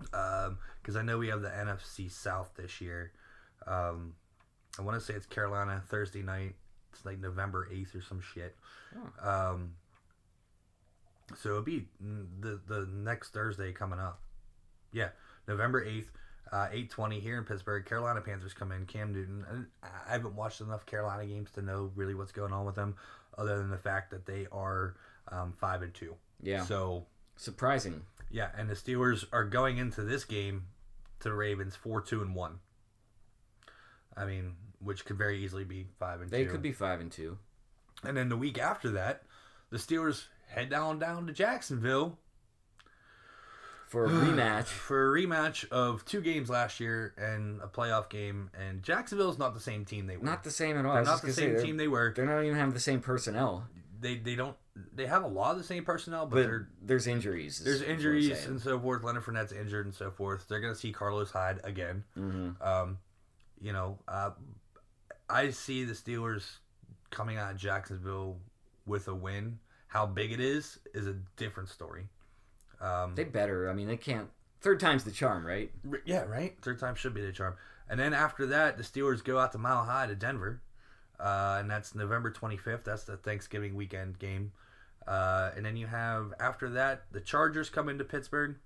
because 0.00 0.96
I 0.96 1.02
know 1.02 1.18
we 1.18 1.28
have 1.28 1.42
the 1.42 1.50
NFC 1.50 2.10
South 2.10 2.52
this 2.56 2.80
year. 2.80 3.12
Um, 3.66 4.14
I 4.78 4.82
want 4.82 4.98
to 4.98 5.04
say 5.04 5.14
it's 5.14 5.26
Carolina 5.26 5.82
Thursday 5.88 6.22
night. 6.22 6.54
It's 6.92 7.04
like 7.04 7.18
November 7.20 7.68
eighth 7.72 7.94
or 7.94 8.00
some 8.02 8.20
shit. 8.20 8.56
Um, 9.22 9.74
so 11.36 11.50
it'll 11.50 11.62
be 11.62 11.86
the 12.00 12.60
the 12.66 12.86
next 12.92 13.32
Thursday 13.32 13.72
coming 13.72 13.98
up. 14.00 14.20
Yeah, 14.92 15.08
November 15.48 15.84
eighth, 15.84 16.10
uh, 16.52 16.68
eight 16.72 16.90
twenty 16.90 17.20
here 17.20 17.38
in 17.38 17.44
Pittsburgh. 17.44 17.84
Carolina 17.84 18.20
Panthers 18.20 18.52
come 18.54 18.72
in. 18.72 18.86
Cam 18.86 19.12
Newton. 19.12 19.66
I 19.82 20.12
haven't 20.12 20.34
watched 20.36 20.60
enough 20.60 20.86
Carolina 20.86 21.26
games 21.26 21.50
to 21.52 21.62
know 21.62 21.90
really 21.94 22.14
what's 22.14 22.32
going 22.32 22.52
on 22.52 22.64
with 22.66 22.74
them, 22.76 22.96
other 23.36 23.58
than 23.58 23.70
the 23.70 23.78
fact 23.78 24.10
that 24.10 24.26
they 24.26 24.46
are 24.52 24.94
um, 25.32 25.52
five 25.58 25.82
and 25.82 25.92
two. 25.94 26.14
Yeah. 26.42 26.64
So 26.64 27.06
Surprising. 27.36 28.02
yeah, 28.30 28.50
and 28.56 28.68
the 28.68 28.74
Steelers 28.74 29.24
are 29.32 29.44
going 29.44 29.78
into 29.78 30.02
this 30.02 30.24
game 30.24 30.64
to 31.20 31.28
the 31.30 31.34
Ravens 31.34 31.74
four 31.74 32.00
two 32.00 32.22
and 32.22 32.34
one. 32.34 32.58
I 34.16 34.24
mean, 34.26 34.52
which 34.80 35.04
could 35.04 35.16
very 35.18 35.42
easily 35.44 35.64
be 35.64 35.86
five 35.98 36.20
and 36.20 36.30
They 36.30 36.44
two. 36.44 36.50
could 36.50 36.62
be 36.62 36.72
five 36.72 37.00
and 37.00 37.10
two. 37.10 37.38
And 38.04 38.16
then 38.16 38.28
the 38.28 38.36
week 38.36 38.58
after 38.58 38.90
that, 38.90 39.22
the 39.70 39.78
Steelers 39.78 40.26
head 40.48 40.68
down 40.70 40.98
down 40.98 41.26
to 41.26 41.32
Jacksonville 41.32 42.18
For 43.94 44.06
a 44.06 44.08
rematch. 44.26 44.64
for 44.66 45.16
a 45.16 45.20
rematch 45.22 45.68
of 45.70 46.04
two 46.04 46.20
games 46.20 46.50
last 46.50 46.80
year 46.80 47.14
and 47.16 47.60
a 47.62 47.66
playoff 47.68 48.08
game. 48.10 48.50
And 48.58 48.82
Jacksonville's 48.82 49.38
not 49.38 49.54
the 49.54 49.60
same 49.60 49.84
team 49.84 50.06
they 50.08 50.16
were. 50.16 50.24
Not 50.24 50.42
the 50.42 50.50
same 50.50 50.76
at 50.76 50.84
all. 50.84 50.94
They're 50.94 51.04
not 51.04 51.22
the 51.22 51.32
same 51.32 51.60
team 51.62 51.76
they 51.76 51.86
were. 51.88 52.12
They're 52.14 52.26
not 52.26 52.42
even 52.42 52.56
having 52.56 52.74
the 52.74 52.80
same 52.80 53.00
personnel. 53.00 53.68
They 54.00 54.16
they 54.16 54.34
don't 54.34 54.56
they 54.92 55.06
have 55.06 55.22
a 55.22 55.28
lot 55.28 55.52
of 55.52 55.58
the 55.58 55.64
same 55.64 55.84
personnel, 55.84 56.26
but, 56.26 56.34
But 56.36 56.42
they're 56.42 56.68
there's 56.82 57.06
injuries. 57.06 57.60
there's 57.64 57.80
injuries 57.82 58.44
and 58.46 58.60
so 58.60 58.78
forth. 58.80 59.04
Leonard 59.04 59.22
Fournette's 59.22 59.52
injured 59.52 59.86
and 59.86 59.94
so 59.94 60.10
forth. 60.10 60.46
They're 60.48 60.60
gonna 60.60 60.74
see 60.74 60.90
Carlos 60.92 61.30
Hyde 61.30 61.60
again. 61.64 62.02
Mhm. 62.18 62.60
Um, 62.60 62.98
you 63.60 63.72
know, 63.72 63.98
uh, 64.08 64.30
I 65.30 65.50
see 65.50 65.84
the 65.84 65.94
Steelers 65.94 66.56
coming 67.10 67.38
out 67.38 67.52
of 67.52 67.56
Jacksonville 67.56 68.40
with 68.84 69.06
a 69.08 69.14
win. 69.14 69.60
How 69.86 70.04
big 70.06 70.32
it 70.32 70.40
is 70.40 70.80
is 70.92 71.06
a 71.06 71.14
different 71.36 71.68
story. 71.68 72.08
Um, 72.84 73.14
They 73.14 73.24
better. 73.24 73.68
I 73.70 73.72
mean, 73.72 73.88
they 73.88 73.96
can't. 73.96 74.28
Third 74.60 74.80
time's 74.80 75.04
the 75.04 75.10
charm, 75.10 75.46
right? 75.46 75.70
r- 75.90 76.00
yeah, 76.04 76.22
right. 76.24 76.56
Third 76.62 76.78
time 76.78 76.94
should 76.94 77.14
be 77.14 77.20
the 77.24 77.32
charm. 77.32 77.54
And 77.88 77.98
then 78.00 78.14
after 78.14 78.46
that, 78.46 78.76
the 78.78 78.82
Steelers 78.82 79.22
go 79.22 79.38
out 79.38 79.52
to 79.52 79.58
Mile 79.58 79.84
High 79.84 80.06
to 80.06 80.14
Denver, 80.14 80.62
uh, 81.20 81.58
and 81.60 81.70
that's 81.70 81.94
November 81.94 82.30
25th. 82.30 82.84
That's 82.84 83.04
the 83.04 83.16
Thanksgiving 83.16 83.74
weekend 83.74 84.18
game. 84.18 84.52
Uh, 85.06 85.50
and 85.54 85.64
then 85.66 85.76
you 85.76 85.86
have 85.86 86.32
after 86.40 86.70
that 86.70 87.02
the 87.12 87.20
Chargers 87.20 87.68
come 87.68 87.88
into 87.90 88.04
Pittsburgh, 88.04 88.56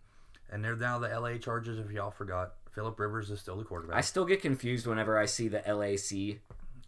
and 0.50 0.64
they're 0.64 0.76
now 0.76 0.98
the 1.00 1.08
LA 1.08 1.36
Chargers. 1.38 1.78
If 1.80 1.90
y'all 1.90 2.12
forgot, 2.12 2.54
Philip 2.72 2.98
Rivers 3.00 3.30
is 3.30 3.40
still 3.40 3.56
the 3.56 3.64
quarterback. 3.64 3.96
I 3.96 4.02
still 4.02 4.24
get 4.24 4.40
confused 4.40 4.86
whenever 4.86 5.18
I 5.18 5.26
see 5.26 5.48
the 5.48 5.62
LAC 5.66 6.38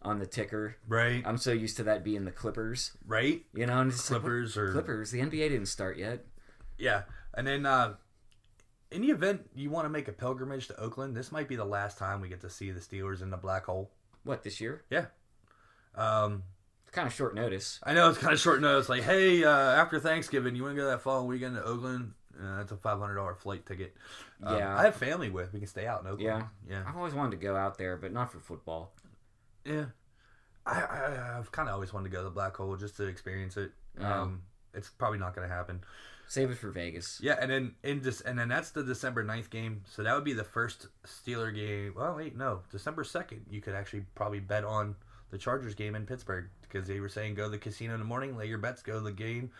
on 0.03 0.21
the 0.21 0.27
ticker. 0.27 0.77
right, 0.87 1.23
I'm 1.27 1.37
so 1.37 1.51
used 1.53 1.77
to 1.79 1.83
that 1.83 2.05
being 2.05 2.25
the 2.25 2.31
Clippers. 2.31 2.93
right. 3.07 3.43
You 3.53 3.67
know, 3.67 3.81
and 3.81 3.91
just 3.91 4.09
like, 4.09 4.21
Clippers 4.21 4.57
or 4.57 4.71
Clippers. 4.73 5.11
The 5.11 5.19
NBA 5.21 5.49
didn't 5.49 5.67
start 5.67 5.99
yet. 5.99 6.25
Yeah, 6.79 7.03
and 7.35 7.47
then 7.47 7.67
uh, 7.67 7.95
in 8.91 9.03
the 9.03 9.11
event 9.11 9.49
you 9.55 9.71
want 9.71 9.85
to 9.85 9.89
make 9.89 10.09
a 10.09 10.13
pilgrimage 10.13 10.69
to 10.69 10.79
Oakland, 10.81 11.17
this 11.17 11.31
might 11.33 11.49
be 11.49 11.57
the 11.57 11.65
last 11.65 11.99
time 11.99 12.21
we 12.21 12.29
get 12.29 12.41
to 12.43 12.51
see 12.51 12.71
the 12.71 12.81
Steelers 12.81 13.23
in 13.23 13.31
the 13.31 13.37
black 13.37 13.65
hole. 13.67 13.91
What 14.25 14.43
this 14.43 14.61
year? 14.61 14.83
Yeah. 14.91 15.07
Um, 15.95 16.43
It's 16.87 16.95
kind 16.95 17.07
of 17.07 17.15
short 17.15 17.35
notice. 17.35 17.81
I 17.83 17.95
know 17.95 18.11
it's 18.11 18.19
kind 18.19 18.33
of 18.33 18.41
short 18.41 18.61
notice. 18.61 18.89
Like, 18.89 19.03
hey, 19.03 19.45
uh, 19.45 19.51
after 19.51 19.99
Thanksgiving, 20.01 20.55
you 20.57 20.63
want 20.63 20.77
to 20.77 20.81
go 20.83 20.89
that 20.89 21.01
following 21.03 21.29
weekend 21.29 21.55
to 21.57 21.63
Oakland? 21.65 22.13
Uh, 22.39 22.59
that's 22.59 22.73
a 22.73 22.77
five 22.77 22.99
hundred 22.99 23.17
dollar 23.17 23.35
flight 23.35 23.67
ticket. 23.67 23.95
Um, 24.43 24.57
Yeah. 24.59 24.77
I 24.77 24.85
have 24.85 24.97
family 24.97 25.31
with. 25.31 25.53
We 25.53 25.59
can 25.61 25.69
stay 25.69 25.87
out 25.87 26.01
in 26.03 26.07
Oakland. 26.07 26.23
Yeah. 26.23 26.43
yeah, 26.69 26.83
I've 26.87 26.97
always 26.97 27.15
wanted 27.15 27.33
to 27.33 27.37
go 27.39 27.55
out 27.57 27.77
there, 27.79 27.97
but 27.97 28.13
not 28.13 28.33
for 28.33 28.39
football. 28.41 28.93
yeah. 29.65 29.87
I, 30.67 30.81
I 30.83 31.39
I've 31.39 31.51
kind 31.53 31.69
of 31.69 31.75
always 31.75 31.93
wanted 31.93 32.11
to 32.11 32.13
go 32.13 32.19
to 32.19 32.25
the 32.25 32.31
black 32.31 32.55
hole 32.57 32.77
just 32.77 32.97
to 32.99 33.05
experience 33.07 33.57
it. 33.57 33.73
Yeah. 33.99 34.21
Um, 34.23 34.43
it's 34.75 34.89
probably 34.91 35.19
not 35.19 35.35
going 35.35 35.49
to 35.49 35.55
happen. 35.55 35.81
Save 36.31 36.53
it 36.53 36.59
for 36.59 36.71
Vegas. 36.71 37.19
Yeah, 37.21 37.37
and 37.41 37.51
then 37.51 37.75
in 37.83 38.03
this, 38.03 38.21
and 38.21 38.39
then 38.39 38.47
that's 38.49 38.71
the 38.71 38.85
December 38.85 39.25
9th 39.25 39.51
game. 39.51 39.83
So 39.91 40.05
that 40.05 40.15
would 40.15 40.23
be 40.23 40.33
the 40.33 40.45
first 40.45 40.87
Steeler 41.05 41.53
game. 41.53 41.93
Well, 41.97 42.15
wait, 42.15 42.37
no, 42.37 42.61
December 42.71 43.03
second. 43.03 43.47
You 43.51 43.61
could 43.61 43.75
actually 43.75 44.05
probably 44.15 44.39
bet 44.39 44.63
on 44.63 44.95
the 45.33 45.39
Chargers 45.39 45.75
game 45.75 45.97
in 45.97 46.07
Pittsburgh 46.07 46.49
because 46.63 46.87
they 46.87 47.01
were 47.01 47.09
saying 47.09 47.35
go 47.35 47.45
to 47.47 47.49
the 47.51 47.59
casino 47.59 47.95
in 47.95 47.99
the 47.99 48.07
morning, 48.07 48.37
lay 48.37 48.47
your 48.47 48.59
bets, 48.59 48.81
go 48.81 48.93
to 48.93 49.01
the 49.01 49.11
game. 49.11 49.51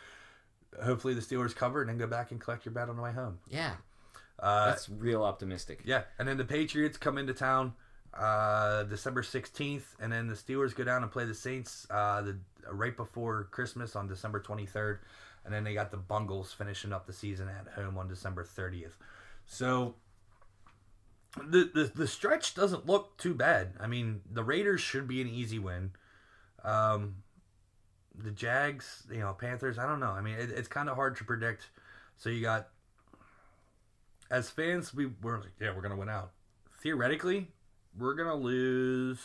Hopefully 0.81 1.13
the 1.13 1.21
Steelers 1.21 1.57
cover, 1.57 1.81
and 1.81 1.91
then 1.91 1.99
go 1.99 2.07
back 2.07 2.31
and 2.31 2.41
collect 2.41 2.65
your 2.65 2.73
bet 2.73 2.89
on 2.89 2.95
the 2.97 3.03
way 3.03 3.11
home. 3.13 3.41
Yeah, 3.49 3.73
Uh, 4.39 4.67
that's 4.67 4.89
real 4.89 5.25
optimistic. 5.25 5.81
yeah, 5.85 6.03
and 6.21 6.29
then 6.29 6.37
the 6.37 6.45
Patriots 6.45 6.97
come 6.97 7.19
into 7.19 7.35
town 7.35 7.73
uh, 8.15 8.85
December 8.85 9.23
16th, 9.23 9.83
and 10.01 10.13
then 10.13 10.29
the 10.29 10.35
Steelers 10.35 10.73
go 10.73 10.85
down 10.85 11.03
and 11.03 11.11
play 11.11 11.25
the 11.25 11.35
Saints 11.35 11.89
uh, 11.91 12.23
the 12.23 12.39
right 12.71 12.97
before 12.97 13.49
Christmas 13.51 13.97
on 13.97 14.07
December 14.07 14.41
23rd, 14.41 14.99
and 15.45 15.53
then 15.53 15.65
they 15.65 15.75
got 15.75 15.91
the 15.91 15.97
Bungles 15.97 16.53
finishing 16.53 16.93
up 16.93 17.07
the 17.07 17.13
season 17.13 17.49
at 17.49 17.73
home 17.75 17.97
on 17.99 18.09
December 18.09 18.45
30th. 18.45 18.93
So 19.47 19.95
the 21.37 21.71
the, 21.73 21.93
the 21.95 22.07
stretch 22.07 22.55
doesn't 22.55 22.87
look 22.87 23.17
too 23.17 23.35
bad. 23.35 23.75
I 23.81 23.87
mean, 23.87 24.23
the 24.31 24.45
Raiders 24.45 24.81
should 24.81 25.07
be 25.07 25.21
an 25.21 25.29
easy 25.29 25.59
win. 25.59 25.93
Um, 26.65 27.17
the 28.15 28.31
Jags, 28.31 29.05
you 29.11 29.21
know, 29.21 29.33
Panthers. 29.33 29.79
I 29.79 29.87
don't 29.87 30.01
know. 30.01 30.11
I 30.11 30.21
mean, 30.21 30.35
it, 30.35 30.51
it's 30.51 30.69
kind 30.69 30.89
of 30.89 30.97
hard 30.97 31.17
to 31.17 31.25
predict. 31.25 31.69
So 32.17 32.29
you 32.29 32.43
got 32.43 32.69
as 34.31 34.51
fans, 34.51 34.95
we 34.95 35.11
were 35.23 35.39
like, 35.39 35.53
yeah, 35.61 35.75
we're 35.75 35.83
gonna 35.83 35.97
win 35.97 36.09
out. 36.09 36.33
Theoretically, 36.81 37.49
we're 37.99 38.15
gonna 38.15 38.35
lose 38.35 39.21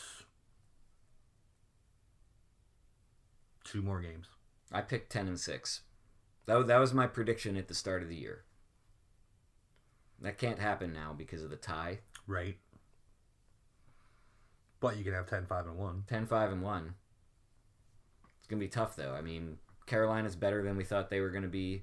two 3.64 3.82
more 3.82 4.00
games. 4.00 4.26
I 4.72 4.80
picked 4.80 5.10
ten 5.10 5.28
and 5.28 5.38
six. 5.38 5.82
That 6.46 6.66
that 6.66 6.78
was 6.78 6.94
my 6.94 7.06
prediction 7.06 7.56
at 7.56 7.68
the 7.68 7.74
start 7.74 8.02
of 8.02 8.08
the 8.08 8.16
year. 8.16 8.44
That 10.22 10.38
can't 10.38 10.58
happen 10.58 10.92
now 10.92 11.14
because 11.16 11.42
of 11.42 11.50
the 11.50 11.56
tie. 11.56 11.98
Right. 12.26 12.56
But 14.80 14.96
you 14.96 15.04
can 15.04 15.14
have 15.14 15.26
10, 15.26 15.46
5, 15.46 15.66
and 15.66 15.76
1. 15.76 16.04
10 16.06 16.26
5 16.26 16.52
and 16.52 16.62
1. 16.62 16.94
It's 18.38 18.46
going 18.46 18.60
to 18.60 18.66
be 18.66 18.70
tough, 18.70 18.96
though. 18.96 19.14
I 19.14 19.20
mean, 19.20 19.58
Carolina's 19.86 20.36
better 20.36 20.62
than 20.62 20.76
we 20.76 20.84
thought 20.84 21.10
they 21.10 21.20
were 21.20 21.30
going 21.30 21.42
to 21.42 21.48
be. 21.48 21.82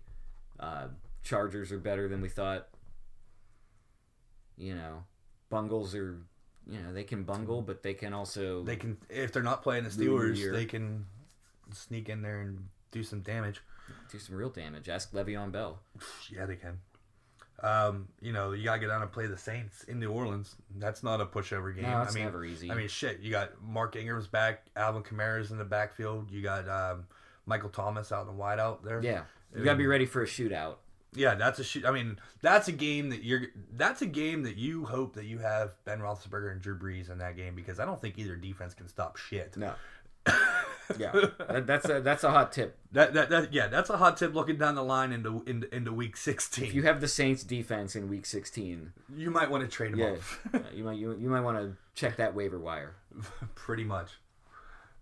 Uh, 0.60 0.88
Chargers 1.24 1.72
are 1.72 1.80
better 1.80 2.08
than 2.08 2.22
we 2.22 2.30
thought. 2.30 2.68
You 4.58 4.76
know, 4.76 5.04
Bungles 5.50 5.96
are, 5.96 6.18
you 6.68 6.80
know, 6.80 6.94
they 6.94 7.04
can 7.04 7.24
bungle, 7.24 7.62
but 7.62 7.84
they 7.84 7.94
can 7.94 8.14
also. 8.14 8.64
They 8.64 8.76
can, 8.76 8.98
if 9.10 9.32
they're 9.32 9.44
not 9.44 9.64
playing 9.64 9.84
the 9.84 9.90
Steelers, 9.90 10.52
they 10.52 10.66
can 10.66 11.06
sneak 11.72 12.10
in 12.10 12.22
there 12.22 12.42
and 12.42 12.68
do 12.92 13.04
some 13.04 13.22
damage. 13.22 13.62
Do 14.12 14.20
some 14.20 14.36
real 14.36 14.50
damage. 14.50 14.90
Ask 14.90 15.12
Le'Veon 15.14 15.52
Bell. 15.52 15.80
Yeah, 16.32 16.46
they 16.46 16.56
can. 16.56 16.80
Um, 17.62 18.10
you 18.20 18.34
know, 18.34 18.52
you 18.52 18.66
gotta 18.66 18.80
get 18.80 18.88
down 18.88 19.02
and 19.02 19.12
play 19.12 19.26
the 19.28 19.38
Saints 19.38 19.84
in 19.86 20.00
New 20.00 20.12
Orleans. 20.12 20.56
That's 20.78 21.02
not 21.02 21.22
a 21.22 21.26
pushover 21.26 21.74
game. 21.74 21.84
No, 21.84 22.02
it's 22.02 22.12
I 22.12 22.16
mean, 22.16 22.26
never 22.26 22.44
easy. 22.44 22.70
I 22.70 22.76
mean, 22.76 22.90
shit. 22.90 23.20
You 23.22 23.32
got 23.32 23.52
Mark 23.64 23.96
Ingram's 23.96 24.28
back, 24.28 24.66
Alvin 24.76 25.04
Kamara's 25.04 25.52
in 25.52 25.58
the 25.58 25.64
backfield. 25.66 26.30
You 26.30 26.42
got 26.42 26.68
um, 26.68 27.06
Michael 27.46 27.70
Thomas 27.70 28.12
out 28.12 28.22
in 28.22 28.28
the 28.28 28.34
wide 28.34 28.60
out 28.60 28.84
there. 28.84 29.02
yeah, 29.02 29.22
you 29.56 29.64
got 29.64 29.74
to 29.74 29.78
be 29.78 29.88
ready 29.88 30.06
for 30.06 30.22
a 30.24 30.26
shootout. 30.26 30.76
yeah. 31.14 31.36
That's 31.36 31.60
a 31.60 31.64
shoot. 31.64 31.86
I 31.86 31.92
mean, 31.92 32.20
that's 32.42 32.68
a 32.68 32.74
game 32.74 33.10
that 33.12 33.24
you're. 33.24 33.44
That's 33.72 34.02
a 34.02 34.08
game 34.08 34.44
that 34.44 34.58
you 34.58 34.84
hope 34.86 35.14
that 35.16 35.26
you 35.26 35.38
have 35.38 35.72
Ben 35.86 36.00
Roethlisberger 36.00 36.52
and 36.52 36.60
Drew 36.62 36.78
Brees 36.78 37.10
in 37.10 37.20
that 37.20 37.38
game 37.38 37.56
because 37.56 37.80
I 37.80 37.86
don't 37.86 38.02
think 38.02 38.18
either 38.18 38.36
defense 38.36 38.74
can 38.74 38.90
stop 38.90 39.16
shit. 39.16 39.56
No. 39.56 39.74
yeah, 40.98 41.12
that, 41.50 41.68
that's 41.68 41.90
a 41.90 42.02
that's 42.02 42.24
a 42.24 42.32
hot 42.32 42.52
tip. 42.52 42.78
That, 42.92 43.14
that 43.14 43.30
that 43.30 43.54
yeah, 43.54 43.68
that's 43.68 43.90
a 43.90 43.98
hot 43.98 44.18
tip 44.18 44.34
looking 44.34 44.58
down 44.58 44.76
the 44.76 44.84
line 44.84 45.12
into 45.12 45.44
into, 45.46 45.74
into 45.74 45.92
week 45.92 46.18
sixteen. 46.18 46.66
If 46.66 46.74
you 46.74 46.84
have 46.84 47.02
the 47.02 47.08
Saints 47.08 47.44
defense 47.44 47.96
in 47.96 48.10
Week 48.10 48.26
16, 48.26 48.94
you 49.16 49.32
might 49.32 49.50
want 49.50 49.64
to 49.64 49.70
trade 49.70 49.94
them 49.94 50.00
yeah, 50.00 50.12
off. 50.12 50.46
you 50.74 50.84
might 50.84 50.98
you, 50.98 51.16
you 51.20 51.30
might 51.30 51.42
want 51.42 51.58
to 51.58 51.76
check 51.96 52.18
that 52.18 52.36
waiver 52.36 52.60
wire. 52.60 52.96
pretty 53.56 53.84
much. 53.84 54.12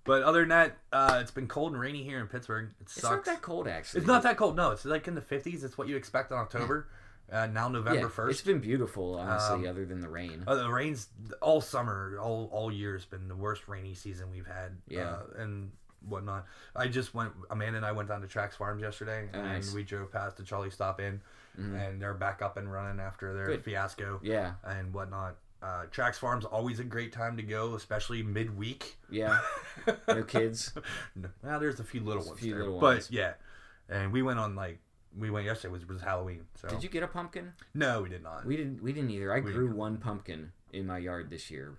But 0.03 0.23
other 0.23 0.39
than 0.39 0.49
that, 0.49 0.77
uh, 0.91 1.19
it's 1.21 1.31
been 1.31 1.47
cold 1.47 1.73
and 1.73 1.81
rainy 1.81 2.03
here 2.03 2.19
in 2.19 2.27
Pittsburgh. 2.27 2.71
It 2.79 2.85
It's 2.85 3.03
not 3.03 3.23
that 3.25 3.41
cold 3.41 3.67
actually. 3.67 3.99
It's 3.99 4.07
not 4.07 4.23
that 4.23 4.37
cold. 4.37 4.55
No, 4.55 4.71
it's 4.71 4.85
like 4.85 5.07
in 5.07 5.15
the 5.15 5.21
fifties. 5.21 5.63
It's 5.63 5.77
what 5.77 5.87
you 5.87 5.95
expect 5.95 6.31
in 6.31 6.37
October. 6.37 6.87
Uh, 7.31 7.47
now 7.47 7.67
Yeah, 7.67 7.71
November 7.73 8.07
It's 8.07 8.15
first. 8.15 8.45
been 8.45 8.59
beautiful, 8.59 9.15
honestly, 9.15 9.65
Um, 9.67 9.71
other 9.73 9.85
than 9.85 10.01
the 10.01 10.09
rain. 10.09 10.43
Uh, 10.45 10.55
the 10.55 10.69
rains 10.69 11.07
all 11.41 11.61
summer, 11.61 12.17
all 12.19 12.49
all 12.51 12.71
year 12.71 12.93
has 12.93 13.05
been 13.05 13.27
the 13.27 13.35
worst 13.35 13.67
rainy 13.67 13.93
season 13.93 14.29
we've 14.31 14.47
had. 14.47 14.77
Yeah. 14.87 15.11
uh, 15.11 15.23
and 15.37 15.71
whatnot. 16.07 16.45
I 16.75 16.87
just 16.87 17.13
went. 17.13 17.31
Amanda 17.49 17.77
and 17.77 17.85
I 17.85 17.91
went 17.93 18.09
down 18.09 18.21
to 18.21 18.27
Trax 18.27 18.53
Farms 18.55 18.81
yesterday, 18.81 19.29
Oh, 19.33 19.37
and 19.39 19.47
nice. 19.47 19.67
Mm-hmm. 19.67 19.75
we 19.75 19.83
drove 19.83 20.11
past 20.11 20.35
the 20.37 20.43
Charlie 20.43 20.71
Stop 20.71 20.99
Inn, 20.99 21.21
and 21.57 22.01
they're 22.01 22.13
back 22.15 22.41
up 22.41 22.57
and 22.57 22.71
running 22.71 22.99
after 22.99 23.33
their 23.33 23.45
Good. 23.47 23.63
fiasco 23.63 24.19
yeah, 24.23 24.53
and 24.65 24.93
whatnot. 24.93 25.37
Uh, 25.61 25.85
Trax 25.91 26.15
Farms 26.15 26.43
always 26.43 26.79
a 26.79 26.83
great 26.83 27.13
time 27.13 27.37
to 27.37 27.43
go, 27.43 27.75
especially 27.75 28.23
midweek. 28.23 28.97
yeah. 29.11 29.39
No 30.07 30.23
kids. 30.23 30.73
No, 31.15 31.29
well, 31.43 31.59
there's 31.59 31.79
a 31.79 31.83
few 31.83 32.01
little 32.01 32.23
a 32.23 32.27
ones 32.29 32.39
few 32.39 32.53
there, 32.55 32.63
little 32.63 32.79
but 32.79 32.95
ones. 32.95 33.11
yeah. 33.11 33.33
And 33.87 34.11
we 34.11 34.21
went 34.23 34.39
on 34.39 34.55
like 34.55 34.79
we 35.17 35.29
went 35.29 35.45
yesterday 35.45 35.71
was 35.73 35.87
was 35.87 36.01
Halloween. 36.01 36.45
So 36.55 36.67
Did 36.69 36.83
you 36.83 36.89
get 36.89 37.03
a 37.03 37.07
pumpkin? 37.07 37.53
No, 37.73 38.01
we 38.03 38.09
did 38.09 38.23
not. 38.23 38.45
We 38.45 38.57
didn't. 38.57 38.81
We 38.81 38.93
didn't 38.93 39.11
either. 39.11 39.31
I 39.33 39.39
We 39.39 39.51
grew 39.51 39.67
didn't. 39.67 39.77
one 39.77 39.97
pumpkin 39.97 40.51
in 40.71 40.87
my 40.87 40.97
yard 40.97 41.29
this 41.29 41.51
year, 41.51 41.77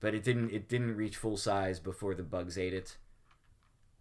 but 0.00 0.14
it 0.14 0.22
didn't. 0.22 0.50
It 0.50 0.68
didn't 0.68 0.96
reach 0.96 1.16
full 1.16 1.36
size 1.36 1.80
before 1.80 2.14
the 2.14 2.22
bugs 2.22 2.56
ate 2.58 2.74
it. 2.74 2.96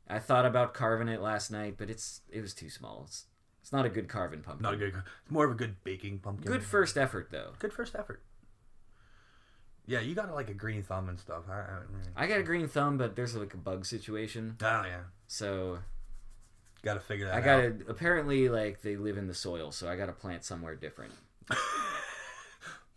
I 0.08 0.20
thought 0.20 0.46
about 0.46 0.74
carving 0.74 1.10
it 1.10 1.22
last 1.22 1.52
night, 1.52 1.76
but 1.78 1.90
it's 1.90 2.22
it 2.30 2.42
was 2.42 2.54
too 2.54 2.70
small. 2.70 3.04
It's 3.08 3.26
it's 3.62 3.74
not 3.74 3.86
a 3.86 3.90
good 3.90 4.08
carving 4.08 4.42
pumpkin. 4.42 4.64
not 4.64 4.74
a 4.74 4.78
good. 4.78 4.94
It's 5.24 5.32
more 5.32 5.46
of 5.46 5.52
a 5.52 5.56
good 5.56 5.84
baking 5.84 6.20
pumpkin. 6.20 6.50
Good 6.50 6.64
first 6.64 6.98
effort 6.98 7.30
though. 7.32 7.54
Good 7.60 7.74
first 7.74 7.96
effort. 7.96 8.24
Yeah, 9.86 10.02
you 10.02 10.16
got 10.16 10.34
like 10.34 10.50
a 10.50 10.54
green 10.54 10.84
thumb 10.84 11.08
and 11.10 11.18
stuff. 11.20 11.44
I, 11.50 11.54
I, 11.54 11.64
mm. 11.64 12.08
I 12.16 12.28
got 12.28 12.40
a 12.40 12.44
green 12.44 12.68
thumb, 12.68 12.98
but 12.98 13.16
there's 13.16 13.36
like 13.36 13.54
a 13.54 13.58
bug 13.58 13.86
situation, 13.86 14.58
oh 14.62 14.84
yeah, 14.84 15.04
so 15.28 15.80
got 16.84 16.96
to 16.96 17.00
figure 17.00 17.26
that 17.26 17.36
I 17.36 17.38
out. 17.38 17.44
gotta. 17.44 17.76
Apparently, 17.90 18.50
like 18.50 18.82
they 18.82 18.96
live 18.96 19.18
in 19.18 19.28
the 19.28 19.34
soil, 19.34 19.72
so 19.72 19.90
I 19.90 19.96
gotta 19.96 20.14
plant 20.14 20.44
somewhere 20.44 20.76
different. 20.76 21.14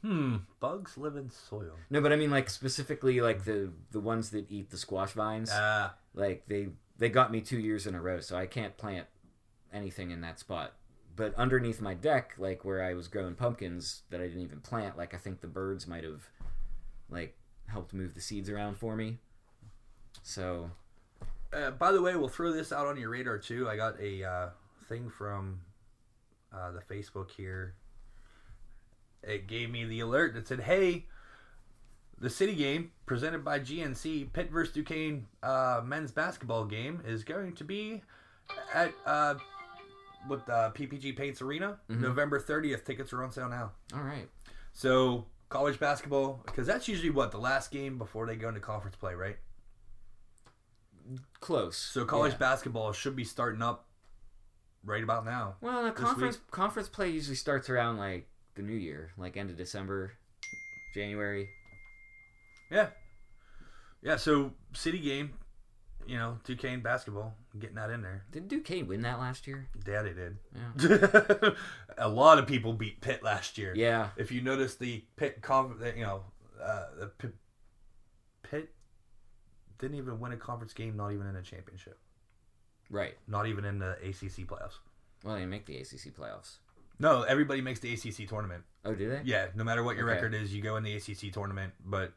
Hmm. 0.02 0.36
Bugs 0.60 0.96
live 0.96 1.16
in 1.16 1.30
soil. 1.30 1.72
No, 1.90 2.00
but 2.00 2.10
I 2.12 2.16
mean 2.16 2.30
like 2.30 2.48
specifically 2.48 3.20
like 3.20 3.44
the 3.44 3.70
the 3.90 4.00
ones 4.00 4.30
that 4.30 4.50
eat 4.50 4.70
the 4.70 4.78
squash 4.78 5.12
vines. 5.12 5.50
Ah, 5.52 5.94
like 6.14 6.44
they 6.46 6.68
they 6.96 7.10
got 7.10 7.30
me 7.30 7.42
two 7.42 7.58
years 7.58 7.86
in 7.86 7.94
a 7.94 8.00
row, 8.00 8.20
so 8.20 8.36
I 8.36 8.46
can't 8.46 8.76
plant 8.78 9.06
anything 9.72 10.10
in 10.10 10.22
that 10.22 10.38
spot. 10.38 10.72
But 11.16 11.34
underneath 11.34 11.82
my 11.82 11.92
deck, 11.92 12.32
like 12.38 12.64
where 12.64 12.82
I 12.82 12.94
was 12.94 13.08
growing 13.08 13.34
pumpkins 13.34 14.02
that 14.08 14.20
I 14.20 14.26
didn't 14.26 14.42
even 14.42 14.60
plant, 14.60 14.96
like 14.96 15.12
I 15.12 15.18
think 15.18 15.42
the 15.42 15.46
birds 15.48 15.86
might 15.86 16.04
have 16.04 16.30
like 17.10 17.36
helped 17.66 17.92
move 17.92 18.14
the 18.14 18.22
seeds 18.22 18.48
around 18.48 18.78
for 18.78 18.96
me. 18.96 19.18
So 20.22 20.70
Uh, 21.52 21.70
by 21.72 21.92
the 21.92 22.00
way, 22.00 22.14
we'll 22.16 22.28
throw 22.28 22.52
this 22.52 22.72
out 22.72 22.86
on 22.86 22.96
your 22.96 23.10
radar 23.10 23.38
too. 23.38 23.68
I 23.68 23.76
got 23.76 24.00
a 24.00 24.24
uh, 24.24 24.48
thing 24.88 25.10
from 25.10 25.60
uh, 26.52 26.70
the 26.72 26.80
Facebook 26.80 27.30
here. 27.30 27.74
It 29.22 29.46
gave 29.46 29.70
me 29.70 29.84
the 29.84 30.00
alert 30.00 30.34
that 30.34 30.46
said, 30.48 30.60
"Hey, 30.60 31.06
the 32.18 32.30
city 32.30 32.54
game 32.54 32.92
presented 33.06 33.44
by 33.44 33.58
GNC 33.60 34.32
Pitt 34.32 34.50
vs 34.50 34.72
Duquesne 34.74 35.26
uh, 35.42 35.80
men's 35.84 36.12
basketball 36.12 36.64
game 36.64 37.02
is 37.06 37.24
going 37.24 37.54
to 37.56 37.64
be 37.64 38.02
at 38.72 38.92
uh, 39.06 39.34
with 40.28 40.48
uh, 40.48 40.70
PPG 40.74 41.16
Paints 41.16 41.40
Arena, 41.42 41.78
November 41.88 42.38
30th. 42.40 42.84
Tickets 42.84 43.12
are 43.12 43.22
on 43.24 43.32
sale 43.32 43.48
now. 43.48 43.72
all 43.94 44.02
right, 44.02 44.28
So 44.72 45.26
college 45.48 45.80
basketball, 45.80 46.42
because 46.46 46.66
that's 46.66 46.86
usually 46.88 47.10
what 47.10 47.32
the 47.32 47.38
last 47.38 47.70
game 47.70 47.98
before 47.98 48.26
they 48.26 48.36
go 48.36 48.48
into 48.48 48.60
conference 48.60 48.96
play, 48.96 49.14
right? 49.14 49.36
Close. 51.40 51.76
So 51.76 52.04
college 52.04 52.32
Yeah. 52.32 52.38
basketball 52.38 52.92
should 52.92 53.16
be 53.16 53.24
starting 53.24 53.62
up 53.62 53.86
right 54.84 55.02
about 55.02 55.24
now. 55.24 55.56
Well, 55.60 55.84
the 55.84 55.92
conference 55.92 56.38
conference 56.50 56.88
play 56.88 57.10
usually 57.10 57.36
starts 57.36 57.68
around 57.68 57.98
like 57.98 58.28
the 58.54 58.62
new 58.62 58.74
year, 58.74 59.12
like 59.16 59.36
end 59.36 59.50
of 59.50 59.56
December, 59.56 60.12
January. 60.94 61.48
Yeah. 62.70 62.90
Yeah, 64.02 64.16
so 64.16 64.52
city 64.72 64.98
game, 64.98 65.34
you 66.06 66.16
know, 66.16 66.38
Duquesne 66.44 66.80
basketball, 66.80 67.36
getting 67.58 67.76
that 67.76 67.90
in 67.90 68.00
there. 68.00 68.24
Did 68.30 68.48
Duquesne 68.48 68.86
win 68.86 69.02
that 69.02 69.18
last 69.18 69.46
year? 69.46 69.68
Yeah, 69.86 70.02
they 70.02 70.14
did. 70.14 70.38
Yeah. 70.78 71.50
a 71.98 72.08
lot 72.08 72.38
of 72.38 72.46
people 72.46 72.72
beat 72.72 73.00
Pitt 73.02 73.22
last 73.22 73.58
year. 73.58 73.74
Yeah. 73.76 74.08
If 74.16 74.32
you 74.32 74.40
notice 74.40 74.76
the 74.76 75.04
Pitt, 75.16 75.44
you 75.46 76.02
know, 76.02 76.24
uh, 76.62 76.86
the 76.98 77.32
Pitt 78.42 78.70
didn't 79.80 79.96
even 79.96 80.20
win 80.20 80.32
a 80.32 80.36
conference 80.36 80.72
game, 80.72 80.96
not 80.96 81.12
even 81.12 81.26
in 81.26 81.36
a 81.36 81.42
championship, 81.42 81.98
Right. 82.90 83.16
not 83.26 83.46
even 83.46 83.64
in 83.64 83.78
the 83.78 83.92
ACC 84.02 84.44
playoffs. 84.46 84.78
Well, 85.24 85.36
they 85.36 85.46
make 85.46 85.66
the 85.66 85.76
ACC 85.78 86.10
playoffs. 86.14 86.58
No, 86.98 87.22
everybody 87.22 87.60
makes 87.62 87.80
the 87.80 87.92
ACC 87.92 88.26
tournament. 88.28 88.64
Oh, 88.84 88.94
do 88.94 89.08
they? 89.08 89.22
Yeah, 89.24 89.48
no 89.54 89.64
matter 89.64 89.82
what 89.82 89.96
your 89.96 90.04
Okay. 90.08 90.14
record 90.16 90.34
is, 90.34 90.54
you 90.54 90.62
go 90.62 90.76
in 90.76 90.82
the 90.82 90.94
ACC 90.94 91.30
tournament, 91.32 91.72
but 91.84 92.12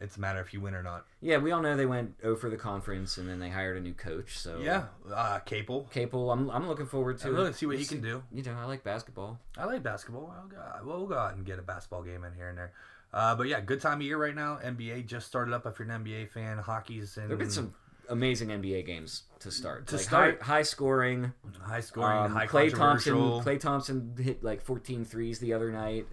it's 0.00 0.16
a 0.16 0.20
matter 0.20 0.40
if 0.40 0.52
you 0.54 0.60
win 0.60 0.74
or 0.74 0.82
not. 0.82 1.06
Yeah, 1.20 1.38
we 1.38 1.50
all 1.52 1.60
know 1.62 1.76
they 1.76 1.86
went 1.86 2.18
O 2.22 2.34
for 2.36 2.48
the 2.50 2.56
conference, 2.56 3.18
and 3.18 3.28
then 3.28 3.38
they 3.40 3.48
hired 3.50 3.76
a 3.76 3.80
new 3.80 3.94
coach. 3.94 4.38
So 4.38 4.58
Yeah, 4.60 4.86
uh, 5.12 5.38
Capel. 5.40 5.86
Capel, 5.90 6.30
I'm, 6.30 6.50
I'm 6.50 6.66
looking 6.68 6.86
forward 6.86 7.18
to 7.18 7.28
I'm 7.28 7.34
it. 7.34 7.36
looking 7.38 7.52
to 7.52 7.58
see 7.58 7.66
what 7.66 7.78
he 7.78 7.84
can 7.84 8.00
do. 8.00 8.22
You 8.32 8.42
know, 8.42 8.54
I 8.58 8.64
like 8.64 8.84
basketball. 8.84 9.38
I 9.56 9.64
like 9.66 9.82
basketball. 9.82 10.34
I'll 10.38 10.48
go, 10.48 10.62
we'll 10.84 11.06
go 11.06 11.16
out 11.18 11.34
and 11.34 11.44
get 11.44 11.58
a 11.58 11.62
basketball 11.62 12.02
game 12.02 12.24
in 12.24 12.34
here 12.34 12.48
and 12.48 12.56
there. 12.58 12.72
Uh, 13.12 13.34
but 13.34 13.46
yeah, 13.48 13.60
good 13.60 13.80
time 13.80 13.98
of 13.98 14.02
year 14.02 14.18
right 14.18 14.34
now. 14.34 14.58
NBA 14.62 15.06
just 15.06 15.26
started 15.26 15.54
up. 15.54 15.66
If 15.66 15.78
you're 15.78 15.90
an 15.90 16.04
NBA 16.04 16.30
fan, 16.30 16.58
hockey's 16.58 17.16
and 17.16 17.30
There've 17.30 17.38
been 17.38 17.50
some 17.50 17.74
amazing 18.08 18.48
NBA 18.48 18.84
games 18.86 19.22
to 19.40 19.50
start. 19.50 19.86
To 19.88 19.96
like 19.96 20.04
start. 20.04 20.42
high, 20.42 20.56
high 20.56 20.62
scoring. 20.62 21.32
high 21.60 21.80
scoring, 21.80 22.18
Um, 22.26 22.32
high 22.32 22.46
Klay 22.46 22.74
Thompson. 22.74 23.14
Klay 23.14 23.58
Thompson 23.58 24.14
hit 24.18 24.44
like 24.44 24.60
14 24.60 25.04
threes 25.04 25.38
the 25.38 25.54
other 25.54 25.72
night. 25.72 26.06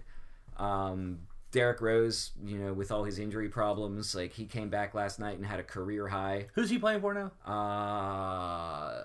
Um, 0.56 1.20
Derrick 1.50 1.80
Rose, 1.80 2.32
you 2.44 2.58
know, 2.58 2.72
with 2.72 2.90
all 2.90 3.04
his 3.04 3.18
injury 3.18 3.48
problems, 3.48 4.14
like 4.14 4.32
he 4.32 4.46
came 4.46 4.70
back 4.70 4.92
last 4.94 5.20
night 5.20 5.36
and 5.36 5.46
had 5.46 5.60
a 5.60 5.64
career 5.64 6.08
high. 6.08 6.46
Who's 6.54 6.68
he 6.70 6.78
playing 6.78 7.00
for 7.00 7.14
now? 7.14 7.30
Uh, 7.52 9.02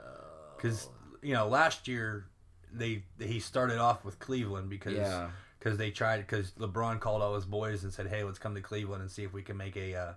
Because 0.56 0.90
you 1.22 1.34
know 1.34 1.48
last 1.48 1.88
year 1.88 2.26
they 2.74 3.03
he 3.20 3.40
started 3.40 3.78
off 3.78 4.03
with 4.06 4.20
Cleveland 4.20 4.70
because 4.70 4.94
Yeah. 4.94 5.30
Because 5.60 5.77
they 5.77 5.91
tried 5.91 6.18
because 6.19 6.52
LeBron 6.52 6.99
called 6.99 7.22
all 7.22 7.36
his 7.36 7.45
boys 7.45 7.84
and 7.84 7.94
said, 7.94 8.07
"Hey, 8.07 8.23
let's 8.23 8.40
come 8.40 8.56
to 8.56 8.61
Cleveland 8.61 9.02
and 9.02 9.11
see 9.11 9.23
if 9.23 9.34
we 9.34 9.41
can 9.44 9.57
make 9.57 9.76
a 9.76 9.95
uh, 9.95 10.14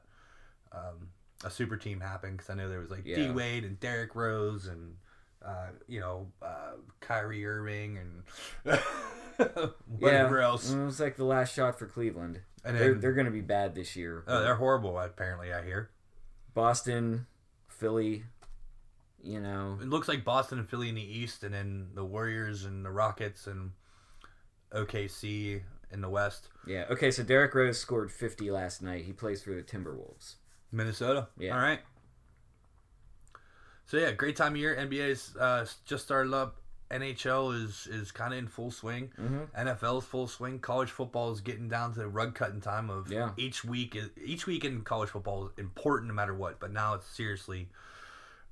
um, 0.72 1.08
a 1.44 1.50
super 1.50 1.76
team 1.76 2.00
happen." 2.00 2.32
Because 2.32 2.48
I 2.50 2.54
know 2.54 2.68
there 2.68 2.80
was 2.80 2.90
like 2.90 3.04
D 3.04 3.10
Yeah. 3.12 3.32
Wade 3.32 3.64
and 3.64 3.78
Derrick 3.80 4.14
Rose 4.14 4.66
and 4.66 4.96
uh, 5.44 5.68
you 5.88 6.00
know 6.00 6.28
uh, 6.40 6.72
Kyrie 7.00 7.44
Irving 7.46 7.98
and 7.98 8.78
whatever 9.98 10.38
yeah, 10.38 10.44
else. 10.44 10.72
It 10.72 10.84
was 10.84 11.00
like 11.00 11.16
the 11.16 11.24
last 11.24 11.54
shot 11.54 11.78
for 11.78 11.86
Cleveland. 11.86 12.40
And 12.64 12.76
they're 12.76 12.92
then- 12.92 13.00
they're 13.00 13.12
going 13.12 13.26
to 13.26 13.32
be 13.32 13.40
bad 13.40 13.74
this 13.74 13.96
year. 13.96 14.22
Oh, 14.26 14.42
they're 14.42 14.54
horrible. 14.56 14.98
Apparently, 14.98 15.52
I 15.52 15.64
hear. 15.64 15.90
Boston, 16.54 17.26
Philly, 17.66 18.24
You 19.22 19.40
know, 19.40 19.78
It 19.80 19.88
looks 19.88 20.06
like 20.06 20.22
Boston 20.24 20.58
and 20.58 20.68
Philly 20.68 20.90
in 20.90 20.94
the 20.94 21.02
East, 21.18 21.42
and 21.44 21.54
then 21.54 21.88
the 21.94 22.04
Warriors 22.04 22.64
and 22.64 22.84
the 22.84 22.90
Rockets 22.90 23.46
and 23.46 23.70
OKC 24.74 25.62
in 25.90 26.00
the 26.00 26.08
West. 26.08 26.48
yeah. 26.66 26.84
Okay, 26.90 27.10
so 27.10 27.22
Derrick 27.22 27.54
Rose 27.54 27.78
scored 27.78 28.10
50 28.10 28.50
last 28.50 28.82
night. 28.82 29.04
He 29.04 29.12
plays 29.12 29.42
for 29.42 29.50
the 29.54 29.62
Timberwolves. 29.62 30.34
Minnesota. 30.70 31.28
Yeah. 31.38 31.54
All 31.54 31.60
right. 31.60 31.80
So 33.86 33.96
yeah, 33.98 34.12
great 34.12 34.36
time 34.36 34.52
of 34.52 34.58
year. 34.58 34.74
NBA's 34.76 35.36
uh, 35.36 35.66
just 35.84 36.04
started 36.04 36.32
up. 36.32 36.56
NHL 36.90 37.54
is 37.64 37.86
is 37.90 38.12
kind 38.12 38.32
of 38.34 38.38
in 38.38 38.46
full 38.48 38.70
swing. 38.70 39.10
Mhm. 39.18 39.48
NFL 39.56 39.98
is 39.98 40.04
full 40.04 40.26
swing. 40.28 40.58
College 40.58 40.90
football 40.90 41.32
is 41.32 41.40
getting 41.40 41.68
down 41.68 41.92
to 41.94 42.00
the 42.00 42.08
rug 42.08 42.34
cutting 42.34 42.60
time 42.60 42.90
of 42.90 43.10
Yeah. 43.10 43.30
each 43.38 43.64
week. 43.64 43.96
Is, 43.96 44.10
each 44.22 44.46
week 44.46 44.64
in 44.64 44.82
college 44.82 45.08
football 45.10 45.46
is 45.46 45.52
important 45.58 46.08
no 46.08 46.14
matter 46.14 46.34
what. 46.34 46.60
But 46.60 46.70
now 46.72 46.94
it's 46.94 47.06
seriously 47.06 47.68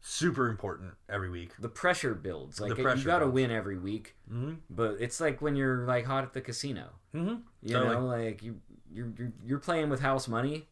super 0.01 0.49
important 0.49 0.95
every 1.09 1.31
week. 1.31 1.53
The 1.59 1.69
pressure 1.69 2.15
builds. 2.15 2.61
Like 2.61 2.77
pressure 2.79 2.99
you 3.01 3.05
got 3.05 3.19
to 3.21 3.29
win 3.29 3.51
every 3.51 3.79
week, 3.79 4.17
Mm-hmm. 4.33 4.55
but 4.71 4.97
it's 5.01 5.21
like 5.21 5.43
when 5.43 5.57
you're 5.57 5.87
like 5.87 6.05
hot 6.07 6.25
at 6.25 6.33
the 6.33 6.41
casino. 6.41 6.91
Mm-hmm. 7.15 7.37
You 7.63 7.75
know, 7.75 8.07
like 8.07 8.43
you 8.43 8.61
you're, 8.93 9.13
you're 9.19 9.33
you're 9.45 9.59
playing 9.59 9.91
with 9.91 10.01
house 10.01 10.27
money, 10.29 10.69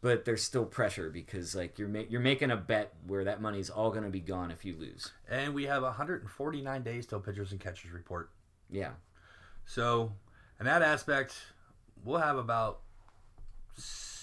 but 0.00 0.24
there's 0.24 0.42
still 0.42 0.64
pressure 0.64 1.10
because 1.10 1.54
like 1.54 1.78
you're 1.78 1.88
ma- 1.88 2.04
you're 2.08 2.20
making 2.20 2.50
a 2.50 2.56
bet 2.56 2.94
where 3.06 3.24
that 3.24 3.40
money's 3.42 3.68
all 3.70 3.90
going 3.90 4.04
to 4.04 4.10
be 4.10 4.20
gone 4.20 4.50
if 4.50 4.64
you 4.64 4.76
lose. 4.78 5.12
and 5.28 5.54
we 5.54 5.64
have 5.64 5.82
149 5.82 6.82
days 6.82 7.06
till 7.06 7.20
pitchers 7.20 7.50
and 7.52 7.60
catchers 7.60 7.90
report. 7.90 8.30
Yeah. 8.70 8.90
So, 9.64 10.12
in 10.60 10.66
that 10.66 10.82
aspect, 10.82 11.34
we'll 12.04 12.18
have 12.20 12.38
about 12.38 12.80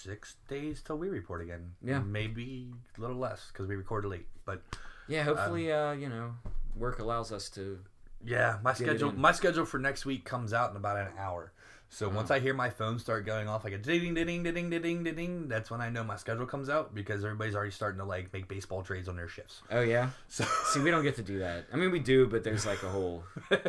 six 0.04 0.36
days 0.48 0.82
till 0.82 0.98
we 0.98 1.10
report 1.10 1.42
again. 1.42 1.74
Yeah, 1.82 2.00
maybe 2.00 2.72
a 2.98 3.02
little 3.02 3.18
less 3.18 3.48
because 3.52 3.68
we 3.68 3.76
recorded 3.76 4.10
late. 4.10 4.28
But 4.46 4.62
yeah, 5.08 5.22
um, 5.22 5.28
hopefully, 5.28 5.72
um, 5.72 5.90
uh, 5.90 5.94
you 5.94 6.10
know, 6.10 6.34
work 6.76 7.00
allows 7.00 7.32
us 7.32 7.50
to. 7.52 7.80
Yeah, 8.26 8.58
my 8.64 8.74
schedule 8.74 9.12
my 9.12 9.34
schedule 9.34 9.66
for 9.66 9.80
next 9.80 10.06
week 10.06 10.24
comes 10.24 10.54
out 10.54 10.72
in 10.72 10.78
about 10.78 10.98
an 10.98 11.08
hour. 11.18 11.52
So 11.90 12.08
oh. 12.08 12.10
once 12.10 12.32
I 12.32 12.40
hear 12.40 12.56
my 12.56 12.72
phone 12.72 12.98
start 12.98 13.24
going 13.24 13.48
off 13.48 13.64
like 13.64 13.74
a 13.74 13.78
ding 13.78 14.16
ding 14.16 14.26
ding 14.26 14.44
ding 14.44 14.70
ding 14.70 14.82
ding 14.82 15.04
ding, 15.04 15.48
that's 15.48 15.70
when 15.70 15.80
I 15.80 15.90
know 15.90 16.04
my 16.04 16.16
schedule 16.16 16.48
comes 16.48 16.68
out 16.68 16.96
because 16.96 17.24
everybody's 17.24 17.54
already 17.54 17.72
starting 17.72 18.00
to 18.00 18.06
like 18.06 18.34
make 18.34 18.48
baseball 18.48 18.82
trades 18.82 19.08
on 19.08 19.16
their 19.16 19.28
shifts. 19.28 19.62
Oh 19.70 19.82
yeah. 19.82 20.10
So 20.28 20.44
see, 20.66 20.80
we 20.80 20.90
don't 20.90 21.04
get 21.04 21.18
to 21.18 21.22
do 21.22 21.40
that. 21.40 21.66
I 21.72 21.76
mean, 21.76 21.92
we 21.92 22.00
do, 22.00 22.26
but 22.26 22.44
there's 22.44 22.66
like 22.66 22.82
a 22.82 22.90
whole 22.90 23.24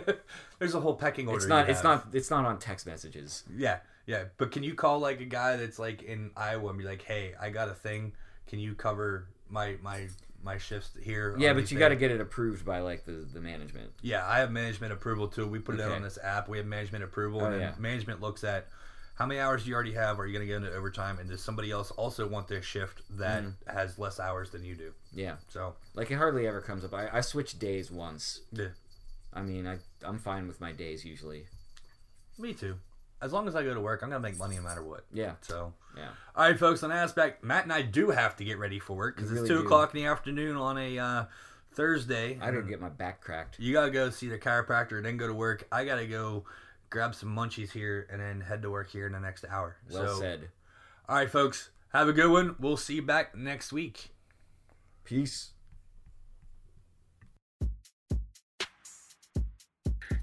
there's 0.59 0.75
a 0.75 0.81
whole 0.81 0.95
pecking 0.95 1.29
order. 1.29 1.39
It's 1.39 1.47
not. 1.47 1.69
It's 1.69 1.83
have. 1.83 2.07
not. 2.07 2.15
It's 2.15 2.31
not 2.31 2.47
on 2.47 2.59
text 2.59 2.87
messages. 2.87 3.45
Yeah 3.55 3.81
yeah. 4.07 4.25
But 4.37 4.51
can 4.53 4.63
you 4.63 4.75
call 4.75 4.99
like 4.99 5.21
a 5.21 5.25
guy 5.25 5.57
that's 5.57 5.79
like 5.79 6.03
in 6.03 6.31
Iowa 6.37 6.69
and 6.71 6.79
be 6.79 6.85
like, 6.85 7.03
"Hey, 7.03 7.35
I 7.41 7.51
got 7.51 7.69
a 7.69 7.75
thing. 7.75 8.13
Can 8.47 8.59
you 8.59 8.75
cover 8.75 9.29
my 9.49 9.77
my 9.83 10.09
my 10.43 10.59
shifts 10.59 10.91
here?" 11.03 11.35
Yeah, 11.39 11.53
but 11.55 11.71
you 11.71 11.79
got 11.79 11.89
to 11.91 11.97
get 11.97 12.11
it 12.11 12.21
approved 12.21 12.65
by 12.65 12.81
like 12.81 13.05
the 13.05 13.13
the 13.33 13.41
management. 13.41 13.93
Yeah, 14.03 14.27
I 14.27 14.39
have 14.39 14.51
management 14.51 14.93
approval 14.93 15.29
too. 15.29 15.47
We 15.47 15.59
put 15.59 15.77
it 15.77 15.81
out 15.81 15.89
Okay. 15.89 15.97
on 15.97 16.03
this 16.03 16.19
app. 16.23 16.49
We 16.49 16.59
have 16.59 16.67
management 16.67 17.05
approval, 17.05 17.41
Oh, 17.43 17.47
and 17.47 17.61
yeah. 17.61 17.75
management 17.79 18.21
looks 18.21 18.45
at 18.45 18.69
how 19.17 19.27
many 19.27 19.39
hours 19.39 19.63
do 19.63 19.69
you 19.71 19.75
already 19.77 19.93
have. 19.93 20.19
Are 20.19 20.27
you 20.27 20.33
going 20.33 20.45
to 20.45 20.53
get 20.53 20.57
into 20.57 20.73
overtime? 20.77 21.19
And 21.21 21.31
does 21.31 21.41
somebody 21.41 21.71
else 21.71 21.93
also 21.93 22.27
want 22.27 22.49
their 22.49 22.63
shift 22.63 23.03
that 23.19 23.45
Mm. 23.45 23.55
has 23.73 23.97
less 23.97 24.19
hours 24.19 24.51
than 24.51 24.65
you 24.65 24.75
do? 24.75 24.93
Yeah, 25.13 25.37
So 25.49 25.77
like 25.95 26.11
it 26.11 26.17
hardly 26.17 26.49
ever 26.49 26.61
comes 26.61 26.85
up. 26.85 26.93
I, 26.93 27.09
I 27.13 27.21
switched 27.21 27.61
days 27.61 27.93
once. 27.93 28.41
yeah, 28.51 28.71
I 29.33 29.43
mean, 29.43 29.67
I 29.69 29.79
I'm 30.03 30.19
fine 30.19 30.49
with 30.49 30.61
my 30.61 30.73
days 30.73 31.05
usually. 31.05 31.47
me 32.39 32.53
too. 32.55 32.77
As 33.23 33.33
long 33.33 33.49
as 33.49 33.55
I 33.57 33.63
go 33.63 33.73
to 33.73 33.81
work, 33.81 34.03
I'm 34.03 34.11
gonna 34.11 34.21
make 34.21 34.39
money 34.39 34.57
no 34.57 34.63
matter 34.63 34.83
what. 34.83 35.05
Yeah, 35.13 35.33
So 35.41 35.73
yeah. 35.97 36.09
All 36.37 36.45
right, 36.49 36.59
folks. 36.59 36.83
On 36.83 36.93
aspect, 36.93 37.43
Matt 37.43 37.65
and 37.65 37.73
I 37.73 37.83
do 37.83 38.11
have 38.11 38.37
to 38.37 38.45
get 38.45 38.59
ready 38.59 38.79
for 38.79 38.95
work 38.95 39.17
because 39.17 39.31
it's 39.31 39.43
really 39.43 39.49
two 39.49 39.59
do. 39.61 39.65
o'clock 39.65 39.95
in 39.95 40.03
the 40.03 40.07
afternoon 40.07 40.57
on 40.57 40.77
a 40.77 40.99
uh, 40.99 41.25
Thursday. 41.73 42.39
I 42.41 42.51
didn't 42.51 42.69
get 42.69 42.81
my 42.81 42.89
back 42.89 43.21
cracked. 43.21 43.59
You 43.59 43.73
gotta 43.73 43.91
go 43.91 44.11
see 44.11 44.29
the 44.29 44.39
chiropractor, 44.39 44.97
and 44.97 45.07
then 45.07 45.17
go 45.17 45.27
to 45.27 45.35
work. 45.35 45.67
I 45.73 45.85
gotta 45.85 46.07
go 46.07 46.45
grab 46.91 47.15
some 47.15 47.35
munchies 47.35 47.73
here 47.73 48.07
and 48.11 48.21
then 48.21 48.41
head 48.41 48.63
to 48.63 48.71
work 48.71 48.91
here 48.91 49.07
in 49.07 49.13
the 49.13 49.21
next 49.21 49.45
hour. 49.49 49.77
Well 49.91 50.07
so, 50.07 50.21
said. 50.21 50.49
all 51.09 51.17
right, 51.17 51.31
folks. 51.31 51.71
Have 51.93 52.09
a 52.09 52.13
good 52.13 52.31
one. 52.31 52.57
We'll 52.59 52.77
see 52.77 52.97
you 52.97 53.03
back 53.03 53.37
next 53.37 53.73
week. 53.73 54.11
Peace. 55.05 55.54